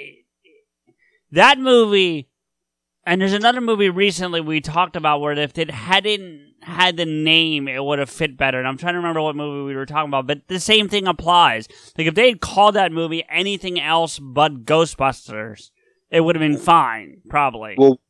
that 1.32 1.58
movie, 1.58 2.28
and 3.04 3.20
there's 3.20 3.32
another 3.32 3.60
movie 3.60 3.90
recently 3.90 4.40
we 4.40 4.60
talked 4.60 4.96
about 4.96 5.20
where 5.20 5.32
if 5.32 5.58
it 5.58 5.70
hadn't 5.70 6.52
had 6.62 6.96
the 6.96 7.04
name, 7.04 7.68
it 7.68 7.84
would 7.84 7.98
have 7.98 8.08
fit 8.08 8.36
better. 8.38 8.58
And 8.58 8.66
I'm 8.66 8.78
trying 8.78 8.94
to 8.94 8.98
remember 8.98 9.20
what 9.20 9.36
movie 9.36 9.66
we 9.66 9.74
were 9.76 9.84
talking 9.84 10.08
about, 10.08 10.26
but 10.26 10.48
the 10.48 10.60
same 10.60 10.88
thing 10.88 11.06
applies. 11.06 11.68
Like 11.98 12.06
if 12.06 12.14
they 12.14 12.28
had 12.28 12.40
called 12.40 12.74
that 12.76 12.92
movie 12.92 13.24
anything 13.28 13.78
else 13.80 14.18
but 14.18 14.64
Ghostbusters, 14.64 15.70
it 16.10 16.20
would 16.20 16.36
have 16.36 16.40
been 16.40 16.56
fine, 16.56 17.20
probably. 17.28 17.74
Well, 17.76 18.00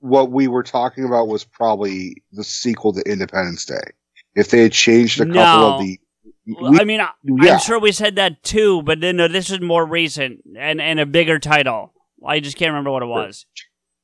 what 0.00 0.30
we 0.32 0.48
were 0.48 0.62
talking 0.64 1.04
about 1.04 1.28
was 1.28 1.44
probably 1.44 2.22
the 2.32 2.44
sequel 2.44 2.92
to 2.94 3.02
Independence 3.02 3.64
Day. 3.66 3.92
If 4.34 4.50
they 4.50 4.62
had 4.62 4.72
changed 4.72 5.20
a 5.20 5.26
couple 5.26 5.60
No. 5.60 5.74
of 5.74 5.80
the, 5.80 6.00
we- 6.46 6.78
I 6.80 6.84
mean, 6.84 7.00
I, 7.00 7.10
yeah. 7.24 7.54
I'm 7.54 7.60
sure 7.60 7.78
we 7.78 7.92
said 7.92 8.16
that 8.16 8.42
too, 8.42 8.82
but 8.82 9.00
then 9.00 9.16
no, 9.16 9.28
this 9.28 9.50
is 9.50 9.60
more 9.60 9.84
recent 9.86 10.40
and, 10.58 10.80
and 10.80 11.00
a 11.00 11.06
bigger 11.06 11.38
title. 11.38 11.92
I 12.26 12.40
just 12.40 12.56
can't 12.56 12.70
remember 12.70 12.90
what 12.90 13.02
it 13.02 13.06
was. 13.06 13.46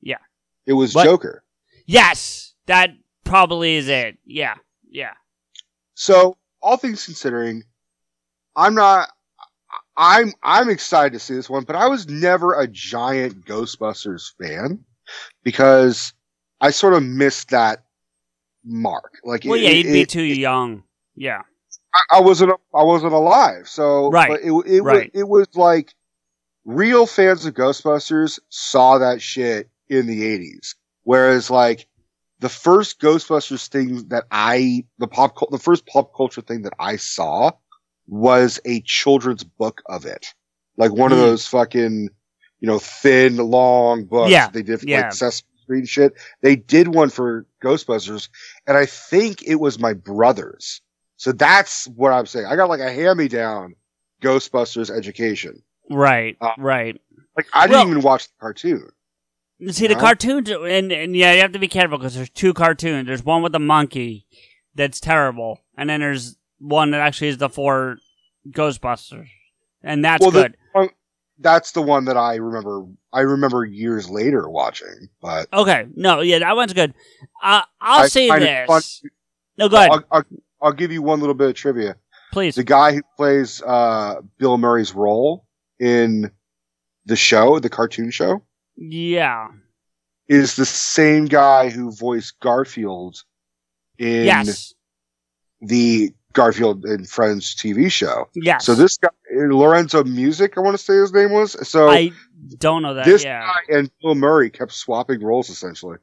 Yeah. 0.02 0.18
it 0.66 0.72
was 0.74 0.94
What? 0.94 1.04
Joker. 1.04 1.42
Yes, 1.86 2.54
that 2.66 2.90
probably 3.24 3.76
is 3.76 3.88
it. 3.88 4.18
Yeah, 4.24 4.54
yeah. 4.90 5.12
So, 5.94 6.36
all 6.62 6.76
things 6.76 7.04
considering, 7.04 7.62
I'm 8.56 8.74
not. 8.74 9.08
I'm 9.96 10.32
I'm 10.42 10.68
excited 10.70 11.12
to 11.12 11.18
see 11.18 11.34
this 11.34 11.50
one, 11.50 11.64
but 11.64 11.76
I 11.76 11.88
was 11.88 12.08
never 12.08 12.58
a 12.58 12.66
giant 12.66 13.44
Ghostbusters 13.44 14.32
fan 14.40 14.84
because 15.42 16.12
I 16.60 16.70
sort 16.70 16.94
of 16.94 17.02
missed 17.02 17.50
that 17.50 17.84
mark. 18.64 19.12
Like, 19.24 19.44
Well, 19.44 19.54
it- 19.58 19.62
yeah, 19.62 19.70
you'd 19.70 19.92
be 19.92 20.00
it- 20.02 20.08
too 20.08 20.22
young. 20.22 20.84
Yeah. 21.14 21.42
I, 21.94 22.02
I 22.12 22.20
wasn't 22.20 22.52
I 22.74 22.82
wasn't 22.84 23.12
alive, 23.12 23.68
so 23.68 24.10
Right, 24.10 24.28
But 24.28 24.40
it 24.42 24.52
it 24.66 24.82
right. 24.82 25.10
was 25.14 25.20
it 25.22 25.28
was 25.28 25.48
like 25.54 25.94
real 26.64 27.06
fans 27.06 27.44
of 27.46 27.54
Ghostbusters 27.54 28.38
saw 28.48 28.98
that 28.98 29.22
shit 29.22 29.70
in 29.88 30.06
the 30.06 30.22
'80s, 30.22 30.74
whereas 31.04 31.50
like 31.50 31.86
the 32.40 32.48
first 32.48 33.00
Ghostbusters 33.00 33.68
thing 33.68 34.08
that 34.08 34.24
I 34.30 34.84
the 34.98 35.08
pop 35.08 35.36
the 35.50 35.58
first 35.58 35.86
pop 35.86 36.14
culture 36.16 36.40
thing 36.42 36.62
that 36.62 36.74
I 36.78 36.96
saw 36.96 37.52
was 38.06 38.60
a 38.64 38.80
children's 38.82 39.44
book 39.44 39.82
of 39.86 40.06
it, 40.06 40.26
like 40.76 40.92
one 40.92 41.12
of 41.12 41.18
Hmm. 41.18 41.24
those 41.24 41.46
fucking 41.46 42.08
you 42.60 42.66
know 42.66 42.78
thin 42.78 43.36
long 43.36 44.04
books 44.04 44.30
Yeah, 44.30 44.50
they 44.52 44.62
did 44.62 44.82
yeah. 44.84 45.02
like 45.02 45.12
Sesame 45.12 45.46
Street 45.62 45.88
shit. 45.88 46.12
They 46.42 46.56
did 46.56 46.88
one 46.88 47.10
for 47.10 47.46
Ghostbusters, 47.62 48.28
and 48.66 48.76
I 48.76 48.86
think 48.86 49.42
it 49.42 49.56
was 49.56 49.78
my 49.78 49.92
brother's. 49.94 50.80
So 51.20 51.32
that's 51.32 51.86
what 51.88 52.14
I'm 52.14 52.24
saying. 52.24 52.46
I 52.46 52.56
got 52.56 52.70
like 52.70 52.80
a 52.80 52.90
hand-me-down 52.90 53.74
Ghostbusters 54.22 54.90
education. 54.90 55.62
Right, 55.90 56.38
Uh, 56.40 56.52
right. 56.56 56.98
Like 57.36 57.46
I 57.52 57.66
didn't 57.66 57.80
Well- 57.80 57.90
even 57.90 58.02
watch 58.02 58.24
the 58.28 58.32
cartoon. 58.40 58.88
See, 59.68 59.86
the 59.86 59.92
No? 59.96 60.00
cartoons, 60.00 60.48
and, 60.48 60.90
and 60.90 61.14
yeah, 61.14 61.34
you 61.34 61.42
have 61.42 61.52
to 61.52 61.58
be 61.58 61.68
careful 61.68 61.98
because 61.98 62.14
there's 62.14 62.30
two 62.30 62.54
cartoons. 62.54 63.06
There's 63.06 63.22
one 63.22 63.42
with 63.42 63.52
the 63.52 63.58
monkey 63.58 64.24
that's 64.74 64.98
terrible, 64.98 65.60
and 65.76 65.90
then 65.90 66.00
there's 66.00 66.38
one 66.58 66.92
that 66.92 67.02
actually 67.02 67.28
is 67.28 67.36
the 67.36 67.50
four 67.50 67.98
Ghostbusters, 68.48 69.28
and 69.82 70.02
that's 70.02 70.22
well, 70.22 70.30
good. 70.30 70.56
The, 70.72 70.78
one- 70.80 70.88
that's 71.38 71.72
the 71.72 71.82
one 71.82 72.06
that 72.06 72.16
I 72.16 72.36
remember. 72.36 72.86
I 73.12 73.20
remember 73.20 73.66
years 73.66 74.08
later 74.08 74.48
watching, 74.48 75.10
but 75.20 75.52
Okay, 75.52 75.86
no, 75.94 76.22
yeah, 76.22 76.38
that 76.38 76.56
one's 76.56 76.72
good. 76.72 76.94
Uh, 77.42 77.60
I'll 77.78 78.04
I 78.04 78.08
say 78.08 78.30
this. 78.30 78.66
fun- 78.66 79.10
No, 79.58 79.68
go 79.68 79.76
ahead. 79.76 79.90
I'll, 79.90 80.04
I'll, 80.10 80.24
I'll 80.62 80.72
give 80.72 80.92
you 80.92 81.02
one 81.02 81.20
little 81.20 81.34
bit 81.34 81.48
of 81.48 81.54
trivia. 81.54 81.96
Please. 82.32 82.54
The 82.54 82.64
guy 82.64 82.92
who 82.92 83.02
plays 83.16 83.60
uh, 83.62 84.20
Bill 84.38 84.56
Murray's 84.58 84.94
role 84.94 85.44
in 85.78 86.30
the 87.06 87.16
show, 87.16 87.58
the 87.58 87.68
cartoon 87.70 88.10
show, 88.10 88.42
Yeah. 88.76 89.48
is 90.28 90.54
the 90.56 90.66
same 90.66 91.24
guy 91.24 91.70
who 91.70 91.90
voiced 91.92 92.38
Garfield 92.40 93.22
in 93.98 94.24
Yes. 94.26 94.74
the 95.60 96.12
Garfield 96.32 96.84
and 96.84 97.08
Friends 97.08 97.54
TV 97.56 97.90
show. 97.90 98.28
Yes. 98.34 98.64
So 98.64 98.74
this 98.76 98.96
guy, 98.98 99.08
Lorenzo 99.34 100.04
Music, 100.04 100.56
I 100.56 100.60
want 100.60 100.76
to 100.76 100.82
say 100.82 100.94
his 100.96 101.12
name 101.12 101.32
was. 101.32 101.68
So 101.68 101.88
I 101.88 102.12
don't 102.58 102.82
know 102.82 102.94
that. 102.94 103.04
this 103.04 103.24
yeah. 103.24 103.40
guy 103.46 103.76
and 103.78 103.90
Bill 104.00 104.14
Murray 104.14 104.50
kept 104.50 104.72
swapping 104.72 105.22
roles 105.22 105.50
essentially. 105.50 105.98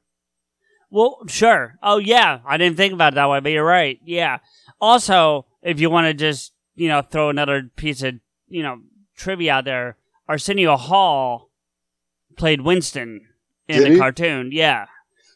Well, 0.90 1.20
sure. 1.28 1.76
Oh, 1.84 1.98
yeah. 1.98 2.40
I 2.46 2.58
didn't 2.58 2.78
think 2.78 2.94
about 2.94 3.14
it 3.14 3.16
that 3.16 3.30
way, 3.30 3.40
but 3.40 3.52
you're 3.52 3.66
right. 3.66 4.00
Yeah. 4.06 4.38
Also, 4.80 5.46
if 5.62 5.80
you 5.80 5.90
want 5.90 6.06
to 6.08 6.14
just, 6.14 6.54
you 6.76 6.88
know, 6.88 7.02
throw 7.02 7.30
another 7.30 7.70
piece 7.76 8.04
of, 8.04 8.16
you 8.48 8.64
know, 8.64 8.78
trivia 9.16 9.54
out 9.54 9.66
there, 9.66 9.98
Arsenio 10.30 10.78
Hall 10.78 11.50
played 12.38 12.62
Winston 12.62 13.28
in 13.68 13.78
Did 13.80 13.86
the 13.88 13.94
he? 13.94 13.98
cartoon. 14.00 14.52
Yeah. 14.54 14.86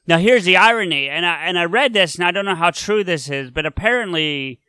Now 0.07 0.17
here's 0.17 0.45
the 0.45 0.57
irony, 0.57 1.09
and 1.09 1.25
I 1.25 1.43
and 1.45 1.59
I 1.59 1.65
read 1.65 1.93
this, 1.93 2.15
and 2.15 2.23
I 2.25 2.31
don't 2.31 2.43
know 2.45 2.55
how 2.55 2.71
true 2.71 3.03
this 3.03 3.29
is, 3.29 3.51
but 3.51 3.65
apparently 3.67 4.59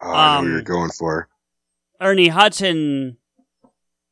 Oh, 0.00 0.10
I 0.10 0.12
know 0.12 0.38
Um, 0.38 0.44
what 0.44 0.50
you're 0.52 0.62
going 0.62 0.90
for. 0.90 1.28
Ernie 2.00 2.28
Hudson 2.28 3.18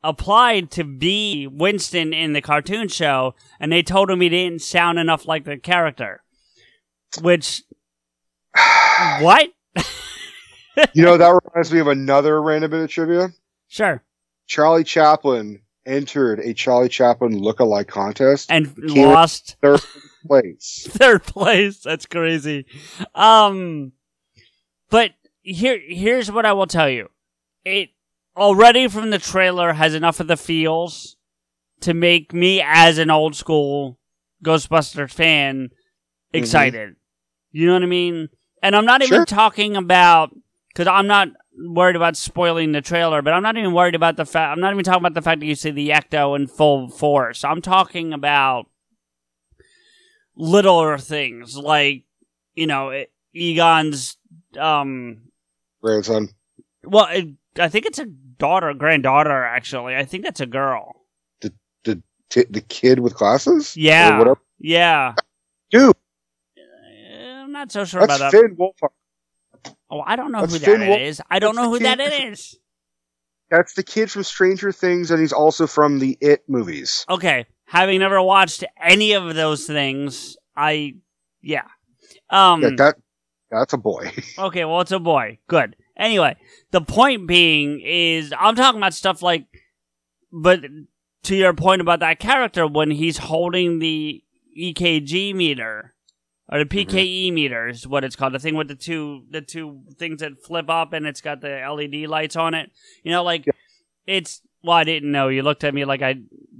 applied 0.04 0.70
to 0.72 0.84
be 0.84 1.46
Winston 1.46 2.12
in 2.12 2.32
the 2.32 2.40
cartoon 2.40 2.88
show, 2.88 3.34
and 3.60 3.70
they 3.70 3.82
told 3.82 4.10
him 4.10 4.20
he 4.20 4.28
didn't 4.28 4.62
sound 4.62 4.98
enough 4.98 5.26
like 5.26 5.44
the 5.44 5.56
character. 5.56 6.22
Which, 7.20 7.62
what? 9.20 9.50
You 10.94 11.04
know, 11.04 11.18
that 11.18 11.40
reminds 11.44 11.72
me 11.72 11.80
of 11.80 11.88
another 11.88 12.40
random 12.40 12.70
bit 12.70 12.80
of 12.80 12.90
trivia. 12.90 13.28
Sure. 13.68 14.02
Charlie 14.46 14.84
Chaplin 14.84 15.60
entered 15.84 16.40
a 16.40 16.54
Charlie 16.54 16.88
Chaplin 16.88 17.38
look-alike 17.38 17.88
contest 17.88 18.50
And 18.50 18.72
lost 18.78 19.56
third 19.60 19.80
place. 20.26 20.86
third 20.90 21.22
place. 21.24 21.80
That's 21.80 22.06
crazy. 22.06 22.66
Um, 23.14 23.92
but 24.90 25.12
here, 25.42 25.80
here's 25.84 26.30
what 26.30 26.46
I 26.46 26.52
will 26.52 26.66
tell 26.66 26.88
you. 26.88 27.08
It 27.64 27.90
already 28.36 28.88
from 28.88 29.10
the 29.10 29.18
trailer 29.18 29.72
has 29.74 29.94
enough 29.94 30.20
of 30.20 30.26
the 30.28 30.36
feels 30.36 31.16
to 31.80 31.94
make 31.94 32.32
me, 32.32 32.62
as 32.64 32.98
an 32.98 33.10
old 33.10 33.34
school 33.36 33.98
Ghostbusters 34.44 35.12
fan, 35.12 35.70
excited. 36.32 36.96
You 37.50 37.66
know 37.66 37.74
what 37.74 37.82
I 37.82 37.86
mean? 37.86 38.28
And 38.62 38.74
I'm 38.76 38.84
not 38.86 39.02
even 39.02 39.24
talking 39.26 39.76
about 39.76 40.30
because 40.68 40.86
I'm 40.86 41.06
not 41.06 41.28
worried 41.58 41.96
about 41.96 42.16
spoiling 42.16 42.72
the 42.72 42.80
trailer, 42.80 43.20
but 43.22 43.34
I'm 43.34 43.42
not 43.42 43.56
even 43.58 43.72
worried 43.74 43.94
about 43.94 44.16
the 44.16 44.24
fact. 44.24 44.52
I'm 44.52 44.60
not 44.60 44.72
even 44.72 44.84
talking 44.84 45.02
about 45.02 45.14
the 45.14 45.22
fact 45.22 45.40
that 45.40 45.46
you 45.46 45.54
see 45.54 45.70
the 45.70 45.90
Ecto 45.90 46.34
in 46.36 46.46
full 46.46 46.88
force. 46.88 47.44
I'm 47.44 47.60
talking 47.60 48.12
about 48.12 48.66
littler 50.36 50.96
things 50.98 51.56
like 51.56 52.04
you 52.54 52.66
know 52.66 52.88
it- 52.90 53.12
Egon's 53.34 54.16
um 54.58 55.22
Grandson. 55.82 56.28
well 56.84 57.06
it, 57.10 57.28
I 57.58 57.68
think 57.68 57.86
it's 57.86 57.98
a 57.98 58.06
daughter 58.38 58.72
granddaughter 58.74 59.44
actually 59.44 59.96
I 59.96 60.04
think 60.04 60.24
that's 60.24 60.40
a 60.40 60.46
girl 60.46 60.92
The 61.40 61.52
the 61.84 62.02
t- 62.30 62.46
the 62.50 62.60
kid 62.60 62.98
with 63.00 63.14
glasses. 63.14 63.76
Or 63.76 63.80
yeah 63.80 64.18
whatever. 64.18 64.40
yeah 64.58 65.14
Dude, 65.70 65.94
I'm 67.18 67.52
not 67.52 67.72
so 67.72 67.84
sure 67.84 68.00
that's 68.06 68.16
about 68.16 68.32
that 68.32 68.40
Finn 68.40 68.56
Wolfhard. 68.56 69.72
oh 69.90 70.00
I 70.04 70.16
don't 70.16 70.32
know 70.32 70.40
That's 70.42 70.54
who 70.54 70.58
Finn 70.60 70.80
that 70.80 70.88
Wolf- 70.88 71.00
is 71.00 71.22
I 71.30 71.38
don't 71.38 71.56
know 71.56 71.68
who 71.70 71.78
the 71.78 71.84
that 71.84 71.98
kid- 71.98 72.32
is 72.32 72.56
That's 73.50 73.74
the 73.74 73.82
kid 73.82 74.10
from 74.10 74.22
Stranger 74.22 74.72
Things, 74.72 75.10
and 75.10 75.20
he's 75.20 75.32
also 75.32 75.66
from 75.66 75.98
the 75.98 76.16
It 76.20 76.42
movies. 76.48 77.04
okay 77.08 77.46
having 77.64 78.00
never 78.00 78.20
watched 78.20 78.64
any 78.80 79.12
of 79.12 79.34
those 79.34 79.66
things 79.66 80.36
I 80.56 80.96
yeah 81.40 81.64
um 82.30 82.62
yeah, 82.62 82.70
that 82.76 82.96
that's 83.50 83.72
a 83.74 83.78
boy. 83.78 84.10
Okay, 84.38 84.64
well, 84.64 84.80
it's 84.80 84.92
a 84.92 84.98
boy. 84.98 85.38
Good. 85.46 85.76
Anyway, 85.96 86.36
the 86.70 86.80
point 86.80 87.26
being 87.26 87.80
is 87.84 88.32
I'm 88.38 88.56
talking 88.56 88.78
about 88.78 88.94
stuff 88.94 89.22
like, 89.22 89.46
but 90.32 90.60
to 91.24 91.36
your 91.36 91.52
point 91.52 91.80
about 91.80 92.00
that 92.00 92.18
character, 92.18 92.66
when 92.66 92.90
he's 92.90 93.18
holding 93.18 93.78
the 93.78 94.22
EKG 94.58 95.34
meter 95.34 95.94
or 96.48 96.58
the 96.58 96.64
mm-hmm. 96.64 96.96
PKE 96.96 97.32
meter 97.32 97.68
is 97.68 97.86
what 97.86 98.04
it's 98.04 98.16
called, 98.16 98.34
the 98.34 98.38
thing 98.38 98.54
with 98.54 98.68
the 98.68 98.74
two 98.74 99.24
the 99.30 99.40
two 99.40 99.82
things 99.98 100.20
that 100.20 100.42
flip 100.44 100.68
up 100.68 100.92
and 100.92 101.06
it's 101.06 101.20
got 101.20 101.40
the 101.40 101.62
LED 101.68 102.08
lights 102.08 102.36
on 102.36 102.54
it. 102.54 102.70
You 103.02 103.10
know, 103.10 103.22
like 103.22 103.46
it's 104.06 104.42
well, 104.62 104.76
I 104.76 104.84
didn't 104.84 105.10
know. 105.10 105.28
You 105.28 105.42
looked 105.42 105.64
at 105.64 105.74
me 105.74 105.84
like 105.84 106.02
I 106.02 106.16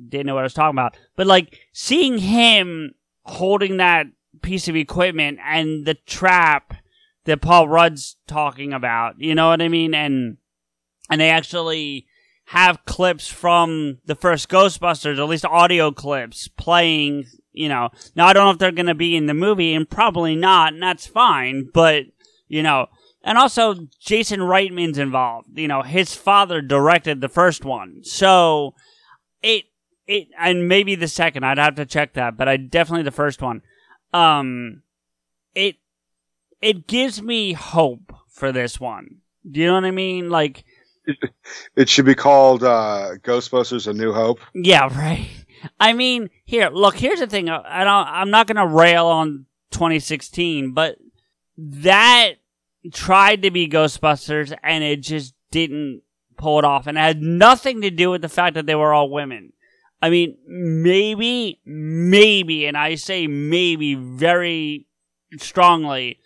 didn't 0.08 0.26
know 0.26 0.34
what 0.34 0.40
I 0.40 0.44
was 0.44 0.54
talking 0.54 0.74
about, 0.74 0.96
but 1.16 1.26
like 1.26 1.58
seeing 1.72 2.18
him 2.18 2.94
holding 3.24 3.78
that 3.78 4.06
piece 4.42 4.68
of 4.68 4.76
equipment 4.76 5.38
and 5.44 5.84
the 5.84 5.94
trap 5.94 6.74
that 7.24 7.40
Paul 7.40 7.68
Rudd's 7.68 8.16
talking 8.26 8.72
about. 8.72 9.14
You 9.18 9.34
know 9.34 9.48
what 9.48 9.62
I 9.62 9.68
mean? 9.68 9.94
And 9.94 10.38
and 11.10 11.20
they 11.20 11.30
actually 11.30 12.06
have 12.46 12.84
clips 12.84 13.28
from 13.28 13.98
the 14.06 14.14
first 14.14 14.48
Ghostbusters, 14.48 15.18
at 15.18 15.28
least 15.28 15.44
audio 15.44 15.90
clips, 15.90 16.48
playing. 16.48 17.24
You 17.52 17.68
know, 17.68 17.90
now 18.16 18.26
I 18.26 18.32
don't 18.32 18.44
know 18.44 18.50
if 18.50 18.58
they're 18.58 18.72
going 18.72 18.86
to 18.86 18.94
be 18.94 19.16
in 19.16 19.26
the 19.26 19.34
movie, 19.34 19.74
and 19.74 19.88
probably 19.88 20.34
not, 20.34 20.72
and 20.72 20.82
that's 20.82 21.06
fine. 21.06 21.68
But 21.72 22.04
you 22.48 22.62
know, 22.62 22.86
and 23.22 23.38
also 23.38 23.88
Jason 24.00 24.40
Reitman's 24.40 24.98
involved. 24.98 25.58
You 25.58 25.68
know, 25.68 25.82
his 25.82 26.14
father 26.14 26.60
directed 26.60 27.20
the 27.20 27.28
first 27.28 27.64
one, 27.64 28.00
so 28.04 28.74
it 29.42 29.64
it 30.06 30.28
and 30.38 30.68
maybe 30.68 30.94
the 30.94 31.08
second. 31.08 31.44
I'd 31.44 31.58
have 31.58 31.76
to 31.76 31.86
check 31.86 32.14
that, 32.14 32.36
but 32.36 32.48
I 32.48 32.56
definitely 32.56 33.04
the 33.04 33.10
first 33.10 33.42
one. 33.42 33.62
Um, 34.12 34.82
it 35.54 35.76
it 36.62 36.86
gives 36.86 37.20
me 37.20 37.52
hope 37.52 38.14
for 38.28 38.52
this 38.52 38.80
one. 38.80 39.16
Do 39.50 39.60
you 39.60 39.66
know 39.66 39.74
what 39.74 39.84
I 39.84 39.90
mean? 39.90 40.30
Like, 40.30 40.64
It 41.76 41.88
should 41.88 42.04
be 42.06 42.14
called 42.14 42.62
uh, 42.62 43.12
Ghostbusters: 43.22 43.86
A 43.88 43.92
New 43.92 44.12
Hope. 44.12 44.40
yeah, 44.54 44.86
right. 44.96 45.28
I 45.80 45.92
mean, 45.92 46.30
here, 46.44 46.68
look. 46.68 46.96
Here's 46.96 47.20
the 47.20 47.26
thing. 47.26 47.48
I 47.48 47.84
don't. 47.84 48.06
I'm 48.08 48.30
not 48.30 48.46
gonna 48.46 48.66
rail 48.66 49.06
on 49.06 49.46
2016, 49.72 50.72
but 50.72 50.96
that 51.58 52.34
tried 52.92 53.42
to 53.42 53.50
be 53.50 53.68
Ghostbusters, 53.68 54.56
and 54.62 54.82
it 54.84 55.02
just 55.02 55.34
didn't 55.50 56.02
pull 56.36 56.58
it 56.58 56.64
off, 56.64 56.86
and 56.86 56.96
it 56.96 57.00
had 57.00 57.22
nothing 57.22 57.80
to 57.82 57.90
do 57.90 58.10
with 58.10 58.22
the 58.22 58.28
fact 58.28 58.54
that 58.54 58.66
they 58.66 58.74
were 58.74 58.92
all 58.92 59.10
women. 59.10 59.52
I 60.00 60.10
mean, 60.10 60.36
maybe, 60.46 61.60
maybe, 61.64 62.66
and 62.66 62.76
I 62.76 62.96
say 62.96 63.28
maybe 63.28 63.94
very 63.94 64.86
strongly, 65.38 66.18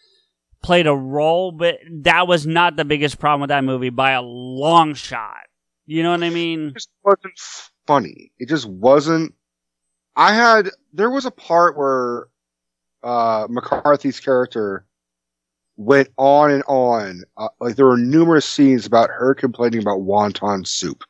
played 0.66 0.88
a 0.88 0.94
role, 0.94 1.52
but 1.52 1.78
that 2.02 2.26
was 2.26 2.44
not 2.44 2.74
the 2.74 2.84
biggest 2.84 3.20
problem 3.20 3.40
with 3.42 3.48
that 3.50 3.62
movie 3.62 3.88
by 3.90 4.10
a 4.10 4.20
long 4.22 4.94
shot. 4.94 5.44
You 5.86 6.02
know 6.02 6.10
what 6.10 6.24
I 6.24 6.30
mean? 6.30 6.68
It 6.70 6.74
just 6.74 6.90
wasn't 7.04 7.38
funny. 7.86 8.32
It 8.38 8.48
just 8.48 8.66
wasn't. 8.66 9.32
I 10.16 10.34
had 10.34 10.70
there 10.92 11.08
was 11.10 11.24
a 11.24 11.30
part 11.30 11.76
where 11.78 12.26
uh, 13.04 13.46
McCarthy's 13.48 14.18
character 14.18 14.84
went 15.76 16.08
on 16.18 16.50
and 16.50 16.64
on. 16.66 17.22
Uh, 17.36 17.48
like 17.60 17.76
there 17.76 17.86
were 17.86 17.96
numerous 17.96 18.44
scenes 18.44 18.86
about 18.86 19.08
her 19.10 19.34
complaining 19.34 19.80
about 19.82 20.00
wonton 20.00 20.66
soup, 20.66 21.04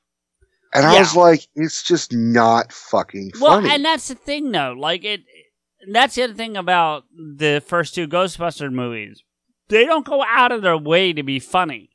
and 0.74 0.84
I 0.84 0.92
Yeah. 0.92 1.00
was 1.00 1.16
like, 1.16 1.46
it's 1.54 1.82
just 1.82 2.12
not 2.12 2.72
fucking 2.74 3.30
Well, 3.40 3.52
funny. 3.52 3.70
and 3.70 3.84
that's 3.86 4.08
the 4.08 4.14
thing, 4.16 4.52
though. 4.52 4.74
Like 4.78 5.02
it, 5.04 5.22
that's 5.90 6.16
the 6.16 6.24
other 6.24 6.34
thing 6.34 6.58
about 6.58 7.04
the 7.16 7.62
first 7.66 7.94
two 7.94 8.06
Ghostbuster 8.06 8.70
movies. 8.70 9.22
They 9.68 9.84
don't 9.84 10.06
go 10.06 10.22
out 10.24 10.52
of 10.52 10.62
their 10.62 10.76
way 10.78 11.12
to 11.12 11.22
be 11.22 11.38
funny. 11.38 11.90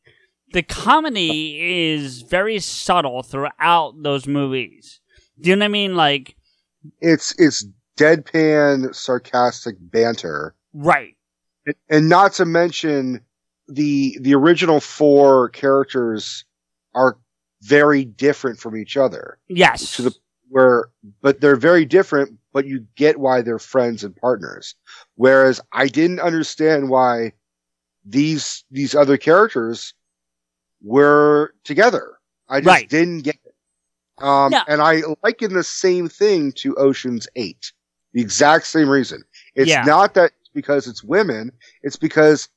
The 0.53 0.63
comedy 0.63 1.89
is 1.91 2.21
very 2.23 2.59
subtle 2.59 3.23
throughout 3.23 3.93
those 4.03 4.27
movies. 4.27 4.99
Do 5.39 5.49
you 5.49 5.55
know 5.55 5.63
what 5.63 5.69
I 5.69 5.69
mean? 5.69 5.95
Like, 5.95 6.35
it's 6.99 7.33
it's 7.39 7.65
deadpan, 7.97 8.93
sarcastic 8.93 9.75
banter. 9.79 10.55
right? 10.73 11.15
and 11.89 12.09
not 12.09 12.33
to 12.33 12.43
mention 12.45 13.21
the 13.67 14.17
the 14.19 14.33
original 14.33 14.79
four 14.79 15.47
characters 15.49 16.43
are 16.95 17.17
very 17.61 18.03
different 18.03 18.59
from 18.59 18.75
each 18.75 18.97
other 18.97 19.37
Yes. 19.47 19.95
to 19.95 20.01
the 20.01 20.15
where 20.49 20.85
but 21.21 21.39
they're 21.39 21.55
very 21.55 21.85
different 21.85 22.39
but 22.51 22.65
you 22.65 22.85
get 22.95 23.19
why 23.19 23.43
they're 23.43 23.59
friends 23.59 24.03
and 24.03 24.15
partners 24.15 24.73
whereas 25.15 25.61
i 25.71 25.87
didn't 25.87 26.19
understand 26.19 26.89
why 26.89 27.31
these 28.05 28.63
these 28.71 28.95
other 28.95 29.17
characters 29.17 29.93
were 30.83 31.53
together 31.63 32.17
i 32.49 32.59
just 32.59 32.67
Right. 32.67 32.89
didn't 32.89 33.21
get 33.21 33.37
it 33.45 33.53
um 34.23 34.51
No. 34.51 34.61
and 34.67 34.81
i 34.81 35.01
liken 35.23 35.53
the 35.53 35.63
same 35.63 36.09
thing 36.09 36.51
to 36.53 36.75
oceans 36.75 37.27
8 37.35 37.71
the 38.13 38.21
exact 38.21 38.65
same 38.67 38.89
reason 38.89 39.23
it's 39.55 39.69
Yeah. 39.69 39.83
not 39.83 40.13
that 40.15 40.31
because 40.53 40.87
it's 40.87 41.03
women 41.03 41.51
it's 41.83 41.95
because 41.97 42.49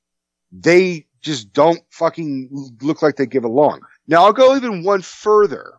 they 0.51 1.07
just 1.21 1.53
don't 1.53 1.81
fucking 1.91 2.49
look 2.81 3.03
like 3.03 3.17
they 3.17 3.27
give 3.27 3.45
along 3.45 3.81
now 4.09 4.25
i'll 4.25 4.33
go 4.33 4.57
even 4.57 4.83
one 4.83 5.03
further 5.03 5.75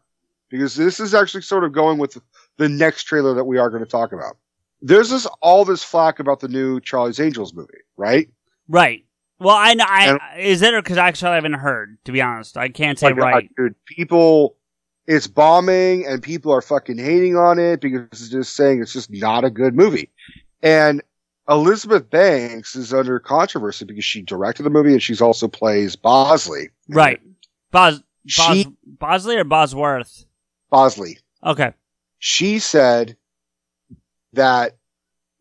because 0.49 0.75
this 0.75 0.99
is 0.99 1.13
actually 1.15 1.41
sort 1.41 1.63
of 1.63 1.71
going 1.71 1.97
with 1.97 2.17
the 2.57 2.69
next 2.69 3.03
trailer 3.05 3.33
that 3.33 3.45
we 3.45 3.57
are 3.57 3.69
going 3.69 3.83
to 3.83 3.89
talk 3.89 4.11
about 4.13 4.37
there's 4.81 5.09
this 5.09 5.25
all 5.41 5.65
this 5.65 5.83
flack 5.83 6.19
about 6.19 6.39
the 6.39 6.47
new 6.47 6.79
charlie's 6.79 7.19
angels 7.19 7.53
movie 7.55 7.73
right 7.97 8.29
Right. 8.67 9.04
Well, 9.39 9.55
I 9.55 9.73
know. 9.73 9.85
I, 9.87 10.05
And- 10.07 10.19
is 10.39 10.61
it 10.61 10.73
because 10.75 10.97
I 10.97 11.07
actually 11.07 11.31
haven't 11.31 11.53
heard? 11.53 11.97
To 12.05 12.11
be 12.11 12.21
honest, 12.21 12.57
I 12.57 12.69
can't 12.69 12.97
say 12.97 13.07
oh 13.07 13.15
God, 13.15 13.21
right. 13.23 13.49
dude. 13.57 13.75
People, 13.85 14.55
it's 15.07 15.27
bombing, 15.27 16.05
and 16.05 16.21
people 16.21 16.53
are 16.53 16.61
fucking 16.61 16.97
hating 16.97 17.35
on 17.35 17.59
it 17.59 17.81
because 17.81 18.07
it's 18.11 18.29
just 18.29 18.55
saying 18.55 18.81
it's 18.81 18.93
just 18.93 19.11
not 19.11 19.43
a 19.43 19.49
good 19.49 19.75
movie. 19.75 20.11
And 20.63 21.01
Elizabeth 21.49 22.09
Banks 22.09 22.75
is 22.75 22.93
under 22.93 23.19
controversy 23.19 23.85
because 23.85 24.05
she 24.05 24.21
directed 24.21 24.63
the 24.63 24.69
movie 24.69 24.93
and 24.93 25.03
she's 25.03 25.21
also 25.21 25.47
plays 25.47 25.95
Bosley. 25.95 26.69
Right. 26.89 27.21
Bos, 27.71 27.99
Bos, 27.99 28.03
She- 28.25 28.75
Bosley 28.85 29.37
or 29.37 29.43
Bosworth? 29.43 30.25
Bosley. 30.71 31.19
Okay. 31.43 31.73
She 32.17 32.57
said 32.59 33.15
that 34.33 34.77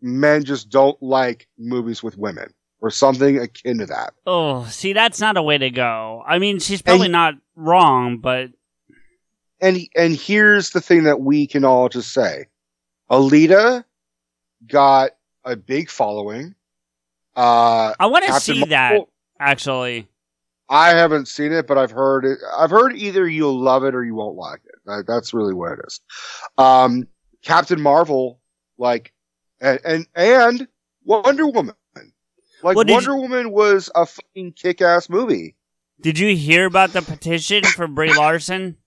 men 0.02 0.44
just 0.44 0.68
don't 0.68 1.00
like 1.02 1.48
movies 1.56 2.02
with 2.02 2.18
women 2.18 2.52
or 2.84 2.90
something 2.90 3.38
akin 3.38 3.78
to 3.78 3.86
that. 3.86 4.12
Oh, 4.26 4.66
see, 4.66 4.92
that's 4.92 5.18
not 5.18 5.38
a 5.38 5.42
way 5.42 5.56
to 5.56 5.70
go. 5.70 6.22
I 6.26 6.38
mean, 6.38 6.58
she's 6.58 6.82
probably 6.82 7.08
not 7.08 7.34
wrong, 7.56 8.18
but 8.18 8.50
And 9.58 9.78
and 9.96 10.14
here's 10.14 10.70
the 10.70 10.82
thing 10.82 11.04
that 11.04 11.20
we 11.20 11.46
can 11.46 11.64
all 11.64 11.88
just 11.88 12.12
say. 12.12 12.44
Alita 13.10 13.84
got 14.66 15.12
a 15.44 15.56
big 15.56 15.88
following. 15.88 16.54
Uh 17.34 17.94
I 17.98 18.04
want 18.06 18.26
to 18.26 18.38
see 18.38 18.66
that 18.66 19.00
actually. 19.40 20.06
I 20.68 20.90
haven't 20.90 21.28
seen 21.28 21.52
it, 21.52 21.66
but 21.66 21.78
I've 21.78 21.90
heard 21.90 22.26
it. 22.26 22.38
I've 22.54 22.70
heard 22.70 22.94
either 22.96 23.26
you'll 23.26 23.58
love 23.58 23.84
it 23.84 23.94
or 23.94 24.04
you 24.04 24.14
won't 24.14 24.36
like 24.36 24.60
it. 24.66 24.74
That, 24.84 25.04
that's 25.06 25.32
really 25.32 25.54
what 25.54 25.72
it 25.72 25.78
is. 25.86 26.00
Um, 26.58 27.08
Captain 27.42 27.80
Marvel, 27.80 28.40
like, 28.76 29.12
and 29.60 29.80
and, 29.84 30.06
and 30.14 30.68
Wonder 31.04 31.46
Woman. 31.46 31.74
Like 32.64 32.76
Well, 32.76 32.86
Wonder 32.88 33.14
Woman 33.14 33.50
was 33.52 33.90
a 33.94 34.06
fucking 34.06 34.52
kick-ass 34.52 35.10
movie. 35.10 35.54
Did 36.00 36.18
you 36.18 36.34
hear 36.34 36.64
about 36.64 36.94
the 36.94 37.02
petition 37.02 37.62
for 37.62 37.86
Brie 37.86 38.14
Larson? 38.14 38.78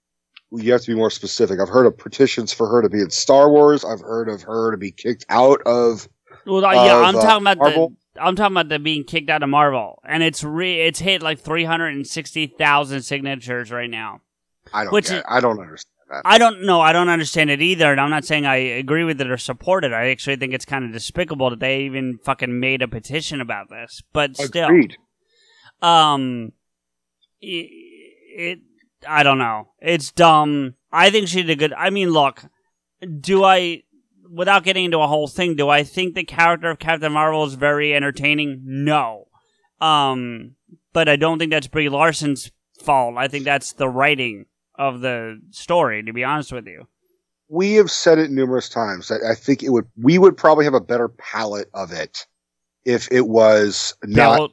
You 0.51 0.71
have 0.71 0.81
to 0.81 0.87
be 0.87 0.95
more 0.95 1.11
specific. 1.11 1.59
I've 1.59 1.69
heard 1.69 1.85
of 1.85 1.95
petitions 1.95 2.51
for 2.51 2.67
her 2.67 2.81
to 2.81 2.89
be 2.89 3.01
in 3.01 3.11
Star 3.11 3.51
Wars. 3.51 3.85
I've 3.85 4.01
heard 4.01 4.29
of 4.29 4.41
her 4.41 4.71
to 4.71 4.77
be 4.77 4.91
kicked 4.91 5.25
out 5.29 5.61
of. 5.67 6.09
Well, 6.45 6.65
uh, 6.65 6.73
yeah, 6.73 6.97
of, 6.97 7.03
I'm 7.03 7.15
uh, 7.17 7.21
talking 7.21 7.43
about 7.43 7.57
Marvel. 7.59 7.93
the. 8.15 8.21
I'm 8.23 8.35
talking 8.35 8.53
about 8.55 8.69
the 8.69 8.79
being 8.79 9.03
kicked 9.03 9.29
out 9.29 9.43
of 9.43 9.49
Marvel, 9.49 10.01
and 10.03 10.23
it's 10.23 10.43
re 10.43 10.79
it's 10.81 10.99
hit 10.99 11.21
like 11.21 11.39
three 11.39 11.65
hundred 11.65 11.89
and 11.89 12.07
sixty 12.07 12.47
thousand 12.47 13.03
signatures 13.03 13.71
right 13.71 13.89
now. 13.89 14.21
I 14.73 14.85
don't. 14.85 14.93
Which 14.93 15.09
get 15.09 15.17
is- 15.17 15.19
it. 15.19 15.25
I 15.29 15.39
don't 15.39 15.59
understand. 15.59 15.93
I 16.09 16.38
don't 16.38 16.63
know. 16.63 16.79
I 16.79 16.93
don't 16.93 17.09
understand 17.09 17.49
it 17.49 17.61
either, 17.61 17.91
and 17.91 17.99
I'm 17.99 18.09
not 18.09 18.25
saying 18.25 18.45
I 18.45 18.55
agree 18.55 19.03
with 19.03 19.19
it 19.19 19.29
or 19.29 19.38
support 19.38 19.84
it. 19.84 19.91
I 19.91 20.09
actually 20.09 20.38
think 20.38 20.53
it's 20.53 20.65
kind 20.65 20.85
of 20.85 20.93
despicable 20.93 21.49
that 21.49 21.59
they 21.59 21.81
even 21.81 22.19
fucking 22.23 22.59
made 22.59 22.81
a 22.81 22.88
petition 22.88 23.41
about 23.41 23.69
this. 23.69 24.01
But 24.13 24.38
still, 24.38 24.67
Agreed. 24.67 24.95
um, 25.81 26.53
it, 27.41 27.69
it 28.35 28.59
I 29.07 29.23
don't 29.23 29.38
know. 29.38 29.69
It's 29.81 30.11
dumb. 30.11 30.75
I 30.91 31.09
think 31.09 31.27
she 31.27 31.41
did 31.41 31.49
a 31.49 31.55
good. 31.55 31.73
I 31.73 31.89
mean, 31.89 32.11
look, 32.11 32.45
do 33.19 33.43
I? 33.43 33.84
Without 34.29 34.63
getting 34.63 34.85
into 34.85 34.99
a 34.99 35.07
whole 35.07 35.27
thing, 35.27 35.55
do 35.55 35.69
I 35.69 35.84
think 35.84 36.15
the 36.15 36.23
character 36.23 36.69
of 36.69 36.79
Captain 36.79 37.11
Marvel 37.11 37.45
is 37.45 37.53
very 37.55 37.93
entertaining? 37.93 38.61
No. 38.63 39.27
Um, 39.79 40.55
but 40.93 41.07
I 41.07 41.15
don't 41.15 41.39
think 41.39 41.51
that's 41.51 41.67
Brie 41.67 41.89
Larson's 41.89 42.51
fault. 42.81 43.15
I 43.17 43.27
think 43.27 43.45
that's 43.45 43.73
the 43.73 43.88
writing 43.88 44.45
of 44.77 45.01
the 45.01 45.39
story. 45.51 46.03
To 46.03 46.13
be 46.13 46.23
honest 46.23 46.51
with 46.51 46.67
you. 46.67 46.87
we 47.49 47.73
have 47.75 47.89
said 47.91 48.17
it 48.19 48.31
numerous 48.31 48.69
times 48.69 49.07
that 49.07 49.21
I 49.23 49.35
think 49.35 49.63
it 49.63 49.69
would 49.69 49.85
we 50.01 50.17
would 50.17 50.35
probably 50.37 50.65
have 50.65 50.73
a 50.73 50.81
better 50.81 51.07
palette 51.09 51.69
of 51.73 51.91
it 51.91 52.25
if 52.85 53.07
it 53.11 53.27
was 53.27 53.95
not 54.03 54.51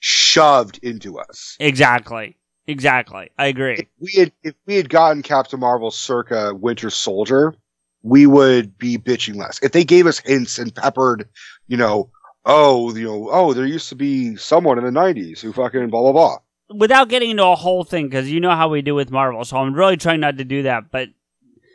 shoved 0.00 0.78
into 0.82 1.18
us. 1.18 1.56
Exactly. 1.60 2.36
Exactly. 2.66 3.30
I 3.38 3.46
agree. 3.46 3.88
We 3.98 4.12
had 4.12 4.32
if 4.42 4.54
we 4.66 4.76
had 4.76 4.88
gotten 4.88 5.22
Captain 5.22 5.60
Marvel 5.60 5.90
circa 5.90 6.54
Winter 6.54 6.90
Soldier, 6.90 7.54
we 8.02 8.26
would 8.26 8.78
be 8.78 8.96
bitching 8.96 9.36
less. 9.36 9.58
If 9.62 9.72
they 9.72 9.84
gave 9.84 10.06
us 10.06 10.20
hints 10.20 10.58
and 10.58 10.74
peppered, 10.74 11.28
you 11.68 11.76
know, 11.76 12.10
oh, 12.44 12.94
you 12.94 13.04
know, 13.04 13.28
oh, 13.30 13.52
there 13.54 13.66
used 13.66 13.88
to 13.90 13.96
be 13.96 14.36
someone 14.36 14.78
in 14.78 14.84
the 14.84 14.90
'90s 14.98 15.40
who 15.40 15.52
fucking 15.52 15.90
blah 15.90 16.00
blah 16.00 16.12
blah. 16.12 16.38
Without 16.72 17.08
getting 17.08 17.30
into 17.30 17.44
a 17.44 17.56
whole 17.56 17.82
thing, 17.84 18.06
because 18.08 18.30
you 18.30 18.38
know 18.40 18.50
how 18.54 18.68
we 18.68 18.80
do 18.82 18.94
with 18.94 19.10
Marvel, 19.10 19.44
so 19.44 19.56
I'm 19.56 19.74
really 19.74 19.96
trying 19.96 20.20
not 20.20 20.38
to 20.38 20.44
do 20.44 20.62
that. 20.62 20.90
But 20.90 21.08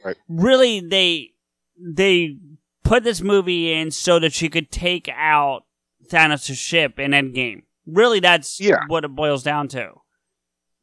Right. 0.04 0.16
really, 0.30 0.80
they 0.80 1.34
they 1.78 2.38
put 2.84 3.04
this 3.04 3.22
movie 3.22 3.74
in 3.74 3.92
so 3.92 4.20
that 4.20 4.32
she 4.34 4.48
could 4.48 4.72
take 4.72 5.10
out 5.10 5.66
Thanos' 6.10 6.56
ship 6.58 7.00
in 7.00 7.12
Endgame. 7.12 7.64
Really, 7.86 8.20
that's 8.20 8.60
Yeah. 8.60 8.80
what 8.88 9.04
it 9.04 9.10
boils 9.10 9.44
down 9.44 9.68
to. 9.70 9.94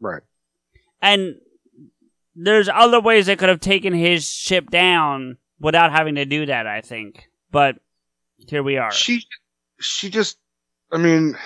Right. 0.01 0.23
And 1.01 1.37
there's 2.35 2.69
other 2.69 3.01
ways 3.01 3.27
they 3.27 3.37
could 3.37 3.49
have 3.49 3.61
taken 3.61 3.93
his 3.95 4.29
ship 4.29 4.69
down 4.71 5.39
without 5.61 5.93
having 5.93 6.17
to 6.17 6.25
do 6.25 6.47
that. 6.47 6.67
I 6.67 6.81
think, 6.81 7.29
but 7.51 7.77
here 8.49 8.63
we 8.63 8.77
are. 8.77 8.93
She 8.93 9.25
she 9.81 10.11
just 10.11 10.39
I 10.91 10.99
mean, 10.99 11.39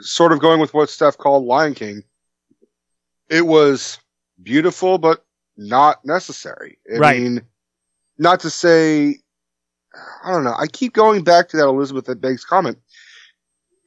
sort 0.00 0.32
of 0.32 0.40
going 0.40 0.60
with 0.60 0.74
what 0.74 0.90
Steph 0.90 1.16
called 1.18 1.44
Lion 1.44 1.74
King. 1.74 2.02
It 3.28 3.46
was 3.46 3.98
beautiful, 4.42 4.98
but 4.98 5.24
not 5.56 6.04
necessary. 6.04 6.78
I 6.92 6.98
Right. 6.98 7.20
mean, 7.22 7.42
not 8.18 8.40
to 8.40 8.50
say, 8.50 9.20
I 10.24 10.30
don't 10.32 10.44
know. 10.44 10.54
I 10.56 10.66
keep 10.66 10.92
going 10.92 11.24
back 11.24 11.48
to 11.48 11.56
that 11.56 11.66
Elizabeth 11.66 12.20
Banks 12.20 12.44
comment. 12.44 12.78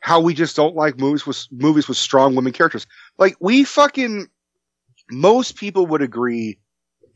How 0.02 0.20
we 0.20 0.34
just 0.34 0.56
don't 0.56 0.76
like 0.76 0.98
movies 0.98 1.26
with 1.26 1.46
movies 1.52 1.88
with 1.88 1.98
strong 1.98 2.36
women 2.36 2.54
characters. 2.54 2.88
Like 3.18 3.36
we 3.40 3.64
fucking 3.64 4.28
most 5.12 5.56
people 5.56 5.86
would 5.88 6.02
agree, 6.02 6.58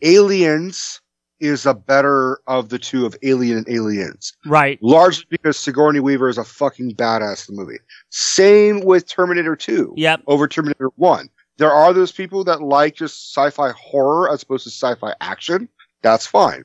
Aliens 0.01 1.01
is 1.43 1.65
a 1.65 1.73
better 1.73 2.39
of 2.47 2.69
the 2.69 2.79
two 2.79 3.05
of 3.05 3.15
Alien 3.21 3.57
and 3.57 3.69
Aliens 3.69 4.31
right. 4.45 4.79
largely 4.81 5.25
because 5.29 5.57
Sigourney 5.57 5.99
Weaver 5.99 6.29
is 6.29 6.37
a 6.37 6.43
fucking 6.43 6.95
badass 6.95 7.49
in 7.49 7.55
the 7.55 7.61
movie. 7.61 7.79
Same 8.09 8.79
with 8.81 9.07
Terminator 9.07 9.55
2 9.55 9.93
Yep. 9.97 10.21
over 10.27 10.47
Terminator 10.47 10.89
1. 10.95 11.29
There 11.57 11.71
are 11.71 11.91
those 11.93 12.11
people 12.13 12.43
that 12.45 12.61
like 12.61 12.95
just 12.95 13.35
sci-fi 13.35 13.71
horror 13.71 14.31
as 14.31 14.41
opposed 14.41 14.63
to 14.63 14.69
sci-fi 14.71 15.13
action. 15.19 15.67
That's 16.01 16.25
fine. 16.25 16.63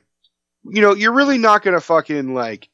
You 0.63 0.81
know, 0.81 0.95
you're 0.95 1.13
really 1.13 1.37
not 1.37 1.61
going 1.61 1.75
to 1.75 1.81
fucking 1.81 2.33
like 2.33 2.69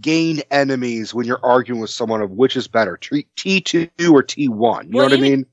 gain 0.00 0.42
enemies 0.50 1.14
when 1.14 1.26
you're 1.26 1.44
arguing 1.44 1.80
with 1.80 1.90
someone 1.90 2.20
of 2.20 2.32
which 2.32 2.56
is 2.56 2.66
better, 2.68 2.96
T- 2.96 3.26
T2 3.36 3.88
or 4.10 4.22
T1. 4.22 4.38
You 4.38 4.50
Well, 4.50 4.84
know 4.90 5.02
what 5.04 5.12
I 5.12 5.16
mean? 5.16 5.46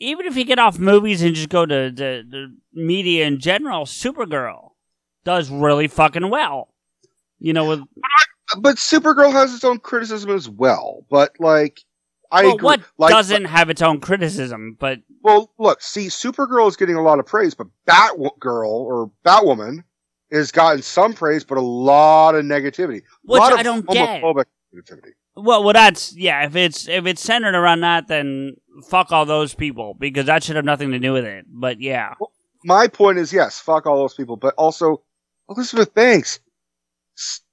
even 0.00 0.26
if 0.26 0.36
you 0.36 0.44
get 0.44 0.60
off 0.60 0.78
movies 0.78 1.22
and 1.22 1.34
just 1.34 1.48
go 1.48 1.66
to 1.66 1.90
the, 1.90 2.24
the 2.30 2.56
media 2.72 3.26
in 3.26 3.40
general, 3.40 3.84
Supergirl 3.84 4.67
does 5.28 5.50
really 5.50 5.88
fucking 5.88 6.30
well. 6.30 6.68
You 7.38 7.52
know, 7.52 7.68
with 7.68 7.80
But 8.60 8.76
Supergirl 8.76 9.30
has 9.30 9.54
its 9.54 9.62
own 9.62 9.78
criticism 9.78 10.30
as 10.30 10.48
well. 10.48 11.04
But 11.10 11.32
like, 11.38 11.82
I 12.32 12.44
well, 12.44 12.54
agree. 12.54 12.64
what 12.64 12.80
like, 12.96 13.10
doesn't 13.10 13.44
have 13.44 13.68
its 13.68 13.82
own 13.82 14.00
criticism, 14.00 14.78
but 14.80 15.00
Well, 15.22 15.52
look, 15.58 15.82
see, 15.82 16.06
Supergirl 16.06 16.66
is 16.66 16.76
getting 16.76 16.94
a 16.96 17.02
lot 17.02 17.18
of 17.18 17.26
praise, 17.26 17.52
but 17.52 17.66
Batgirl 17.86 18.66
or 18.66 19.10
Batwoman 19.22 19.84
has 20.32 20.50
gotten 20.50 20.80
some 20.80 21.12
praise, 21.12 21.44
but 21.44 21.58
a 21.58 21.62
lot 21.62 22.34
of 22.34 22.46
negativity. 22.46 23.02
Which 23.24 23.38
a 23.38 23.42
lot 23.42 23.52
of 23.52 23.58
I 23.58 23.62
don't 23.62 23.86
get. 23.86 24.22
homophobic 24.22 24.46
negativity. 24.74 25.10
well, 25.36 25.62
well, 25.62 25.74
that's 25.74 26.16
yeah. 26.16 26.46
If 26.46 26.56
it's 26.56 26.88
if 26.88 27.04
it's 27.04 27.22
centered 27.22 27.54
around 27.54 27.80
that, 27.82 28.08
then 28.08 28.56
fuck 28.88 29.12
all 29.12 29.26
those 29.26 29.52
people 29.52 29.92
because 29.92 30.24
that 30.24 30.42
should 30.42 30.56
have 30.56 30.64
nothing 30.64 30.90
to 30.92 30.98
do 30.98 31.12
with 31.12 31.26
it. 31.26 31.44
But 31.48 31.82
yeah, 31.82 32.14
My 32.64 32.88
point 32.88 33.18
is, 33.18 33.30
yes, 33.32 33.60
fuck 33.60 33.86
all 33.86 33.98
those 33.98 34.14
people, 34.14 34.36
but 34.36 34.54
also 34.56 35.02
Elizabeth 35.48 35.94
Banks, 35.94 36.40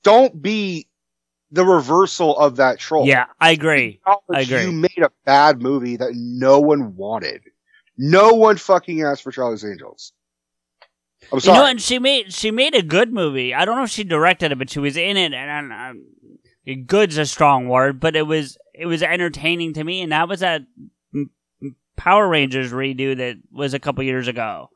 don't 0.04 0.42
be 0.42 0.88
the 1.52 1.66
reversal 1.66 2.38
of 2.38 2.58
that 2.58 2.80
troll. 2.80 3.06
yeah, 3.08 3.26
I 3.40 3.52
agree. 3.52 4.02
I 4.06 4.42
agree. 4.42 4.64
You 4.64 4.72
made 4.72 4.98
a 5.02 5.12
bad 5.26 5.62
movie 5.62 5.96
that 5.98 6.12
no 6.14 6.60
one 6.60 6.96
wanted. 6.96 7.42
No 7.98 8.34
one 8.34 8.58
fucking 8.58 9.02
asked 9.04 9.24
for 9.24 9.32
Charlie's 9.32 9.64
Angels. 9.64 10.12
I'm 11.32 11.38
You 11.38 11.40
sorry. 11.42 11.58
know, 11.58 11.66
and 11.66 11.82
she 11.82 11.98
made 11.98 12.34
she 12.34 12.52
made 12.52 12.76
a 12.76 12.82
good 12.84 13.14
movie. 13.14 13.54
I 13.54 13.66
don't 13.66 13.78
know 13.78 13.84
if 13.84 13.90
she 13.90 14.04
directed 14.04 14.52
it, 14.52 14.58
but 14.60 14.70
she 14.70 14.80
was 14.80 14.98
in 14.98 15.18
it, 15.18 15.34
and 15.34 15.72
um, 15.72 16.86
good's 16.86 17.18
a 17.18 17.26
strong 17.26 17.68
word, 17.68 18.00
but 18.00 18.16
it 18.16 18.24
was 18.28 18.58
it 18.74 18.86
was 18.86 19.02
entertaining 19.02 19.74
to 19.74 19.84
me, 19.84 20.02
and 20.02 20.12
that 20.12 20.28
was 20.28 20.42
that 20.42 20.64
mm, 21.16 21.30
Power 21.96 22.28
Rangers 22.28 22.72
redo 22.74 23.18
that 23.18 23.38
was 23.52 23.74
a 23.74 23.80
couple 23.80 24.04
years 24.04 24.28
ago. 24.28 24.70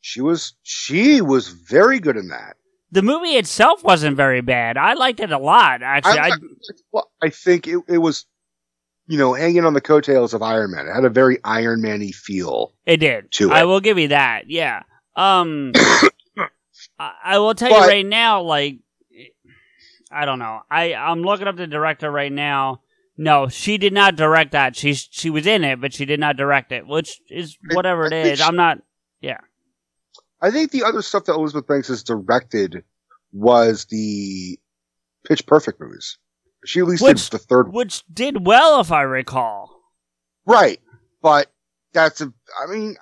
She 0.00 0.20
was 0.20 0.54
she 0.62 1.20
was 1.20 1.48
very 1.48 1.98
good 2.00 2.16
in 2.16 2.28
that. 2.28 2.56
The 2.90 3.02
movie 3.02 3.36
itself 3.36 3.84
wasn't 3.84 4.16
very 4.16 4.40
bad. 4.40 4.78
I 4.78 4.94
liked 4.94 5.20
it 5.20 5.30
a 5.30 5.38
lot, 5.38 5.82
actually. 5.82 6.18
I, 6.18 6.28
I, 6.28 6.32
well, 6.90 7.10
I 7.22 7.28
think 7.28 7.66
it, 7.68 7.78
it 7.86 7.98
was, 7.98 8.24
you 9.06 9.18
know, 9.18 9.34
hanging 9.34 9.66
on 9.66 9.74
the 9.74 9.82
coattails 9.82 10.32
of 10.32 10.40
Iron 10.42 10.70
Man. 10.70 10.86
It 10.88 10.94
had 10.94 11.04
a 11.04 11.10
very 11.10 11.38
Iron 11.44 11.82
Man-y 11.82 12.12
feel. 12.12 12.72
it 12.86 12.96
did. 12.96 13.30
to 13.32 13.52
I 13.52 13.64
will 13.64 13.80
give 13.80 13.98
you 13.98 14.08
that. 14.08 14.48
Yeah. 14.48 14.84
Um, 15.16 15.72
I, 16.98 17.12
I 17.24 17.38
will 17.38 17.54
tell 17.54 17.70
you 17.70 17.76
right 17.76 18.06
now, 18.06 18.40
like, 18.42 18.78
I 20.10 20.24
don't 20.24 20.38
know. 20.38 20.60
I 20.70 20.94
I'm 20.94 21.22
looking 21.22 21.46
up 21.46 21.56
the 21.56 21.66
director 21.66 22.10
right 22.10 22.32
now. 22.32 22.80
No, 23.18 23.48
she 23.48 23.76
did 23.76 23.92
not 23.92 24.16
direct 24.16 24.52
that. 24.52 24.76
She 24.76 24.94
she 24.94 25.28
was 25.28 25.46
in 25.46 25.64
it, 25.64 25.80
but 25.80 25.92
she 25.92 26.06
did 26.06 26.20
not 26.20 26.36
direct 26.38 26.72
it, 26.72 26.86
which 26.86 27.20
is 27.28 27.58
whatever 27.74 28.06
it 28.06 28.12
I 28.14 28.22
think 28.22 28.36
she- 28.38 28.42
I'm 28.44 28.56
not. 28.56 28.78
Yeah. 29.20 29.40
I 30.40 30.50
think 30.50 30.70
the 30.70 30.84
other 30.84 31.02
stuff 31.02 31.24
that 31.24 31.34
Elizabeth 31.34 31.66
Banks 31.66 31.88
has 31.88 32.02
directed 32.02 32.84
was 33.32 33.86
the 33.86 34.58
Pitch 35.26 35.46
Perfect 35.46 35.80
movies. 35.80 36.18
She 36.64 36.80
at 36.80 36.86
least 36.86 37.02
Which- 37.02 37.30
did 37.30 37.40
the 37.40 37.44
third. 37.44 37.72
Which 37.72 38.04
did 38.12 38.46
well, 38.46 38.80
if 38.80 38.90
I 38.92 39.02
recall. 39.02 39.70
Right. 40.46 40.80
But 41.22 41.50
that's 41.92 42.20
a, 42.20 42.32
I 42.62 42.70
mean, 42.72 42.96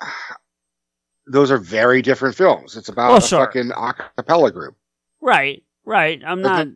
those 1.27 1.51
are 1.51 1.59
very 1.59 2.03
different 2.03 2.35
films. 2.37 2.77
It's 2.77 2.89
about 2.89 3.11
Oh, 3.13 3.17
a 3.17 3.21
sure. 3.21 3.45
fucking 3.47 3.71
acapella 3.71 4.53
group. 4.53 4.77
Right, 5.21 5.63
right. 5.85 6.21
I'm 6.25 6.41
not. 6.43 6.69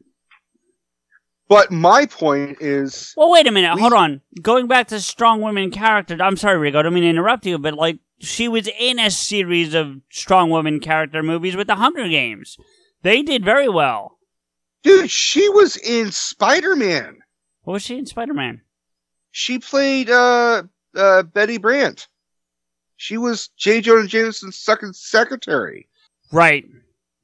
But 1.49 1.73
my 1.73 2.07
point 2.07 2.59
is, 2.61 3.12
Well, 3.16 3.31
wait 3.31 3.47
a 3.49 3.51
minute. 3.51 3.78
Hold 3.78 3.93
on. 3.93 4.20
Going 4.41 4.69
back 4.69 4.89
to 4.89 5.01
strong 5.01 5.41
women 5.41 5.70
characters. 5.73 6.20
I'm 6.23 6.37
sorry, 6.37 6.59
Rico. 6.59 6.78
I 6.78 6.82
don't 6.82 6.95
mean 6.95 7.03
to 7.03 7.09
interrupt 7.09 7.45
you, 7.45 7.59
but 7.59 7.74
like 7.74 7.99
she 8.21 8.49
was 8.49 8.69
in 8.79 8.99
a 8.99 9.11
series 9.11 9.75
of 9.75 10.01
strong 10.11 10.51
woman 10.51 10.81
character 10.81 11.23
movies 11.23 11.57
with 11.57 11.67
the 11.67 11.77
Hunger 11.77 12.09
Games. 12.09 12.57
They 13.03 13.23
did 13.23 13.45
very 13.45 13.69
well. 13.69 14.19
dude, 14.83 15.11
she 15.11 15.49
was 15.49 15.77
in 15.77 16.13
Spider 16.13 16.77
Man. 16.77 17.19
What 17.63 17.75
was 17.75 17.83
she 17.83 17.99
in 17.99 18.07
Spider 18.07 18.35
Man? 18.35 18.63
She 19.33 19.59
played 19.59 20.11
uh, 20.11 20.65
uh, 20.95 21.23
Betty 21.23 21.59
Brandt. 21.59 22.09
She 22.97 23.17
was 23.17 23.49
J. 23.57 23.81
Jonah 23.81 24.07
Jameson's 24.07 24.59
second 24.59 24.95
secretary. 24.95 25.89
Right, 26.33 26.65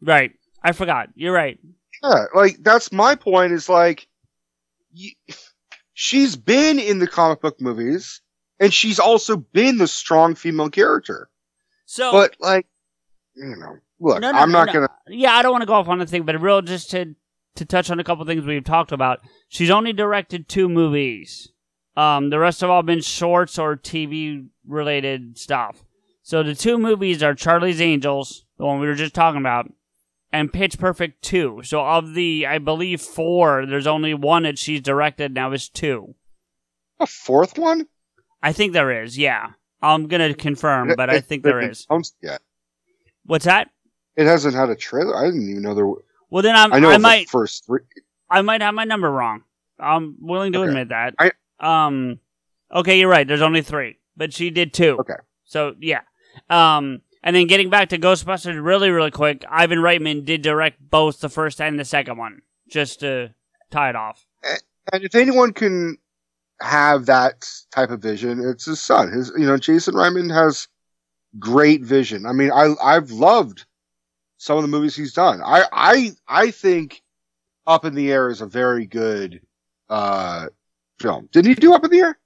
right. 0.01 0.32
I 0.62 0.73
forgot. 0.73 1.09
You're 1.14 1.35
right. 1.35 1.59
Yeah, 2.02 2.24
like 2.35 2.56
that's 2.62 2.90
my 2.93 3.14
point. 3.14 3.52
Is 3.52 3.68
like, 3.68 4.06
y 4.94 5.12
she's 5.94 6.36
been 6.36 6.78
in 6.78 6.98
the 6.98 7.06
comic 7.06 7.40
book 7.40 7.60
movies, 7.60 8.20
and 8.60 8.72
she's 8.72 8.98
also 8.98 9.36
been 9.36 9.78
the 9.78 9.86
strong 9.88 10.34
female 10.34 10.70
character. 10.70 11.28
So, 11.84 12.12
But 12.12 12.36
like, 12.40 12.66
you 13.34 13.56
know, 13.56 13.78
look, 14.00 14.20
No, 14.20 14.30
no, 14.32 14.38
I'm 14.38 14.50
no, 14.50 14.58
not 14.58 14.66
no. 14.68 14.72
gonna. 14.72 14.88
Yeah, 15.08 15.32
I 15.34 15.42
don't 15.42 15.52
want 15.52 15.62
to 15.62 15.66
go 15.66 15.74
off 15.74 15.88
on 15.88 16.00
a 16.00 16.06
thing, 16.06 16.24
but 16.24 16.40
real 16.40 16.62
just 16.62 16.90
to 16.92 17.14
to 17.56 17.64
touch 17.64 17.90
on 17.90 17.98
a 18.00 18.04
couple 18.04 18.24
things 18.26 18.44
we've 18.44 18.64
talked 18.64 18.92
about. 18.92 19.20
She's 19.48 19.70
only 19.70 19.92
directed 19.92 20.48
two 20.48 20.68
movies. 20.68 21.48
Um, 21.96 22.28
the 22.28 22.38
rest 22.38 22.60
have 22.60 22.68
all 22.68 22.82
been 22.82 23.00
shorts 23.00 23.58
or 23.58 23.76
TV 23.76 24.48
related 24.66 25.38
stuff. 25.38 25.84
So 26.22 26.42
the 26.42 26.54
two 26.54 26.76
movies 26.76 27.22
are 27.22 27.34
Charlie's 27.34 27.80
Angels, 27.80 28.44
the 28.58 28.66
one 28.66 28.80
we 28.80 28.86
were 28.86 28.94
just 28.94 29.14
talking 29.14 29.40
about, 29.40 29.72
and 30.32 30.52
Pitch 30.52 30.78
Perfect 30.78 31.22
2. 31.22 31.62
So 31.64 31.80
of 31.86 32.12
the, 32.12 32.46
I 32.46 32.58
believe, 32.58 33.00
four, 33.00 33.64
there's 33.64 33.86
only 33.86 34.12
one 34.12 34.42
that 34.42 34.58
she's 34.58 34.82
directed. 34.82 35.32
Now 35.32 35.52
is 35.52 35.70
two. 35.70 36.14
A 37.00 37.06
fourth 37.06 37.56
one? 37.56 37.86
I 38.42 38.52
think 38.52 38.72
there 38.72 39.02
is. 39.02 39.16
Yeah, 39.18 39.50
I'm 39.82 40.06
gonna 40.08 40.34
confirm, 40.34 40.92
but 40.96 41.10
I 41.10 41.20
think 41.20 41.42
there 41.42 41.58
is. 41.60 41.62
there 41.62 41.68
it 41.68 41.72
is. 41.72 41.86
announced 41.90 42.14
Yet. 42.22 42.42
What's 43.24 43.44
that? 43.44 43.70
It 44.16 44.26
hasn't 44.26 44.54
had 44.54 44.70
a 44.70 44.76
trailer. 44.76 45.16
I 45.16 45.26
didn't 45.26 45.48
even 45.48 45.62
know 45.62 45.74
there. 45.74 45.86
Were, 45.86 46.02
Well, 46.30 46.42
then 46.42 46.54
I'm, 46.56 46.72
I 46.72 46.78
know 46.78 46.90
I 46.90 46.98
might. 46.98 47.26
the 47.26 47.30
first 47.30 47.66
three. 47.66 47.80
I 48.30 48.42
might 48.42 48.62
have 48.62 48.74
my 48.74 48.84
number 48.84 49.10
wrong. 49.10 49.42
I'm 49.78 50.16
willing 50.20 50.52
to 50.52 50.60
Okay. 50.60 50.68
admit 50.68 50.88
that. 50.88 51.14
I- 51.18 51.32
um, 51.60 52.18
okay, 52.72 52.98
you're 52.98 53.08
right. 53.08 53.26
There's 53.26 53.42
only 53.42 53.62
three, 53.62 53.98
but 54.16 54.32
she 54.32 54.50
did 54.50 54.72
two. 54.72 54.96
Okay. 55.00 55.14
So 55.44 55.74
yeah. 55.80 56.00
Um, 56.50 57.02
and 57.22 57.34
then 57.34 57.46
getting 57.46 57.70
back 57.70 57.88
to 57.90 57.98
Ghostbusters 57.98 58.62
really, 58.62 58.90
really 58.90 59.10
quick. 59.10 59.44
Ivan 59.50 59.78
Reitman 59.80 60.24
did 60.24 60.42
direct 60.42 60.78
both 60.90 61.20
the 61.20 61.28
first 61.28 61.60
and 61.60 61.78
the 61.78 61.84
second 61.84 62.16
one, 62.18 62.42
just 62.68 63.00
to 63.00 63.34
tie 63.70 63.90
it 63.90 63.96
off. 63.96 64.26
And 64.92 65.02
if 65.02 65.14
anyone 65.14 65.52
can 65.52 65.98
have 66.60 67.06
that 67.06 67.48
type 67.70 67.90
of 67.90 68.00
vision, 68.00 68.40
it's 68.40 68.64
his 68.64 68.80
son. 68.80 69.12
His, 69.12 69.32
you 69.36 69.46
know, 69.46 69.56
Jason 69.56 69.94
Reitman 69.94 70.32
has 70.32 70.68
great 71.38 71.82
vision. 71.82 72.26
I 72.26 72.32
mean, 72.32 72.50
I 72.50 72.74
I've 72.82 73.10
loved 73.10 73.66
some 74.38 74.56
of 74.56 74.62
the 74.62 74.68
movies 74.68 74.96
he's 74.96 75.12
done. 75.12 75.40
I 75.44 75.64
I 75.72 76.10
I 76.28 76.50
think 76.50 77.02
Up 77.66 77.84
in 77.84 77.94
the 77.94 78.10
Air 78.10 78.30
is 78.30 78.40
a 78.40 78.46
very 78.46 78.86
good 78.86 79.40
uh 79.88 80.46
film. 81.00 81.28
Didn't 81.32 81.48
he 81.48 81.54
do 81.54 81.74
Up 81.74 81.84
in 81.84 81.90
the 81.90 82.00
Air? 82.00 82.18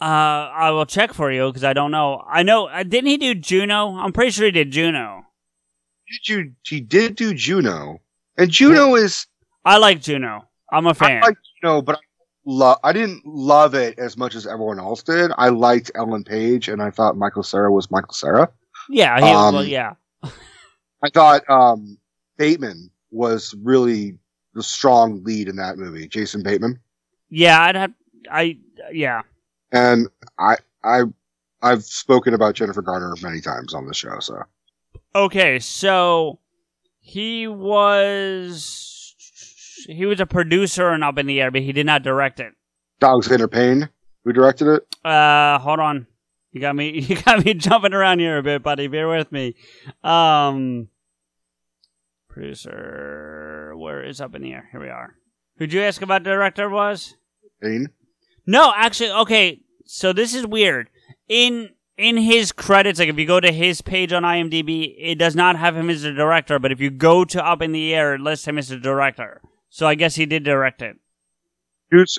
Uh, 0.00 0.50
I 0.52 0.70
will 0.70 0.86
check 0.86 1.14
for 1.14 1.30
you 1.30 1.48
because 1.48 1.64
I 1.64 1.72
don't 1.72 1.90
know. 1.90 2.22
I 2.28 2.42
know. 2.42 2.66
Uh, 2.66 2.82
didn't 2.82 3.06
he 3.06 3.16
do 3.16 3.34
Juno? 3.34 3.96
I'm 3.96 4.12
pretty 4.12 4.32
sure 4.32 4.44
he 4.44 4.50
did 4.50 4.70
Juno. 4.70 5.24
Did 6.08 6.28
you? 6.28 6.52
He 6.62 6.80
did 6.80 7.16
do 7.16 7.32
Juno, 7.32 8.00
and 8.36 8.50
Juno 8.50 8.96
is 8.96 9.26
I 9.64 9.78
like 9.78 10.02
Juno. 10.02 10.46
I'm 10.70 10.86
a 10.86 10.94
fan. 10.94 11.22
I 11.22 11.26
like 11.28 11.36
Juno, 11.62 11.80
but 11.80 11.96
I 11.96 11.98
love. 12.44 12.78
I 12.84 12.92
didn't 12.92 13.26
love 13.26 13.74
it 13.74 13.98
as 13.98 14.16
much 14.16 14.34
as 14.34 14.46
everyone 14.46 14.78
else 14.78 15.02
did. 15.02 15.30
I 15.38 15.48
liked 15.48 15.90
Ellen 15.94 16.24
Page, 16.24 16.68
and 16.68 16.82
I 16.82 16.90
thought 16.90 17.16
Michael 17.16 17.42
Cera 17.42 17.72
was 17.72 17.90
Michael 17.90 18.12
Cera. 18.14 18.50
yeah, 18.88 19.18
he, 19.18 19.24
Um, 19.32 19.54
well, 19.54 19.64
yeah. 19.64 19.94
I 20.22 21.10
thought 21.12 21.48
um, 21.50 21.98
Bateman 22.38 22.90
was 23.10 23.54
really 23.62 24.18
the 24.54 24.62
strong 24.62 25.22
lead 25.24 25.48
in 25.48 25.56
that 25.56 25.76
movie, 25.78 26.08
Jason 26.08 26.42
Bateman, 26.42 26.78
Yeah, 27.28 27.60
I'd 27.60 27.76
have. 27.76 27.92
I 28.30 28.56
yeah. 28.92 29.22
and 29.72 30.08
I 30.38 30.56
I 30.82 31.02
I've 31.60 31.84
spoken 31.84 32.32
about 32.34 32.54
Jennifer 32.54 32.80
Garner 32.82 33.14
many 33.22 33.40
times 33.40 33.74
on 33.74 33.86
the 33.86 33.92
show. 33.94 34.18
So 34.20 34.42
Okay, 35.14 35.58
so 35.58 36.38
he 37.00 37.46
was 37.48 38.93
he 39.88 40.06
was 40.06 40.20
a 40.20 40.26
producer 40.26 40.88
and 40.90 41.02
up 41.04 41.18
in 41.18 41.26
the 41.26 41.40
air, 41.40 41.50
but 41.50 41.62
he 41.62 41.72
did 41.72 41.86
not 41.86 42.02
direct 42.02 42.40
it. 42.40 42.52
Alexander 43.02 43.48
Payne, 43.48 43.88
who 44.24 44.32
directed 44.32 44.68
it, 44.68 44.82
Uh, 45.04 45.58
hold 45.58 45.80
on. 45.80 46.06
You 46.52 46.60
got 46.60 46.74
me. 46.76 47.00
You 47.08 47.20
got 47.22 47.44
me 47.44 47.54
jumping 47.54 47.92
around 47.92 48.20
here 48.20 48.38
a 48.38 48.42
bit, 48.42 48.62
buddy. 48.62 48.86
Bear 48.86 49.08
with 49.08 49.30
me. 49.32 49.54
Um, 50.02 50.88
producer, 52.28 53.72
where 53.76 54.04
is 54.04 54.20
up 54.20 54.34
in 54.34 54.42
the 54.42 54.52
air? 54.52 54.68
Here 54.70 54.80
we 54.80 54.88
are. 54.88 55.14
Who'd 55.58 55.72
you 55.72 55.82
ask 55.82 56.02
about 56.02 56.22
director 56.22 56.68
was? 56.68 57.14
Payne. 57.62 57.88
No, 58.46 58.72
actually, 58.74 59.10
okay. 59.12 59.60
So 59.86 60.12
this 60.12 60.34
is 60.34 60.46
weird. 60.46 60.88
In 61.28 61.70
in 61.96 62.16
his 62.16 62.50
credits, 62.52 62.98
like 62.98 63.08
if 63.08 63.18
you 63.18 63.26
go 63.26 63.40
to 63.40 63.52
his 63.52 63.80
page 63.80 64.12
on 64.12 64.22
IMDb, 64.22 64.94
it 64.98 65.16
does 65.16 65.36
not 65.36 65.56
have 65.56 65.76
him 65.76 65.88
as 65.90 66.02
the 66.02 66.12
director. 66.12 66.58
But 66.58 66.72
if 66.72 66.80
you 66.80 66.90
go 66.90 67.24
to 67.24 67.44
Up 67.44 67.62
in 67.62 67.72
the 67.72 67.94
Air, 67.94 68.14
it 68.14 68.20
lists 68.20 68.46
him 68.48 68.58
as 68.58 68.68
the 68.68 68.78
director. 68.78 69.40
So 69.74 69.88
I 69.88 69.96
guess 69.96 70.14
he 70.14 70.24
did 70.24 70.44
direct 70.44 70.82
it. 70.82 70.96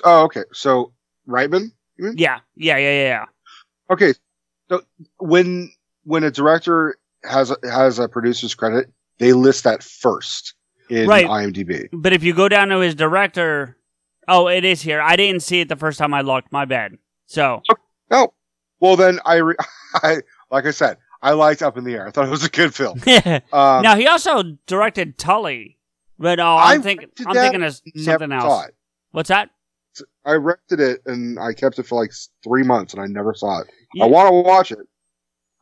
Oh 0.04 0.24
okay, 0.24 0.42
so 0.52 0.92
Reitman. 1.26 1.72
You 1.96 2.04
mean? 2.04 2.18
Yeah, 2.18 2.40
yeah, 2.54 2.76
yeah, 2.76 2.90
yeah. 2.90 3.04
yeah. 3.04 3.24
Okay, 3.90 4.12
so 4.68 4.82
when 5.20 5.72
when 6.04 6.22
a 6.22 6.30
director 6.30 6.98
has 7.24 7.50
a, 7.50 7.56
has 7.64 7.98
a 7.98 8.10
producer's 8.10 8.54
credit, 8.54 8.92
they 9.16 9.32
list 9.32 9.64
that 9.64 9.82
first 9.82 10.52
in 10.90 11.08
Right. 11.08 11.26
IMDb. 11.26 11.88
But 11.94 12.12
if 12.12 12.22
you 12.22 12.34
go 12.34 12.46
down 12.50 12.68
to 12.68 12.80
his 12.80 12.94
director, 12.94 13.78
oh, 14.28 14.48
it 14.48 14.66
is 14.66 14.82
here. 14.82 15.00
I 15.00 15.16
didn't 15.16 15.42
see 15.42 15.60
it 15.60 15.70
the 15.70 15.76
first 15.76 15.98
time 15.98 16.12
I 16.12 16.20
looked. 16.20 16.52
My 16.52 16.66
bad. 16.66 16.98
So 17.24 17.62
No, 18.10 18.34
well 18.80 18.96
then 18.96 19.18
I, 19.24 19.36
re- 19.36 19.56
I 19.94 20.18
like 20.50 20.66
I 20.66 20.72
said, 20.72 20.98
I 21.22 21.32
liked 21.32 21.62
Up 21.62 21.78
in 21.78 21.84
the 21.84 21.94
Air. 21.94 22.06
I 22.06 22.10
thought 22.10 22.26
it 22.26 22.30
was 22.30 22.44
a 22.44 22.50
good 22.50 22.74
film. 22.74 23.00
Um, 23.50 23.82
now 23.82 23.96
he 23.96 24.06
also 24.06 24.42
directed 24.66 25.16
Tully. 25.16 25.75
But 26.18 26.40
oh, 26.40 26.56
I'm 26.56 26.80
I 26.80 26.82
thinking, 26.82 27.08
I'm 27.26 27.34
thinking 27.34 27.62
of 27.62 27.74
something 27.96 28.30
saw 28.30 28.60
else. 28.60 28.68
it. 28.68 28.74
What's 29.10 29.28
that? 29.28 29.50
I 30.24 30.32
rented 30.32 30.80
it 30.80 31.02
and 31.06 31.38
I 31.38 31.52
kept 31.52 31.78
it 31.78 31.84
for 31.84 32.00
like 32.00 32.12
three 32.44 32.62
months 32.62 32.92
and 32.92 33.02
I 33.02 33.06
never 33.06 33.34
saw 33.34 33.60
it. 33.60 33.68
Yeah. 33.94 34.04
I 34.04 34.06
want 34.08 34.28
to 34.28 34.34
watch 34.34 34.72
it. 34.72 34.86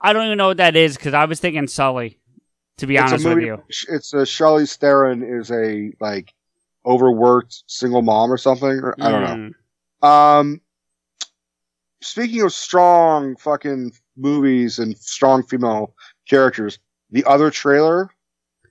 I 0.01 0.13
don't 0.13 0.27
even 0.27 0.39
know 0.39 0.49
what 0.49 0.57
that 0.59 0.77
is 0.77 0.97
because 0.97 1.15
I 1.15 1.25
was 1.25 1.41
thinking 1.41 1.67
Sully. 1.67 2.19
To 2.79 2.89
be 2.89 2.97
it's 2.97 3.05
honest 3.05 3.25
with 3.25 3.39
you, 3.39 3.63
It's 3.89 4.13
a 4.13 4.19
Charlize 4.19 4.77
Theron 4.77 5.23
is 5.23 5.53
a 5.53 5.93
like 6.01 6.35
overworked 6.85 7.63
single 7.69 8.03
mom 8.03 8.33
or 8.33 8.37
something. 8.37 8.69
Or, 8.69 8.97
I 9.01 9.11
don't 9.13 9.23
know. 9.23 9.51
Mm. 10.03 10.07
Um, 10.07 10.61
speaking 12.03 12.43
of 12.43 12.53
strong 12.53 13.37
fucking 13.37 13.93
movies 14.17 14.81
and 14.81 14.99
strong 14.99 15.45
female 15.45 15.95
characters, 16.29 16.81
the 17.11 17.25
other 17.27 17.51
trailer 17.51 18.11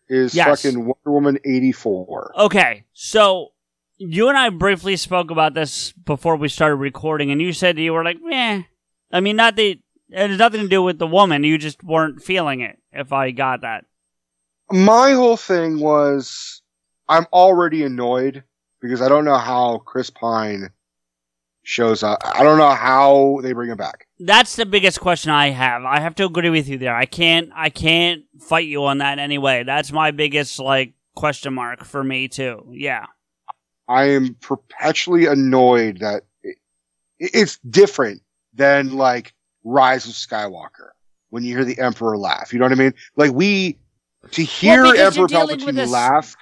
is 0.09 0.33
Yes. 0.35 0.61
fucking 0.61 0.79
Wonder 0.79 1.11
Woman 1.11 1.39
eighty 1.45 1.71
four. 1.71 2.31
Okay, 2.37 2.85
so 2.93 3.49
you 3.97 4.29
and 4.29 4.37
I 4.37 4.49
briefly 4.49 4.95
spoke 4.97 5.31
about 5.31 5.53
this 5.53 5.91
before 5.93 6.35
we 6.35 6.49
started 6.49 6.75
recording, 6.75 7.31
and 7.31 7.41
you 7.41 7.53
said 7.53 7.77
you 7.79 7.93
were 7.93 8.03
like, 8.03 8.17
"Meh." 8.21 8.63
I 9.11 9.19
mean, 9.19 9.35
not 9.35 9.55
that 9.55 9.61
it 9.63 9.79
has 10.11 10.37
nothing 10.37 10.61
to 10.61 10.67
do 10.67 10.81
with 10.81 10.99
the 10.99 11.07
woman. 11.07 11.43
You 11.43 11.57
just 11.57 11.83
weren't 11.83 12.21
feeling 12.23 12.61
it. 12.61 12.79
If 12.91 13.11
I 13.13 13.31
got 13.31 13.61
that, 13.61 13.85
My 14.71 15.11
whole 15.11 15.37
thing 15.37 15.79
was 15.79 16.61
I'm 17.07 17.25
already 17.33 17.83
annoyed 17.83 18.43
because 18.81 19.01
I 19.01 19.09
don't 19.09 19.25
know 19.25 19.37
how 19.37 19.79
Chris 19.79 20.09
Pine 20.09 20.69
shows 21.63 22.03
up. 22.03 22.19
I 22.23 22.43
don't 22.43 22.57
know 22.57 22.69
how 22.69 23.39
they 23.41 23.53
bring 23.53 23.69
him 23.69 23.77
back. 23.77 24.07
that's 24.19 24.55
the 24.55 24.65
biggest 24.65 24.99
question 24.99 25.31
I 25.31 25.49
have. 25.49 25.83
I 25.83 25.99
have 25.99 26.15
to 26.15 26.25
agree 26.25 26.49
with 26.49 26.67
you 26.67 26.77
there. 26.77 26.95
I 26.95 27.05
can't. 27.05 27.49
I 27.55 27.69
can't 27.69 28.23
fight 28.39 28.67
you 28.67 28.83
on 28.85 28.99
that 28.99 29.19
anyway. 29.19 29.63
That's 29.63 29.91
my 29.91 30.11
biggest 30.11 30.59
like 30.59 30.93
question 31.15 31.53
mark 31.53 31.83
for 31.83 32.03
me 32.03 32.27
too. 32.27 32.65
Yeah. 32.71 33.05
I 33.87 34.11
am 34.11 34.35
perpetually 34.35 35.25
annoyed 35.25 35.99
that 35.99 36.23
it, 36.41 36.57
it's 37.19 37.57
different 37.59 38.21
than 38.53 38.93
like 38.93 39.33
Rise 39.63 40.05
of 40.05 40.13
Skywalker 40.13 40.89
when 41.29 41.43
you 41.43 41.55
hear 41.55 41.65
the 41.65 41.79
Emperor 41.79 42.17
laugh. 42.17 42.53
You 42.53 42.59
know 42.59 42.65
what 42.65 42.71
I 42.71 42.75
mean? 42.75 42.93
Like 43.15 43.31
we 43.31 43.77
to 44.31 44.43
hear 44.43 44.85
you're 44.85 44.95
Emperor 44.95 45.27
Palpatine 45.27 45.89
laugh. 45.89 46.35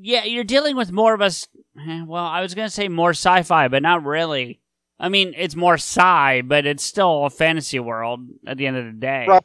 Yeah, 0.00 0.24
you're 0.24 0.44
dealing 0.44 0.76
with 0.76 0.92
more 0.92 1.14
of 1.14 1.20
a. 1.20 1.30
eh, 1.78 2.04
Well, 2.06 2.24
I 2.24 2.40
was 2.40 2.54
gonna 2.54 2.70
say 2.70 2.88
more 2.88 3.10
sci-fi, 3.10 3.68
but 3.68 3.82
not 3.82 4.04
really. 4.04 4.60
I 4.98 5.08
mean, 5.08 5.34
it's 5.36 5.56
more 5.56 5.74
sci, 5.74 6.42
but 6.42 6.66
it's 6.66 6.84
still 6.84 7.24
a 7.26 7.30
fantasy 7.30 7.80
world 7.80 8.20
at 8.46 8.56
the 8.56 8.66
end 8.66 8.76
of 8.76 8.84
the 8.86 8.92
day. 8.92 9.26
Right. 9.28 9.42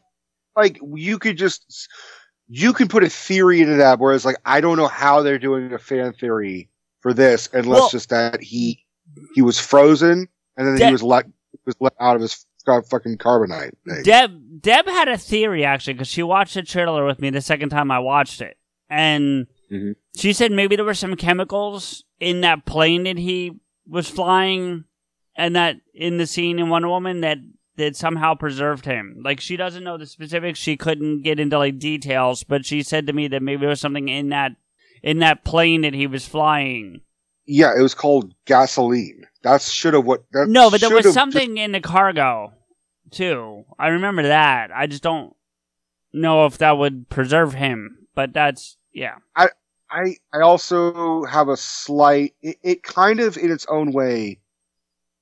like 0.56 0.80
you 0.96 1.18
could 1.20 1.38
just 1.38 1.88
you 2.48 2.74
can 2.74 2.88
put 2.88 3.04
a 3.04 3.10
theory 3.10 3.62
into 3.62 3.76
that. 3.76 4.00
Whereas 4.00 4.26
like 4.26 4.38
I 4.46 4.60
don't 4.62 4.78
know 4.78 4.88
how 4.88 5.22
they're 5.22 5.40
doing 5.40 5.72
a 5.74 5.78
fan 5.80 6.14
theory 6.14 6.70
for 7.02 7.14
this 7.14 7.48
unless 7.54 7.80
Well- 7.80 7.90
just 7.90 8.10
that 8.10 8.42
he 8.42 8.86
he 9.34 9.42
was 9.42 9.60
frozen 9.60 10.28
and 10.58 10.68
then 10.68 10.78
he 10.88 10.92
was 10.92 11.04
let 11.04 11.26
was 11.66 11.76
let 11.80 11.94
out 12.00 12.16
of 12.16 12.22
his 12.22 12.46
fucking 12.66 13.18
carbonite 13.18 13.72
thing. 13.88 14.04
Deb 14.04 14.62
Deb 14.62 14.86
had 14.86 15.08
a 15.08 15.18
theory 15.18 15.66
actually 15.66 15.94
because 15.94 16.08
she 16.08 16.22
watched 16.24 16.54
the 16.54 16.62
trailer 16.62 17.06
with 17.06 17.20
me 17.20 17.30
the 17.32 17.42
second 17.42 17.70
time 17.70 17.90
I 17.90 18.00
watched 18.00 18.42
it, 18.42 18.58
and 18.90 19.48
Mhm. 19.72 19.96
she 20.18 20.34
said 20.34 20.52
maybe 20.52 20.76
there 20.76 20.86
were 20.86 20.94
some 20.94 21.16
chemicals 21.16 22.04
in 22.20 22.42
that 22.42 22.66
plane 22.66 23.04
that 23.04 23.18
he 23.18 23.60
was 23.88 24.10
flying, 24.10 24.86
and 25.36 25.56
that 25.56 25.78
in 25.94 26.18
the 26.18 26.28
scene 26.28 26.60
in 26.60 26.70
Wonder 26.70 26.90
Woman 26.90 27.22
that 27.22 27.38
that 27.78 27.96
somehow 27.96 28.36
preserved 28.36 28.86
him. 28.86 29.22
Like 29.24 29.40
she 29.40 29.58
doesn't 29.58 29.84
know 29.84 29.98
the 29.98 30.06
specifics, 30.06 30.60
she 30.60 30.78
couldn't 30.78 31.24
get 31.24 31.40
into 31.40 31.58
like 31.58 31.80
details, 31.80 32.44
but 32.44 32.66
she 32.66 32.84
said 32.84 33.08
to 33.08 33.14
me 33.14 33.28
that 33.30 33.42
maybe 33.42 33.62
there 33.62 33.70
was 33.70 33.82
something 33.82 34.10
in 34.10 34.30
that 34.30 34.52
in 35.02 35.20
that 35.20 35.44
plane 35.44 35.82
that 35.82 35.94
he 35.94 36.08
was 36.08 36.28
flying. 36.28 37.02
Yeah, 37.46 37.72
it 37.76 37.82
was 37.82 37.96
called 37.96 38.34
gasoline. 38.46 39.26
That's 39.42 39.72
should 39.72 39.94
have 39.94 40.06
what. 40.06 40.24
No, 40.34 40.70
but 40.70 40.82
there 40.82 40.94
was 40.94 41.14
something 41.14 41.58
in 41.58 41.72
the 41.72 41.80
cargo 41.80 42.54
too. 43.12 43.66
I 43.80 43.88
remember 43.88 44.24
that. 44.24 44.72
I 44.76 44.88
just 44.88 45.02
don't 45.02 45.36
know 46.14 46.46
if 46.46 46.58
that 46.60 46.78
would 46.78 47.10
preserve 47.10 47.54
him. 47.54 48.08
But 48.14 48.34
that's 48.34 48.78
yeah. 48.94 49.16
I 49.36 49.50
I 49.92 50.18
I 50.34 50.42
also 50.42 51.24
have 51.26 51.50
a 51.50 51.58
slight. 51.58 52.36
It, 52.42 52.58
it 52.64 52.84
kind 52.84 53.20
of 53.20 53.38
in 53.38 53.52
its 53.52 53.66
own 53.68 53.92
way. 53.92 54.40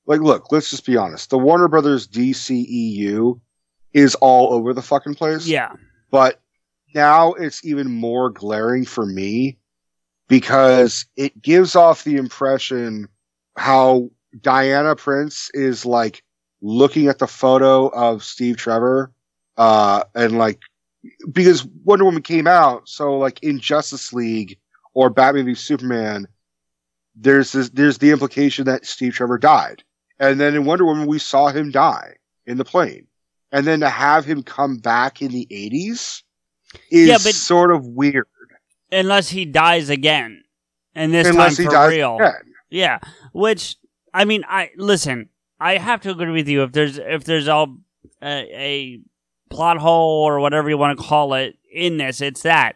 Like, 0.06 0.22
look, 0.22 0.52
let's 0.52 0.70
just 0.70 0.86
be 0.86 0.98
honest. 0.98 1.30
The 1.30 1.38
Warner 1.38 1.68
Brothers 1.68 2.08
DCEU 2.08 3.40
is 3.94 4.16
all 4.16 4.54
over 4.54 4.74
the 4.74 4.82
fucking 4.82 5.16
place. 5.16 5.48
Yeah. 5.48 5.74
But 6.12 6.40
now 6.96 7.34
it's 7.34 7.66
even 7.66 7.92
more 7.92 8.30
glaring 8.30 8.86
for 8.86 9.06
me 9.06 9.58
because 10.28 11.06
it 11.16 11.42
gives 11.42 11.76
off 11.76 12.04
the 12.04 12.16
impression 12.16 13.10
how 13.58 14.12
Diana 14.40 14.96
Prince 14.96 15.50
is 15.54 15.86
like 15.86 16.24
looking 16.62 17.08
at 17.08 17.20
the 17.20 17.28
photo 17.28 17.88
of 17.88 18.24
Steve 18.24 18.58
Trevor, 18.58 19.12
uh, 19.58 20.04
and 20.16 20.38
like, 20.38 20.60
because 21.32 21.66
Wonder 21.84 22.06
Woman 22.06 22.22
came 22.22 22.48
out, 22.48 22.88
so 22.88 23.18
like 23.18 23.42
in 23.44 23.60
Justice 23.60 24.14
League 24.14 24.58
or 24.94 25.10
Batman 25.10 25.46
v 25.46 25.54
Superman, 25.56 26.28
there's 27.16 27.52
this, 27.52 27.70
there's 27.70 27.98
the 27.98 28.12
implication 28.12 28.66
that 28.66 28.86
Steve 28.86 29.14
Trevor 29.14 29.38
died. 29.38 29.84
And 30.20 30.40
then 30.40 30.56
in 30.56 30.66
Wonder 30.66 30.86
Woman, 30.86 31.08
we 31.08 31.20
saw 31.20 31.48
him 31.50 31.72
die 31.72 32.16
in 32.46 32.58
the 32.58 32.66
plane. 32.66 33.08
And 33.52 33.66
then 33.66 33.80
to 33.82 33.90
have 33.90 34.26
him 34.26 34.44
come 34.44 34.78
back 34.78 35.22
in 35.22 35.32
the 35.32 35.48
80s 35.52 36.24
is 36.92 37.08
Yeah, 37.08 37.14
but- 37.16 37.34
sort 37.36 37.72
of 37.72 37.86
weird. 37.86 38.28
Unless 38.92 39.30
he 39.30 39.44
dies 39.46 39.90
again, 39.90 40.44
and 40.96 41.14
this 41.14 41.28
Unless 41.28 41.58
time 41.58 41.66
for 41.68 41.90
real. 41.90 42.16
again. 42.16 42.54
Yeah. 42.70 43.00
Which 43.34 43.76
I 44.14 44.24
mean, 44.24 44.46
I 44.48 44.72
listen. 44.78 45.28
I 45.60 45.76
have 45.78 46.00
to 46.02 46.12
agree 46.12 46.32
with 46.32 46.48
you. 46.48 46.64
If 46.64 46.72
there's 46.72 46.98
if 46.98 47.26
there's 47.26 47.50
all 47.50 47.78
uh, 48.22 48.26
a, 48.26 48.50
a 48.56 49.00
plot 49.50 49.78
hole 49.78 50.24
or 50.24 50.40
whatever 50.40 50.70
you 50.70 50.78
want 50.78 50.98
to 50.98 51.04
call 51.04 51.34
it 51.34 51.58
in 51.72 51.98
this, 51.98 52.22
it's 52.22 52.42
that. 52.44 52.76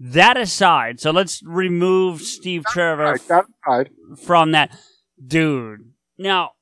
That 0.00 0.36
aside, 0.36 1.00
so 1.00 1.10
let's 1.12 1.42
remove 1.44 2.20
Steve 2.20 2.64
Trevor 2.66 3.04
Right, 3.04 3.20
aside. 3.20 3.90
from 4.24 4.50
that 4.52 4.76
dude. 5.24 5.92
Now, 6.18 6.52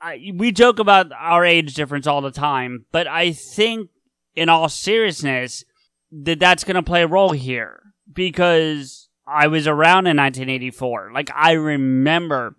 I, 0.00 0.30
we 0.34 0.52
joke 0.52 0.78
about 0.78 1.10
our 1.12 1.44
age 1.44 1.74
difference 1.74 2.06
all 2.06 2.20
the 2.20 2.30
time, 2.30 2.86
but 2.92 3.06
I 3.08 3.32
think, 3.32 3.90
in 4.34 4.48
all 4.48 4.68
seriousness, 4.68 5.64
that 6.12 6.38
that's 6.38 6.62
going 6.64 6.76
to 6.76 6.82
play 6.82 7.02
a 7.02 7.06
role 7.08 7.32
here 7.32 7.80
because 8.12 9.08
I 9.26 9.48
was 9.48 9.66
around 9.66 10.06
in 10.06 10.16
1984. 10.16 11.10
Like 11.12 11.30
I 11.34 11.52
remember, 11.52 12.56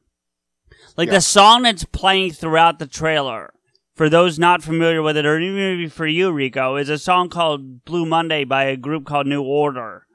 like 0.98 1.08
Yeah. 1.08 1.14
the 1.16 1.22
song 1.22 1.64
that's 1.64 1.86
playing 1.86 2.32
throughout 2.34 2.80
the 2.80 2.88
trailer. 2.88 3.54
For 3.98 4.10
those 4.10 4.38
not 4.38 4.62
familiar 4.62 5.02
with 5.02 5.18
it, 5.18 5.26
or 5.26 5.40
even 5.40 5.56
maybe 5.56 5.88
for 5.90 6.06
you, 6.06 6.32
Rico, 6.32 6.76
is 6.76 6.88
a 6.88 7.00
song 7.00 7.30
called 7.30 7.84
"Blue 7.84 8.06
Monday" 8.06 8.44
by 8.44 8.66
a 8.66 8.78
group 8.78 9.06
called 9.06 9.26
New 9.26 9.42
Order. 9.42 10.06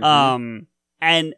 Um, 0.00 0.68
and 1.00 1.34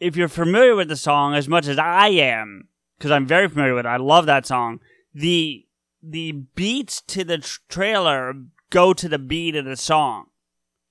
if 0.00 0.16
you're 0.16 0.28
familiar 0.28 0.74
with 0.74 0.88
the 0.88 0.96
song 0.96 1.34
as 1.34 1.46
much 1.46 1.66
as 1.68 1.76
I 1.78 2.08
am, 2.08 2.68
because 2.96 3.10
I'm 3.10 3.26
very 3.26 3.50
familiar 3.50 3.74
with 3.74 3.84
it, 3.84 3.88
I 3.90 3.98
love 3.98 4.24
that 4.24 4.46
song. 4.46 4.80
The 5.14 5.66
the 6.02 6.32
beats 6.32 7.02
to 7.02 7.22
the 7.22 7.38
tr- 7.38 7.60
trailer 7.68 8.32
go 8.70 8.94
to 8.94 9.08
the 9.10 9.18
beat 9.18 9.54
of 9.54 9.66
the 9.66 9.76
song 9.76 10.28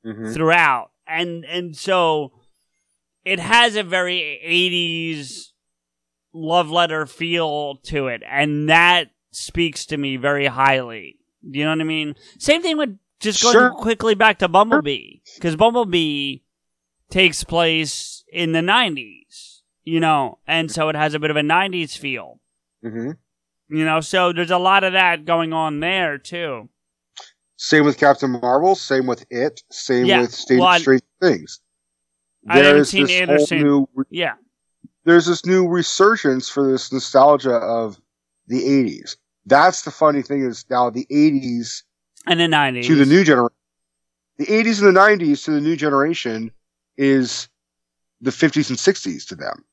Mhm. 0.05 0.31
throughout, 0.31 0.91
and 1.07 1.43
and 1.45 1.75
so 1.75 2.33
it 3.25 3.39
has 3.39 3.75
a 3.75 3.81
very 3.81 4.39
80s 4.43 5.53
love 6.33 6.69
letter 6.69 7.07
feel 7.07 7.77
to 7.85 8.05
it, 8.07 8.21
and 8.27 8.69
that 8.69 9.09
speaks 9.31 9.85
to 9.87 9.97
me 9.97 10.17
very 10.17 10.47
highly. 10.47 11.17
Do 11.49 11.57
you 11.59 11.65
know 11.65 11.71
what 11.71 11.81
I 11.81 11.85
mean? 11.85 12.15
Same 12.37 12.61
thing 12.61 12.77
with 12.77 12.97
just 13.19 13.41
going 13.41 13.53
Sure. 13.53 13.71
quickly 13.71 14.15
back 14.15 14.39
to 14.39 14.47
Bumblebee, 14.47 15.19
because 15.35 15.55
Bumblebee 15.55 16.39
takes 17.09 17.43
place 17.43 18.23
in 18.31 18.51
the 18.51 18.61
90s, 18.61 19.61
you 19.83 19.99
know, 19.99 20.39
and 20.47 20.71
so 20.71 20.89
it 20.89 20.95
has 20.95 21.13
a 21.13 21.19
bit 21.19 21.29
of 21.31 21.37
a 21.37 21.41
90s 21.41 21.95
feel, 21.97 22.39
hmm 22.83 23.11
you 23.73 23.85
know, 23.85 24.01
so 24.01 24.33
there's 24.33 24.51
a 24.51 24.57
lot 24.57 24.83
of 24.83 24.91
that 24.93 25.23
going 25.23 25.53
on 25.53 25.79
there 25.79 26.17
too. 26.17 26.67
Same 27.55 27.85
with 27.85 27.97
Captain 27.97 28.31
Marvel. 28.41 28.75
Same 28.75 29.05
with 29.07 29.23
it. 29.29 29.61
Same 29.71 30.05
Yeah, 30.07 30.21
with 30.21 30.33
State 30.33 30.59
well, 30.59 30.77
Strange 30.77 31.03
Things. 31.21 31.61
I 32.49 32.57
haven't 32.57 32.85
seen 32.85 33.05
this 33.05 33.27
whole 33.29 33.45
seen- 33.47 33.63
new. 33.63 33.87
Yeah. 34.09 34.33
There's 35.05 35.25
this 35.25 35.45
new 35.45 35.67
resurgence 35.69 36.49
for 36.49 36.69
this 36.69 36.91
nostalgia 36.91 37.53
of 37.53 37.97
the 38.51 38.61
'80s. 38.63 39.15
That's 39.47 39.81
the 39.81 39.91
funny 39.91 40.21
thing 40.21 40.43
is 40.43 40.65
now 40.69 40.89
the 40.91 41.07
'80s 41.11 41.83
And 42.27 42.39
the 42.39 42.45
90s. 42.47 42.85
to 42.85 42.95
the 42.95 43.05
new 43.05 43.23
generation. 43.23 43.55
The 44.37 44.45
'80s 44.45 44.81
and 44.85 44.95
the 44.95 44.99
'90s 44.99 45.45
to 45.45 45.51
the 45.51 45.61
new 45.61 45.75
generation 45.75 46.51
is 46.97 47.47
the 48.21 48.31
'50s 48.31 48.69
and 48.69 48.77
'60s 48.77 49.27
to 49.29 49.35
them. 49.35 49.65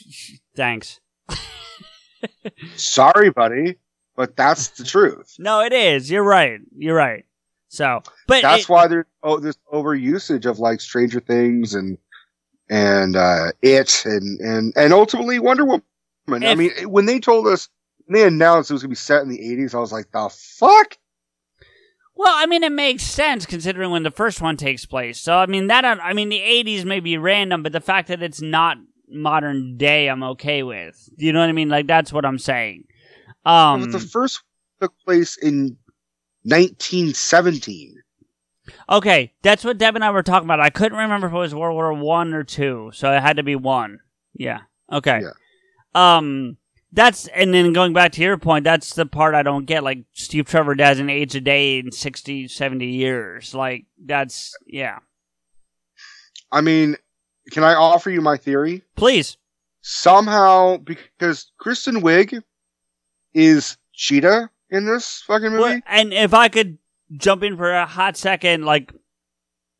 Thanks. 0.56 1.00
Sorry, 2.76 3.30
buddy, 3.30 3.76
but 4.16 4.36
that's 4.36 4.68
the 4.68 4.84
truth. 4.84 5.34
No, 5.38 5.60
it 5.60 5.72
is. 5.72 6.10
You're 6.10 6.22
right. 6.24 6.60
You're 6.76 6.96
right. 6.96 7.24
So, 7.68 8.02
but 8.26 8.42
that's 8.42 8.62
it- 8.64 8.68
why 8.68 8.86
there's 8.86 9.06
oh, 9.22 9.38
this 9.38 9.56
overusage 9.72 10.46
of 10.46 10.58
like 10.58 10.80
Stranger 10.80 11.20
Things 11.20 11.74
and 11.74 11.98
and 12.70 13.16
uh, 13.16 13.52
it 13.62 14.04
and 14.06 14.40
and 14.40 14.72
and 14.76 14.92
ultimately 14.92 15.38
Wonder 15.38 15.64
Woman. 15.64 15.82
I 16.28 16.54
mean, 16.54 16.70
when 16.90 17.06
they 17.06 17.20
told 17.20 17.46
us 17.46 17.68
they 18.08 18.26
announced 18.26 18.70
it 18.70 18.74
was 18.74 18.82
gonna 18.82 18.90
be 18.90 18.96
set 18.96 19.22
in 19.22 19.28
the 19.28 19.38
'80s, 19.38 19.74
I 19.74 19.78
was 19.78 19.92
like, 19.92 20.10
the 20.12 20.28
fuck. 20.30 20.96
Well, 22.18 22.32
I 22.34 22.46
mean, 22.46 22.62
it 22.62 22.72
makes 22.72 23.02
sense 23.02 23.44
considering 23.44 23.90
when 23.90 24.02
the 24.02 24.10
first 24.10 24.40
one 24.40 24.56
takes 24.56 24.86
place. 24.86 25.20
So, 25.20 25.36
I 25.36 25.44
mean, 25.44 25.66
that, 25.66 25.84
I 25.84 26.14
mean, 26.14 26.30
the 26.30 26.40
80s 26.40 26.86
may 26.86 26.98
be 26.98 27.18
random, 27.18 27.62
but 27.62 27.72
the 27.72 27.80
fact 27.80 28.08
that 28.08 28.22
it's 28.22 28.40
not 28.40 28.78
modern 29.06 29.76
day, 29.76 30.08
I'm 30.08 30.22
okay 30.22 30.62
with. 30.62 31.10
You 31.18 31.34
know 31.34 31.40
what 31.40 31.50
I 31.50 31.52
mean? 31.52 31.68
Like, 31.68 31.86
that's 31.86 32.14
what 32.14 32.24
I'm 32.24 32.38
saying. 32.38 32.84
Um, 33.44 33.90
the 33.92 33.98
first 33.98 34.42
took 34.80 34.94
place 35.04 35.36
in 35.36 35.76
1917. 36.44 38.02
okay, 38.88 39.32
that's 39.42 39.62
what 39.62 39.76
Deb 39.78 39.94
and 39.94 40.04
I 40.04 40.10
were 40.10 40.22
talking 40.22 40.46
about. 40.46 40.58
I 40.58 40.70
couldn't 40.70 40.98
remember 40.98 41.26
if 41.26 41.34
it 41.34 41.36
was 41.36 41.54
World 41.54 41.74
War 41.74 41.92
One 41.92 42.32
or 42.32 42.44
two, 42.44 42.90
so 42.94 43.12
it 43.12 43.20
had 43.20 43.36
to 43.36 43.42
be 43.42 43.56
one. 43.56 43.98
Yeah. 44.34 44.60
Okay. 44.90 45.20
Yeah. 45.22 46.16
Um, 46.16 46.56
that's, 46.92 47.28
and 47.28 47.52
then 47.52 47.72
going 47.72 47.92
back 47.92 48.12
to 48.12 48.22
your 48.22 48.38
point, 48.38 48.64
that's 48.64 48.94
the 48.94 49.06
part 49.06 49.34
I 49.34 49.42
don't 49.42 49.66
get. 49.66 49.82
Like, 49.82 50.04
Steve 50.12 50.46
Trevor 50.46 50.74
doesn't 50.74 51.10
age 51.10 51.34
a 51.34 51.40
day 51.40 51.78
in 51.78 51.92
60, 51.92 52.48
70 52.48 52.86
years. 52.86 53.54
Like, 53.54 53.86
that's, 54.04 54.56
yeah. 54.66 54.98
I 56.50 56.60
mean, 56.60 56.96
can 57.50 57.64
I 57.64 57.74
offer 57.74 58.10
you 58.10 58.20
my 58.20 58.36
theory? 58.36 58.82
Please. 58.96 59.36
Somehow, 59.82 60.78
because 60.78 61.50
Kristen 61.58 62.02
Wiig 62.02 62.42
is 63.34 63.76
Cheetah 63.92 64.50
in 64.70 64.86
this 64.86 65.22
fucking 65.26 65.50
movie. 65.50 65.60
Well, 65.60 65.80
and 65.86 66.12
if 66.12 66.34
I 66.34 66.48
could 66.48 66.78
jump 67.12 67.42
in 67.42 67.56
for 67.56 67.72
a 67.72 67.86
hot 67.86 68.16
second, 68.16 68.64
like 68.64 68.92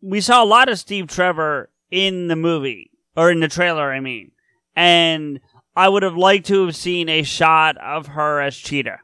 we 0.01 0.21
saw 0.21 0.43
a 0.43 0.47
lot 0.47 0.69
of 0.69 0.79
Steve 0.79 1.09
Trevor 1.09 1.71
in 1.91 2.29
the 2.29 2.37
movie 2.37 2.91
or 3.17 3.31
in 3.31 3.41
the 3.41 3.49
trailer, 3.49 3.93
I 3.93 4.01
mean, 4.01 4.31
and 4.75 5.41
I 5.77 5.89
would 5.89 6.03
have 6.03 6.17
liked 6.17 6.47
to 6.47 6.65
have 6.65 6.75
seen 6.75 7.09
a 7.09 7.23
shot 7.23 7.77
of 7.79 8.07
her 8.09 8.41
as 8.41 8.57
Cheetah 8.57 8.99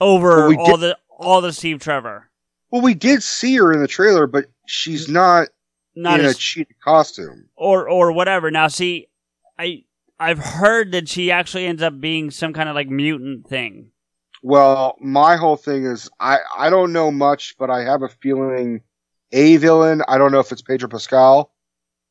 over 0.00 0.28
Well, 0.40 0.48
we 0.48 0.56
all 0.56 0.76
did- 0.76 0.80
the 0.80 0.98
all 1.18 1.40
the 1.40 1.52
Steve 1.52 1.80
Trevor. 1.80 2.28
Well, 2.70 2.82
we 2.82 2.94
did 2.94 3.22
see 3.22 3.56
her 3.56 3.72
in 3.72 3.80
the 3.80 3.88
trailer, 3.88 4.26
but 4.26 4.46
she's 4.66 5.08
not, 5.08 5.48
Not 5.94 6.20
in 6.20 6.26
as- 6.26 6.34
a 6.34 6.38
cheetah 6.38 6.74
costume. 6.84 7.48
or 7.56 7.88
or 7.88 8.12
whatever. 8.12 8.50
Now, 8.50 8.68
see, 8.68 9.06
I 9.58 9.84
I've 10.18 10.38
heard 10.38 10.92
that 10.92 11.08
she 11.08 11.30
actually 11.30 11.66
ends 11.66 11.82
up 11.82 12.00
being 12.00 12.30
some 12.30 12.52
kind 12.52 12.68
of 12.68 12.74
like 12.74 12.88
mutant 12.90 13.46
thing. 13.48 13.92
Well, 14.42 14.96
my 15.00 15.36
whole 15.36 15.56
thing 15.56 15.84
is 15.86 16.10
I 16.20 16.38
I 16.56 16.68
don't 16.70 16.92
know 16.92 17.10
much, 17.10 17.54
but 17.58 17.70
I 17.70 17.82
have 17.84 18.02
a 18.02 18.08
feeling 18.08 18.82
a 19.32 19.56
villain. 19.58 20.02
I 20.08 20.18
don't 20.18 20.32
know 20.32 20.40
if 20.40 20.52
it's 20.52 20.62
Pedro 20.62 20.88
Pascal 20.88 21.52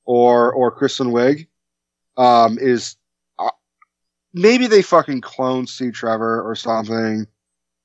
or 0.06 0.52
or 0.54 0.72
Kristen 0.72 1.08
Wiig. 1.12 1.48
Um, 2.18 2.58
is 2.60 2.96
maybe 4.36 4.68
they 4.68 4.84
fucking 4.84 5.22
clone 5.22 5.66
Steve 5.66 5.94
Trevor 5.94 6.48
or 6.48 6.54
something. 6.56 7.26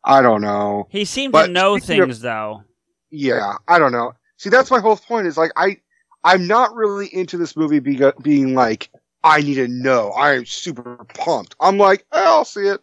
I 0.05 0.21
don't 0.21 0.43
know. 0.43 0.87
He 0.91 1.05
seemed 1.07 1.33
But 1.33 1.47
to 1.47 1.53
know 1.53 1.79
speaking 1.79 2.03
of- 2.03 2.09
things 2.09 2.21
though. 2.21 2.65
Yeah, 3.11 3.55
I 3.67 3.79
don't 3.79 3.93
know. 3.93 4.13
See, 4.37 4.51
that's 4.51 4.71
my 4.71 4.81
whole 4.81 4.97
point. 4.97 5.27
Is 5.27 5.37
like 5.39 5.53
I, 5.57 5.79
I'm 6.25 6.47
not 6.47 6.75
really 6.75 7.07
into 7.15 7.37
this 7.39 7.57
movie 7.57 7.79
being 7.81 8.13
being 8.23 8.55
like 8.55 8.91
I 9.25 9.41
need 9.41 9.55
to 9.55 9.69
know. 9.69 10.11
I 10.11 10.35
am 10.35 10.47
super 10.47 10.97
pumped. 11.15 11.55
I'm 11.61 11.77
like, 11.79 12.07
eh, 12.13 12.23
I'll 12.23 12.45
see 12.45 12.67
it. 12.69 12.81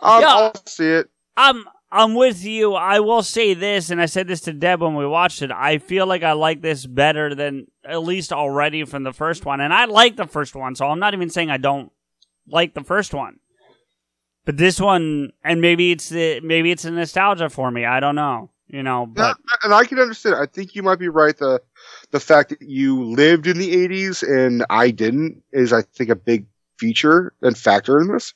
Um, 0.00 0.20
Yeah. 0.22 0.28
I'll 0.28 0.66
see 0.66 0.88
it. 0.88 1.08
I'm 1.36 1.64
I'm 1.90 2.14
with 2.14 2.44
you. 2.44 2.74
I 2.74 3.00
will 3.00 3.22
say 3.22 3.54
this, 3.54 3.90
and 3.90 4.00
I 4.00 4.06
said 4.06 4.26
this 4.26 4.40
to 4.42 4.52
Deb 4.52 4.80
when 4.80 4.94
we 4.96 5.06
watched 5.06 5.42
it. 5.42 5.50
I 5.52 5.78
feel 5.78 6.06
like 6.06 6.22
I 6.22 6.32
like 6.32 6.60
this 6.62 6.86
better 6.86 7.34
than 7.34 7.66
at 7.84 8.02
least 8.02 8.32
already 8.32 8.84
from 8.84 9.02
the 9.04 9.12
first 9.12 9.44
one, 9.44 9.60
and 9.60 9.72
I 9.74 9.84
like 9.84 10.16
the 10.16 10.26
first 10.26 10.54
one, 10.56 10.74
so 10.74 10.86
I'm 10.86 10.98
not 10.98 11.14
even 11.14 11.30
saying 11.30 11.50
I 11.50 11.56
don't 11.58 11.92
like 12.48 12.74
the 12.74 12.84
first 12.84 13.14
one. 13.14 13.38
But 14.44 14.58
this 14.58 14.78
one, 14.78 15.32
and 15.42 15.60
maybe 15.60 15.90
it's 15.92 16.10
the 16.10 16.40
maybe 16.40 16.70
it's 16.70 16.84
a 16.84 16.90
nostalgia 16.90 17.48
for 17.48 17.70
me. 17.70 17.84
I 17.86 17.98
don't 18.00 18.14
know, 18.14 18.50
you 18.68 18.82
know. 18.82 19.06
But 19.06 19.22
Yeah, 19.22 19.56
and 19.62 19.72
I 19.72 19.84
can 19.84 19.98
understand. 19.98 20.34
I 20.36 20.46
think 20.46 20.74
you 20.74 20.82
might 20.82 20.98
be 20.98 21.08
right. 21.08 21.36
The 21.36 21.62
the 22.10 22.20
fact 22.20 22.50
that 22.50 22.60
you 22.60 23.04
lived 23.04 23.46
in 23.46 23.56
the 23.58 23.74
'80s 23.74 24.22
and 24.22 24.66
I 24.68 24.90
didn't 24.90 25.42
is, 25.52 25.72
I 25.72 25.80
think, 25.82 26.10
a 26.10 26.16
big 26.16 26.46
feature 26.78 27.32
and 27.40 27.56
factor 27.56 27.98
in 28.00 28.08
this. 28.12 28.34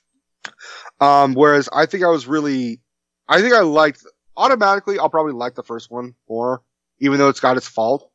Um, 1.01 1.35
whereas 1.35 1.69
I 1.73 1.85
think 1.85 2.05
I 2.05 2.09
was 2.09 2.27
really, 2.27 2.81
I 3.29 3.43
think 3.43 3.53
I 3.53 3.61
liked 3.61 4.03
automatically. 4.37 4.99
I'll 4.99 5.11
probably 5.11 5.35
like 5.35 5.57
the 5.57 5.63
first 5.63 5.91
one 5.91 6.15
more, 6.27 6.63
even 7.01 7.19
though 7.19 7.29
it's 7.29 7.41
got 7.41 7.59
its 7.59 7.69
fault. 7.69 8.11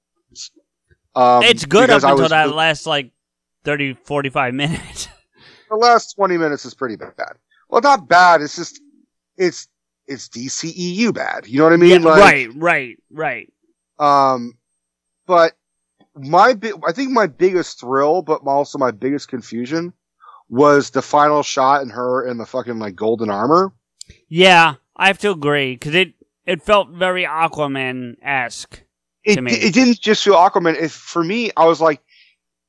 Um, 1.15 1.44
it's 1.44 1.65
good 1.65 1.91
up 1.91 2.02
until 2.03 2.28
that 2.30 2.45
really- 2.45 2.56
last 2.56 2.88
like 2.88 3.11
30, 3.65 3.94
45 4.03 4.53
minutes. 4.56 5.07
the 5.74 5.86
last 5.86 6.16
20 6.16 6.38
minutes 6.38 6.66
is 6.66 6.74
pretty 6.74 6.95
bad. 6.95 7.14
Well, 7.70 7.82
not 7.82 8.08
bad. 8.08 8.41
It's 8.41 8.56
just, 8.56 8.80
it's, 9.38 9.68
it's 10.08 10.30
DCEU 10.30 11.14
bad. 11.14 11.48
You 11.48 11.60
know 11.60 11.64
what 11.66 11.74
I 11.74 11.78
mean? 11.78 12.02
Yeah, 12.04 12.10
Like, 12.10 12.20
right, 12.22 12.50
right, 12.56 12.98
right. 13.12 13.54
Um, 14.00 14.58
but 15.26 15.54
my 16.16 16.54
bi- 16.54 16.74
I 16.86 16.91
think 16.91 17.12
my 17.12 17.28
biggest 17.28 17.80
thrill, 17.80 18.22
but 18.22 18.41
also 18.45 18.78
my 18.78 18.91
biggest 18.91 19.28
confusion 19.30 19.94
was 20.50 20.90
the 20.91 21.02
final 21.02 21.41
shot 21.41 21.82
and 21.82 21.91
her 21.91 22.28
in 22.28 22.38
the 22.38 22.45
fucking 22.45 22.80
like 22.80 22.95
golden 22.95 23.30
armor. 23.30 23.74
Yeah, 24.28 24.76
I 24.95 25.08
have 25.08 25.18
to 25.20 25.32
agree 25.32 25.74
because 25.76 25.95
it 25.95 26.14
it 26.45 26.62
felt 26.62 26.90
very 26.90 27.24
Aquaman 27.24 28.16
esque 28.22 28.84
It, 29.24 29.36
to 29.36 29.41
me. 29.41 29.54
it 29.54 29.74
didn't 29.74 30.02
just 30.02 30.24
feel 30.24 30.36
Aquaman. 30.36 30.80
If 30.80 30.91
for 30.91 31.24
me, 31.24 31.52
I 31.56 31.66
was 31.66 31.80
like, 31.80 32.02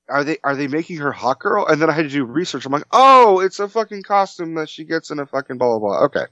are 0.09 0.25
they 0.25 0.39
are 0.45 0.55
they 0.55 0.69
making 0.69 0.99
her 0.99 1.13
hot 1.13 1.39
girl? 1.39 1.67
And 1.67 1.81
then 1.81 1.89
I 1.89 1.93
had 1.93 2.03
to 2.03 2.09
do 2.09 2.25
research. 2.25 2.67
I'm 2.67 2.73
like, 2.73 2.85
oh, 2.93 3.41
it's 3.41 3.59
a 3.59 3.69
fucking 3.69 4.03
costume 4.03 4.55
that 4.55 4.69
she 4.69 4.85
gets 4.85 5.11
in 5.11 5.19
a 5.19 5.27
fucking 5.27 5.59
blah 5.59 5.79
blah 5.79 5.79
blah. 5.79 6.05
Okay, 6.05 6.27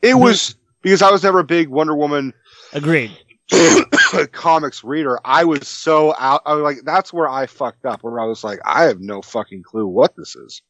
it 0.00 0.14
mhm. 0.14 0.20
was 0.20 0.56
because 0.82 1.02
I 1.02 1.10
was 1.10 1.22
never 1.22 1.40
a 1.40 1.44
big 1.44 1.68
Wonder 1.68 1.94
Woman 1.94 2.32
Agreed. 2.72 3.16
comics 4.32 4.82
reader. 4.82 5.18
I 5.24 5.44
was 5.44 5.68
so 5.68 6.14
out. 6.18 6.42
I 6.46 6.54
was 6.54 6.62
like, 6.62 6.78
that's 6.84 7.12
where 7.12 7.28
I 7.28 7.46
fucked 7.46 7.84
up. 7.84 8.02
Where 8.02 8.20
I 8.20 8.24
was 8.24 8.42
like, 8.42 8.60
I 8.64 8.84
have 8.84 9.00
no 9.00 9.22
fucking 9.22 9.62
clue 9.62 9.86
what 9.86 10.16
this 10.16 10.34
is. 10.36 10.62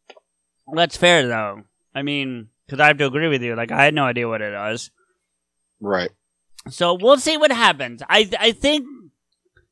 That's 0.72 0.96
fair 0.96 1.26
though. 1.26 1.62
I 1.94 2.02
mean, 2.02 2.48
because 2.66 2.80
I 2.80 2.86
have 2.86 2.98
to 2.98 3.06
agree 3.06 3.28
with 3.28 3.42
you. 3.42 3.54
Like 3.54 3.72
I 3.72 3.84
had 3.84 3.94
no 3.94 4.04
idea 4.04 4.28
what 4.28 4.42
it 4.42 4.52
was. 4.52 4.90
Right. 5.80 6.10
So 6.68 6.94
we'll 6.94 7.18
see 7.18 7.36
what 7.36 7.50
happens. 7.50 8.02
I 8.08 8.30
I 8.38 8.52
think 8.52 8.86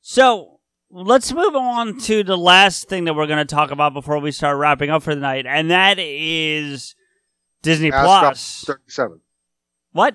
so. 0.00 0.49
Let's 0.92 1.32
move 1.32 1.54
on 1.54 1.98
to 2.00 2.24
the 2.24 2.36
last 2.36 2.88
thing 2.88 3.04
that 3.04 3.14
we're 3.14 3.28
going 3.28 3.38
to 3.46 3.54
talk 3.54 3.70
about 3.70 3.92
before 3.94 4.18
we 4.18 4.32
start 4.32 4.56
wrapping 4.58 4.90
up 4.90 5.02
for 5.04 5.14
the 5.14 5.20
night, 5.20 5.46
and 5.46 5.70
that 5.70 5.98
is 6.00 6.96
Disney 7.62 7.92
Ask 7.92 8.04
Plus. 8.04 8.64
Gobblers 8.64 8.64
37. 8.88 9.20
What? 9.92 10.14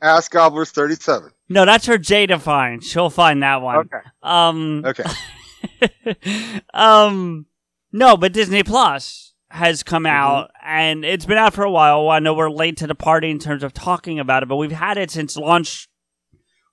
Ask 0.00 0.30
Gobblers 0.30 0.70
37. 0.70 1.30
No, 1.48 1.64
that's 1.64 1.86
her 1.86 1.98
to 1.98 2.38
find. 2.38 2.84
She'll 2.84 3.10
find 3.10 3.42
that 3.42 3.62
one. 3.62 3.78
Okay. 3.78 3.98
Um. 4.22 4.84
Okay. 4.86 6.60
um. 6.74 7.46
No, 7.92 8.16
but 8.16 8.32
Disney 8.32 8.62
Plus 8.62 9.34
has 9.48 9.82
come 9.82 10.04
Mm-hmm. 10.04 10.14
out, 10.16 10.50
and 10.64 11.04
it's 11.04 11.26
been 11.26 11.36
out 11.38 11.52
for 11.54 11.64
a 11.64 11.70
while. 11.70 12.08
I 12.10 12.20
know 12.20 12.34
we're 12.34 12.48
late 12.50 12.76
to 12.78 12.86
the 12.86 12.94
party 12.94 13.28
in 13.30 13.40
terms 13.40 13.64
of 13.64 13.72
talking 13.74 14.20
about 14.20 14.44
it, 14.44 14.48
but 14.48 14.56
we've 14.56 14.70
had 14.70 14.96
it 14.98 15.10
since 15.10 15.36
launch 15.36 15.88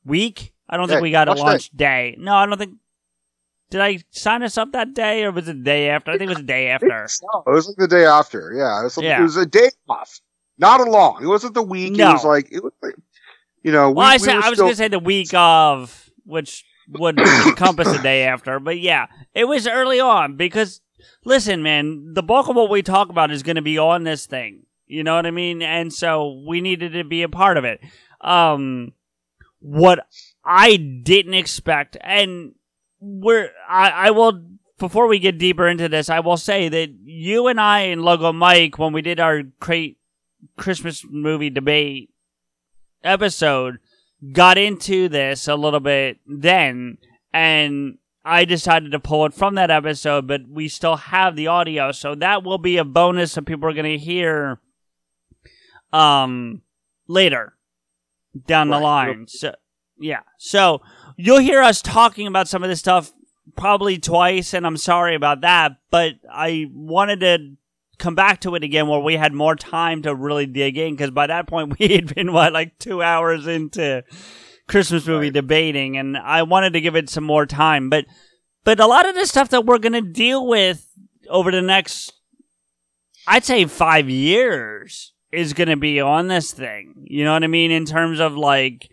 week. 0.06 0.54
I 0.70 0.78
don't 0.78 0.88
think 0.88 1.02
we 1.02 1.10
got 1.12 1.28
a 1.28 1.32
Launch 1.32 1.42
launch 1.42 1.70
day. 1.72 2.16
No, 2.20 2.36
I 2.36 2.46
don't 2.46 2.58
think. 2.60 2.76
Did 3.70 3.82
I 3.82 4.00
sign 4.12 4.44
us 4.44 4.58
up 4.58 4.72
that 4.72 4.94
day, 4.94 5.24
or 5.24 5.32
was 5.32 5.48
it 5.50 5.58
the 5.58 5.64
day 5.64 5.90
after? 5.90 6.12
I 6.12 6.18
think 6.18 6.30
it 6.30 6.36
was 6.36 6.38
the 6.38 6.44
day 6.44 6.70
after. 6.70 6.88
It 7.48 7.50
was 7.52 7.68
like 7.68 7.76
the 7.78 7.88
day 7.88 8.06
after. 8.06 8.54
Yeah. 8.56 8.80
It 8.80 8.84
was, 8.84 8.98
Yeah. 8.98 9.20
it 9.20 9.24
was 9.24 9.36
a 9.38 9.46
day 9.46 9.70
off. 9.90 10.22
Not 10.58 10.80
a 10.80 10.90
long. 10.90 11.22
It 11.22 11.28
wasn't 11.28 11.54
the 11.54 11.62
week. 11.64 11.94
No. 11.94 12.10
It 12.10 12.14
was 12.14 12.24
like, 12.26 12.48
it 12.52 12.64
was 12.64 12.74
like, 12.82 12.96
you 13.64 13.72
know, 13.72 13.92
Well, 13.92 14.08
we, 14.08 14.12
I, 14.12 14.16
we 14.16 14.20
said, 14.20 14.36
I 14.36 14.38
was 14.38 14.46
still- 14.58 14.66
going 14.66 14.72
to 14.72 14.76
say 14.78 14.88
the 14.88 15.00
week 15.00 15.34
of, 15.34 16.10
which 16.26 16.64
would 16.90 17.20
encompass 17.46 17.92
the 17.92 18.02
day 18.02 18.24
after. 18.24 18.60
But 18.60 18.80
yeah, 18.80 19.08
it 19.34 19.44
was 19.46 19.68
early 19.68 20.00
on 20.00 20.38
because, 20.38 20.82
listen, 21.26 21.62
man, 21.62 22.14
the 22.14 22.24
bulk 22.24 22.48
of 22.48 22.56
what 22.56 22.70
we 22.70 22.82
talk 22.82 23.10
about 23.10 23.32
is 23.32 23.44
going 23.44 23.58
to 23.58 23.62
be 23.62 23.78
on 23.78 24.04
this 24.04 24.26
thing. 24.26 24.64
You 24.86 25.04
know 25.04 25.16
what 25.16 25.26
I 25.26 25.32
mean? 25.32 25.62
And 25.62 25.92
so 25.94 26.42
we 26.48 26.62
needed 26.62 26.94
to 26.94 27.04
be 27.04 27.22
a 27.24 27.30
part 27.30 27.58
of 27.58 27.66
it. 27.66 27.82
Um, 28.22 28.94
what 29.60 30.08
I 30.46 30.78
didn't 30.78 31.34
expect, 31.34 31.98
and 32.00 32.54
we're, 33.00 33.50
I, 33.70 33.90
I 33.90 34.12
will, 34.12 34.44
before 34.80 35.08
we 35.08 35.20
get 35.20 35.38
deeper 35.38 35.68
into 35.68 35.90
this, 35.90 36.10
I 36.10 36.20
will 36.20 36.38
say 36.38 36.70
that 36.70 36.90
you 37.04 37.48
and 37.48 37.60
I 37.60 37.80
and 37.82 38.02
Logo 38.02 38.32
Mike, 38.34 38.78
when 38.78 38.94
we 38.94 39.02
did 39.02 39.20
our 39.20 39.44
crate 39.60 39.98
Christmas 40.58 41.04
movie 41.10 41.50
debate 41.50 42.10
episode, 43.04 43.78
got 44.34 44.58
into 44.58 45.10
this 45.10 45.48
a 45.48 45.56
little 45.56 45.80
bit 45.80 46.18
then, 46.28 46.98
and 47.34 47.98
I 48.26 48.46
decided 48.46 48.92
to 48.92 49.00
pull 49.00 49.26
it 49.26 49.34
from 49.34 49.56
that 49.56 49.72
episode, 49.72 50.28
but 50.28 50.42
we 50.50 50.68
still 50.68 50.96
have 50.98 51.36
the 51.36 51.48
audio, 51.48 51.92
so 51.92 52.14
that 52.16 52.44
will 52.44 52.58
be 52.58 52.78
a 52.78 52.84
bonus 52.84 53.36
that 53.36 53.44
people 53.46 53.70
are 53.70 53.74
going 53.74 53.98
to 54.00 54.04
hear 54.04 54.60
um 55.94 56.62
later 57.08 57.54
down 58.46 58.68
the 58.68 58.74
Right. 58.76 58.84
line. 58.84 59.28
So 59.28 59.56
yeah, 60.00 60.22
so 60.38 60.82
you'll 61.18 61.40
hear 61.40 61.62
us 61.62 61.82
talking 61.82 62.28
about 62.28 62.48
some 62.48 62.64
of 62.64 62.70
this 62.70 62.80
stuff 62.80 63.12
probably 63.58 63.98
twice, 63.98 64.54
and 64.54 64.66
I'm 64.66 64.78
sorry 64.78 65.16
about 65.16 65.42
that, 65.42 65.78
but 65.90 66.14
I 66.32 66.68
wanted 66.72 67.20
to 67.22 67.58
come 67.98 68.16
back 68.16 68.42
to 68.42 68.54
it 68.54 68.64
again 68.64 68.88
where 68.88 69.00
we 69.00 69.16
had 69.16 69.34
more 69.34 69.56
time 69.56 70.04
to 70.04 70.14
really 70.14 70.46
dig 70.46 70.78
in 70.78 70.94
because 70.94 71.10
by 71.10 71.28
that 71.28 71.48
point 71.48 71.76
we 71.80 71.88
had 71.90 72.14
been 72.14 72.32
what 72.32 72.54
like 72.54 72.78
two 72.78 73.02
hours 73.02 73.48
into 73.48 74.04
Christmas 74.68 75.08
movie 75.08 75.32
debating, 75.32 75.98
and 75.98 76.16
I 76.18 76.44
wanted 76.44 76.74
to 76.74 76.82
give 76.82 76.96
it 76.96 77.10
some 77.10 77.24
more 77.24 77.46
time. 77.46 77.90
But 77.90 78.06
but 78.64 78.80
a 78.80 78.88
lot 78.88 79.10
of 79.10 79.16
the 79.16 79.26
stuff 79.26 79.50
that 79.50 79.66
we're 79.66 79.80
gonna 79.80 80.02
deal 80.02 80.46
with 80.46 80.88
over 81.30 81.52
the 81.52 81.62
next, 81.62 82.14
I'd 83.26 83.46
say 83.46 83.66
five 83.66 84.10
years, 84.10 85.14
is 85.32 85.54
gonna 85.54 85.78
be 85.78 86.00
on 86.00 86.28
this 86.28 86.52
thing. 86.52 87.06
You 87.10 87.24
know 87.24 87.34
what 87.34 87.44
I 87.44 87.48
mean 87.48 87.72
in 87.72 87.86
terms 87.86 88.20
of 88.20 88.36
like 88.36 88.90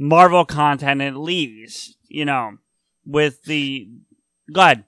Marvel 0.00 0.44
content 0.46 1.02
at 1.02 1.14
least. 1.14 1.96
You 2.08 2.24
know, 2.24 2.56
with 3.04 3.44
the 3.44 3.88
go 4.52 4.60
ahead. 4.62 4.84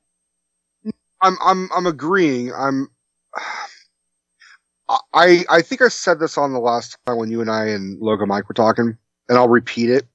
I'm 1.21 1.37
I'm 1.41 1.69
I'm 1.75 1.87
agreeing. 1.87 2.53
I'm 2.53 2.89
I 5.15 5.45
I 5.49 5.63
think 5.63 5.83
I 5.83 5.89
said 5.89 6.19
this 6.19 6.37
on 6.37 6.53
the 6.53 6.59
last 6.59 6.97
time 7.07 7.19
when 7.19 7.31
you 7.31 7.41
and 7.41 7.51
I 7.51 7.67
and 7.67 8.01
Logan 8.01 8.29
Mike 8.29 8.49
were 8.49 8.55
talking, 8.55 8.97
and 9.29 9.39
I'll 9.39 9.49
repeat 9.49 9.91
it. 9.91 10.07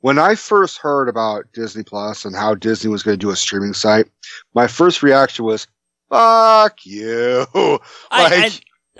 When 0.00 0.18
I 0.18 0.34
first 0.34 0.78
heard 0.78 1.08
about 1.08 1.46
Disney 1.54 1.82
Plus 1.82 2.26
and 2.26 2.36
how 2.36 2.54
Disney 2.54 2.90
was 2.90 3.02
going 3.02 3.18
to 3.18 3.26
do 3.26 3.30
a 3.30 3.36
streaming 3.36 3.72
site, 3.72 4.06
my 4.54 4.66
first 4.66 5.02
reaction 5.02 5.46
was, 5.46 5.66
"Fuck 6.10 6.84
you!" 6.84 7.46
like, 7.54 7.80
I, 8.10 8.50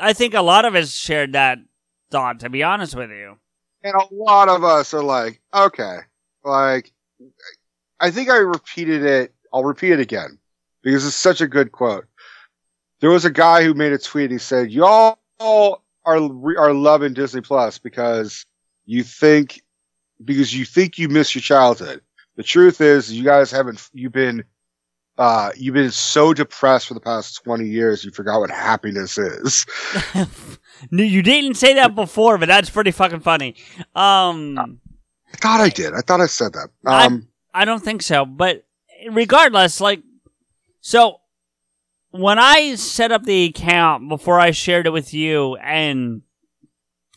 I 0.01 0.09
I 0.09 0.13
think 0.15 0.35
a 0.35 0.43
lot 0.43 0.65
of 0.65 0.75
us 0.75 0.93
shared 0.93 1.35
that 1.35 1.59
thought. 2.11 2.41
To 2.41 2.51
be 2.51 2.63
honest 2.63 2.95
with 2.95 3.11
you, 3.11 3.37
and 3.85 3.95
a 3.95 4.15
lot 4.15 4.49
of 4.49 4.65
us 4.65 4.95
are 4.95 5.03
like, 5.03 5.41
"Okay," 5.55 5.99
like 6.43 6.93
I 8.01 8.11
think 8.11 8.31
I 8.31 8.39
repeated 8.39 9.05
it. 9.05 9.35
I'll 9.53 9.65
repeat 9.65 9.93
it 9.93 10.01
again 10.01 10.39
because 10.83 11.07
it's 11.07 11.15
such 11.15 11.41
a 11.41 11.47
good 11.47 11.71
quote. 11.71 12.07
There 13.01 13.11
was 13.11 13.25
a 13.25 13.31
guy 13.31 13.63
who 13.63 13.75
made 13.75 13.93
a 13.93 13.99
tweet. 13.99 14.31
He 14.31 14.39
said, 14.39 14.73
"Y'all 14.73 15.19
are 15.39 15.79
are 16.07 16.73
loving 16.73 17.13
Disney 17.13 17.43
Plus 17.43 17.79
because 17.79 18.47
you 18.87 19.05
think 19.05 19.63
because 20.25 20.55
you 20.55 20.65
think 20.65 20.99
you 20.99 21.09
miss 21.09 21.35
your 21.35 21.43
childhood. 21.43 22.01
The 22.37 22.43
truth 22.43 22.81
is, 22.81 23.13
you 23.13 23.23
guys 23.23 23.51
haven't. 23.51 23.89
You've 23.93 24.13
been 24.13 24.45
uh, 25.19 25.51
you've 25.57 25.75
been 25.75 25.91
so 25.91 26.35
depressed 26.35 26.89
for 26.89 26.95
the 26.95 27.01
past 27.01 27.43
twenty 27.45 27.69
years. 27.69 28.05
You 28.05 28.11
forgot 28.11 28.41
what 28.41 28.51
happiness 28.51 29.19
is. 29.19 29.67
No, 30.91 31.03
you 31.05 31.23
didn't 31.23 31.55
say 31.55 31.75
that 31.75 31.95
before, 31.95 32.37
but 32.37 32.47
that's 32.49 32.69
pretty 32.69 32.91
fucking 32.91 33.21
funny. 33.21 33.55
Um, 33.95 34.59
I 35.33 35.37
thought 35.37 35.61
I 35.61 35.69
did. 35.71 35.95
I 35.95 36.01
thought 36.01 36.21
I 36.21 36.27
said 36.27 36.53
that. 36.53 36.69
I- 36.85 37.07
Um, 37.07 37.29
I 37.55 37.65
don't 37.65 37.83
think 37.83 38.03
so, 38.03 38.27
but 38.27 38.65
regardless, 39.11 39.81
like, 39.81 40.03
so 40.81 41.21
when 42.11 42.39
I 42.41 42.75
set 42.75 43.13
up 43.13 43.23
the 43.23 43.45
account 43.45 44.09
before 44.09 44.39
I 44.41 44.51
shared 44.51 44.87
it 44.87 44.91
with 44.93 45.15
you 45.15 45.55
and 45.57 46.23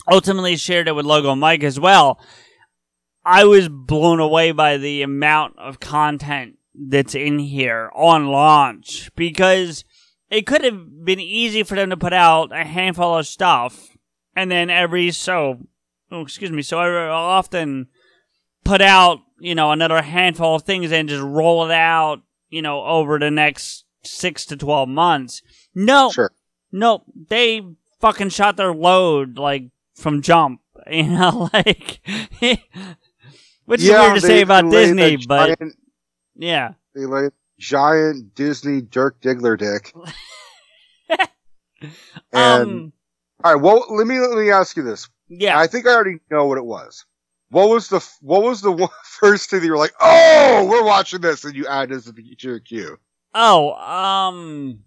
ultimately 0.09 0.55
shared 0.55 0.87
it 0.87 0.95
with 0.95 1.05
Logo 1.07 1.35
Mike 1.35 1.63
as 1.63 1.79
well, 1.79 2.21
I 3.25 3.43
was 3.45 3.67
blown 3.67 4.19
away 4.19 4.51
by 4.51 4.77
the 4.77 5.01
amount 5.01 5.57
of 5.57 5.79
content 5.79 6.56
that's 6.77 7.15
in 7.15 7.39
here 7.39 7.89
on 7.95 8.27
launch 8.27 9.09
because 9.15 9.83
it 10.29 10.45
could 10.45 10.63
have 10.63 11.05
been 11.05 11.19
easy 11.19 11.63
for 11.63 11.75
them 11.75 11.89
to 11.89 11.97
put 11.97 12.13
out 12.13 12.51
a 12.51 12.63
handful 12.63 13.17
of 13.17 13.27
stuff 13.27 13.89
and 14.37 14.51
then 14.51 14.69
every 14.69 15.09
so, 15.11 15.59
oh, 16.11 16.21
excuse 16.21 16.51
me, 16.51 16.61
so 16.61 16.79
I 16.79 17.07
often 17.07 17.87
put 18.63 18.81
out, 18.81 19.19
you 19.39 19.55
know, 19.55 19.71
another 19.71 20.01
handful 20.01 20.55
of 20.55 20.61
things 20.61 20.91
and 20.91 21.09
just 21.09 21.23
roll 21.23 21.65
it 21.65 21.71
out, 21.71 22.21
you 22.49 22.61
know, 22.61 22.83
over 22.83 23.17
the 23.17 23.31
next 23.31 23.85
six 24.03 24.45
to 24.45 24.55
12 24.55 24.89
months. 24.89 25.41
No, 25.73 26.11
sure. 26.11 26.31
no, 26.71 27.03
they 27.29 27.65
fucking 27.99 28.29
shot 28.29 28.57
their 28.57 28.73
load, 28.73 29.39
like, 29.39 29.71
from 29.95 30.21
jump, 30.21 30.61
you 30.91 31.07
know, 31.07 31.49
like, 31.51 31.99
which 33.65 33.81
is 33.81 33.87
yeah, 33.87 34.01
weird 34.01 34.15
to 34.15 34.21
say 34.21 34.41
about 34.41 34.69
Disney, 34.69 35.17
but 35.27 35.57
giant- 35.59 35.75
yeah. 36.38 36.73
laid 36.95 37.31
giant 37.59 38.35
Disney 38.35 38.81
Dirk 38.81 39.19
Diggler 39.22 39.57
dick. 39.57 39.93
and 42.34 42.34
Um, 42.34 42.93
all 43.43 43.53
right, 43.53 43.61
well, 43.61 43.85
let 43.89 44.07
me 44.07 44.19
let 44.19 44.38
me 44.38 44.51
ask 44.51 44.76
you 44.77 44.84
this. 44.84 45.09
Yeah, 45.27 45.59
I 45.59 45.68
think 45.68 45.85
I 45.85 45.91
already 45.91 46.19
know 46.31 46.45
what 46.45 46.57
it 46.57 46.65
was. 46.65 47.05
What 47.49 47.69
was 47.69 47.89
the 47.89 48.05
what 48.22 48.43
was 48.43 48.61
the 48.61 48.72
one, 48.84 48.89
first 49.03 49.49
thing 49.49 49.59
that 49.59 49.65
you 49.65 49.72
were 49.72 49.77
like, 49.77 49.93
oh, 49.99 50.68
we're 50.69 50.84
watching 50.85 51.22
this, 51.22 51.43
and 51.43 51.55
you 51.55 51.68
added 51.68 51.95
as 51.95 52.05
to 52.05 52.14
your 52.47 52.59
queue? 52.59 52.97
Oh, 53.34 53.73
um, 53.73 54.80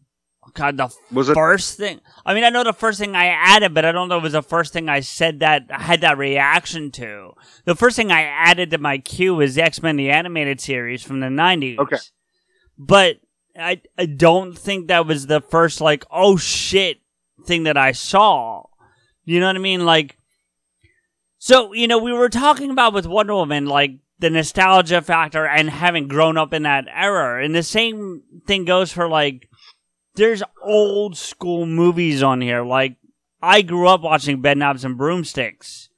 God, 0.54 0.76
the 0.76 0.88
Was 1.12 1.28
it- 1.28 1.34
first 1.34 1.76
thing? 1.78 2.00
I 2.26 2.34
mean, 2.34 2.44
I 2.44 2.50
know 2.50 2.64
the 2.64 2.72
first 2.72 2.98
thing 2.98 3.14
I 3.14 3.26
added, 3.26 3.74
but 3.74 3.84
I 3.84 3.92
don't 3.92 4.08
know 4.08 4.16
if 4.16 4.22
it 4.22 4.24
was 4.24 4.32
the 4.32 4.42
first 4.42 4.72
thing 4.72 4.88
I 4.88 5.00
said 5.00 5.40
that 5.40 5.66
I 5.70 5.80
had 5.82 6.00
that 6.02 6.18
reaction 6.18 6.90
to. 6.92 7.32
The 7.64 7.74
first 7.74 7.96
thing 7.96 8.10
I 8.12 8.22
added 8.22 8.70
to 8.70 8.78
my 8.78 8.98
queue 8.98 9.34
was 9.36 9.56
X 9.58 9.82
Men 9.82 9.96
the 9.96 10.10
animated 10.10 10.60
series 10.60 11.02
from 11.02 11.20
the 11.20 11.26
'90s. 11.28 11.78
Okay, 11.78 11.98
but 12.78 13.16
I 13.58 13.80
I 13.98 14.06
don't 14.06 14.56
think 14.58 14.88
that 14.88 15.06
was 15.06 15.26
the 15.26 15.40
first 15.40 15.80
like 15.80 16.04
oh 16.10 16.36
shit 16.36 17.00
thing 17.46 17.64
that 17.64 17.76
I 17.76 17.92
saw. 17.92 18.64
You 19.24 19.40
know 19.40 19.46
what 19.46 19.56
I 19.56 19.60
mean? 19.60 19.84
Like, 19.84 20.16
so 21.38 21.72
you 21.72 21.86
know 21.88 21.98
we 21.98 22.12
were 22.12 22.28
talking 22.28 22.70
about 22.70 22.92
with 22.92 23.06
Wonder 23.06 23.34
Woman 23.34 23.66
like 23.66 23.92
the 24.18 24.30
nostalgia 24.30 25.00
factor 25.00 25.46
and 25.46 25.70
having 25.70 26.06
grown 26.06 26.36
up 26.36 26.52
in 26.52 26.64
that 26.64 26.84
era, 26.92 27.42
and 27.44 27.54
the 27.54 27.62
same 27.62 28.22
thing 28.46 28.64
goes 28.66 28.92
for 28.92 29.08
like 29.08 29.48
there's 30.20 30.42
old 30.62 31.16
school 31.16 31.66
movies 31.66 32.22
on 32.22 32.40
here. 32.40 32.62
Like 32.62 32.96
I 33.42 33.62
grew 33.62 33.88
up 33.88 34.02
watching 34.02 34.42
Bedknobs 34.42 34.84
and 34.84 34.96
Broomsticks. 34.96 35.88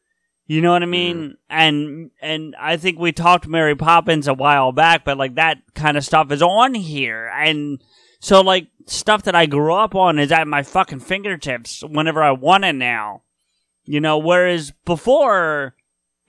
You 0.47 0.61
know 0.61 0.73
what 0.73 0.83
I 0.83 0.87
mean? 0.87 1.17
Mm. 1.17 1.37
And 1.51 2.11
and 2.21 2.57
I 2.59 2.77
think 2.77 2.99
we 2.99 3.13
talked 3.13 3.47
Mary 3.47 3.75
Poppins 3.75 4.29
a 4.29 4.35
while 4.35 4.73
back, 4.73 5.05
but 5.05 5.19
like 5.19 5.35
that 5.35 5.59
kind 5.75 5.97
of 5.97 6.05
stuff 6.05 6.31
is 6.31 6.43
on 6.43 6.75
here. 6.75 7.31
And 7.35 7.83
so 8.21 8.41
like 8.41 8.69
stuff 8.87 9.25
that 9.25 9.35
I 9.35 9.47
grew 9.47 9.75
up 9.75 9.95
on 9.95 10.19
is 10.19 10.31
at 10.33 10.47
my 10.47 10.63
fucking 10.63 11.01
fingertips 11.01 11.83
whenever 11.83 12.23
I 12.23 12.31
want 12.31 12.65
it 12.65 12.75
now. 12.75 13.23
You 13.85 14.01
know, 14.01 14.19
whereas 14.19 14.73
before 14.85 15.75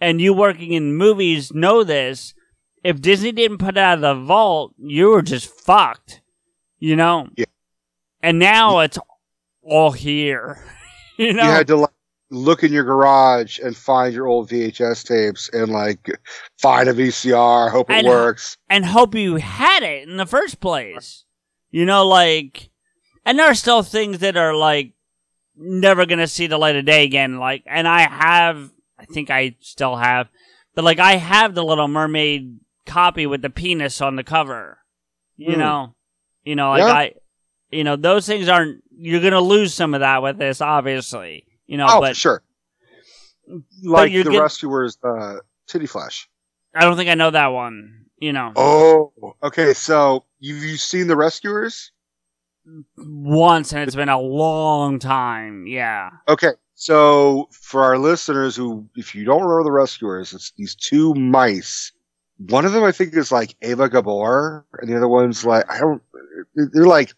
and 0.01 0.19
you 0.19 0.33
working 0.33 0.73
in 0.73 0.95
movies 0.95 1.53
know 1.53 1.83
this, 1.83 2.33
if 2.83 3.01
Disney 3.01 3.31
didn't 3.31 3.59
put 3.59 3.77
it 3.77 3.77
out 3.77 3.99
of 3.99 4.01
the 4.01 4.15
vault, 4.15 4.73
you 4.79 5.09
were 5.09 5.21
just 5.21 5.47
fucked. 5.47 6.21
You 6.79 6.95
know? 6.95 7.29
Yeah. 7.37 7.45
And 8.23 8.39
now 8.39 8.79
it's 8.79 8.97
all 9.61 9.91
here. 9.91 10.63
you 11.19 11.33
know? 11.33 11.43
you 11.43 11.49
had 11.49 11.67
to 11.67 11.75
like 11.75 11.89
look 12.31 12.63
in 12.63 12.71
your 12.73 12.83
garage 12.83 13.59
and 13.59 13.77
find 13.77 14.13
your 14.13 14.25
old 14.25 14.49
VHS 14.49 15.05
tapes 15.05 15.49
and 15.53 15.71
like 15.71 16.09
find 16.57 16.89
a 16.89 16.93
VCR, 16.93 17.69
hope 17.69 17.91
it 17.91 17.97
And- 17.97 18.07
works. 18.07 18.57
and 18.69 18.85
hope 18.85 19.13
you 19.13 19.35
had 19.35 19.83
it 19.83 20.07
in 20.09 20.17
the 20.17 20.25
first 20.25 20.59
place. 20.59 21.25
You 21.69 21.85
know, 21.85 22.07
like, 22.07 22.69
and 23.25 23.37
there 23.37 23.47
are 23.47 23.55
still 23.55 23.83
things 23.83 24.19
that 24.19 24.37
are 24.37 24.55
like 24.55 24.93
never 25.55 26.05
gonna 26.05 26.27
see 26.27 26.47
the 26.47 26.57
light 26.57 26.75
of 26.75 26.85
day 26.85 27.03
again. 27.03 27.37
Like, 27.39 27.63
and 27.67 27.87
I 27.87 28.01
have, 28.09 28.71
I 28.97 29.05
think 29.05 29.29
I 29.29 29.55
still 29.59 29.95
have, 29.97 30.27
but 30.75 30.83
like 30.83 30.99
I 30.99 31.17
have 31.17 31.53
the 31.53 31.63
Little 31.63 31.87
Mermaid 31.87 32.59
copy 32.85 33.25
with 33.27 33.41
the 33.41 33.49
penis 33.49 34.01
on 34.01 34.15
the 34.15 34.23
cover. 34.23 34.79
You 35.37 35.53
Hmm. 35.53 35.59
know, 35.59 35.95
you 36.43 36.55
know, 36.55 36.69
like 36.71 36.79
Yeah. 36.79 36.87
I, 36.93 37.13
you 37.73 37.83
know, 37.83 37.95
those 37.95 38.25
things 38.27 38.47
aren't. 38.47 38.83
You're 38.95 39.21
gonna 39.21 39.41
lose 39.41 39.73
some 39.73 39.93
of 39.93 39.99
that 40.01 40.21
with 40.21 40.37
this, 40.37 40.61
obviously. 40.61 41.45
You 41.67 41.77
know, 41.77 41.87
oh, 41.89 41.99
but 42.01 42.09
for 42.09 42.15
sure. 42.15 42.43
Like 43.83 44.11
the 44.13 44.23
get- 44.23 44.41
rescuers, 44.41 44.97
uh, 45.03 45.37
Titty 45.67 45.85
Flash. 45.87 46.29
I 46.75 46.81
don't 46.85 46.95
think 46.97 47.09
I 47.09 47.15
know 47.15 47.29
that 47.31 47.47
one. 47.47 48.05
You 48.17 48.31
know, 48.33 48.53
Oh, 48.55 49.11
okay. 49.43 49.73
So 49.73 50.23
you've 50.39 50.63
you 50.63 50.77
seen 50.77 51.07
the 51.07 51.15
rescuers? 51.17 51.91
once, 52.97 53.73
and 53.73 53.81
it's 53.81 53.95
been 53.95 54.07
a 54.09 54.19
long 54.19 54.97
time. 54.99 55.67
Yeah. 55.67 56.09
Okay. 56.29 56.51
So 56.75 57.49
for 57.51 57.83
our 57.83 57.97
listeners 57.97 58.55
who, 58.55 58.87
if 58.95 59.13
you 59.13 59.25
don't 59.25 59.41
remember 59.41 59.63
the 59.65 59.71
rescuers, 59.71 60.33
it's 60.33 60.53
these 60.57 60.73
two 60.75 61.13
mice. 61.15 61.91
One 62.37 62.65
of 62.65 62.71
them, 62.71 62.83
I 62.83 62.91
think, 62.91 63.15
is 63.15 63.31
like 63.31 63.55
Eva 63.61 63.89
Gabor, 63.89 64.65
and 64.79 64.89
the 64.89 64.95
other 64.97 65.07
one's 65.07 65.45
like 65.45 65.69
I 65.69 65.79
don't. 65.79 66.01
They're 66.55 66.85
like 66.85 67.13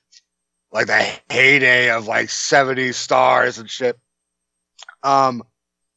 like 0.75 0.87
the 0.87 1.33
heyday 1.33 1.89
of 1.89 2.05
like 2.05 2.27
'70s 2.27 2.95
stars 2.95 3.57
and 3.57 3.69
shit. 3.69 3.97
Um, 5.03 5.41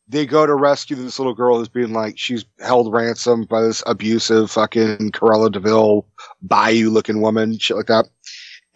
they 0.07 0.25
go 0.25 0.47
to 0.47 0.55
rescue 0.55 0.95
this 0.95 1.19
little 1.19 1.35
girl 1.35 1.59
who's 1.59 1.69
being 1.69 1.93
like 1.93 2.17
she's 2.17 2.45
held 2.61 2.93
ransom 2.93 3.45
by 3.45 3.61
this 3.61 3.83
abusive 3.87 4.53
fucking 4.53 5.11
Cruella 5.11 5.51
de 5.51 5.59
Vil 5.59 6.07
bayou 6.41 6.91
looking 6.91 7.21
woman, 7.21 7.59
shit 7.59 7.77
like 7.77 7.87
that. 7.87 8.07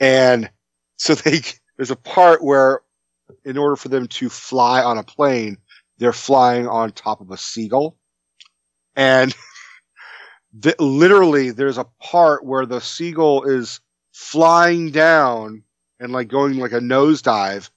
And 0.01 0.51
so 0.97 1.15
they 1.15 1.41
there's 1.77 1.93
a 1.93 1.97
part 1.97 2.43
where 2.43 2.81
in 3.45 3.57
order 3.57 3.77
for 3.77 3.89
them 3.89 4.09
to 4.09 4.29
fly 4.29 4.83
on 4.83 4.99
a 4.99 5.05
plane, 5.05 5.57
they're 5.99 6.13
flying 6.13 6.67
on 6.67 6.91
top 6.91 7.21
of 7.21 7.31
a 7.31 7.37
seagull. 7.37 7.97
And 8.97 9.33
literally 10.81 11.53
there's 11.53 11.79
a 11.79 11.87
part 12.03 12.45
where 12.45 12.67
the 12.67 12.81
seagull 12.81 13.45
is 13.45 13.81
flying 14.13 14.91
down 14.91 15.63
and 16.03 16.13
like 16.13 16.29
going 16.29 16.59
like 16.59 16.73
a 16.73 16.81
nosedive 16.81 17.71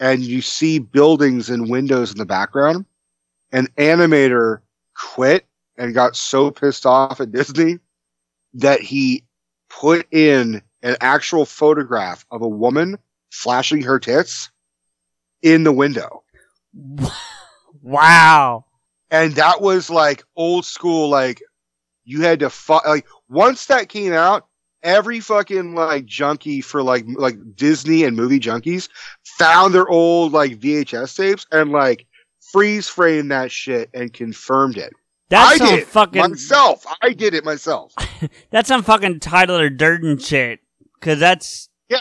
and 0.00 0.20
you 0.20 0.42
see 0.42 0.80
buildings 0.80 1.48
and 1.48 1.70
windows 1.70 2.10
in 2.10 2.18
the 2.18 2.26
background. 2.26 2.84
An 3.52 3.68
animator 3.78 4.60
quit 4.94 5.46
and 5.78 5.94
got 5.94 6.16
so 6.16 6.50
pissed 6.50 6.84
off 6.84 7.20
at 7.20 7.32
Disney 7.32 7.78
that 8.54 8.80
he 8.80 9.24
put 9.70 10.12
in 10.12 10.60
an 10.82 10.96
actual 11.00 11.46
photograph 11.46 12.26
of 12.30 12.42
a 12.42 12.48
woman 12.48 12.98
flashing 13.30 13.82
her 13.82 14.00
tits 14.00 14.50
in 15.40 15.64
the 15.64 15.72
window. 15.72 16.22
Wow. 17.80 18.66
And 19.10 19.34
that 19.36 19.60
was 19.60 19.88
like 19.88 20.24
old 20.36 20.66
school, 20.66 21.08
like 21.08 21.40
you 22.04 22.22
had 22.22 22.40
to 22.40 22.50
fu- 22.50 22.80
like 22.84 23.06
once 23.28 23.66
that 23.66 23.88
came 23.88 24.12
out, 24.12 24.47
every 24.82 25.20
fucking 25.20 25.74
like 25.74 26.06
junkie 26.06 26.60
for 26.60 26.82
like 26.82 27.04
like 27.06 27.36
Disney 27.56 28.04
and 28.04 28.16
movie 28.16 28.40
junkies 28.40 28.88
found 29.38 29.74
their 29.74 29.88
old 29.88 30.32
like 30.32 30.58
VHS 30.58 31.16
tapes 31.16 31.46
and 31.52 31.70
like 31.72 32.06
freeze 32.52 32.88
framed 32.88 33.30
that 33.30 33.50
shit 33.52 33.90
and 33.94 34.12
confirmed 34.12 34.76
it. 34.78 34.92
That's 35.30 35.60
I 35.60 35.66
some 35.66 35.76
did 35.76 35.86
fucking- 35.86 36.20
myself. 36.30 36.84
I 37.02 37.12
did 37.12 37.34
it 37.34 37.44
myself. 37.44 37.92
That's 38.50 38.68
some 38.68 38.82
fucking 38.82 39.20
Tyler 39.20 39.68
Durden 39.68 40.18
shit. 40.18 40.60
Cause 41.00 41.20
that's 41.20 41.68
Yeah. 41.88 41.98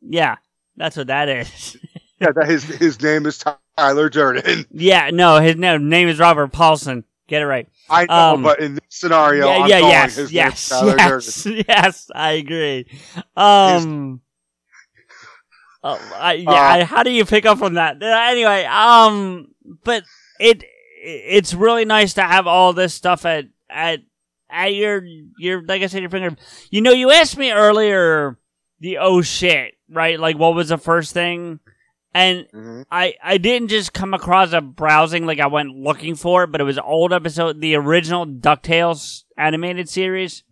yeah, 0.00 0.36
that's 0.76 0.96
what 0.96 1.08
that 1.08 1.28
is. 1.28 1.76
yeah, 2.20 2.30
that 2.34 2.46
his 2.48 2.64
his 2.64 3.02
name 3.02 3.26
is 3.26 3.44
Tyler 3.76 4.08
Durden. 4.08 4.64
yeah, 4.70 5.10
no, 5.12 5.38
his 5.40 5.56
name 5.56 6.08
is 6.08 6.18
Robert 6.18 6.50
Paulson. 6.52 7.04
Get 7.28 7.42
it 7.42 7.46
right. 7.46 7.68
I 7.88 8.06
know, 8.06 8.14
Um, 8.14 8.42
but 8.42 8.58
in 8.60 8.74
this 8.74 8.82
scenario, 8.88 9.46
yeah, 9.46 9.52
I'm 9.62 9.68
yeah, 9.70 9.78
yes, 9.78 10.16
yes, 10.16 10.32
yes, 10.32 11.44
Durden. 11.44 11.64
yes. 11.68 12.10
I 12.14 12.32
agree. 12.32 12.86
Um, 13.36 14.20
oh, 15.84 16.12
I, 16.18 16.32
yeah. 16.34 16.50
Uh, 16.50 16.54
I- 16.54 16.84
how 16.84 17.02
do 17.02 17.10
you 17.10 17.24
pick 17.24 17.46
up 17.46 17.62
on 17.62 17.74
that? 17.74 18.02
Uh, 18.02 18.06
Anyway, 18.30 18.64
um, 18.64 19.48
but 19.84 20.04
it 20.40 20.64
it's 21.00 21.54
really 21.54 21.84
nice 21.84 22.14
to 22.14 22.22
have 22.22 22.46
all 22.46 22.72
this 22.72 22.94
stuff 22.94 23.24
at 23.24 23.44
at 23.70 24.00
at 24.50 24.74
your 24.74 25.02
your 25.38 25.62
like 25.62 25.82
I 25.82 25.86
said 25.86 26.00
your 26.00 26.10
finger. 26.10 26.34
You 26.70 26.80
know, 26.80 26.92
you 26.92 27.10
asked 27.10 27.36
me 27.36 27.52
earlier 27.52 28.38
the 28.80 28.98
oh 28.98 29.22
shit 29.22 29.74
right? 29.90 30.18
Like 30.18 30.38
what 30.38 30.54
was 30.54 30.68
the 30.68 30.78
first 30.78 31.12
thing? 31.12 31.60
And 32.18 32.46
Mhm. 32.52 32.84
I 32.90 33.14
I 33.22 33.38
didn't 33.38 33.68
just 33.68 33.92
come 33.92 34.12
across 34.14 34.52
a 34.52 34.60
browsing 34.60 35.24
like 35.26 35.38
I 35.40 35.46
went 35.46 35.70
looking 35.76 36.14
for 36.16 36.44
it, 36.44 36.52
but 36.52 36.60
it 36.60 36.64
was 36.64 36.78
old 36.78 37.12
episode, 37.12 37.60
the 37.60 37.76
original 37.76 38.26
Ducktales 38.26 39.22
animated 39.36 39.88
series. 39.88 40.42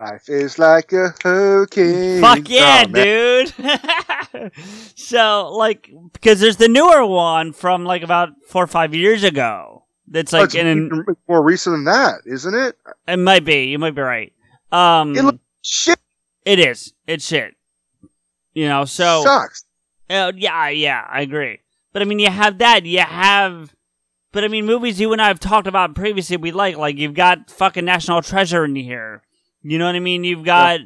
Life 0.00 0.28
is 0.28 0.58
like 0.58 0.92
a 0.92 1.12
hurricane. 1.22 2.20
Fuck 2.20 2.48
yeah, 2.48 2.84
Oh, 2.88 2.92
dude! 2.92 4.52
so 4.94 5.50
like, 5.56 5.90
because 6.12 6.40
there's 6.40 6.56
the 6.56 6.68
newer 6.68 7.04
one 7.06 7.52
from 7.52 7.84
like 7.84 8.02
about 8.02 8.30
four 8.48 8.64
or 8.64 8.68
five 8.68 8.94
years 8.94 9.24
ago. 9.24 9.84
That's 10.06 10.32
Oh, 10.32 10.40
like 10.40 10.54
in 10.54 10.66
an, 10.66 11.04
more 11.28 11.42
recent 11.42 11.74
than 11.74 11.84
that, 11.84 12.20
isn't 12.26 12.54
it? 12.54 12.76
it 13.06 13.18
might 13.18 13.44
be 13.44 13.64
you 13.64 13.78
might 13.78 13.94
be 13.94 14.02
right. 14.02 14.32
Um, 14.72 15.16
It 15.16 15.22
looks 15.22 15.38
shit. 15.62 15.98
it 16.44 16.58
is. 16.58 16.92
It's 17.06 17.26
shit. 17.26 17.54
You 18.54 18.68
know, 18.68 18.84
so 18.84 19.22
Sucks. 19.24 19.64
Uh, 20.10 20.32
yeah, 20.36 20.68
yeah, 20.68 21.06
I 21.08 21.20
agree. 21.22 21.60
But 21.92 22.02
I 22.02 22.04
mean, 22.04 22.18
you 22.18 22.30
have 22.30 22.58
that. 22.58 22.84
You 22.86 23.00
have, 23.00 23.74
but 24.32 24.44
I 24.44 24.48
mean, 24.48 24.66
movies 24.66 25.00
you 25.00 25.12
and 25.12 25.20
I 25.20 25.28
have 25.28 25.40
talked 25.40 25.66
about 25.66 25.94
previously. 25.94 26.36
We 26.36 26.50
like, 26.52 26.76
like 26.76 26.96
you've 26.96 27.14
got 27.14 27.50
fucking 27.50 27.84
National 27.84 28.22
Treasure 28.22 28.64
in 28.64 28.76
here. 28.76 29.22
You 29.62 29.78
know 29.78 29.86
what 29.86 29.96
I 29.96 30.00
mean? 30.00 30.24
You've 30.24 30.44
got 30.44 30.80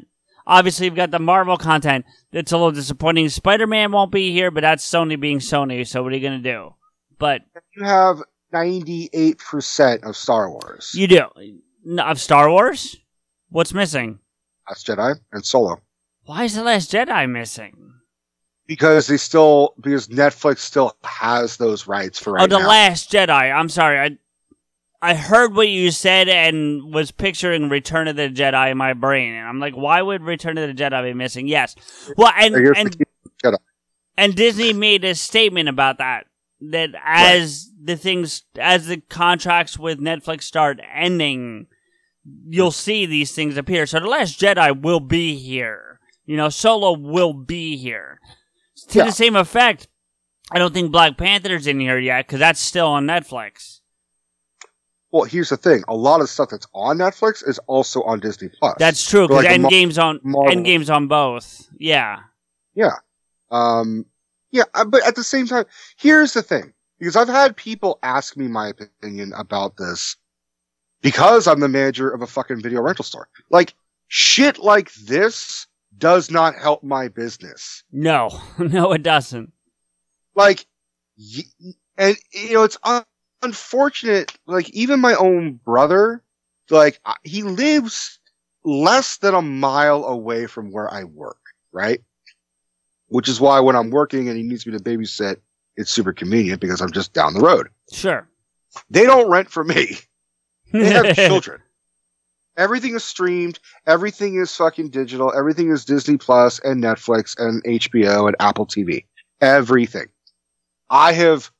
obviously 0.46 0.86
you've 0.86 0.94
got 0.96 1.10
the 1.10 1.18
Marvel 1.18 1.56
content. 1.56 2.04
It's 2.32 2.52
a 2.52 2.56
little 2.56 2.72
disappointing. 2.72 3.28
Spider 3.28 3.66
Man 3.66 3.92
won't 3.92 4.10
be 4.10 4.32
here, 4.32 4.50
but 4.50 4.62
that's 4.62 4.88
Sony 4.88 5.20
being 5.20 5.38
Sony. 5.38 5.86
So 5.86 6.02
what 6.02 6.12
are 6.12 6.16
you 6.16 6.22
gonna 6.22 6.38
do? 6.38 6.74
But 7.18 7.42
You 7.76 7.84
have 7.84 8.22
98% 8.52 10.02
of 10.02 10.16
Star 10.16 10.50
Wars. 10.50 10.92
you 10.94 11.06
do 11.06 11.26
of 11.98 12.20
Star 12.20 12.50
Wars. 12.50 12.96
What's 13.50 13.74
missing? 13.74 14.18
Last 14.68 14.86
Jedi 14.86 15.16
and 15.32 15.44
Solo. 15.44 15.80
Why 16.24 16.44
is 16.44 16.54
the 16.54 16.62
Last 16.62 16.90
Jedi 16.92 17.28
missing? 17.30 17.76
Because 18.66 19.08
they 19.08 19.16
still, 19.16 19.74
because 19.80 20.08
Netflix 20.08 20.58
still 20.58 20.96
has 21.02 21.56
those 21.56 21.86
rights 21.86 22.18
for 22.18 22.30
oh, 22.30 22.34
right 22.34 22.44
oh, 22.44 22.46
the 22.46 22.58
now. 22.60 22.68
Last 22.68 23.10
Jedi. 23.10 23.30
I'm 23.30 23.68
sorry. 23.68 23.98
I 23.98 24.18
I 25.02 25.14
heard 25.14 25.56
what 25.56 25.68
you 25.68 25.90
said 25.90 26.28
and 26.28 26.94
was 26.94 27.10
picturing 27.10 27.68
Return 27.68 28.06
of 28.06 28.14
the 28.14 28.28
Jedi 28.28 28.70
in 28.70 28.78
my 28.78 28.92
brain, 28.92 29.34
and 29.34 29.48
I'm 29.48 29.58
like, 29.58 29.74
why 29.74 30.00
would 30.00 30.22
Return 30.22 30.56
of 30.58 30.68
the 30.68 30.80
Jedi 30.80 31.02
be 31.02 31.12
missing? 31.12 31.48
Yes. 31.48 31.74
Well, 32.16 32.32
and 32.38 32.54
and 32.54 32.96
Jedi. 33.44 33.56
and 34.16 34.34
Disney 34.36 34.72
made 34.72 35.04
a 35.04 35.16
statement 35.16 35.68
about 35.68 35.98
that. 35.98 36.26
That 36.60 36.90
as 37.04 37.68
the 37.82 37.96
things, 37.96 38.44
as 38.56 38.86
the 38.86 38.98
contracts 38.98 39.76
with 39.76 39.98
Netflix 39.98 40.44
start 40.44 40.80
ending, 40.94 41.66
you'll 42.46 42.70
see 42.70 43.04
these 43.04 43.34
things 43.34 43.56
appear. 43.56 43.86
So 43.86 43.98
the 43.98 44.06
Last 44.06 44.38
Jedi 44.38 44.80
will 44.80 45.00
be 45.00 45.34
here. 45.34 45.98
You 46.26 46.36
know, 46.36 46.48
Solo 46.48 46.96
will 46.96 47.32
be 47.32 47.76
here. 47.76 48.20
To 48.88 48.98
Yeah. 48.98 49.04
the 49.06 49.12
same 49.12 49.36
effect, 49.36 49.88
I 50.50 50.58
don't 50.58 50.74
think 50.74 50.90
Black 50.92 51.16
Panther's 51.16 51.66
in 51.66 51.80
here 51.80 51.98
yet 51.98 52.26
because 52.26 52.38
that's 52.40 52.60
still 52.60 52.86
on 52.88 53.06
Netflix. 53.06 53.80
Well, 55.10 55.24
here's 55.24 55.50
the 55.50 55.56
thing. 55.58 55.84
A 55.88 55.94
lot 55.94 56.20
of 56.22 56.28
stuff 56.30 56.48
that's 56.50 56.66
on 56.74 56.98
Netflix 56.98 57.46
is 57.46 57.58
also 57.66 58.02
on 58.02 58.20
Disney 58.20 58.48
Plus. 58.58 58.74
That's 58.78 59.08
true 59.08 59.28
because 59.28 59.44
like, 59.44 59.54
the 59.70 59.86
Mar- 59.96 60.04
on 60.08 60.20
Marvel- 60.22 60.52
Endgame's 60.54 60.88
on 60.88 61.06
both. 61.06 61.68
Yeah. 61.78 62.20
Yeah. 62.74 62.94
Um, 63.50 64.06
yeah, 64.50 64.64
uh, 64.74 64.84
but 64.86 65.06
at 65.06 65.14
the 65.14 65.24
same 65.24 65.46
time, 65.46 65.66
here's 65.98 66.32
the 66.32 66.42
thing. 66.42 66.72
Because 66.98 67.16
I've 67.16 67.28
had 67.28 67.56
people 67.56 67.98
ask 68.02 68.36
me 68.36 68.46
my 68.48 68.68
opinion 68.68 69.32
about 69.36 69.76
this 69.76 70.16
because 71.02 71.46
I'm 71.46 71.60
the 71.60 71.68
manager 71.68 72.08
of 72.10 72.22
a 72.22 72.26
fucking 72.26 72.62
video 72.62 72.80
rental 72.80 73.04
store. 73.04 73.28
Like, 73.50 73.74
shit 74.08 74.58
like 74.58 74.92
this 74.94 75.66
does 76.02 76.32
not 76.32 76.56
help 76.56 76.82
my 76.82 77.06
business. 77.06 77.84
No, 77.92 78.28
no, 78.58 78.90
it 78.90 79.04
doesn't. 79.04 79.52
Like, 80.34 80.66
and, 81.96 82.16
you 82.32 82.54
know, 82.54 82.64
it's 82.64 82.76
un- 82.82 83.04
unfortunate. 83.40 84.36
Like, 84.46 84.68
even 84.70 84.98
my 84.98 85.14
own 85.14 85.60
brother, 85.64 86.24
like, 86.70 86.98
he 87.22 87.44
lives 87.44 88.18
less 88.64 89.18
than 89.18 89.32
a 89.32 89.42
mile 89.42 90.04
away 90.04 90.46
from 90.46 90.72
where 90.72 90.92
I 90.92 91.04
work, 91.04 91.38
right? 91.70 92.00
Which 93.06 93.28
is 93.28 93.40
why 93.40 93.60
when 93.60 93.76
I'm 93.76 93.90
working 93.90 94.28
and 94.28 94.36
he 94.36 94.42
needs 94.42 94.66
me 94.66 94.76
to 94.76 94.82
babysit, 94.82 95.36
it's 95.76 95.92
super 95.92 96.12
convenient 96.12 96.60
because 96.60 96.80
I'm 96.80 96.90
just 96.90 97.12
down 97.12 97.32
the 97.34 97.40
road. 97.40 97.68
Sure. 97.92 98.28
They 98.90 99.04
don't 99.04 99.30
rent 99.30 99.50
for 99.50 99.62
me. 99.62 99.98
They 100.72 100.90
have 100.90 101.14
children. 101.28 101.61
Everything 102.56 102.94
is 102.94 103.04
streamed. 103.04 103.58
Everything 103.86 104.36
is 104.40 104.54
fucking 104.54 104.90
digital. 104.90 105.32
Everything 105.34 105.70
is 105.70 105.84
Disney 105.84 106.18
Plus 106.18 106.58
and 106.60 106.82
Netflix 106.82 107.38
and 107.38 107.62
HBO 107.64 108.26
and 108.26 108.36
Apple 108.40 108.66
TV. 108.66 109.04
Everything. 109.40 110.06
I 110.90 111.12
have, 111.14 111.50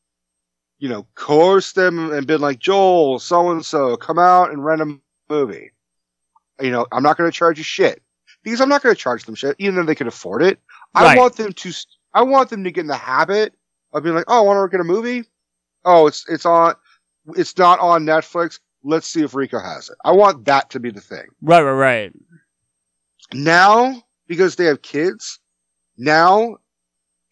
you 0.78 0.88
know, 0.90 1.06
coerced 1.14 1.74
them 1.74 2.12
and 2.12 2.26
been 2.26 2.42
like, 2.42 2.58
Joel, 2.58 3.18
so 3.18 3.50
and 3.50 3.64
so, 3.64 3.96
come 3.96 4.18
out 4.18 4.50
and 4.50 4.62
rent 4.62 4.82
a 4.82 4.98
movie. 5.30 5.70
You 6.60 6.70
know, 6.70 6.86
I'm 6.92 7.02
not 7.02 7.16
going 7.16 7.30
to 7.30 7.36
charge 7.36 7.56
you 7.56 7.64
shit 7.64 8.02
because 8.42 8.60
I'm 8.60 8.68
not 8.68 8.82
going 8.82 8.94
to 8.94 9.00
charge 9.00 9.24
them 9.24 9.34
shit, 9.34 9.56
even 9.58 9.76
though 9.76 9.84
they 9.84 9.94
could 9.94 10.06
afford 10.06 10.42
it. 10.42 10.60
I 10.94 11.16
want 11.16 11.36
them 11.36 11.54
to, 11.54 11.72
I 12.12 12.22
want 12.22 12.50
them 12.50 12.64
to 12.64 12.70
get 12.70 12.82
in 12.82 12.86
the 12.86 12.96
habit 12.96 13.54
of 13.94 14.02
being 14.02 14.14
like, 14.14 14.26
oh, 14.28 14.38
I 14.38 14.40
want 14.42 14.70
to 14.70 14.76
get 14.76 14.82
a 14.82 14.84
movie. 14.84 15.24
Oh, 15.84 16.06
it's, 16.06 16.28
it's 16.28 16.44
on, 16.44 16.74
it's 17.34 17.56
not 17.56 17.80
on 17.80 18.04
Netflix. 18.04 18.58
Let's 18.84 19.06
see 19.06 19.22
if 19.22 19.34
Rico 19.34 19.60
has 19.60 19.88
it. 19.88 19.96
I 20.04 20.12
want 20.12 20.44
that 20.46 20.70
to 20.70 20.80
be 20.80 20.90
the 20.90 21.00
thing. 21.00 21.26
Right, 21.40 21.62
right, 21.62 21.72
right. 21.72 22.12
Now, 23.32 24.02
because 24.26 24.56
they 24.56 24.64
have 24.64 24.82
kids, 24.82 25.38
now 25.96 26.56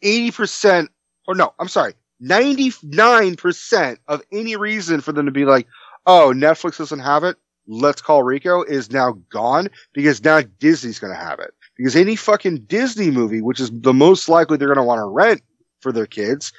80% 0.02 0.88
or 1.26 1.34
no, 1.34 1.54
I'm 1.58 1.68
sorry, 1.68 1.94
99% 2.22 3.98
of 4.08 4.22
any 4.32 4.56
reason 4.56 5.00
for 5.00 5.12
them 5.12 5.26
to 5.26 5.32
be 5.32 5.44
like, 5.44 5.66
oh, 6.06 6.32
Netflix 6.34 6.78
doesn't 6.78 6.98
have 6.98 7.24
it. 7.24 7.36
Let's 7.66 8.02
call 8.02 8.22
Rico 8.22 8.62
is 8.62 8.90
now 8.90 9.12
gone 9.30 9.68
because 9.92 10.24
now 10.24 10.42
Disney's 10.58 10.98
going 10.98 11.12
to 11.12 11.20
have 11.20 11.38
it. 11.38 11.54
Because 11.76 11.94
any 11.94 12.16
fucking 12.16 12.64
Disney 12.66 13.10
movie, 13.10 13.40
which 13.40 13.60
is 13.60 13.70
the 13.72 13.94
most 13.94 14.28
likely 14.28 14.56
they're 14.56 14.66
going 14.66 14.76
to 14.76 14.82
want 14.82 14.98
to 14.98 15.04
rent 15.04 15.40
for 15.80 15.92
their 15.92 16.06
kids, 16.06 16.52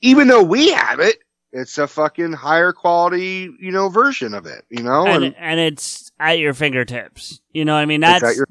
even 0.00 0.28
though 0.28 0.42
we 0.42 0.70
have 0.70 1.00
it, 1.00 1.18
it's 1.52 1.76
a 1.78 1.86
fucking 1.86 2.32
higher 2.32 2.72
quality, 2.72 3.50
you 3.60 3.70
know, 3.70 3.88
version 3.88 4.34
of 4.34 4.46
it, 4.46 4.64
you 4.70 4.82
know? 4.82 5.06
and 5.06 5.34
and 5.36 5.60
it's 5.60 6.10
at 6.18 6.38
your 6.38 6.54
fingertips. 6.54 7.40
You 7.52 7.64
know 7.64 7.74
what 7.74 7.80
I 7.80 7.86
mean? 7.86 8.00
That's 8.00 8.36
your- 8.36 8.48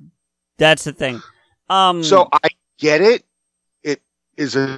that's 0.57 0.83
the 0.83 0.93
thing. 0.93 1.21
Um 1.69 2.03
So 2.03 2.29
I 2.31 2.49
get 2.77 3.01
it. 3.01 3.23
It 3.83 4.01
is 4.37 4.55
a 4.55 4.77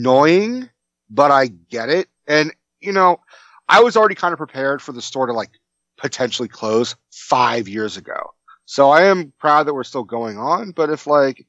Annoying, 0.00 0.68
but 1.08 1.30
I 1.30 1.48
get 1.48 1.88
it. 1.88 2.08
And, 2.26 2.52
you 2.80 2.92
know, 2.92 3.20
I 3.68 3.80
was 3.82 3.96
already 3.96 4.14
kind 4.14 4.32
of 4.32 4.38
prepared 4.38 4.82
for 4.82 4.92
the 4.92 5.02
store 5.02 5.26
to 5.26 5.32
like 5.32 5.50
potentially 5.98 6.48
close 6.48 6.96
five 7.12 7.68
years 7.68 7.96
ago. 7.96 8.16
So 8.64 8.90
I 8.90 9.02
am 9.04 9.32
proud 9.38 9.64
that 9.66 9.74
we're 9.74 9.84
still 9.84 10.04
going 10.04 10.38
on, 10.38 10.70
but 10.72 10.90
if 10.90 11.06
like, 11.06 11.46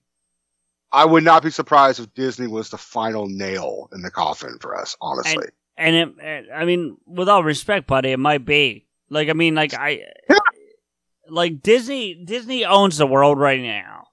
I 0.91 1.06
would 1.06 1.23
not 1.23 1.41
be 1.44 1.52
surprised 1.52 1.99
if 2.02 2.14
Disney 2.14 2.48
was 2.48 2.69
the 2.69 2.78
final 2.78 3.28
nail 3.28 3.88
in 3.94 4.02
the 4.02 4.11
coffin 4.11 4.57
for 4.60 4.76
us, 4.78 4.98
honestly. 4.99 5.45
and 5.78 5.95
it, 5.95 6.10
it- 6.19 6.49
I 6.53 6.65
mean, 6.65 6.98
with 7.06 7.30
all 7.30 7.44
respect, 7.44 7.88
buddy, 7.88 8.11
it 8.11 8.19
might 8.19 8.44
be. 8.45 8.88
Like, 9.10 9.30
I 9.30 9.34
mean, 9.34 9.56
like 9.56 9.73
I, 9.73 10.02
like 11.30 11.61
Disney, 11.61 12.15
Disney 12.26 12.65
owns 12.65 12.98
the 12.98 13.07
world 13.07 13.38
right 13.40 13.61
now. 13.61 14.07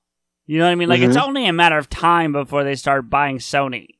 You 0.46 0.58
know 0.58 0.64
what 0.66 0.70
I 0.70 0.74
mean? 0.76 0.88
Like, 0.88 1.00
it's 1.02 1.16
Mhm. 1.16 1.22
only 1.26 1.46
a 1.46 1.52
matter 1.52 1.76
of 1.78 1.90
time 1.90 2.32
before 2.32 2.64
they 2.64 2.74
start 2.74 3.10
buying 3.10 3.38
Sony. 3.38 3.97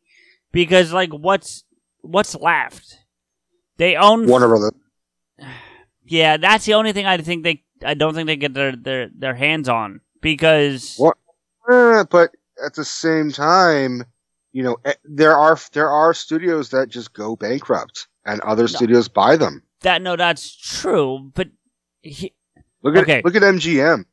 Because 0.53 0.93
like 0.93 1.11
what's 1.13 1.65
what's 2.01 2.35
left? 2.35 2.99
They 3.77 3.97
own 3.97 4.27
Warner 4.27 4.49
Brothers. 4.49 4.73
Yeah, 6.11 6.39
that's 6.39 6.65
the 6.65 6.73
only 6.73 6.95
thing 6.95 7.05
I 7.05 7.19
think 7.19 7.45
they 7.45 7.65
I 7.85 7.93
don't 7.93 8.15
think 8.15 8.27
they 8.29 8.37
get 8.37 8.55
their 8.55 8.75
their, 8.75 9.11
their 9.15 9.35
hands 9.35 9.69
on 9.69 10.01
because 10.23 10.95
What? 10.97 11.19
Eh, 11.71 12.05
but 12.11 12.31
at 12.65 12.73
the 12.75 12.85
same 12.85 13.31
time, 13.31 14.05
you 14.53 14.63
know, 14.63 14.79
eh, 14.87 14.95
there 15.05 15.37
are 15.37 15.59
there 15.75 15.91
are 15.91 16.15
studios 16.15 16.71
that 16.71 16.89
just 16.89 17.13
go 17.13 17.37
bankrupt, 17.37 18.09
and 18.25 18.41
other 18.41 18.69
studios 18.69 19.07
buy 19.09 19.37
them. 19.37 19.63
that 19.83 20.01
no 20.01 20.17
that's 20.17 20.57
true, 20.57 21.31
but 21.35 21.49
he, 22.01 22.33
Look 22.83 22.97
at 22.97 23.03
Okay. 23.03 23.21
look 23.23 23.37
at 23.37 23.43
MGM. 23.43 24.07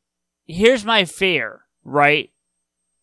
here's 0.44 0.84
my 0.84 1.06
fear, 1.06 1.62
right? 1.82 2.30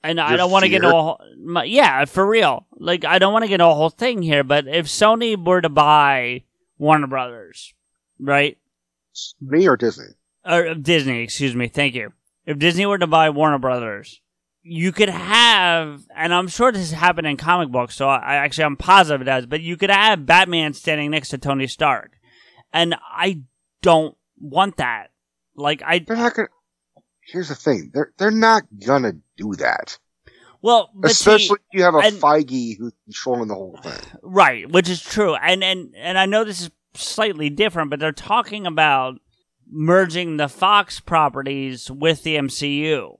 And 0.04 0.20
I 0.20 0.36
don't 0.36 0.52
want 0.52 0.64
to 0.64 0.70
get 0.70 0.84
into 0.84 0.96
a 0.96 1.02
whole, 1.02 1.22
my, 1.38 1.64
yeah, 1.64 2.04
for 2.06 2.28
real. 2.28 2.68
Like 2.74 3.06
I 3.06 3.20
don't 3.20 3.32
want 3.32 3.44
to 3.44 3.48
get 3.48 3.56
into 3.56 3.68
a 3.68 3.74
whole 3.74 3.90
thing 3.90 4.22
here, 4.22 4.44
but 4.44 4.68
if 4.68 4.88
Sony 4.88 5.42
were 5.42 5.62
to 5.62 5.70
buy 5.70 6.44
Warner 6.78 7.08
Brothers, 7.08 7.74
right? 8.20 8.58
Me 9.42 9.68
or 9.68 9.78
Disney? 9.78 10.08
or 10.46 10.68
uh, 10.68 10.74
Disney, 10.74 11.22
excuse 11.22 11.56
me. 11.56 11.68
Thank 11.68 11.96
you. 11.96 12.12
If 12.46 12.60
Disney 12.60 12.86
were 12.86 12.98
to 12.98 13.08
buy 13.08 13.30
Warner 13.30 13.60
Brothers, 13.60 14.20
you 14.62 14.92
could 14.92 15.10
have, 15.10 16.02
and 16.16 16.34
I'm 16.34 16.48
sure 16.48 16.72
this 16.72 16.92
has 16.92 17.00
happened 17.00 17.28
in 17.28 17.38
comic 17.38 17.70
books, 17.70 17.96
so 17.96 18.08
I, 18.08 18.18
I 18.18 18.36
actually 18.36 18.66
I'm 18.66 18.78
positive 18.78 19.22
it 19.22 19.26
does. 19.26 19.46
But 19.46 19.62
you 19.62 19.78
could 19.78 19.90
have 19.90 20.26
Batman 20.26 20.74
standing 20.74 21.12
next 21.12 21.30
to 21.30 21.38
Tony 21.38 21.68
Stark, 21.68 22.14
and 22.72 22.96
I 23.02 23.42
don't 23.82 24.18
want 24.40 24.78
that. 24.78 25.08
Like 25.56 25.82
I, 25.86 26.00
They're 26.00 26.18
not 26.18 26.34
gonna. 26.34 26.50
Here's 27.26 27.50
the 27.50 27.56
thing. 27.56 27.92
They're 27.94 28.12
they're 28.18 28.32
not 28.32 28.64
gonna 28.86 29.14
do 29.38 29.54
that. 29.56 29.98
well, 30.62 30.90
but 30.96 31.10
see- 31.12 31.32
Especially 31.32 31.58
if 31.72 31.78
you 31.78 31.84
have 31.84 31.96
a 31.96 32.00
and- 32.00 32.16
Feige 32.18 32.78
who's 32.78 32.94
controlling 33.06 33.48
the 33.50 33.56
whole 33.56 33.78
thing. 33.84 34.00
Right, 34.22 34.70
which 34.70 34.90
is 34.90 35.02
true. 35.02 35.36
And 35.36 35.64
and 35.64 35.94
and 35.96 36.18
I 36.18 36.26
know 36.26 36.44
this 36.44 36.62
is 36.62 36.72
slightly 36.94 37.50
different, 37.50 37.90
but 37.90 38.00
they're 38.00 38.12
talking 38.12 38.66
about 38.68 39.20
merging 39.70 40.38
the 40.38 40.48
Fox 40.48 41.00
properties 41.00 41.90
with 41.90 42.24
the 42.24 42.36
MCU. 42.36 43.18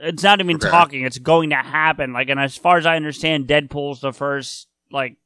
It's 0.00 0.22
not 0.22 0.38
even 0.40 0.56
Okay. 0.56 0.68
talking, 0.70 1.02
it's 1.04 1.18
going 1.18 1.50
to 1.50 1.56
happen. 1.56 2.12
Like 2.12 2.28
and 2.28 2.38
as 2.38 2.56
far 2.56 2.78
as 2.78 2.86
I 2.86 2.96
understand, 2.96 3.48
Deadpool's 3.48 4.00
the 4.00 4.12
first 4.12 4.68
like 4.92 5.16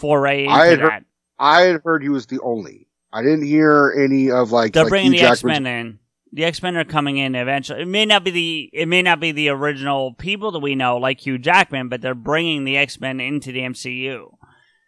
foray 0.00 0.42
into 0.44 0.52
I 0.54 0.66
had 0.66 0.78
that. 0.80 0.92
heard, 0.92 1.04
I 1.38 1.60
had 1.62 1.80
heard 1.84 2.02
he 2.02 2.08
was 2.08 2.26
the 2.26 2.40
only. 2.40 2.88
I 3.12 3.22
didn't 3.22 3.44
hear 3.46 3.94
any 3.96 4.30
of 4.32 4.50
like. 4.50 4.72
they're 4.72 4.82
like 4.84 4.90
bringing 4.90 5.12
Hugh 5.12 5.20
the 5.20 5.28
X 5.28 5.44
Men 5.44 5.66
in. 5.66 5.98
The 6.34 6.44
X 6.44 6.60
Men 6.62 6.76
are 6.76 6.84
coming 6.84 7.16
in 7.16 7.36
eventually. 7.36 7.82
It 7.82 7.88
may 7.88 8.04
not 8.04 8.24
be 8.24 8.30
the 8.32 8.70
it 8.72 8.88
may 8.88 9.02
not 9.02 9.20
be 9.20 9.30
the 9.30 9.48
original 9.50 10.14
people 10.14 10.50
that 10.50 10.58
we 10.58 10.74
know, 10.74 10.96
like 10.96 11.20
Hugh 11.24 11.38
Jackman, 11.38 11.88
but 11.88 12.00
they're 12.00 12.14
bringing 12.14 12.64
the 12.64 12.76
X 12.76 13.00
Men 13.00 13.20
into 13.20 13.52
the 13.52 13.60
MCU. 13.60 14.34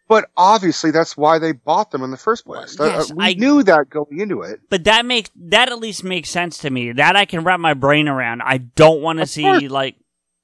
But 0.09 0.27
obviously, 0.37 0.91
that's 0.91 1.17
why 1.17 1.39
they 1.39 1.53
bought 1.53 1.91
them 1.93 2.03
in 2.03 2.11
the 2.11 2.17
first 2.17 2.45
place. 2.47 2.77
Yes, 2.79 3.11
uh, 3.11 3.15
we 3.17 3.25
I- 3.25 3.33
knew 3.35 3.63
that 3.63 3.91
going 3.91 4.19
into 4.21 4.43
it. 4.43 4.61
But 4.71 4.85
that 4.85 5.07
makes 5.07 5.31
that 5.37 5.69
at 5.71 5.79
least 5.79 6.03
makes 6.03 6.31
sense 6.31 6.59
to 6.59 6.71
me. 6.71 6.91
That 6.93 7.15
I 7.15 7.25
can 7.25 7.45
wrap 7.45 7.61
my 7.61 7.75
brain 7.75 8.09
around. 8.09 8.43
I 8.43 8.59
don't 8.59 9.01
want 9.01 9.21
to 9.21 9.27
see 9.27 9.43
course. 9.43 9.63
like 9.65 9.97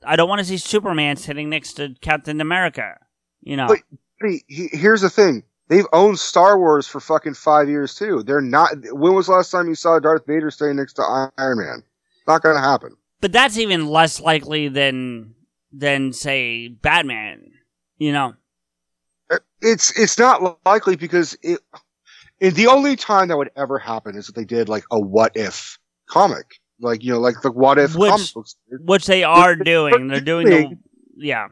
I 0.04 0.14
don't 0.14 0.28
want 0.28 0.38
to 0.38 0.44
see 0.44 0.56
Superman 0.56 1.16
sitting 1.16 1.48
next 1.48 1.74
to 1.74 1.94
Captain 2.00 2.40
America. 2.40 2.98
You 3.40 3.56
know. 3.56 3.66
But 3.66 3.78
hey, 4.20 4.42
he- 4.46 4.70
here's 4.72 5.00
the 5.00 5.10
thing: 5.10 5.42
they've 5.68 5.86
owned 5.92 6.18
Star 6.18 6.58
Wars 6.58 6.86
for 6.86 7.00
fucking 7.00 7.34
five 7.34 7.68
years 7.68 7.94
too. 7.94 8.22
They're 8.22 8.40
not. 8.40 8.70
When 8.92 9.14
was 9.14 9.26
the 9.26 9.32
last 9.32 9.50
time 9.50 9.68
you 9.68 9.74
saw 9.74 9.98
Darth 9.98 10.26
Vader 10.26 10.50
staying 10.50 10.76
next 10.76 10.94
to 10.94 11.30
Iron 11.38 11.58
Man? 11.58 11.82
Not 12.26 12.42
going 12.42 12.56
to 12.56 12.62
happen. 12.62 12.96
But 13.20 13.32
that's 13.32 13.58
even 13.58 13.86
less 13.86 14.20
likely 14.20 14.68
than 14.68 15.34
than 15.72 16.12
say 16.12 16.68
Batman. 16.68 17.52
You 17.98 18.12
know. 18.12 18.34
Uh, 19.30 19.38
it's 19.60 19.98
it's 19.98 20.18
not 20.18 20.58
likely 20.66 20.96
because 20.96 21.36
it, 21.42 21.60
it. 22.40 22.54
The 22.54 22.66
only 22.66 22.96
time 22.96 23.28
that 23.28 23.36
would 23.36 23.50
ever 23.56 23.78
happen 23.78 24.16
is 24.16 24.28
if 24.28 24.34
they 24.34 24.44
did 24.44 24.68
like 24.68 24.84
a 24.90 25.00
what 25.00 25.32
if 25.36 25.78
comic, 26.08 26.60
like 26.80 27.02
you 27.02 27.12
know, 27.12 27.20
like 27.20 27.40
the 27.42 27.50
what 27.50 27.78
if 27.78 27.94
Which- 27.94 28.10
comic 28.10 28.34
books. 28.34 28.56
Which 28.68 29.06
they 29.06 29.24
are 29.24 29.56
doing. 29.56 30.08
They're 30.08 30.20
doing 30.20 30.46
the 30.46 30.78
yeah. 31.16 31.48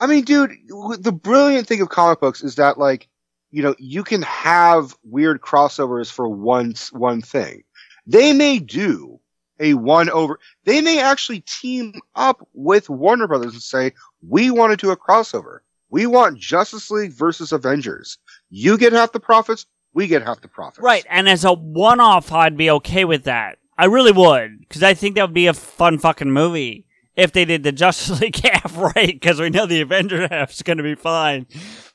I 0.00 0.08
mean, 0.08 0.24
dude, 0.24 0.50
the 0.98 1.12
brilliant 1.12 1.68
thing 1.68 1.80
of 1.80 1.88
comic 1.88 2.18
books 2.18 2.42
is 2.42 2.56
that 2.56 2.76
like, 2.76 3.08
you 3.52 3.62
know, 3.62 3.76
you 3.78 4.02
can 4.02 4.22
have 4.22 4.96
weird 5.04 5.40
crossovers 5.40 6.10
for 6.10 6.28
one 6.28 6.74
one 6.90 7.20
thing. 7.20 7.62
They 8.06 8.32
may 8.32 8.58
do 8.58 9.20
a 9.60 9.74
one 9.74 10.10
over. 10.10 10.40
They 10.64 10.80
may 10.80 11.00
actually 11.00 11.40
team 11.40 12.00
up 12.16 12.48
with 12.54 12.90
Warner 12.90 13.28
Brothers 13.28 13.52
and 13.52 13.62
say, 13.62 13.92
"We 14.26 14.50
want 14.50 14.72
to 14.72 14.76
do 14.76 14.90
a 14.90 14.96
crossover. 14.96 15.58
We 15.90 16.06
want 16.06 16.38
Justice 16.38 16.90
League 16.90 17.12
versus 17.12 17.52
Avengers. 17.52 18.18
You 18.48 18.78
get 18.78 18.94
half 18.94 19.12
the 19.12 19.20
profits. 19.20 19.66
We 19.92 20.06
get 20.06 20.22
half 20.22 20.40
the 20.40 20.48
profits." 20.48 20.82
Right, 20.82 21.04
and 21.08 21.28
as 21.28 21.44
a 21.44 21.52
one-off, 21.52 22.32
I'd 22.32 22.56
be 22.56 22.70
okay 22.70 23.04
with 23.04 23.24
that. 23.24 23.58
I 23.76 23.84
really 23.84 24.12
would, 24.12 24.60
because 24.60 24.82
I 24.82 24.94
think 24.94 25.14
that 25.14 25.22
would 25.22 25.34
be 25.34 25.46
a 25.46 25.54
fun 25.54 25.98
fucking 25.98 26.30
movie 26.30 26.86
if 27.16 27.32
they 27.32 27.44
did 27.44 27.62
the 27.62 27.72
Justice 27.72 28.20
League 28.20 28.36
half 28.42 28.76
right, 28.76 29.08
because 29.08 29.38
we 29.38 29.50
know 29.50 29.66
the 29.66 29.82
Avengers 29.82 30.28
half 30.30 30.52
is 30.52 30.62
going 30.62 30.78
to 30.78 30.82
be 30.82 30.94
fine. 30.94 31.46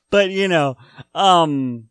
But 0.10 0.32
you 0.32 0.48
know, 0.48 0.78
um, 1.14 1.90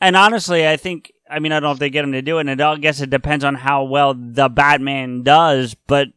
and 0.00 0.16
honestly, 0.16 0.66
I 0.66 0.76
think 0.76 1.12
I 1.30 1.38
mean 1.38 1.52
I 1.52 1.56
don't 1.56 1.68
know 1.68 1.72
if 1.72 1.78
they 1.78 1.90
get 1.90 2.04
him 2.04 2.12
to 2.12 2.22
do 2.22 2.38
it, 2.38 2.46
and 2.46 2.60
I 2.60 2.76
guess 2.76 3.00
it 3.00 3.10
depends 3.10 3.44
on 3.44 3.54
how 3.54 3.84
well 3.84 4.14
the 4.14 4.48
Batman 4.48 5.22
does. 5.22 5.74
But 5.74 6.08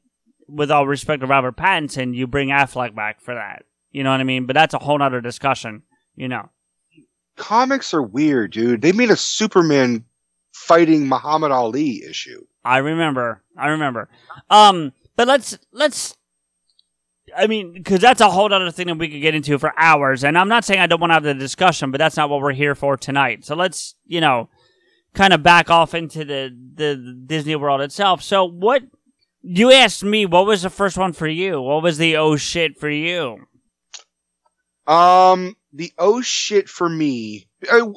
with 0.47 0.71
all 0.71 0.87
respect 0.87 1.21
to 1.21 1.27
Robert 1.27 1.55
Pattinson, 1.55 2.13
you 2.13 2.27
bring 2.27 2.49
Affleck 2.49 2.95
back 2.95 3.21
for 3.21 3.35
that. 3.35 3.63
You 3.91 4.03
know 4.03 4.11
what 4.11 4.19
I 4.19 4.25
mean? 4.25 4.45
But 4.45 4.53
that's 4.53 4.73
a 4.73 4.79
whole 4.79 4.97
nother 4.97 5.21
discussion. 5.21 5.83
You 6.15 6.27
know. 6.27 6.49
Comics 7.37 7.93
are 7.93 8.01
weird, 8.01 8.51
dude. 8.51 8.81
They 8.81 8.91
made 8.91 9.11
a 9.11 9.15
Superman 9.15 10.03
fighting 10.53 11.07
Muhammad 11.07 11.51
Ali 11.51 12.03
issue. 12.03 12.43
I 12.65 12.79
remember. 12.79 13.43
I 13.55 13.69
remember. 13.69 14.09
Um, 14.49 14.91
but 15.15 15.27
let's 15.27 15.57
let's. 15.71 16.16
I 17.37 17.47
mean, 17.47 17.73
because 17.73 17.99
that's 17.99 18.19
a 18.19 18.29
whole 18.29 18.51
other 18.51 18.71
thing 18.71 18.87
that 18.87 18.97
we 18.97 19.07
could 19.07 19.21
get 19.21 19.35
into 19.35 19.57
for 19.59 19.73
hours, 19.77 20.23
and 20.23 20.37
I'm 20.37 20.49
not 20.49 20.65
saying 20.65 20.79
I 20.79 20.87
don't 20.87 20.99
want 20.99 21.11
to 21.11 21.15
have 21.15 21.23
the 21.23 21.35
discussion, 21.35 21.91
but 21.91 21.99
that's 21.99 22.17
not 22.17 22.29
what 22.29 22.41
we're 22.41 22.53
here 22.53 22.73
for 22.73 22.97
tonight. 22.97 23.45
So 23.45 23.55
let's, 23.55 23.95
you 24.05 24.19
know, 24.19 24.49
kind 25.13 25.33
of 25.33 25.43
back 25.43 25.69
off 25.69 25.93
into 25.93 26.25
the 26.25 26.55
the 26.75 26.95
Disney 27.25 27.55
World 27.55 27.81
itself. 27.81 28.23
So 28.23 28.45
what? 28.45 28.83
You 29.43 29.71
asked 29.71 30.03
me 30.03 30.25
what 30.25 30.45
was 30.45 30.63
the 30.63 30.69
first 30.69 30.97
one 30.97 31.13
for 31.13 31.27
you? 31.27 31.61
What 31.61 31.83
was 31.83 31.97
the 31.97 32.17
oh 32.17 32.35
shit 32.35 32.77
for 32.77 32.89
you? 32.89 33.45
Um, 34.87 35.55
the 35.73 35.93
oh 35.97 36.21
shit 36.21 36.67
for 36.67 36.89
me. 36.89 37.47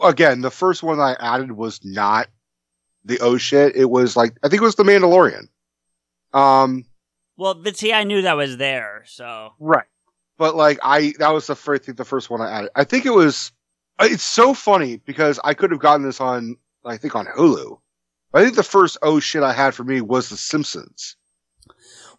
Again, 0.02 0.42
the 0.42 0.50
first 0.50 0.82
one 0.82 1.00
I 1.00 1.16
added 1.18 1.52
was 1.52 1.80
not 1.84 2.28
the 3.04 3.18
oh 3.20 3.36
shit. 3.36 3.74
It 3.74 3.88
was 3.88 4.16
like 4.16 4.36
I 4.42 4.48
think 4.48 4.60
it 4.60 4.64
was 4.64 4.76
the 4.76 4.84
Mandalorian. 4.84 5.48
Um, 6.32 6.84
Well, 7.40 7.54
but 7.54 7.74
see, 7.78 7.90
I 7.90 8.04
knew 8.04 8.20
that 8.22 8.36
was 8.36 8.58
there, 8.58 9.02
so 9.06 9.54
right. 9.58 9.86
But 10.36 10.56
like 10.56 10.78
I, 10.82 11.14
that 11.18 11.30
was 11.30 11.46
the 11.46 11.56
first, 11.56 11.96
the 11.96 12.04
first 12.04 12.28
one 12.28 12.42
I 12.42 12.50
added. 12.50 12.70
I 12.76 12.84
think 12.84 13.06
it 13.06 13.14
was. 13.14 13.50
uh, 13.98 14.06
It's 14.10 14.22
so 14.22 14.52
funny 14.52 14.98
because 14.98 15.40
I 15.42 15.54
could 15.54 15.70
have 15.70 15.80
gotten 15.80 16.04
this 16.04 16.20
on, 16.20 16.56
I 16.84 16.98
think 16.98 17.16
on 17.16 17.24
Hulu. 17.24 17.78
I 18.34 18.44
think 18.44 18.56
the 18.56 18.62
first 18.62 18.98
oh 19.00 19.20
shit 19.20 19.42
I 19.42 19.54
had 19.54 19.74
for 19.74 19.84
me 19.84 20.02
was 20.02 20.28
The 20.28 20.36
Simpsons. 20.36 21.16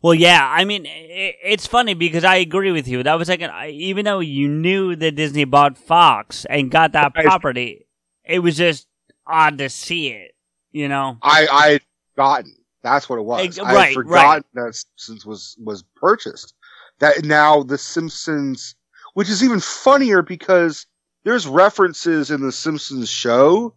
Well, 0.02 0.16
yeah. 0.16 0.42
I 0.52 0.66
mean, 0.66 0.88
i 0.88 1.36
it's 1.44 1.68
funny 1.68 1.94
because 1.94 2.24
I 2.24 2.38
agree 2.38 2.72
with 2.72 2.88
you. 2.88 3.04
That 3.04 3.20
was 3.20 3.30
like, 3.30 3.42
an, 3.42 3.52
I- 3.52 3.70
even 3.70 4.06
though 4.06 4.22
you 4.22 4.48
knew 4.50 4.96
that 4.96 5.16
Disney 5.16 5.44
bought 5.46 5.78
Fox 5.78 6.46
and 6.50 6.72
got 6.72 6.94
that 6.94 7.14
Right. 7.16 7.26
property, 7.26 7.86
it 8.26 8.40
was 8.40 8.58
just 8.58 8.88
odd 9.28 9.60
to 9.60 9.70
see 9.70 10.08
it. 10.10 10.32
You 10.72 10.88
know? 10.90 11.18
I 11.22 11.48
I 11.52 11.68
had 11.74 11.82
forgotten. 12.16 12.56
That's 12.84 13.10
what 13.10 13.20
it 13.20 13.26
was. 13.26 13.46
Ex- 13.46 13.60
I 13.60 13.88
had 13.88 13.98
right, 14.06 14.44
that 14.54 14.76
Simpsons 14.76 15.26
was 15.26 15.56
was 15.60 15.84
purchased. 15.96 16.54
That 17.00 17.24
now 17.24 17.64
the 17.64 17.78
Simpsons, 17.78 18.76
which 19.14 19.30
is 19.30 19.44
even 19.44 19.60
funnier 19.60 20.22
because 20.22 20.86
there's 21.24 21.48
references 21.48 22.32
in 22.32 22.42
the 22.42 22.52
Simpsons 22.52 23.10
show 23.10 23.76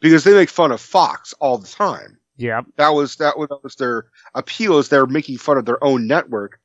because 0.00 0.24
they 0.24 0.32
make 0.32 0.48
fun 0.48 0.72
of 0.72 0.80
Fox 0.80 1.34
all 1.40 1.58
the 1.58 1.68
time. 1.68 2.18
Yep. 2.36 2.66
That 2.76 2.90
was 2.90 3.16
that 3.16 3.38
was, 3.38 3.48
that 3.48 3.62
was 3.62 3.74
their 3.76 4.06
appeal 4.34 4.78
is 4.78 4.88
they're 4.88 5.06
making 5.06 5.38
fun 5.38 5.58
of 5.58 5.64
their 5.64 5.82
own 5.82 6.06
network. 6.06 6.60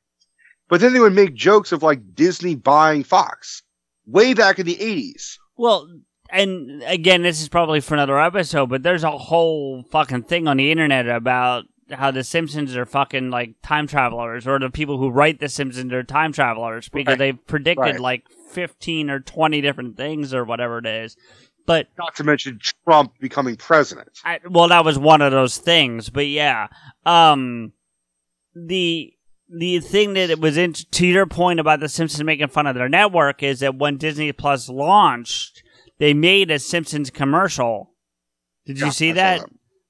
But 0.68 0.80
then 0.80 0.92
they 0.92 1.00
would 1.00 1.12
make 1.12 1.34
jokes 1.34 1.72
of 1.72 1.82
like 1.82 2.14
Disney 2.14 2.54
buying 2.54 3.04
Fox 3.04 3.62
way 4.06 4.34
back 4.34 4.58
in 4.58 4.66
the 4.66 4.76
80s. 4.76 5.36
Well, 5.56 5.88
and 6.30 6.82
again, 6.86 7.22
this 7.22 7.42
is 7.42 7.48
probably 7.48 7.80
for 7.80 7.94
another 7.94 8.18
episode, 8.18 8.70
but 8.70 8.82
there's 8.82 9.04
a 9.04 9.10
whole 9.10 9.84
fucking 9.90 10.22
thing 10.22 10.48
on 10.48 10.56
the 10.56 10.70
internet 10.70 11.08
about 11.08 11.64
how 11.96 12.10
the 12.10 12.24
Simpsons 12.24 12.76
are 12.76 12.86
fucking 12.86 13.30
like 13.30 13.54
time 13.62 13.86
travelers, 13.86 14.46
or 14.46 14.58
the 14.58 14.70
people 14.70 14.98
who 14.98 15.10
write 15.10 15.40
the 15.40 15.48
Simpsons 15.48 15.92
are 15.92 16.02
time 16.02 16.32
travelers 16.32 16.88
because 16.88 17.12
Right. 17.12 17.18
they've 17.18 17.46
predicted 17.46 17.84
Right. 17.94 18.00
like 18.00 18.24
15 18.50 19.10
or 19.10 19.20
20 19.20 19.60
different 19.60 19.96
things 19.96 20.32
or 20.34 20.44
whatever 20.44 20.78
it 20.78 20.86
is. 20.86 21.16
But 21.66 21.88
Not 21.96 22.14
to 22.16 22.24
mention 22.24 22.58
Trump 22.86 23.12
becoming 23.20 23.56
president. 23.56 24.10
I, 24.24 24.40
well, 24.48 24.68
that 24.68 24.84
was 24.84 24.98
one 24.98 25.22
of 25.22 25.32
those 25.32 25.56
things, 25.58 26.10
but 26.10 26.26
yeah. 26.26 26.68
Um, 27.06 27.72
the 28.54 29.10
the 29.48 29.78
thing 29.80 30.14
that 30.14 30.30
it 30.30 30.40
was 30.40 30.56
in, 30.56 30.72
to 30.72 31.06
your 31.06 31.26
point 31.26 31.60
about 31.60 31.80
the 31.80 31.88
Simpsons 31.88 32.24
making 32.24 32.48
fun 32.48 32.66
of 32.66 32.74
their 32.74 32.88
network 32.88 33.42
is 33.42 33.60
that 33.60 33.76
when 33.76 33.98
Disney 33.98 34.32
Plus 34.32 34.68
launched, 34.68 35.62
they 35.98 36.14
made 36.14 36.50
a 36.50 36.58
Simpsons 36.58 37.10
commercial. 37.10 37.92
Did 38.66 38.78
you 38.80 38.86
Yeah, 38.86 38.90
see 38.92 39.10
I 39.10 39.12
saw 39.12 39.14
that? 39.16 39.40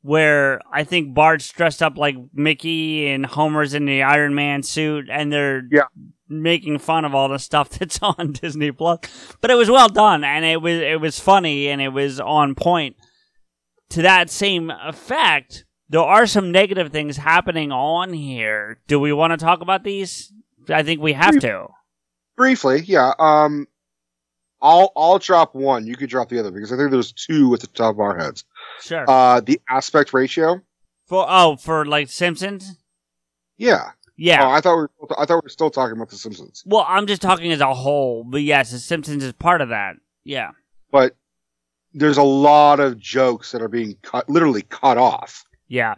Where 0.07 0.61
I 0.71 0.85
think 0.85 1.15
Bart's 1.15 1.51
dressed 1.51 1.83
up 1.83 1.97
like 1.97 2.15
Mickey 2.35 3.09
and 3.09 3.25
Homer's 3.25 3.73
in 3.73 3.87
the 3.87 4.03
Iron 4.03 4.35
Man 4.35 4.63
suit, 4.63 5.09
and 5.11 5.33
they're 5.33 5.63
Yeah. 5.73 5.85
making 6.29 6.79
fun 6.79 7.07
of 7.07 7.15
all 7.15 7.31
the 7.31 7.39
stuff 7.39 7.71
that's 7.79 7.99
on 8.03 8.33
Disney 8.33 8.71
Plus. 8.71 9.01
But 9.41 9.51
it 9.51 9.55
was 9.55 9.71
well 9.71 9.89
done, 9.89 10.23
and 10.23 10.45
it 10.45 10.61
was 10.61 10.75
it 10.75 11.01
was 11.01 11.19
funny, 11.19 11.69
and 11.69 11.81
it 11.81 11.89
was 11.89 12.21
on 12.21 12.55
point. 12.55 12.97
To 13.91 14.03
that 14.03 14.29
same 14.29 14.71
effect, 14.71 15.65
there 15.89 16.03
are 16.03 16.27
some 16.27 16.53
negative 16.53 16.93
things 16.93 17.17
happening 17.17 17.73
on 17.73 18.13
here. 18.13 18.81
Do 18.87 19.01
we 19.01 19.13
want 19.15 19.31
to 19.33 19.37
talk 19.39 19.63
about 19.63 19.85
these? 19.85 20.31
I 20.69 20.83
think 20.83 21.01
we 21.01 21.15
have 21.15 21.39
to. 21.41 21.69
Briefly, 22.37 22.83
yeah. 22.87 23.13
Um, 23.19 23.69
I'll 24.65 24.91
I'll 24.97 25.19
drop 25.19 25.55
one. 25.55 25.87
You 25.87 25.95
could 25.95 26.09
drop 26.11 26.29
the 26.31 26.41
other 26.41 26.51
because 26.51 26.73
I 26.73 26.77
think 26.77 26.91
there's 26.91 27.13
two 27.13 27.53
at 27.55 27.61
the 27.61 27.67
top 27.69 27.95
of 27.95 28.01
our 28.01 28.17
heads. 28.19 28.45
Sure. 28.81 29.05
Uh, 29.09 29.41
the 29.41 29.61
aspect 29.69 30.13
ratio. 30.15 30.61
For 31.07 31.25
oh, 31.29 31.57
for 31.57 31.85
like 31.85 32.09
Simpsons. 32.09 32.79
Yeah. 33.59 33.91
Yeah. 34.17 34.45
Oh, 34.47 34.51
I 34.51 34.61
thought 34.61 34.77
we 34.77 34.83
were, 35.01 35.21
I 35.21 35.27
thought 35.27 35.35
we 35.43 35.47
were 35.47 35.49
still 35.51 35.71
talking 35.71 35.97
about 35.97 36.09
the 36.09 36.17
Simpsons, 36.17 36.63
Well, 36.67 36.85
I'm 36.89 37.07
just 37.07 37.21
talking 37.21 37.51
as 37.53 37.61
a 37.61 37.75
whole, 37.75 38.25
but 38.25 38.43
yes, 38.43 38.71
The 38.71 38.79
Simpsons 38.79 39.23
is 39.25 39.33
part 39.35 39.61
of 39.61 39.69
that. 39.71 39.97
Yeah. 40.25 40.51
but 40.91 41.15
there's 41.93 42.17
a 42.17 42.23
lot 42.23 42.81
of 42.81 42.99
jokes 42.99 43.53
that 43.53 43.61
are 43.63 43.69
being 43.69 43.97
cut, 44.03 44.29
literally 44.31 44.63
cut 44.63 44.99
off, 44.99 45.45
Yeah. 45.69 45.95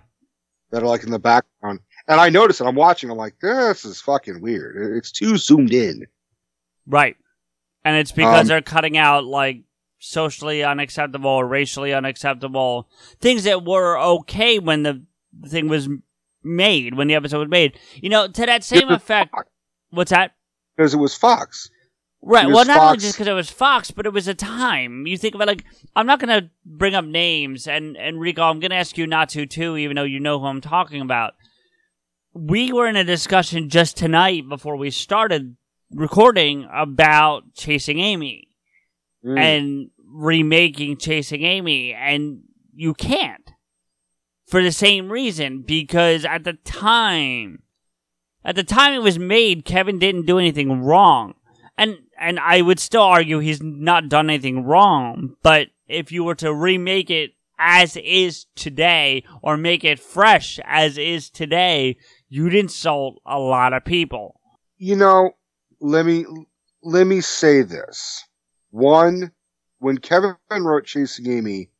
that 0.70 0.82
are 0.82 0.86
like 0.86 1.04
in 1.04 1.10
the 1.10 1.18
background. 1.18 1.80
And 2.08 2.20
I 2.20 2.28
noticed 2.30 2.60
it. 2.60 2.64
I'm 2.66 2.74
watching. 2.74 3.10
I'm 3.10 3.16
like, 3.16 3.38
this 3.40 3.84
is 3.84 4.00
fucking 4.00 4.40
weird. 4.40 4.96
It's 4.96 5.10
too 5.12 5.36
zoomed 5.36 5.72
in. 5.72 6.06
Right. 6.86 7.16
And 7.86 7.96
it's 7.96 8.10
because 8.10 8.40
Um, 8.40 8.46
they're 8.48 8.62
cutting 8.62 8.98
out 8.98 9.24
like 9.24 9.62
socially 10.00 10.64
unacceptable 10.64 11.30
or 11.30 11.46
racially 11.46 11.94
unacceptable 11.94 12.88
things 13.20 13.44
that 13.44 13.64
were 13.64 13.96
okay 13.98 14.58
when 14.58 14.82
the 14.82 15.04
thing 15.46 15.68
was 15.68 15.88
made, 16.42 16.94
when 16.94 17.06
the 17.06 17.14
episode 17.14 17.38
was 17.38 17.48
made. 17.48 17.78
You 17.94 18.08
know, 18.10 18.26
to 18.26 18.46
that 18.46 18.64
same 18.64 18.88
effect. 18.88 19.32
What's 19.90 20.10
that? 20.10 20.32
because 20.76 20.94
it 20.94 20.98
was 20.98 21.14
Fox. 21.14 21.70
Right. 22.22 22.48
Well, 22.48 22.64
not 22.64 22.78
only 22.80 22.98
just 22.98 23.14
because 23.14 23.28
it 23.28 23.32
was 23.34 23.50
Fox, 23.50 23.92
but 23.92 24.04
it 24.04 24.12
was 24.12 24.26
a 24.26 24.34
time. 24.34 25.06
You 25.06 25.16
think 25.16 25.36
about 25.36 25.46
like 25.46 25.64
I'm 25.94 26.06
not 26.06 26.18
going 26.18 26.40
to 26.42 26.50
bring 26.64 26.96
up 26.96 27.04
names, 27.04 27.68
and 27.68 27.96
and 27.96 28.18
Rico, 28.18 28.42
I'm 28.42 28.58
going 28.58 28.72
to 28.72 28.76
ask 28.76 28.98
you 28.98 29.06
not 29.06 29.28
to 29.30 29.46
too, 29.46 29.76
even 29.76 29.94
though 29.94 30.02
you 30.02 30.18
know 30.18 30.40
who 30.40 30.46
I'm 30.46 30.60
talking 30.60 31.00
about. 31.00 31.34
We 32.34 32.72
were 32.72 32.88
in 32.88 32.96
a 32.96 33.04
discussion 33.04 33.68
just 33.68 33.96
tonight 33.96 34.48
before 34.48 34.76
we 34.76 34.90
started 34.90 35.56
recording 35.92 36.68
about 36.72 37.54
Chasing 37.54 37.98
Amy 38.00 38.48
Mm. 39.24 39.38
and 39.38 39.90
remaking 40.04 40.96
Chasing 40.98 41.42
Amy, 41.42 41.92
and 41.92 42.42
you 42.74 42.94
can't 42.94 43.50
for 44.46 44.62
the 44.62 44.70
same 44.70 45.10
reason 45.10 45.62
because 45.62 46.24
at 46.24 46.44
the 46.44 46.52
time, 46.52 47.62
at 48.44 48.54
the 48.54 48.62
time 48.62 48.92
it 48.94 49.02
was 49.02 49.18
made, 49.18 49.64
Kevin 49.64 49.98
didn't 49.98 50.26
do 50.26 50.38
anything 50.38 50.80
wrong, 50.82 51.34
and 51.76 51.96
and 52.18 52.38
I 52.38 52.62
would 52.62 52.78
still 52.78 53.02
argue 53.02 53.40
he's 53.40 53.60
not 53.62 54.08
done 54.08 54.30
anything 54.30 54.62
wrong. 54.64 55.34
But 55.42 55.68
if 55.88 56.12
you 56.12 56.22
were 56.22 56.36
to 56.36 56.54
remake 56.54 57.10
it 57.10 57.32
as 57.58 57.96
is 57.96 58.46
today, 58.54 59.24
or 59.42 59.56
make 59.56 59.82
it 59.82 59.98
fresh 59.98 60.60
as 60.64 60.98
is 60.98 61.30
today, 61.30 61.96
you'd 62.28 62.54
insult 62.54 63.20
a 63.26 63.38
lot 63.40 63.72
of 63.72 63.84
people. 63.84 64.40
you 64.78 64.94
know, 64.94 65.30
let 65.80 66.06
me 66.06 66.24
let 66.82 67.06
me 67.06 67.20
say 67.20 67.62
this. 67.62 68.24
One, 68.70 69.32
when 69.78 69.98
Kevin 69.98 70.36
wrote 70.50 70.84
Chasing 70.84 71.30
Amy, 71.30 71.70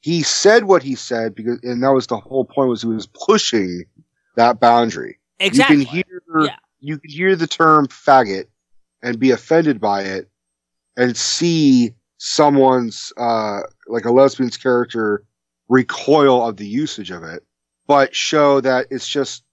he 0.00 0.22
said 0.22 0.64
what 0.64 0.82
he 0.82 0.94
said 0.94 1.34
because, 1.34 1.60
and 1.62 1.82
that 1.82 1.92
was 1.92 2.06
the 2.06 2.18
whole 2.18 2.44
point 2.44 2.70
was 2.70 2.82
he 2.82 2.88
was 2.88 3.06
pushing 3.06 3.84
that 4.36 4.60
boundary. 4.60 5.18
Exactly. 5.38 5.76
You 5.76 5.84
can 5.84 5.94
hear 5.94 6.56
you 6.80 6.98
can 6.98 7.10
hear 7.10 7.36
the 7.36 7.46
term 7.46 7.86
faggot 7.88 8.46
and 9.02 9.18
be 9.18 9.30
offended 9.30 9.80
by 9.80 10.02
it, 10.02 10.30
and 10.96 11.16
see 11.16 11.94
someone's 12.18 13.12
uh 13.16 13.60
like 13.86 14.04
a 14.04 14.12
lesbian's 14.12 14.56
character 14.56 15.24
recoil 15.68 16.46
of 16.46 16.56
the 16.56 16.66
usage 16.66 17.10
of 17.10 17.22
it, 17.22 17.42
but 17.86 18.14
show 18.14 18.60
that 18.60 18.86
it's 18.90 19.08
just. 19.08 19.44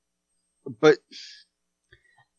But 0.81 0.97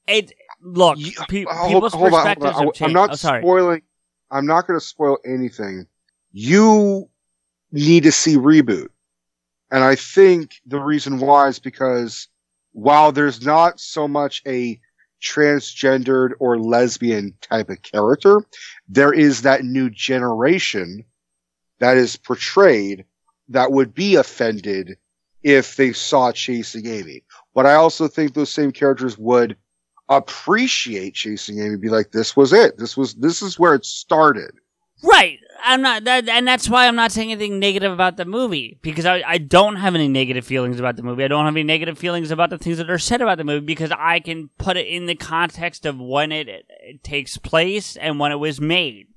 It 0.07 0.33
look, 0.75 0.99
pe- 1.29 1.45
hold- 1.49 1.73
people's 1.73 1.93
hold 1.93 2.13
on, 2.13 2.13
hold 2.13 2.15
on. 2.15 2.35
perspectives 2.45 2.81
I-. 2.81 2.85
I'm 2.85 2.93
not 2.93 3.11
oh, 3.11 3.15
spoiling. 3.15 3.83
I'm 4.31 4.47
not 4.47 4.67
going 4.67 4.79
to 4.79 4.85
spoil 4.85 5.19
anything. 5.25 5.87
You 6.33 7.09
need 7.73 8.03
to 8.05 8.13
see 8.13 8.37
reboot, 8.37 8.89
and 9.71 9.83
I 9.83 9.95
think 9.95 10.61
the 10.67 10.81
reason 10.81 11.19
why 11.19 11.49
is 11.49 11.59
because 11.59 12.29
while 12.73 13.13
there's 13.13 13.45
not 13.45 13.81
so 13.81 14.07
much 14.07 14.43
a 14.47 14.81
transgendered 15.23 16.33
or 16.39 16.59
lesbian 16.59 17.35
type 17.41 17.71
of 17.71 17.83
character, 17.83 18.43
there 18.89 19.13
is 19.13 19.43
that 19.43 19.65
new 19.65 19.91
generation 19.91 21.05
that 21.81 21.97
is 21.97 22.17
portrayed 22.17 23.05
that 23.49 23.73
would 23.73 23.95
be 23.95 24.17
offended 24.17 24.97
if 25.43 25.77
they 25.77 25.93
saw 25.93 26.33
Chasing 26.33 26.87
Amy. 26.87 27.25
But 27.55 27.67
I 27.67 27.75
also 27.75 28.09
think 28.09 28.35
those 28.35 28.51
same 28.51 28.73
characters 28.73 29.17
would 29.17 29.57
appreciate 30.09 31.15
Chasing 31.15 31.61
Amy, 31.61 31.77
be 31.77 31.89
like, 31.89 32.13
this 32.13 32.37
was 32.37 32.53
it. 32.53 32.79
This 32.79 32.97
was, 32.97 33.15
this 33.15 33.43
is 33.43 33.59
where 33.59 33.75
it 33.75 33.85
started. 33.85 34.53
Right. 35.03 35.39
I'm 35.63 35.83
not 35.83 36.05
that, 36.05 36.29
and 36.29 36.47
that's 36.47 36.69
why 36.69 36.87
I'm 36.87 36.97
not 36.97 37.13
saying 37.13 37.33
anything 37.33 37.59
negative 37.59 37.93
about 37.93 38.17
the 38.17 38.25
movie 38.25 38.79
because 38.81 39.05
I, 39.05 39.23
I 39.27 39.39
don't 39.39 39.77
have 39.77 39.95
any 39.95 40.09
negative 40.09 40.47
feelings 40.47 40.79
about 40.79 40.97
the 40.97 41.03
movie. 41.03 41.25
I 41.25 41.29
don't 41.29 41.45
have 41.45 41.55
any 41.55 41.65
negative 41.65 41.99
feelings 41.99 42.31
about 42.31 42.51
the 42.51 42.59
things 42.59 42.79
that 42.79 42.89
are 42.89 42.99
said 42.99 43.21
about 43.21 43.39
the 43.39 43.45
movie 43.45 43.67
because 43.67 43.91
I 43.91 44.21
can 44.21 44.51
put 44.59 44.77
it 44.77 44.87
in 44.87 45.07
the 45.07 45.15
context 45.15 45.85
of 45.85 45.99
when 45.99 46.33
it, 46.33 46.49
it 46.49 47.03
takes 47.03 47.39
place 47.39 47.97
and 47.97 48.19
when 48.19 48.33
it 48.33 48.37
was 48.37 48.61
made. 48.61 49.09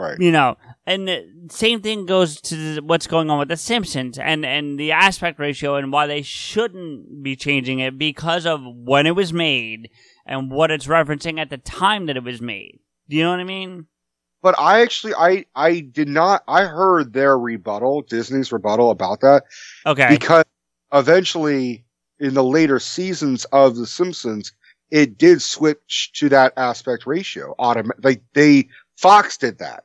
Right. 0.00 0.18
You 0.18 0.32
know, 0.32 0.56
and 0.86 1.06
the 1.06 1.26
same 1.50 1.82
thing 1.82 2.06
goes 2.06 2.40
to 2.42 2.80
what's 2.80 3.06
going 3.06 3.30
on 3.30 3.38
with 3.38 3.48
The 3.48 3.56
Simpsons 3.56 4.18
and, 4.18 4.46
and 4.46 4.80
the 4.80 4.92
aspect 4.92 5.38
ratio 5.38 5.76
and 5.76 5.92
why 5.92 6.06
they 6.06 6.22
shouldn't 6.22 7.22
be 7.22 7.36
changing 7.36 7.80
it 7.80 7.98
because 7.98 8.46
of 8.46 8.60
when 8.64 9.06
it 9.06 9.14
was 9.14 9.32
made 9.32 9.90
and 10.24 10.50
what 10.50 10.70
it's 10.70 10.86
referencing 10.86 11.38
at 11.38 11.50
the 11.50 11.58
time 11.58 12.06
that 12.06 12.16
it 12.16 12.24
was 12.24 12.40
made. 12.40 12.80
Do 13.08 13.16
you 13.16 13.24
know 13.24 13.30
what 13.30 13.40
I 13.40 13.44
mean? 13.44 13.86
But 14.42 14.58
I 14.58 14.80
actually, 14.80 15.14
I, 15.14 15.44
I 15.54 15.80
did 15.80 16.08
not, 16.08 16.42
I 16.48 16.64
heard 16.64 17.12
their 17.12 17.38
rebuttal, 17.38 18.02
Disney's 18.02 18.50
rebuttal 18.50 18.90
about 18.90 19.20
that. 19.20 19.44
Okay. 19.84 20.08
Because 20.08 20.44
eventually 20.92 21.84
in 22.18 22.32
the 22.34 22.44
later 22.44 22.78
seasons 22.78 23.44
of 23.46 23.76
The 23.76 23.86
Simpsons, 23.86 24.52
it 24.90 25.18
did 25.18 25.42
switch 25.42 26.10
to 26.14 26.30
that 26.30 26.54
aspect 26.56 27.06
ratio. 27.06 27.54
Autom- 27.58 27.90
they, 27.98 28.22
they, 28.32 28.68
Fox 28.96 29.36
did 29.36 29.58
that. 29.58 29.84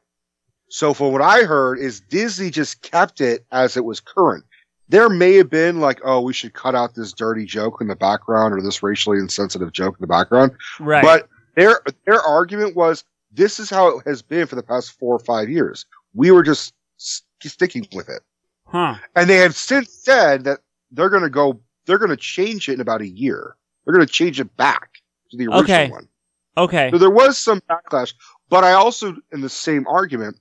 So 0.75 0.93
from 0.93 1.13
what 1.13 1.21
I 1.21 1.43
heard 1.43 1.79
is 1.79 2.01
Disney 2.01 2.49
just 2.49 2.81
kept 2.81 3.21
it 3.21 3.45
as 3.53 3.77
it 3.77 3.85
was 3.85 4.01
current. 4.01 4.43
There 4.89 5.07
may 5.07 5.35
have 5.35 5.49
been 5.49 5.79
like, 5.79 6.01
oh, 6.03 6.19
we 6.19 6.33
should 6.33 6.53
cut 6.53 6.75
out 6.75 6.95
this 6.95 7.13
dirty 7.13 7.45
joke 7.45 7.79
in 7.79 7.87
the 7.87 7.95
background 7.95 8.53
or 8.53 8.61
this 8.61 8.83
racially 8.83 9.17
insensitive 9.19 9.71
joke 9.71 9.95
in 9.97 10.01
the 10.01 10.07
background. 10.07 10.51
Right. 10.81 11.01
But 11.01 11.29
their 11.55 11.79
their 12.05 12.19
argument 12.19 12.75
was 12.75 13.05
this 13.31 13.57
is 13.57 13.69
how 13.69 13.99
it 13.99 14.03
has 14.05 14.21
been 14.21 14.47
for 14.47 14.55
the 14.55 14.63
past 14.63 14.91
four 14.99 15.15
or 15.15 15.19
five 15.19 15.47
years. 15.47 15.85
We 16.13 16.31
were 16.31 16.43
just 16.43 16.73
sticking 16.97 17.87
with 17.95 18.09
it. 18.09 18.21
Huh. 18.65 18.95
And 19.15 19.29
they 19.29 19.37
have 19.37 19.55
since 19.55 19.93
said 19.93 20.43
that 20.43 20.59
they're 20.91 21.09
going 21.09 21.23
to 21.23 21.29
go, 21.29 21.61
they're 21.85 21.99
going 21.99 22.09
to 22.09 22.17
change 22.17 22.67
it 22.67 22.73
in 22.73 22.81
about 22.81 22.99
a 22.99 23.07
year. 23.07 23.55
They're 23.85 23.95
going 23.95 24.05
to 24.05 24.13
change 24.13 24.41
it 24.41 24.57
back 24.57 24.89
to 25.31 25.37
the 25.37 25.45
original 25.45 25.61
Okay. 25.61 25.89
one. 25.89 26.09
Okay. 26.57 26.91
So 26.91 26.97
there 26.97 27.09
was 27.09 27.37
some 27.37 27.61
backlash, 27.61 28.13
but 28.49 28.65
I 28.65 28.73
also, 28.73 29.15
in 29.31 29.39
the 29.39 29.49
same 29.49 29.87
argument, 29.87 30.37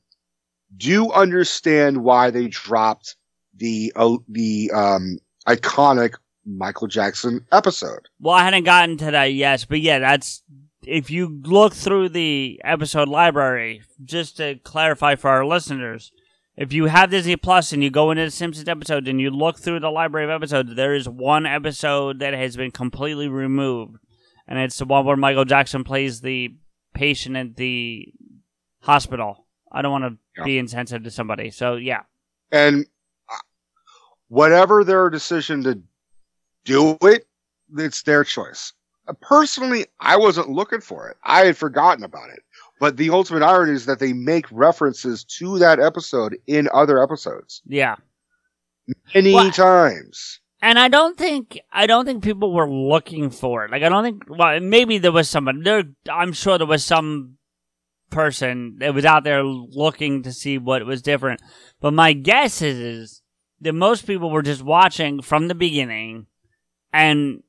do 0.76 0.90
you 0.90 1.12
understand 1.12 2.02
why 2.02 2.30
they 2.30 2.48
dropped 2.48 3.16
the 3.56 3.92
uh, 3.96 4.16
the 4.28 4.70
um, 4.74 5.18
iconic 5.46 6.14
Michael 6.46 6.88
Jackson 6.88 7.46
episode. 7.52 8.08
Well, 8.20 8.34
I 8.34 8.44
hadn't 8.44 8.64
gotten 8.64 8.96
to 8.98 9.10
that 9.10 9.32
yet, 9.32 9.66
but 9.68 9.80
yeah, 9.80 9.98
that's 9.98 10.42
if 10.86 11.10
you 11.10 11.40
look 11.44 11.72
through 11.74 12.10
the 12.10 12.60
episode 12.64 13.08
library, 13.08 13.82
just 14.04 14.36
to 14.36 14.56
clarify 14.56 15.14
for 15.14 15.30
our 15.30 15.46
listeners, 15.46 16.12
if 16.56 16.72
you 16.72 16.86
have 16.86 17.10
Disney 17.10 17.36
Plus 17.36 17.72
and 17.72 17.82
you 17.82 17.90
go 17.90 18.10
into 18.10 18.24
the 18.24 18.30
Simpsons 18.30 18.68
episode 18.68 19.08
and 19.08 19.20
you 19.20 19.30
look 19.30 19.58
through 19.58 19.80
the 19.80 19.90
library 19.90 20.24
of 20.24 20.30
episodes, 20.30 20.74
there 20.74 20.94
is 20.94 21.08
one 21.08 21.46
episode 21.46 22.18
that 22.20 22.34
has 22.34 22.56
been 22.56 22.70
completely 22.70 23.28
removed, 23.28 23.96
and 24.46 24.58
it's 24.58 24.78
the 24.78 24.84
one 24.84 25.04
where 25.04 25.16
Michael 25.16 25.44
Jackson 25.44 25.84
plays 25.84 26.20
the 26.20 26.56
patient 26.92 27.36
at 27.36 27.56
the 27.56 28.12
hospital. 28.82 29.46
I 29.72 29.82
don't 29.82 29.92
want 29.92 30.04
to 30.04 30.18
be 30.44 30.58
insensitive 30.58 31.04
to 31.04 31.10
somebody, 31.10 31.50
so 31.50 31.76
yeah. 31.76 32.02
And 32.50 32.86
uh, 33.30 33.36
whatever 34.28 34.84
their 34.84 35.10
decision 35.10 35.62
to 35.64 35.80
do 36.64 36.96
it, 37.02 37.26
it's 37.76 38.02
their 38.02 38.24
choice. 38.24 38.72
personally, 39.20 39.84
I 40.00 40.16
wasn't 40.16 40.48
looking 40.48 40.80
for 40.80 41.08
it. 41.10 41.18
I 41.24 41.44
had 41.44 41.56
forgotten 41.58 42.04
about 42.04 42.30
it. 42.30 42.40
But 42.80 42.96
the 42.96 43.10
ultimate 43.10 43.42
irony 43.42 43.72
is 43.72 43.84
that 43.86 43.98
they 43.98 44.12
make 44.14 44.46
references 44.50 45.24
to 45.38 45.58
that 45.58 45.78
episode 45.78 46.36
in 46.46 46.68
other 46.72 47.02
episodes 47.02 47.60
Yeah. 47.66 47.96
many 49.14 49.34
Well- 49.34 49.50
times. 49.50 50.40
And 50.62 50.78
I 50.78 50.88
don't 50.88 51.18
think 51.18 51.60
I 51.72 51.86
don't 51.86 52.06
think 52.06 52.24
people 52.24 52.50
were 52.54 52.70
looking 52.70 53.28
for 53.28 53.66
it. 53.66 53.70
Like 53.70 53.82
I 53.82 53.90
don't 53.90 54.02
think 54.02 54.22
well 54.28 54.58
maybe 54.60 54.96
there 54.96 55.12
was 55.12 55.28
somebody 55.28 55.60
there 55.62 55.84
I'm 56.10 56.32
sure 56.32 56.56
there 56.56 56.66
was 56.66 56.82
some 56.82 57.36
person 58.14 58.76
that 58.78 58.94
was 58.94 59.04
out 59.04 59.24
there 59.24 59.42
looking 59.42 60.22
to 60.22 60.32
see 60.32 60.56
what 60.56 60.86
was 60.86 61.02
different. 61.02 61.42
But 61.80 61.92
my 61.92 62.12
guess 62.12 62.62
is, 62.62 62.78
is 62.78 63.22
that 63.60 63.72
most 63.72 64.06
people 64.06 64.30
were 64.30 64.42
just 64.42 64.62
watching 64.62 65.20
from 65.20 65.48
the 65.48 65.54
beginning 65.54 66.26
and 66.92 67.42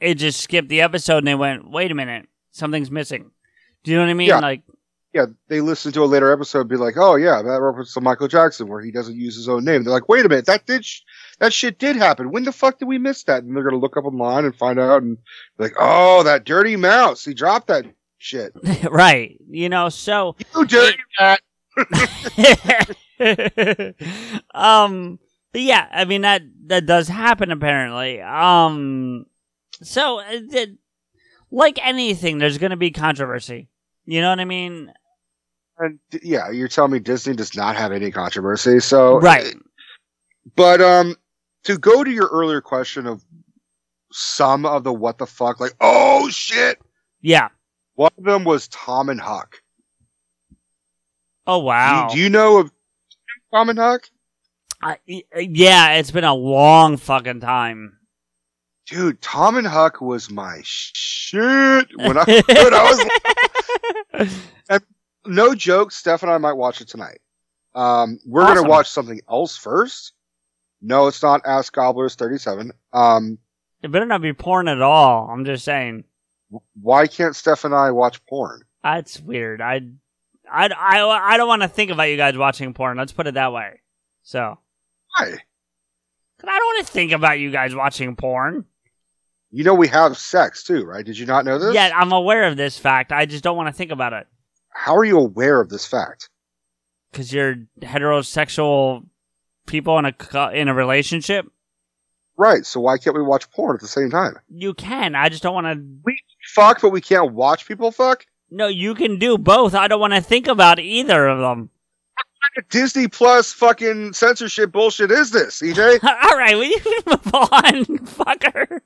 it 0.00 0.16
just 0.16 0.40
skipped 0.40 0.68
the 0.68 0.80
episode 0.80 1.18
and 1.18 1.26
they 1.26 1.34
went, 1.34 1.70
Wait 1.70 1.90
a 1.90 1.94
minute, 1.94 2.26
something's 2.50 2.90
missing. 2.90 3.30
Do 3.84 3.90
you 3.90 3.96
know 3.96 4.04
what 4.04 4.10
I 4.10 4.14
mean? 4.14 4.28
Yeah. 4.28 4.40
Like 4.40 4.62
Yeah, 5.12 5.26
they 5.48 5.60
listen 5.60 5.92
to 5.92 6.02
a 6.02 6.06
later 6.06 6.32
episode 6.32 6.62
and 6.62 6.68
be 6.68 6.76
like, 6.76 6.96
oh, 6.96 7.14
yeah, 7.16 7.40
that 7.40 7.60
reference 7.60 7.94
to 7.94 8.00
Michael 8.00 8.28
Jackson 8.28 8.68
where 8.68 8.80
he 8.80 8.90
doesn't 8.90 9.16
use 9.16 9.36
his 9.36 9.48
own 9.48 9.64
name. 9.64 9.84
They're 9.84 9.92
like, 9.92 10.08
wait 10.08 10.26
a 10.26 10.28
minute, 10.28 10.46
that 10.46 10.66
did, 10.66 10.84
sh- 10.84 11.02
that 11.38 11.52
shit 11.52 11.78
did 11.78 11.96
happen. 11.96 12.32
When 12.32 12.44
the 12.44 12.52
fuck 12.52 12.78
did 12.78 12.88
we 12.88 12.98
miss 12.98 13.24
that? 13.24 13.42
And 13.42 13.54
they're 13.54 13.62
going 13.62 13.74
to 13.74 13.80
look 13.80 13.96
up 13.96 14.04
online 14.04 14.44
and 14.44 14.54
find 14.56 14.78
out 14.78 15.02
and 15.02 15.16
be 15.56 15.64
like, 15.64 15.76
oh, 15.78 16.24
that 16.24 16.44
dirty 16.44 16.76
mouse. 16.76 17.24
He 17.24 17.34
dropped 17.34 17.68
that 17.68 17.86
shit. 18.20 18.52
right. 18.90 19.36
You 19.48 19.68
know, 19.68 19.88
so 19.88 20.36
You 20.54 20.64
dirty 20.66 20.98
cat. 21.18 21.40
um 24.54 25.18
but 25.52 25.62
yeah 25.62 25.86
i 25.92 26.04
mean 26.04 26.22
that 26.22 26.42
that 26.66 26.84
does 26.84 27.06
happen 27.08 27.50
apparently 27.52 28.20
um 28.20 29.24
so 29.82 30.18
uh, 30.20 30.24
it, 30.30 30.70
like 31.50 31.78
anything 31.86 32.38
there's 32.38 32.58
gonna 32.58 32.76
be 32.76 32.90
controversy 32.90 33.68
you 34.04 34.20
know 34.20 34.28
what 34.30 34.40
i 34.40 34.44
mean 34.44 34.92
And 35.78 35.98
yeah, 36.22 36.50
you're 36.50 36.68
telling 36.68 36.92
me 36.92 36.98
Disney 36.98 37.34
does 37.34 37.56
not 37.56 37.76
have 37.76 37.92
any 37.92 38.10
controversy. 38.10 38.80
So, 38.80 39.18
right 39.20 39.54
But 40.56 40.80
um, 40.82 41.14
to 41.64 41.78
go 41.78 42.04
to 42.04 42.10
your 42.10 42.26
earlier 42.28 42.60
question 42.60 43.06
of 43.06 43.24
some 44.12 44.66
of 44.66 44.84
the 44.84 44.92
what 44.92 45.16
the 45.18 45.26
fuck, 45.26 45.60
like 45.60 45.72
oh 45.80 46.28
shit, 46.30 46.78
yeah 47.22 47.48
one 48.00 48.12
of 48.16 48.24
them 48.24 48.44
was 48.44 48.66
Tom 48.68 49.10
and 49.10 49.20
Huck. 49.20 49.60
oh 51.46 51.58
wow 51.58 52.08
you, 52.08 52.14
do 52.14 52.20
you 52.22 52.30
know 52.30 52.58
of 52.60 52.72
Tom 53.52 53.68
and 53.68 53.78
Huck? 53.78 54.08
I- 54.82 54.98
y- 55.06 55.24
yeah 55.36 55.92
it's 55.94 56.10
been 56.10 56.24
a 56.24 56.34
long 56.34 56.96
fucking 56.96 57.40
time 57.40 57.98
Dude, 58.86 59.20
Tom 59.20 59.56
and 59.56 59.66
Huck 59.66 60.00
was 60.00 60.30
my 60.30 60.60
shit 60.64 61.86
when 61.96 62.16
I 62.18 62.24
I 62.26 63.06
was. 64.18 64.80
no 65.26 65.54
joke, 65.54 65.92
Steph 65.92 66.22
and 66.24 66.32
I 66.32 66.38
might 66.38 66.54
watch 66.54 66.80
it 66.80 66.88
tonight. 66.88 67.20
Um, 67.74 68.18
we're 68.26 68.42
Awesome. 68.42 68.56
gonna 68.56 68.68
watch 68.68 68.88
something 68.90 69.20
else 69.30 69.56
first. 69.56 70.12
No, 70.82 71.06
it's 71.06 71.22
not 71.22 71.42
Ask 71.46 71.72
Gobblers 71.72 72.16
thirty 72.16 72.38
seven. 72.38 72.72
Um, 72.92 73.38
it 73.82 73.92
better 73.92 74.06
not 74.06 74.22
be 74.22 74.32
porn 74.32 74.66
at 74.66 74.82
all 74.82 75.30
i'm 75.30 75.44
just 75.44 75.64
saying 75.64 76.02
why 76.80 77.06
can't 77.06 77.36
Steph 77.36 77.64
and 77.64 77.74
I 77.74 77.90
watch 77.92 78.24
porn? 78.26 78.62
that's 78.82 79.20
weird 79.20 79.60
i 79.60 79.80
i 80.50 80.66
i, 80.68 81.32
I 81.34 81.36
don't 81.36 81.48
want 81.48 81.60
to 81.62 81.68
think 81.68 81.90
about 81.90 82.04
you 82.04 82.16
guys 82.16 82.36
watching 82.36 82.72
porn 82.72 82.96
let's 82.96 83.12
put 83.12 83.26
it 83.26 83.34
that 83.34 83.52
way 83.52 83.80
so 84.22 84.58
why? 85.18 85.26
Cause 85.26 86.48
i 86.48 86.58
don't 86.58 86.66
want 86.66 86.86
to 86.86 86.92
think 86.92 87.12
about 87.12 87.38
you 87.38 87.50
guys 87.50 87.74
watching 87.74 88.16
porn 88.16 88.64
You 89.50 89.64
know 89.64 89.74
we 89.74 89.88
have 89.88 90.16
sex 90.16 90.62
too, 90.64 90.84
right? 90.84 91.04
Did 91.04 91.18
you 91.18 91.26
not 91.26 91.44
know 91.44 91.58
this? 91.58 91.74
Yeah, 91.74 91.90
I'm 91.94 92.12
aware 92.12 92.44
of 92.44 92.56
this 92.56 92.78
fact. 92.78 93.10
I 93.12 93.26
just 93.26 93.42
don't 93.44 93.56
want 93.56 93.66
to 93.68 93.72
think 93.74 93.90
about 93.90 94.12
it 94.14 94.26
How 94.70 94.96
are 94.96 95.04
you 95.04 95.18
aware 95.18 95.60
of 95.60 95.68
this 95.68 95.86
fact? 95.86 96.30
because 97.12 97.32
you're 97.32 97.56
heterosexual 97.80 99.06
people 99.66 99.98
in 99.98 100.06
a 100.06 100.48
in 100.52 100.68
a 100.68 100.74
relationship. 100.74 101.46
Right. 102.36 102.64
So 102.64 102.80
why 102.80 102.96
can't 102.98 103.16
we 103.16 103.22
watch 103.22 103.50
porn 103.50 103.74
at 103.74 103.80
the 103.82 103.88
same 103.88 104.10
time? 104.10 104.36
You 104.48 104.72
can. 104.74 105.14
I 105.14 105.28
just 105.28 105.42
don't 105.42 105.52
want 105.54 105.66
to. 105.66 105.84
We 106.04 106.18
fuck, 106.54 106.80
but 106.80 106.90
we 106.90 107.00
can't 107.00 107.32
watch 107.32 107.66
people 107.66 107.90
fuck. 107.90 108.26
No, 108.50 108.66
you 108.66 108.94
can 108.94 109.18
do 109.18 109.38
both. 109.38 109.74
I 109.74 109.88
don't 109.88 110.00
want 110.00 110.14
to 110.14 110.20
think 110.20 110.48
about 110.48 110.78
either 110.78 111.28
of 111.28 111.38
them. 111.38 111.70
Disney 112.68 113.06
Plus 113.06 113.52
fucking 113.52 114.12
censorship 114.12 114.72
bullshit 114.72 115.10
is 115.12 115.30
this, 115.30 115.60
EJ? 115.60 116.02
All 116.30 116.36
right, 116.36 116.56
will 116.56 116.64
you 116.64 116.80
move 117.06 117.34
on, 117.34 117.84
fucker? 117.98 118.80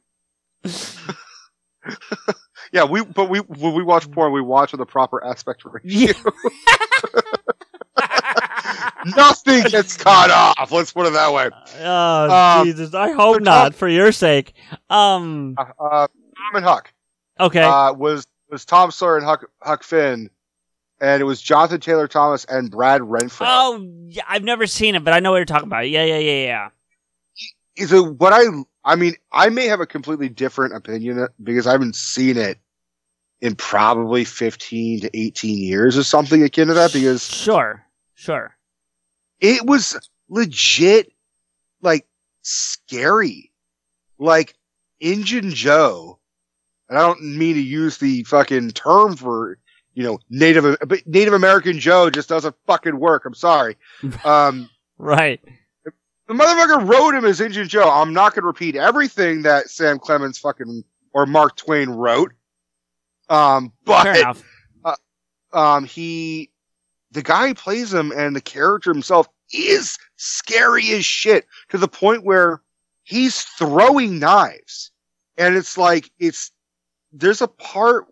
yeah, 2.73 2.85
we 2.85 3.03
but 3.05 3.31
we 3.31 3.39
when 3.41 3.75
we 3.75 3.83
watch 3.83 4.11
porn, 4.11 4.33
we 4.33 4.43
watch 4.43 4.73
with 4.73 4.81
the 4.81 4.87
proper 4.87 5.25
aspect 5.25 5.63
ratio. 5.65 6.13
Nothing 9.17 9.65
gets 9.65 9.97
cut 9.97 10.31
off. 10.31 10.73
Let's 10.73 10.93
put 10.93 11.07
it 11.07 11.13
that 11.13 11.33
way. 11.33 11.51
Oh 11.81 12.59
Um, 12.61 12.67
Jesus! 12.67 12.95
I 12.95 13.13
hope 13.13 13.43
not, 13.43 13.75
for 13.75 13.89
your 13.89 14.13
sake. 14.13 14.55
Um. 14.91 15.55
Uh, 15.59 15.65
uh, 15.79 16.07
Tom 16.09 16.57
and 16.57 16.65
Huck 16.65 16.93
Okay. 17.41 17.63
uh, 17.63 17.93
was 17.93 18.27
was 18.51 18.65
Tom 18.65 18.91
Sawyer 18.91 19.17
and 19.17 19.25
Huck 19.25 19.45
Huck 19.63 19.83
Finn, 19.83 20.31
and 21.01 21.21
it 21.21 21.25
was 21.25 21.41
Jonathan 21.41 21.81
Taylor 21.81 22.07
Thomas 22.07 22.45
and 22.45 22.71
Brad 22.71 23.01
Renfro. 23.01 23.47
oh, 23.47 23.87
yeah, 24.09 24.23
I've 24.29 24.45
never 24.45 24.67
seen 24.67 24.95
it, 24.95 25.05
but 25.05 25.13
I 25.15 25.21
know 25.21 25.31
what 25.33 25.39
you're 25.39 25.45
talking 25.45 25.67
about. 25.67 25.89
Yeah, 25.89 26.05
yeah, 26.05 26.19
yeah, 26.19 26.45
yeah. 26.45 26.69
Is 27.77 27.93
it 27.93 28.01
what 28.01 28.33
I? 28.33 28.45
I 28.85 28.95
mean, 28.97 29.15
I 29.33 29.49
may 29.49 29.67
have 29.67 29.81
a 29.81 29.87
completely 29.87 30.29
different 30.29 30.75
opinion 30.77 31.27
because 31.43 31.67
I 31.67 31.73
haven't 31.73 31.97
seen 31.97 32.37
it 32.37 32.59
in 33.41 33.57
probably 33.57 34.25
fifteen 34.25 35.01
to 35.01 35.11
eighteen 35.19 35.59
years 35.59 35.99
or 35.99 36.05
something 36.05 36.43
akin 36.43 36.69
to 36.69 36.75
that. 36.75 36.93
Because 36.93 37.27
Sure, 37.27 37.85
sure. 38.15 38.55
it 39.41 39.67
was 39.67 39.99
legit 40.29 41.13
like 41.83 42.07
scary 42.43 43.51
like 44.19 44.55
Injun 45.01 45.51
Joe 45.51 46.19
and 46.89 46.99
I 46.99 47.03
don't 47.03 47.23
mean 47.23 47.55
to 47.55 47.61
use 47.63 47.99
the 47.99 48.25
fucking 48.25 48.71
term 48.73 49.17
for 49.17 49.59
you 49.95 50.03
know 50.03 50.19
native 50.31 50.77
but 50.87 51.07
Native 51.07 51.35
American 51.35 51.79
Joe 51.79 52.11
just 52.11 52.29
doesn't 52.29 52.55
fucking 52.67 52.99
work. 52.99 53.25
I'm 53.25 53.35
sorry. 53.35 53.77
Um 54.25 54.69
Right. 54.99 55.41
the 56.29 56.35
motherfucker 56.35 56.89
wrote 56.89 57.15
him 57.15 57.25
as 57.25 57.41
Injun 57.41 57.69
Joe. 57.69 57.91
I'm 57.91 58.13
not 58.13 58.33
going 58.35 58.43
to 58.43 58.47
repeat 58.47 58.77
everything 58.77 59.43
that 59.43 59.69
Sam 59.71 59.99
Clemens 59.99 60.39
fucking 60.39 60.85
or 61.13 61.27
Mark 61.27 61.57
Twain 61.57 61.91
wrote. 61.91 62.33
Um 63.29 63.73
but 63.85 64.17
enough. 64.19 64.43
um 65.53 65.85
he 65.85 66.51
the 67.13 67.23
guy 67.23 67.49
who 67.49 67.55
plays 67.55 67.93
him 67.95 68.13
and 68.13 68.35
the 68.35 68.41
character 68.41 68.93
himself 68.93 69.29
is 69.53 69.97
scary 70.17 70.91
as 70.93 71.05
shit 71.07 71.47
to 71.69 71.79
the 71.79 71.87
point 71.89 72.25
where 72.25 72.61
he's 73.05 73.43
throwing 73.43 74.19
knives. 74.19 74.91
And 75.39 75.55
it's 75.57 75.79
like 75.79 76.11
it's 76.19 76.51
there's 77.15 77.41
a 77.43 77.49
part 77.49 78.07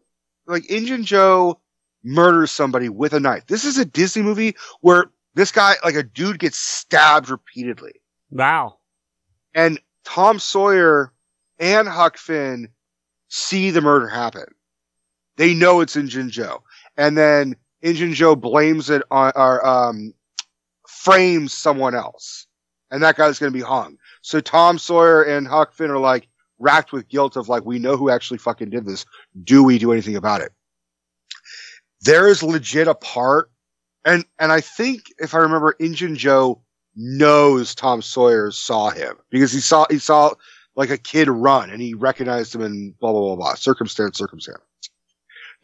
like 0.46 0.64
Injun 0.70 1.04
Joe 1.04 1.60
murders 2.04 2.50
somebody 2.50 2.88
with 2.88 3.12
a 3.12 3.20
knife. 3.20 3.46
This 3.46 3.64
is 3.64 3.78
a 3.78 3.84
Disney 3.84 4.22
movie 4.22 4.56
where 4.80 5.06
this 5.34 5.52
guy 5.52 5.74
like 5.84 5.94
a 5.94 6.02
dude 6.02 6.38
gets 6.38 6.56
stabbed 6.58 7.28
repeatedly 7.28 7.92
Wow. 8.30 8.78
and 9.54 9.78
Tom 10.04 10.38
Sawyer 10.38 11.12
and 11.58 11.86
Huck 11.88 12.16
Finn 12.16 12.68
see 13.28 13.70
the 13.70 13.80
murder 13.80 14.08
happen. 14.08 14.46
They 15.36 15.54
know 15.54 15.80
it's 15.80 15.96
Injun 15.96 16.28
Joe. 16.30 16.62
And 16.96 17.16
then 17.16 17.56
Injun 17.82 18.12
Joe 18.14 18.34
blames 18.36 18.90
it 18.90 19.02
on, 19.10 19.32
or, 19.34 19.64
um, 19.66 20.12
frames 20.88 21.52
someone 21.52 21.94
else. 21.94 22.46
And 22.90 23.02
that 23.02 23.16
guy's 23.16 23.38
going 23.38 23.52
to 23.52 23.58
be 23.58 23.64
hung. 23.64 23.96
So 24.20 24.40
Tom 24.40 24.78
Sawyer 24.78 25.22
and 25.22 25.46
Huck 25.48 25.72
Finn 25.72 25.90
are 25.90 25.98
like 25.98 26.28
racked 26.62 26.92
with 26.92 27.08
guilt 27.08 27.36
of 27.36 27.48
like, 27.48 27.64
we 27.66 27.78
know 27.78 27.96
who 27.96 28.08
actually 28.08 28.38
fucking 28.38 28.70
did 28.70 28.86
this. 28.86 29.04
Do 29.42 29.62
we 29.62 29.78
do 29.78 29.92
anything 29.92 30.16
about 30.16 30.40
it? 30.40 30.52
There 32.00 32.28
is 32.28 32.42
legit 32.42 32.88
a 32.88 32.94
part. 32.94 33.50
And, 34.04 34.24
and 34.38 34.50
I 34.50 34.60
think 34.60 35.12
if 35.18 35.34
I 35.34 35.38
remember, 35.38 35.76
Injun 35.78 36.16
Joe 36.16 36.60
knows 36.96 37.74
Tom 37.74 38.02
Sawyer 38.02 38.50
saw 38.50 38.90
him 38.90 39.16
because 39.30 39.52
he 39.52 39.60
saw, 39.60 39.86
he 39.90 39.98
saw 39.98 40.32
like 40.74 40.90
a 40.90 40.98
kid 40.98 41.28
run 41.28 41.70
and 41.70 41.80
he 41.80 41.94
recognized 41.94 42.54
him 42.54 42.62
and 42.62 42.98
blah, 42.98 43.12
blah, 43.12 43.20
blah, 43.20 43.36
blah. 43.36 43.54
Circumstance, 43.54 44.18
circumstance. 44.18 44.62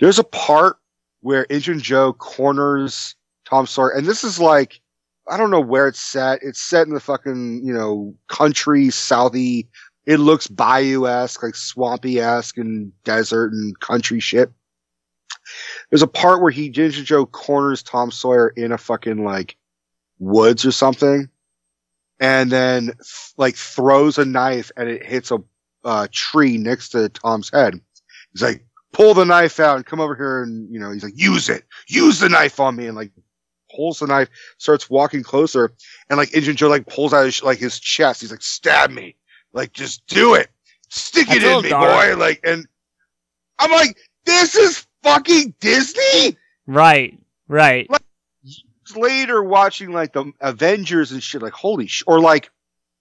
There's 0.00 0.18
a 0.18 0.24
part 0.24 0.78
where 1.20 1.44
Injun 1.44 1.80
Joe 1.80 2.12
corners 2.12 3.14
Tom 3.44 3.66
Sawyer 3.66 3.90
and 3.90 4.06
this 4.06 4.22
is 4.22 4.38
like, 4.38 4.80
I 5.28 5.36
don't 5.36 5.50
know 5.50 5.60
where 5.60 5.88
it's 5.88 6.00
set. 6.00 6.40
It's 6.42 6.60
set 6.60 6.86
in 6.86 6.94
the 6.94 7.00
fucking, 7.00 7.62
you 7.64 7.72
know, 7.72 8.14
country, 8.28 8.86
southy. 8.86 9.68
It 10.08 10.16
looks 10.16 10.46
bayou-esque, 10.46 11.42
like 11.42 11.54
swampy-esque 11.54 12.56
and 12.56 12.92
desert 13.04 13.52
and 13.52 13.78
country 13.78 14.20
shit. 14.20 14.50
There's 15.90 16.00
a 16.00 16.06
part 16.06 16.40
where 16.40 16.50
he, 16.50 16.66
Injun 16.68 17.04
Joe 17.04 17.26
corners 17.26 17.82
Tom 17.82 18.10
Sawyer 18.10 18.48
in 18.48 18.72
a 18.72 18.78
fucking 18.78 19.22
like 19.22 19.58
woods 20.18 20.64
or 20.64 20.72
something. 20.72 21.28
And 22.18 22.50
then 22.50 22.92
like 23.36 23.56
throws 23.56 24.16
a 24.16 24.24
knife 24.24 24.72
and 24.78 24.88
it 24.88 25.04
hits 25.04 25.30
a 25.30 25.42
uh, 25.84 26.08
tree 26.10 26.56
next 26.56 26.88
to 26.90 27.10
Tom's 27.10 27.50
head. 27.50 27.78
He's 28.32 28.42
like, 28.42 28.64
pull 28.94 29.12
the 29.12 29.26
knife 29.26 29.60
out 29.60 29.76
and 29.76 29.84
come 29.84 30.00
over 30.00 30.16
here 30.16 30.42
and 30.42 30.72
you 30.72 30.80
know, 30.80 30.90
he's 30.90 31.04
like, 31.04 31.20
use 31.20 31.50
it, 31.50 31.64
use 31.86 32.18
the 32.18 32.30
knife 32.30 32.60
on 32.60 32.76
me, 32.76 32.86
and 32.86 32.96
like 32.96 33.12
pulls 33.70 33.98
the 33.98 34.06
knife, 34.06 34.30
starts 34.56 34.88
walking 34.88 35.22
closer, 35.22 35.74
and 36.08 36.16
like 36.16 36.32
Injun 36.32 36.56
Joe 36.56 36.68
like 36.68 36.86
pulls 36.86 37.12
out 37.12 37.26
his, 37.26 37.42
like 37.42 37.58
his 37.58 37.78
chest. 37.78 38.22
He's 38.22 38.30
like, 38.30 38.42
stab 38.42 38.90
me, 38.90 39.16
like 39.58 39.72
just 39.72 40.06
do 40.06 40.34
it, 40.34 40.48
stick 40.88 41.28
it 41.30 41.42
in 41.42 41.62
me, 41.62 41.68
dark. 41.68 42.12
boy. 42.12 42.16
Like, 42.16 42.40
and 42.44 42.66
I'm 43.58 43.72
like, 43.72 43.98
this 44.24 44.54
is 44.54 44.86
fucking 45.02 45.54
Disney. 45.60 46.36
Right, 46.66 47.18
right. 47.48 47.90
Like, 47.90 48.02
later 48.94 49.42
watching 49.42 49.92
like 49.92 50.12
the 50.12 50.32
Avengers 50.40 51.12
and 51.12 51.22
shit, 51.22 51.42
like 51.42 51.52
holy 51.52 51.88
sh, 51.88 52.04
or 52.06 52.20
like 52.20 52.50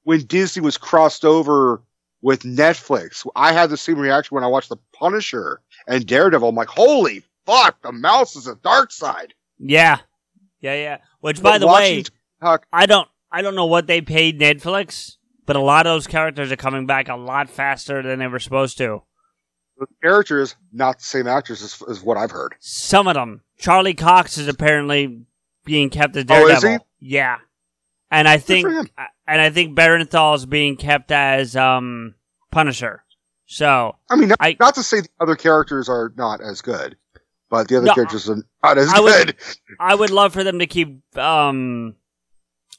when 0.03 0.21
Disney 0.25 0.63
was 0.63 0.77
crossed 0.77 1.23
over 1.23 1.81
with 2.21 2.41
Netflix, 2.41 3.25
I 3.35 3.53
had 3.53 3.69
the 3.69 3.77
same 3.77 3.99
reaction 3.99 4.33
when 4.35 4.43
I 4.43 4.47
watched 4.47 4.69
The 4.69 4.77
Punisher 4.93 5.61
and 5.87 6.05
Daredevil. 6.05 6.49
I'm 6.49 6.55
like, 6.55 6.69
holy 6.69 7.23
fuck, 7.45 7.81
the 7.83 7.91
mouse 7.91 8.35
is 8.35 8.47
a 8.47 8.55
dark 8.55 8.91
side. 8.91 9.33
Yeah, 9.59 9.99
yeah, 10.59 10.73
yeah. 10.73 10.97
Which, 11.19 11.41
But 11.41 11.51
by 11.51 11.57
the 11.59 11.67
way, 11.67 12.03
I 12.73 12.85
don't, 12.87 13.07
I 13.31 13.41
don't 13.43 13.55
know 13.55 13.67
what 13.67 13.85
they 13.85 14.01
paid 14.01 14.39
Netflix, 14.39 15.17
but 15.47 15.55
a 15.55 15.61
lot 15.61 15.87
of 15.87 15.93
those 15.93 16.05
characters 16.05 16.51
are 16.51 16.57
coming 16.57 16.85
back 16.85 17.09
a 17.09 17.15
lot 17.15 17.49
faster 17.49 18.03
than 18.03 18.19
they 18.19 18.27
were 18.27 18.37
supposed 18.37 18.77
to. 18.77 19.01
The 19.79 19.87
characters, 20.03 20.55
not 20.71 20.99
the 20.99 21.05
same 21.05 21.27
actors 21.27 21.63
as, 21.63 21.81
as 21.89 22.03
what 22.03 22.17
I've 22.17 22.31
heard. 22.31 22.55
Some 22.59 23.07
of 23.07 23.15
them. 23.15 23.41
Charlie 23.57 23.93
Cox 23.93 24.37
is 24.37 24.47
apparently 24.47 25.21
being 25.65 25.89
kept 25.89 26.15
as 26.15 26.25
Daredevil. 26.25 26.51
Oh, 26.51 26.55
is 26.55 26.61
Daredevil. 26.61 26.87
Yeah, 26.99 27.37
and 28.11 28.27
I 28.27 28.37
think, 28.37 28.67
and 28.67 29.41
I 29.41 29.49
think 29.49 29.75
Bernthal 29.75 30.35
is 30.35 30.45
being 30.45 30.77
kept 30.77 31.11
as 31.11 31.55
um 31.55 32.15
Punisher. 32.51 33.03
So 33.45 33.95
I 34.09 34.15
mean, 34.15 34.29
not, 34.29 34.59
not 34.59 34.75
to 34.75 34.83
say 34.83 35.01
the 35.01 35.09
other 35.21 35.35
characters 35.35 35.87
are 35.89 36.11
not 36.17 36.41
as 36.41 36.61
good, 36.61 36.97
but 37.49 37.67
the 37.67 37.77
other 37.77 37.85
No, 37.85 37.93
characters 37.93 38.29
are 38.29 38.37
not 38.63 38.77
as 38.77 38.89
I 38.89 38.99
would, 38.99 39.27
good. 39.27 39.35
I 39.79 39.95
would 39.95 40.09
love 40.09 40.33
for 40.33 40.43
them 40.43 40.59
to 40.59 40.67
keep 40.67 41.17
um 41.17 41.95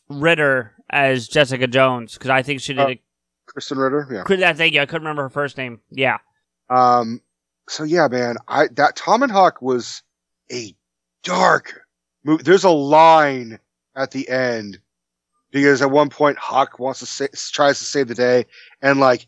Ritter 0.09 0.75
as 0.91 1.29
Jessica 1.29 1.67
Jones 1.67 2.15
because 2.15 2.31
I 2.31 2.43
think 2.43 2.61
she 2.61 2.75
did 2.75 2.81
Uh, 2.81 2.89
a 2.89 3.03
Krysten 3.49 3.77
Ritter, 3.79 4.07
yeah. 4.11 4.23
Could 4.25 4.41
that 4.41 4.57
thank 4.57 4.75
you? 4.75 4.81
I 4.81 4.87
couldn't 4.87 5.03
remember 5.03 5.23
her 5.23 5.29
first 5.31 5.57
name. 5.57 5.81
Yeah. 5.91 6.19
Um, 6.69 7.23
so 7.69 7.85
yeah, 7.85 8.09
man, 8.09 8.37
I 8.47 8.69
that 8.73 8.97
Tom 8.97 9.23
and 9.23 9.33
Huck 9.33 9.63
was 9.63 10.03
a 10.51 10.75
dark 11.23 11.81
movie. 12.25 12.43
There's 12.43 12.65
a 12.65 12.71
line 12.71 13.59
at 13.97 14.11
the 14.11 14.29
end 14.29 14.79
because 15.51 15.83
at 15.83 15.91
one 15.91 16.11
point 16.11 16.39
Huck 16.39 16.79
wants 16.79 17.01
to 17.01 17.07
say, 17.07 17.29
tries 17.53 17.79
to 17.79 17.85
save 17.85 18.09
the 18.09 18.15
day 18.15 18.47
and 18.83 19.01
like 19.01 19.27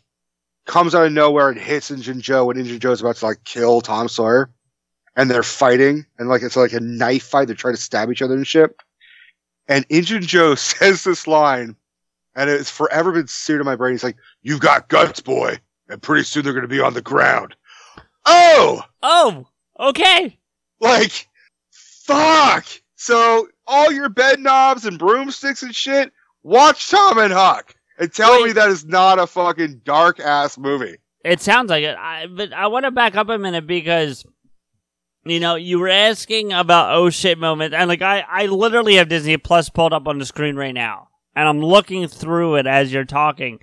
comes 0.65 0.93
out 0.93 1.05
of 1.05 1.11
nowhere 1.11 1.49
and 1.49 1.59
hits 1.59 1.89
Injun 1.91 2.21
Joe 2.21 2.45
when 2.45 2.57
Injun 2.57 2.79
Joe's 2.79 3.01
about 3.01 3.15
to 3.17 3.25
like 3.25 3.43
kill 3.43 3.81
Tom 3.81 4.07
Sawyer 4.07 4.51
and 5.15 5.29
they're 5.29 5.43
fighting 5.43 6.05
and 6.19 6.29
like 6.29 6.43
it's 6.43 6.55
like 6.55 6.73
a 6.73 6.79
knife 6.79 7.23
fight. 7.23 7.45
They're 7.47 7.55
trying 7.55 7.75
to 7.75 7.81
stab 7.81 8.11
each 8.11 8.21
other 8.21 8.35
and 8.35 8.45
shit. 8.45 8.75
And 9.71 9.85
Injun 9.89 10.21
Joe 10.21 10.55
says 10.55 11.03
this 11.03 11.25
line 11.25 11.75
and 12.35 12.49
it's 12.49 12.69
forever 12.69 13.11
been 13.11 13.27
seared 13.27 13.61
in 13.61 13.65
my 13.65 13.75
brain. 13.75 13.93
He's 13.93 14.03
like, 14.03 14.17
"You've 14.41 14.61
got 14.61 14.87
guts, 14.87 15.19
boy." 15.19 15.59
and 15.91 16.01
pretty 16.01 16.23
soon 16.23 16.43
they're 16.43 16.53
going 16.53 16.61
to 16.63 16.67
be 16.67 16.79
on 16.79 16.93
the 16.93 17.01
ground. 17.01 17.55
Oh, 18.25 18.81
oh, 19.03 19.47
okay. 19.79 20.37
Like, 20.79 21.27
fuck. 21.69 22.65
So 22.95 23.47
all 23.67 23.91
your 23.91 24.09
bed 24.09 24.39
knobs 24.39 24.85
and 24.85 24.97
broomsticks 24.97 25.63
and 25.63 25.75
shit, 25.75 26.11
watch 26.43 26.89
Tom 26.89 27.17
and 27.17 27.33
Huck 27.33 27.75
and 27.99 28.11
tell 28.11 28.43
me 28.43 28.53
that 28.53 28.69
is 28.69 28.85
not 28.85 29.19
a 29.19 29.27
fucking 29.27 29.81
dark 29.83 30.19
ass 30.19 30.57
movie. 30.57 30.97
It 31.23 31.41
sounds 31.41 31.69
like 31.69 31.83
it. 31.83 31.97
I, 31.97 32.27
but 32.27 32.53
I 32.53 32.67
want 32.67 32.85
to 32.85 32.91
back 32.91 33.15
up 33.15 33.29
a 33.29 33.37
minute 33.37 33.67
because, 33.67 34.25
you 35.23 35.39
know, 35.39 35.55
you 35.55 35.79
were 35.79 35.89
asking 35.89 36.51
about 36.51 36.95
oh 36.95 37.09
shit 37.09 37.37
moments, 37.37 37.75
and 37.75 37.87
like 37.87 38.01
I, 38.01 38.25
I 38.27 38.45
literally 38.47 38.95
have 38.95 39.09
Disney 39.09 39.37
Plus 39.37 39.69
pulled 39.69 39.93
up 39.93 40.07
on 40.07 40.17
the 40.17 40.25
screen 40.25 40.55
right 40.55 40.73
now, 40.73 41.09
and 41.35 41.47
I'm 41.47 41.61
looking 41.61 42.07
through 42.07 42.55
it 42.55 42.65
as 42.65 42.91
you're 42.91 43.05
talking, 43.05 43.59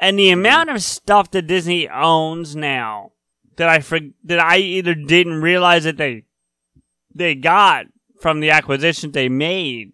and 0.00 0.18
the 0.18 0.28
mm-hmm. 0.28 0.40
amount 0.40 0.70
of 0.70 0.82
stuff 0.82 1.30
that 1.30 1.46
Disney 1.46 1.88
owns 1.88 2.54
now 2.54 3.12
that 3.56 3.68
I 3.68 3.80
for, 3.80 4.00
that 4.24 4.38
I 4.38 4.58
either 4.58 4.94
didn't 4.94 5.40
realize 5.40 5.84
that 5.84 5.96
they 5.96 6.24
they 7.14 7.34
got 7.34 7.86
from 8.20 8.40
the 8.40 8.50
acquisition 8.50 9.12
they 9.12 9.28
made. 9.28 9.92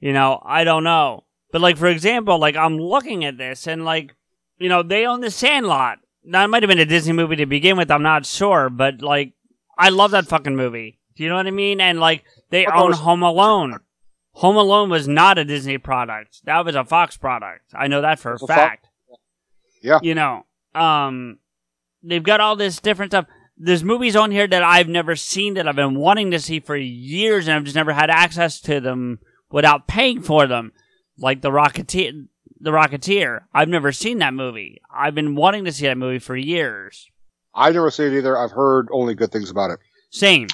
You 0.00 0.12
know, 0.12 0.40
I 0.44 0.64
don't 0.64 0.84
know. 0.84 1.24
But 1.52 1.60
like 1.60 1.76
for 1.76 1.86
example, 1.86 2.38
like 2.38 2.56
I'm 2.56 2.78
looking 2.78 3.24
at 3.24 3.38
this 3.38 3.66
and 3.66 3.84
like, 3.84 4.14
you 4.58 4.68
know, 4.68 4.82
they 4.82 5.06
own 5.06 5.20
the 5.20 5.30
Sandlot. 5.30 5.98
Now 6.24 6.44
it 6.44 6.48
might 6.48 6.62
have 6.62 6.68
been 6.68 6.78
a 6.78 6.86
Disney 6.86 7.12
movie 7.12 7.36
to 7.36 7.46
begin 7.46 7.76
with, 7.76 7.90
I'm 7.90 8.02
not 8.02 8.26
sure, 8.26 8.70
but 8.70 9.02
like 9.02 9.34
I 9.78 9.88
love 9.90 10.12
that 10.12 10.26
fucking 10.26 10.56
movie. 10.56 10.98
Do 11.16 11.22
you 11.22 11.28
know 11.28 11.36
what 11.36 11.46
I 11.46 11.50
mean? 11.52 11.80
And 11.80 12.00
like 12.00 12.24
they 12.50 12.66
own 12.66 12.92
Home 12.92 13.22
Alone. 13.22 13.78
Home 14.32 14.56
Alone 14.56 14.90
was 14.90 15.06
not 15.06 15.38
a 15.38 15.44
Disney 15.44 15.78
product. 15.78 16.40
That 16.44 16.64
was 16.64 16.74
a 16.74 16.84
Fox 16.84 17.16
product. 17.16 17.72
I 17.74 17.86
know 17.86 18.00
that 18.00 18.18
for 18.18 18.32
a 18.32 18.34
It's 18.34 18.42
a 18.42 18.46
Fox- 18.46 18.58
fact. 18.60 18.86
Yeah. 19.82 19.98
You 20.02 20.14
know, 20.14 20.44
um 20.74 21.38
they've 22.02 22.22
got 22.22 22.40
all 22.40 22.56
this 22.56 22.80
different 22.80 23.12
stuff. 23.12 23.26
There's 23.56 23.84
movies 23.84 24.16
on 24.16 24.32
here 24.32 24.48
that 24.48 24.62
I've 24.64 24.88
never 24.88 25.14
seen 25.14 25.54
that 25.54 25.68
I've 25.68 25.76
been 25.76 25.94
wanting 25.94 26.32
to 26.32 26.40
see 26.40 26.58
for 26.58 26.76
years 26.76 27.46
and 27.46 27.56
I've 27.56 27.64
just 27.64 27.76
never 27.76 27.92
had 27.92 28.10
access 28.10 28.60
to 28.62 28.80
them 28.80 29.20
without 29.50 29.86
paying 29.86 30.20
for 30.20 30.46
them. 30.48 30.72
Like 31.16 31.40
the 31.40 31.50
Rocketeer 31.50 32.26
the 32.60 32.70
Rocketeer. 32.70 33.42
I've 33.52 33.68
never 33.68 33.92
seen 33.92 34.18
that 34.18 34.34
movie. 34.34 34.80
I've 34.92 35.14
been 35.14 35.34
wanting 35.34 35.66
to 35.66 35.72
see 35.72 35.86
that 35.86 35.98
movie 35.98 36.18
for 36.18 36.34
years. 36.34 37.10
I've 37.54 37.74
never 37.74 37.90
seen 37.90 38.12
it 38.12 38.18
either. 38.18 38.36
I've 38.36 38.50
heard 38.50 38.88
only 38.90 39.14
good 39.14 39.30
things 39.32 39.50
about 39.50 39.70
it. 39.70 39.78
Same. 40.10 40.48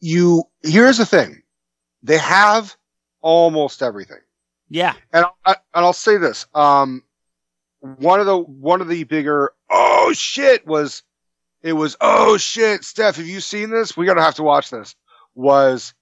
You 0.00 0.44
here's 0.62 0.98
the 0.98 1.06
thing, 1.06 1.42
they 2.02 2.18
have 2.18 2.76
almost 3.22 3.82
everything. 3.82 4.18
Yeah. 4.68 4.94
and 5.12 5.24
I, 5.46 5.52
and 5.74 5.84
I'll 5.84 5.92
say 5.92 6.16
this. 6.18 6.46
Um, 6.54 7.02
one 7.80 8.20
of 8.20 8.26
the 8.26 8.36
one 8.38 8.80
of 8.80 8.88
the 8.88 9.04
bigger 9.04 9.52
oh 9.70 10.12
shit 10.14 10.66
was 10.66 11.02
it 11.62 11.74
was 11.74 11.96
oh 12.00 12.36
shit 12.38 12.82
Steph 12.84 13.16
have 13.16 13.26
you 13.26 13.40
seen 13.40 13.68
this 13.70 13.94
we 13.96 14.06
gotta 14.06 14.22
have 14.22 14.36
to 14.36 14.42
watch 14.42 14.70
this 14.70 14.94
was 15.34 15.92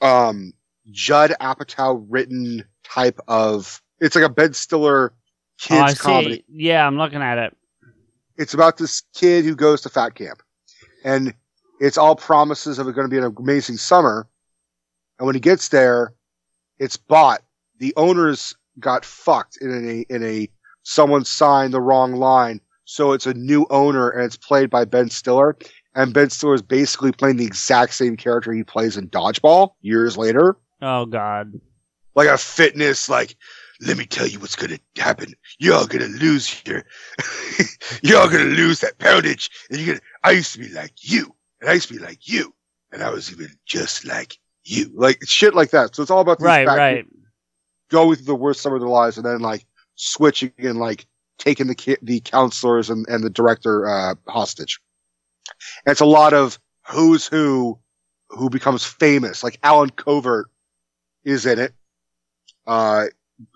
um 0.00 0.52
Judd 0.90 1.32
Apatow 1.40 2.04
written 2.08 2.64
type 2.82 3.20
of 3.28 3.80
it's 4.00 4.16
like 4.16 4.24
a 4.24 4.28
Ben 4.28 4.52
Stiller 4.52 5.12
Oh, 5.70 5.78
I 5.80 5.88
kids 5.88 6.00
see. 6.00 6.44
Yeah, 6.48 6.86
I'm 6.86 6.98
looking 6.98 7.22
at 7.22 7.38
it. 7.38 7.56
it's 8.36 8.54
about 8.54 8.78
this 8.78 9.02
kid 9.14 9.44
who 9.44 9.54
goes 9.54 9.80
to 9.82 9.88
fat 9.88 10.14
camp. 10.14 10.42
And 11.04 11.34
it's 11.80 11.98
all 11.98 12.16
promises 12.16 12.78
of 12.78 12.88
it 12.88 12.94
going 12.94 13.08
to 13.08 13.10
be 13.10 13.18
an 13.18 13.34
amazing 13.38 13.76
summer. 13.76 14.26
And 15.18 15.26
when 15.26 15.34
he 15.34 15.40
gets 15.40 15.68
there 15.68 16.14
it's 16.78 16.96
bought. 16.96 17.42
The 17.78 17.92
owners 17.96 18.56
got 18.80 19.04
fucked 19.04 19.58
in 19.58 19.70
a 19.88 20.12
in 20.12 20.24
a 20.24 20.48
someone 20.82 21.24
signed 21.24 21.72
the 21.72 21.80
wrong 21.80 22.14
line. 22.14 22.60
So 22.84 23.12
it's 23.12 23.26
a 23.26 23.34
new 23.34 23.66
owner 23.70 24.10
and 24.10 24.24
it's 24.24 24.36
played 24.36 24.68
by 24.68 24.84
ben 24.84 25.08
stiller. 25.10 25.56
And 25.94 26.12
ben 26.12 26.30
stiller 26.30 26.54
is 26.54 26.62
basically 26.62 27.12
playing 27.12 27.36
the 27.36 27.44
exact 27.44 27.94
same 27.94 28.16
character 28.16 28.52
he 28.52 28.64
plays 28.64 28.96
in 28.96 29.08
dodgeball 29.10 29.74
years 29.80 30.16
later. 30.16 30.56
Oh 30.80 31.06
God. 31.06 31.60
like 32.16 32.28
a 32.28 32.36
fitness 32.38 33.08
like 33.08 33.36
let 33.84 33.96
me 33.96 34.06
tell 34.06 34.26
you 34.26 34.38
what's 34.38 34.56
gonna 34.56 34.78
happen. 34.96 35.34
Y'all 35.58 35.86
gonna 35.86 36.06
lose 36.06 36.48
here. 36.48 36.84
Y'all 38.02 38.28
gonna 38.28 38.44
lose 38.44 38.80
that 38.80 38.98
poundage. 38.98 39.50
And 39.70 39.78
you're 39.80 39.94
gonna 39.94 40.06
i 40.22 40.30
used 40.32 40.52
to 40.54 40.58
be 40.60 40.68
like 40.68 40.92
you. 41.02 41.34
And 41.60 41.70
i 41.70 41.74
used 41.74 41.88
to 41.88 41.94
be 41.94 42.00
like 42.00 42.28
you. 42.28 42.54
And 42.92 43.02
i 43.02 43.10
was 43.10 43.32
even 43.32 43.48
just 43.66 44.06
like 44.06 44.38
you. 44.64 44.90
Like 44.94 45.18
shit 45.26 45.54
like 45.54 45.70
that. 45.70 45.94
So 45.94 46.02
it's 46.02 46.10
all 46.10 46.20
about 46.20 46.38
these 46.38 46.46
Right, 46.46 46.66
fat 46.66 46.76
right. 46.76 47.06
going 47.90 48.16
through 48.16 48.26
the 48.26 48.34
worst 48.34 48.60
summer 48.62 48.76
of 48.76 48.82
their 48.82 48.88
lives 48.88 49.16
and 49.16 49.26
then 49.26 49.40
like 49.40 49.66
switching 49.96 50.52
and 50.58 50.78
like 50.78 51.06
taking 51.38 51.66
the 51.66 51.74
ki- 51.74 51.98
the 52.02 52.20
counselors 52.20 52.88
and, 52.90 53.06
and 53.08 53.24
the 53.24 53.30
director 53.30 53.88
uh 53.88 54.14
hostage. 54.28 54.80
And 55.84 55.92
it's 55.92 56.00
a 56.00 56.06
lot 56.06 56.34
of 56.34 56.58
who's 56.88 57.26
who 57.26 57.78
who 58.28 58.48
becomes 58.48 58.84
famous. 58.84 59.42
Like 59.42 59.58
Allen 59.62 59.90
Covert 59.90 60.46
is 61.24 61.46
in 61.46 61.58
it. 61.58 61.72
Uh 62.66 63.06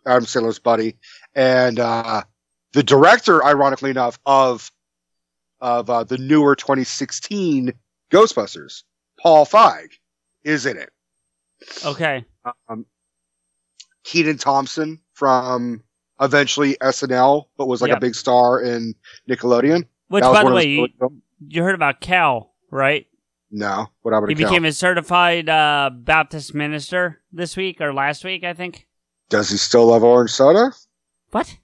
Adam 0.06 0.24
Sandler's 0.24 0.58
buddy, 0.58 0.96
and 1.34 1.78
uh, 1.80 2.22
the 2.72 2.82
director, 2.82 3.44
ironically 3.44 3.90
enough, 3.90 4.18
of 4.26 4.70
of 5.60 5.88
uh, 5.88 6.04
the 6.04 6.18
newer 6.18 6.54
2016 6.54 7.72
Ghostbusters. 8.10 8.82
Paul 9.18 9.46
Feig 9.46 9.88
is 10.44 10.66
in 10.66 10.76
it. 10.76 10.90
Okay. 11.84 12.24
Um, 12.68 12.84
Kenan 14.04 14.36
Thompson 14.38 15.00
from 15.14 15.82
eventually 16.20 16.76
SNL, 16.82 17.46
but 17.56 17.66
was 17.66 17.80
like 17.80 17.88
Yep. 17.88 17.98
a 17.98 18.00
big 18.00 18.14
star 18.14 18.60
in 18.60 18.94
Nickelodeon. 19.28 19.84
Which, 20.08 20.22
by 20.22 20.44
the 20.44 20.52
way, 20.52 20.66
you, 20.68 20.88
you 21.48 21.62
heard 21.62 21.74
about 21.74 22.00
Kel, 22.00 22.52
right? 22.70 23.06
no, 23.50 23.86
what 24.02 24.12
happened 24.12 24.30
He 24.30 24.34
to 24.34 24.42
Kel? 24.42 24.50
became 24.50 24.64
a 24.64 24.72
certified 24.72 25.48
uh, 25.48 25.90
Baptist 25.92 26.54
minister 26.54 27.22
this 27.32 27.56
week 27.56 27.80
or 27.80 27.92
last 27.94 28.24
week, 28.24 28.44
I 28.44 28.52
think. 28.52 28.85
Does 29.28 29.50
he 29.50 29.56
still 29.56 29.86
love 29.86 30.04
orange 30.04 30.30
soda? 30.30 30.72
What? 31.30 31.56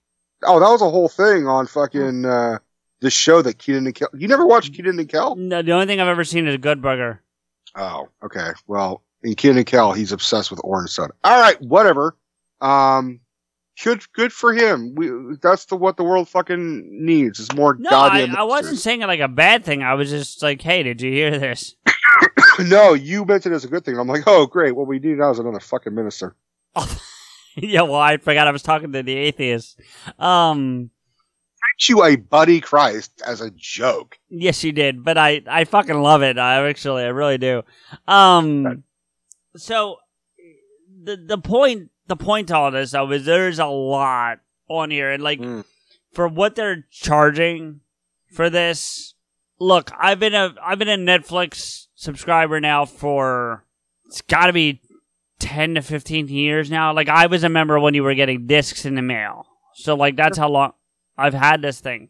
Oh, 0.45 0.59
that 0.59 0.69
was 0.69 0.83
a 0.83 0.91
whole 0.91 1.09
thing 1.09 1.47
on 1.47 1.67
fucking 1.67 2.25
uh, 2.25 2.59
this 3.01 3.13
show 3.13 3.43
that 3.43 3.59
Kenan 3.59 3.87
and 3.87 3.95
Kel. 3.95 4.09
You 4.15 4.29
never 4.29 4.47
watched 4.47 4.75
Kenan 4.75 4.99
and 4.99 5.09
Kel? 5.09 5.37
No, 5.37 5.63
the 5.63 5.73
only 5.73 5.87
thing 5.87 6.01
I've 6.01 6.09
ever 6.09 6.25
seen 6.25 6.47
is 6.47 6.57
Good 6.57 6.83
Burger. 6.83 7.23
Oh, 7.77 8.09
okay. 8.25 8.51
Well, 8.67 9.03
in 9.23 9.35
Kenan 9.35 9.59
and 9.59 9.67
Kel, 9.67 9.93
he's 9.93 10.13
obsessed 10.13 10.51
with 10.51 10.61
orange 10.65 10.91
soda. 10.91 11.13
All 11.23 11.41
right, 11.41 11.61
whatever. 11.63 12.17
Um, 12.61 13.21
good, 13.83 14.03
good 14.13 14.33
for 14.33 14.53
him. 14.53 14.95
We 14.97 15.37
that's 15.41 15.67
the 15.67 15.77
what 15.77 15.97
the 15.97 16.05
world 16.05 16.29
fucking 16.29 16.89
needs 17.05 17.39
is 17.39 17.53
more 17.55 17.77
No, 17.79 17.91
I. 17.91 18.29
I 18.37 18.43
wasn't 18.43 18.79
saying 18.79 19.03
it 19.03 19.07
like 19.07 19.21
a 19.21 19.29
bad 19.29 19.65
thing. 19.65 19.83
I 19.85 19.95
was 19.95 20.11
just 20.11 20.43
like, 20.43 20.61
hey, 20.61 20.83
did 20.83 21.01
you 21.01 21.13
hear 21.13 21.39
this? 21.39 21.77
no, 22.59 22.95
you 22.95 23.25
mentioned 23.25 23.53
it 23.53 23.57
as 23.57 23.65
a 23.65 23.69
good 23.69 23.85
thing. 23.85 23.99
I'm 23.99 24.09
like, 24.09 24.25
oh, 24.27 24.47
great. 24.47 24.75
What 24.75 24.89
we 24.89 24.99
need 24.99 25.19
now 25.19 25.31
is 25.31 25.39
another 25.39 25.61
fucking 25.61 25.95
minister. 25.95 26.35
yeah, 27.57 27.83
well, 27.83 27.97
I 27.97 28.17
forgot 28.17 28.47
I 28.47 28.53
was 28.53 28.63
talking 28.63 28.93
to 28.93 29.03
the 29.03 29.17
atheist. 29.17 29.81
Um, 30.19 30.91
you 31.89 32.05
a 32.05 32.17
buddy 32.17 32.61
Christ 32.61 33.23
as 33.27 33.41
a 33.41 33.51
joke. 33.51 34.19
yes, 34.29 34.63
you 34.63 34.73
did, 34.73 35.03
but 35.03 35.19
I, 35.19 35.43
I 35.49 35.65
fucking 35.65 36.01
love 36.01 36.23
it. 36.23 36.39
I 36.39 36.69
actually, 36.69 37.03
I 37.03 37.09
really 37.09 37.39
do. 37.39 37.63
Um, 38.07 38.85
so 39.57 39.97
the 41.03 41.17
the 41.17 41.39
point, 41.39 41.91
the 42.07 42.17
point 42.17 42.49
to 42.49 42.57
all 42.57 42.71
this 42.71 42.93
though 42.93 43.11
is 43.11 43.25
there's 43.25 43.59
a 43.59 43.67
lot 43.67 44.41
on 44.69 44.91
here, 44.91 45.11
and 45.11 45.23
like 45.23 45.41
for 46.13 46.29
what 46.29 46.55
they're 46.55 46.87
charging 46.91 47.81
for 48.33 48.51
this. 48.51 49.15
Look, 49.59 49.93
I've 49.99 50.19
been 50.19 50.35
a 50.35 50.55
I've 50.63 50.79
been 50.79 50.89
a 50.89 50.97
Netflix 50.97 51.87
subscriber 51.95 52.61
now 52.61 52.85
for 52.85 53.65
it's 54.07 54.21
got 54.23 54.47
to 54.47 54.53
be 54.53 54.81
10 55.43 55.75
to 55.75 55.83
15 55.83 56.29
years 56.29 56.71
now. 56.71 56.95
Like 56.95 57.09
I 57.09 57.27
was 57.27 57.45
a 57.45 57.49
member 57.49 57.79
when 57.79 57.95
you 57.95 58.03
were 58.03 58.15
getting 58.15 58.47
discs 58.47 58.85
in 58.85 58.95
the 58.95 59.03
mail. 59.03 59.47
So 59.75 59.95
like 59.95 60.17
that's 60.17 60.39
how 60.39 60.49
long 60.49 60.73
I've 61.19 61.35
had 61.35 61.61
this 61.63 61.81
thing. 61.81 62.09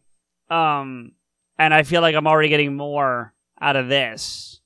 Um 0.50 1.12
and 1.58 1.72
I 1.72 1.82
feel 1.82 2.00
like 2.02 2.14
I'm 2.14 2.26
already 2.26 2.48
getting 2.48 2.76
more 2.76 3.32
out 3.60 3.76
of 3.76 3.88
this. 3.88 4.60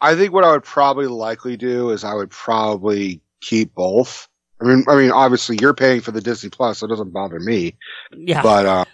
I 0.00 0.14
think 0.14 0.32
what 0.32 0.44
I 0.44 0.50
would 0.50 0.64
probably 0.64 1.06
likely 1.06 1.56
do 1.56 1.90
is 1.90 2.04
I 2.04 2.14
would 2.14 2.30
probably 2.30 3.22
keep 3.40 3.74
both. 3.74 4.28
I 4.60 4.64
mean, 4.64 4.84
I 4.88 4.96
mean, 4.96 5.10
obviously 5.10 5.58
you're 5.60 5.74
paying 5.74 6.00
for 6.00 6.12
the 6.12 6.20
Disney 6.20 6.50
Plus, 6.50 6.78
so 6.78 6.86
it 6.86 6.88
doesn't 6.90 7.12
bother 7.12 7.38
me. 7.40 7.76
Yeah. 8.16 8.42
But, 8.42 8.66
uh, 8.66 8.84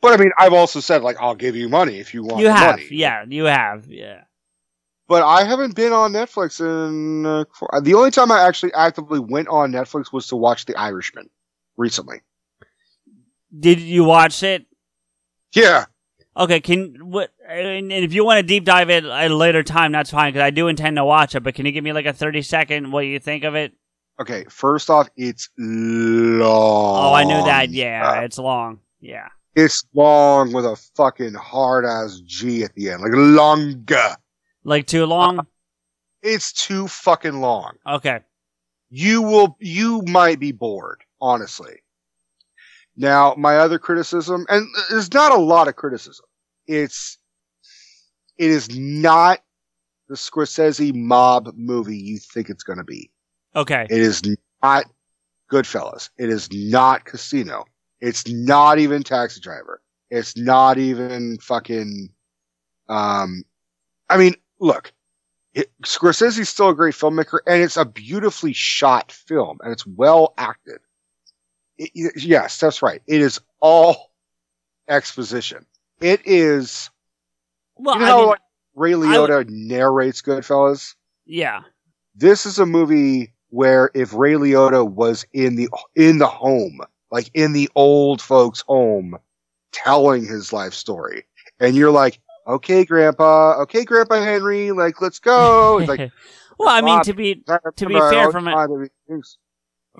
but 0.00 0.12
I 0.18 0.22
mean, 0.22 0.32
I've 0.38 0.52
also 0.52 0.80
said 0.80 1.02
like 1.02 1.16
I'll 1.20 1.34
give 1.34 1.56
you 1.56 1.68
money 1.68 1.98
if 1.98 2.14
you 2.14 2.22
want 2.22 2.40
You 2.40 2.48
have. 2.48 2.76
money. 2.76 2.88
Yeah, 2.90 3.24
you 3.28 3.44
have. 3.44 3.86
Yeah. 3.88 4.22
But 5.06 5.22
I 5.22 5.44
haven't 5.44 5.76
been 5.76 5.92
on 5.92 6.12
Netflix 6.12 6.60
in 6.60 7.26
uh, 7.26 7.44
the 7.80 7.94
only 7.94 8.10
time 8.10 8.32
I 8.32 8.46
actually 8.46 8.72
actively 8.72 9.18
went 9.18 9.48
on 9.48 9.70
Netflix 9.70 10.12
was 10.12 10.26
to 10.28 10.36
watch 10.36 10.64
The 10.64 10.74
Irishman 10.76 11.28
recently. 11.76 12.22
Did 13.58 13.80
you 13.80 14.04
watch 14.04 14.42
it? 14.42 14.66
Yeah. 15.54 15.84
Okay, 16.36 16.60
can 16.60 16.96
what 17.10 17.30
and 17.48 17.92
if 17.92 18.12
you 18.12 18.24
want 18.24 18.38
to 18.38 18.42
deep 18.42 18.64
dive 18.64 18.90
it 18.90 19.04
at 19.04 19.30
a 19.30 19.36
later 19.36 19.62
time, 19.62 19.92
that's 19.92 20.10
fine 20.10 20.32
because 20.32 20.44
I 20.44 20.50
do 20.50 20.66
intend 20.68 20.96
to 20.96 21.04
watch 21.04 21.34
it. 21.34 21.42
But 21.42 21.54
can 21.54 21.64
you 21.66 21.70
give 21.70 21.84
me 21.84 21.92
like 21.92 22.06
a 22.06 22.12
thirty 22.12 22.42
second 22.42 22.90
what 22.90 23.00
you 23.00 23.20
think 23.20 23.44
of 23.44 23.54
it? 23.54 23.72
Okay. 24.18 24.44
First 24.48 24.90
off, 24.90 25.08
it's 25.16 25.48
long. 25.58 26.98
Oh, 26.98 27.14
I 27.14 27.24
knew 27.24 27.44
that. 27.44 27.70
Yeah, 27.70 28.22
it's 28.22 28.38
long. 28.38 28.80
Yeah. 29.00 29.28
It's 29.54 29.84
long 29.94 30.52
with 30.52 30.64
a 30.64 30.74
fucking 30.96 31.34
hard 31.34 31.84
ass 31.84 32.20
G 32.24 32.64
at 32.64 32.74
the 32.74 32.90
end, 32.90 33.02
like 33.02 33.12
longer. 33.14 34.16
Like 34.64 34.86
too 34.86 35.06
long? 35.06 35.46
It's 36.22 36.52
too 36.52 36.88
fucking 36.88 37.40
long. 37.40 37.74
Okay. 37.86 38.20
You 38.88 39.22
will, 39.22 39.56
you 39.60 40.02
might 40.02 40.40
be 40.40 40.52
bored, 40.52 41.02
honestly. 41.20 41.74
Now, 42.96 43.34
my 43.36 43.56
other 43.58 43.78
criticism, 43.78 44.46
and 44.48 44.66
there's 44.88 45.12
not 45.12 45.32
a 45.32 45.36
lot 45.36 45.68
of 45.68 45.76
criticism. 45.76 46.24
It's, 46.66 47.18
it 48.38 48.50
is 48.50 48.74
not 48.74 49.40
the 50.08 50.14
Scorsese 50.14 50.94
mob 50.94 51.50
movie 51.56 51.96
you 51.96 52.18
think 52.18 52.48
it's 52.48 52.62
going 52.62 52.78
to 52.78 52.84
be. 52.84 53.10
Okay. 53.56 53.86
It 53.90 54.00
is 54.00 54.22
not 54.62 54.86
Goodfellas. 55.52 56.10
It 56.18 56.30
is 56.30 56.48
not 56.52 57.04
Casino. 57.04 57.64
It's 58.00 58.26
not 58.28 58.78
even 58.78 59.02
Taxi 59.02 59.40
Driver. 59.40 59.82
It's 60.10 60.36
not 60.36 60.78
even 60.78 61.38
fucking. 61.38 62.10
Um, 62.88 63.44
I 64.08 64.18
mean, 64.18 64.34
look, 64.64 64.92
it, 65.52 65.70
Scorsese's 65.84 66.48
still 66.48 66.70
a 66.70 66.74
great 66.74 66.94
filmmaker, 66.94 67.38
and 67.46 67.62
it's 67.62 67.76
a 67.76 67.84
beautifully 67.84 68.52
shot 68.52 69.12
film, 69.12 69.58
and 69.62 69.72
it's 69.72 69.86
well 69.86 70.34
acted. 70.38 70.80
It- 71.78 71.90
it- 71.94 72.22
yes, 72.22 72.58
that's 72.58 72.82
right. 72.82 73.02
It 73.06 73.20
is 73.20 73.40
all 73.60 74.12
exposition. 74.88 75.66
It 76.00 76.22
is. 76.24 76.90
Well, 77.76 77.94
you 77.96 78.00
know 78.00 78.06
I 78.06 78.08
how 78.08 78.18
mean- 78.18 78.26
like, 78.28 78.40
Ray 78.74 78.92
Liotta 78.92 79.48
narrates 79.48 80.22
Goodfellas? 80.22 80.94
Yeah. 81.26 81.62
this 82.16 82.46
is 82.46 82.58
a 82.58 82.66
movie 82.66 83.32
where 83.50 83.90
if 83.94 84.12
Ray 84.14 84.34
Liotta 84.34 84.88
was 84.88 85.24
in 85.32 85.54
the 85.56 85.68
in 85.96 86.18
the 86.18 86.26
home, 86.26 86.80
like 87.10 87.30
in 87.34 87.52
the 87.52 87.68
old 87.76 88.20
folks' 88.20 88.62
home, 88.66 89.16
telling 89.72 90.24
his 90.26 90.52
life 90.52 90.74
story, 90.74 91.24
and 91.60 91.74
you're 91.76 91.90
like, 91.92 92.18
"Okay, 92.46 92.84
Grandpa, 92.84 93.60
okay, 93.62 93.84
Grandpa 93.84 94.20
Henry, 94.20 94.70
like 94.72 95.00
let's 95.00 95.18
go." 95.18 95.78
It's 95.78 95.88
like, 95.88 96.12
Well, 96.58 96.68
I 96.68 96.80
mean, 96.82 97.02
to 97.02 97.14
be 97.14 97.44
to 97.76 97.86
be 97.86 97.98
fair, 97.98 98.30
from 98.30 98.46
a 98.48 98.52
time 98.52 98.68
that 98.70 98.90
we- 99.08 99.22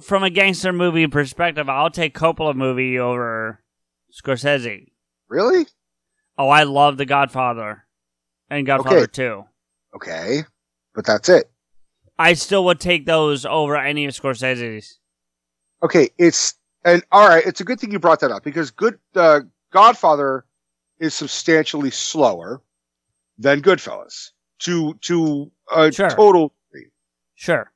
from 0.03 0.23
a 0.25 0.31
gangster 0.31 0.73
movie 0.73 1.07
perspective, 1.07 1.69
I'll 1.69 1.91
take 1.91 2.15
Coppola 2.17 2.55
movie 2.55 2.99
over 2.99 3.61
Scorsese. 4.13 4.93
Really? 5.29 5.67
Oh, 6.39 6.49
I 6.49 6.65
love 6.65 6.97
The 6.97 7.07
Godfather 7.07 7.87
and 8.51 8.67
Godfather 8.67 8.99
Okay. 8.99 9.07
Two. 9.13 9.45
okay, 9.97 10.43
but 10.95 11.07
that's 11.07 11.29
it. 11.29 11.51
I 12.19 12.35
still 12.35 12.65
would 12.67 12.79
take 12.81 13.07
those 13.07 13.45
over 13.45 13.77
any 13.77 14.05
of 14.05 14.15
Scorsese's. 14.15 14.99
Okay, 15.83 16.11
it's 16.19 16.55
and 16.85 17.03
all 17.11 17.29
right. 17.29 17.45
It's 17.45 17.61
a 17.61 17.65
good 17.65 17.81
thing 17.81 17.91
you 17.91 17.99
brought 17.99 18.21
that 18.21 18.31
up 18.31 18.45
because 18.45 18.71
good 18.71 18.99
uh, 19.17 19.41
Godfather 19.73 20.45
is 20.99 21.15
substantially 21.15 21.91
slower 21.91 22.63
than 23.39 23.63
Goodfellas 23.63 24.31
to 24.61 24.95
to 25.03 25.51
a 25.75 25.91
total. 25.91 26.55
Sure. 27.35 27.71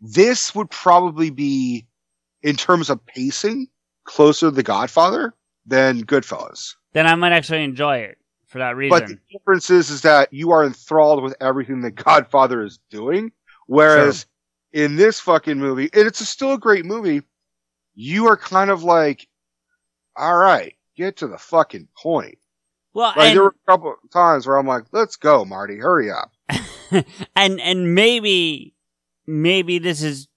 This 0.00 0.54
would 0.54 0.70
probably 0.70 1.30
be, 1.30 1.86
in 2.42 2.54
terms 2.54 2.90
of 2.90 3.04
pacing, 3.06 3.68
closer 4.04 4.46
to 4.46 4.50
The 4.50 4.62
Godfather 4.62 5.34
than 5.66 6.04
Goodfellas. 6.04 6.74
Then 6.92 7.06
I 7.06 7.14
might 7.14 7.32
actually 7.32 7.64
enjoy 7.64 7.98
it 7.98 8.18
for 8.46 8.58
that 8.58 8.76
reason. 8.76 8.98
But 8.98 9.08
the 9.08 9.18
difference 9.32 9.70
is, 9.70 9.90
is 9.90 10.02
that 10.02 10.32
you 10.32 10.52
are 10.52 10.64
enthralled 10.64 11.22
with 11.22 11.34
everything 11.40 11.80
that 11.80 11.92
Godfather 11.92 12.62
is 12.62 12.78
doing, 12.90 13.32
whereas 13.66 14.26
in 14.72 14.96
this 14.96 15.18
fucking 15.18 15.58
movie, 15.58 15.88
and 15.92 16.06
it's 16.06 16.20
a, 16.20 16.26
still 16.26 16.52
a 16.52 16.58
great 16.58 16.84
movie, 16.84 17.22
you 17.94 18.28
are 18.28 18.36
kind 18.36 18.70
of 18.70 18.84
like, 18.84 19.26
all 20.14 20.36
right, 20.36 20.76
get 20.96 21.18
to 21.18 21.26
the 21.26 21.38
fucking 21.38 21.88
point. 21.96 22.38
well, 22.92 23.12
Like 23.16 23.28
and, 23.28 23.36
there 23.36 23.42
were 23.44 23.54
a 23.66 23.70
couple 23.70 23.94
of 24.02 24.10
times 24.10 24.46
where 24.46 24.56
I'm 24.56 24.66
like, 24.66 24.84
let's 24.92 25.16
go, 25.16 25.44
Marty, 25.44 25.78
hurry 25.78 26.10
up. 26.10 26.32
and 27.36 27.60
and 27.60 27.94
maybe 27.94 28.74
maybe 29.26 29.78
this 29.78 30.02
is 30.02 30.28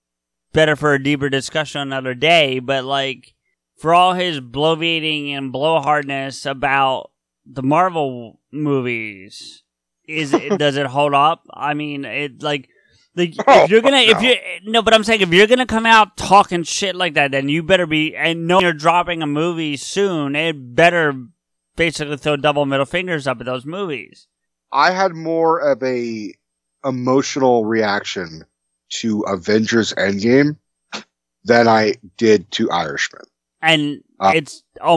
better 0.54 0.76
for 0.76 0.94
a 0.94 1.04
deeper 1.04 1.30
discussion 1.30 1.82
another 1.82 2.14
day. 2.14 2.60
But 2.60 2.86
like 2.86 3.36
for 3.78 3.94
all 3.94 4.14
his 4.14 4.40
bloviating 4.40 5.32
and 5.32 5.54
blowhardness 5.54 6.50
about 6.50 7.12
the 7.46 7.64
Marvel 7.64 8.40
movies, 8.52 9.64
is 10.08 10.34
it, 10.34 10.58
does 10.58 10.78
it 10.78 10.88
hold 10.88 11.14
up? 11.14 11.46
I 11.54 11.74
mean, 11.74 12.06
it 12.06 12.42
like. 12.42 12.70
Like 13.18 13.34
if 13.36 13.70
you're 13.72 13.82
gonna, 13.82 13.98
if 13.98 14.22
you 14.22 14.36
no, 14.64 14.84
but 14.84 14.94
I'm 14.94 15.04
saying 15.04 15.22
if 15.22 15.34
you're 15.34 15.48
gonna 15.48 15.66
come 15.66 15.88
out 15.88 16.16
talking 16.18 16.62
shit 16.62 16.96
like 16.96 17.16
that, 17.16 17.32
then 17.32 17.50
you 17.50 17.64
better 17.64 17.88
be 17.88 18.16
and 18.16 18.46
know 18.46 18.62
you're 18.62 18.74
dropping 18.74 19.24
a 19.24 19.28
movie 19.28 19.76
soon. 19.76 20.36
It 20.36 20.76
better 20.76 21.14
basically 21.76 22.18
throw 22.18 22.38
double 22.38 22.68
middle 22.68 22.86
fingers 22.86 23.26
up 23.26 23.40
at 23.40 23.46
those 23.46 23.66
movies. 23.66 24.28
I 24.72 24.92
had 24.92 25.14
more 25.14 25.60
of 25.60 25.82
a 25.82 26.32
emotional 26.86 27.66
reaction 27.66 28.46
to 28.90 29.22
Avengers 29.22 29.94
Endgame 29.96 30.58
than 31.44 31.68
I 31.68 31.96
did 32.18 32.50
to 32.52 32.70
Irishman. 32.70 33.24
and 33.62 34.04
Uh, 34.20 34.34
it's 34.36 34.64
oh 34.80 34.96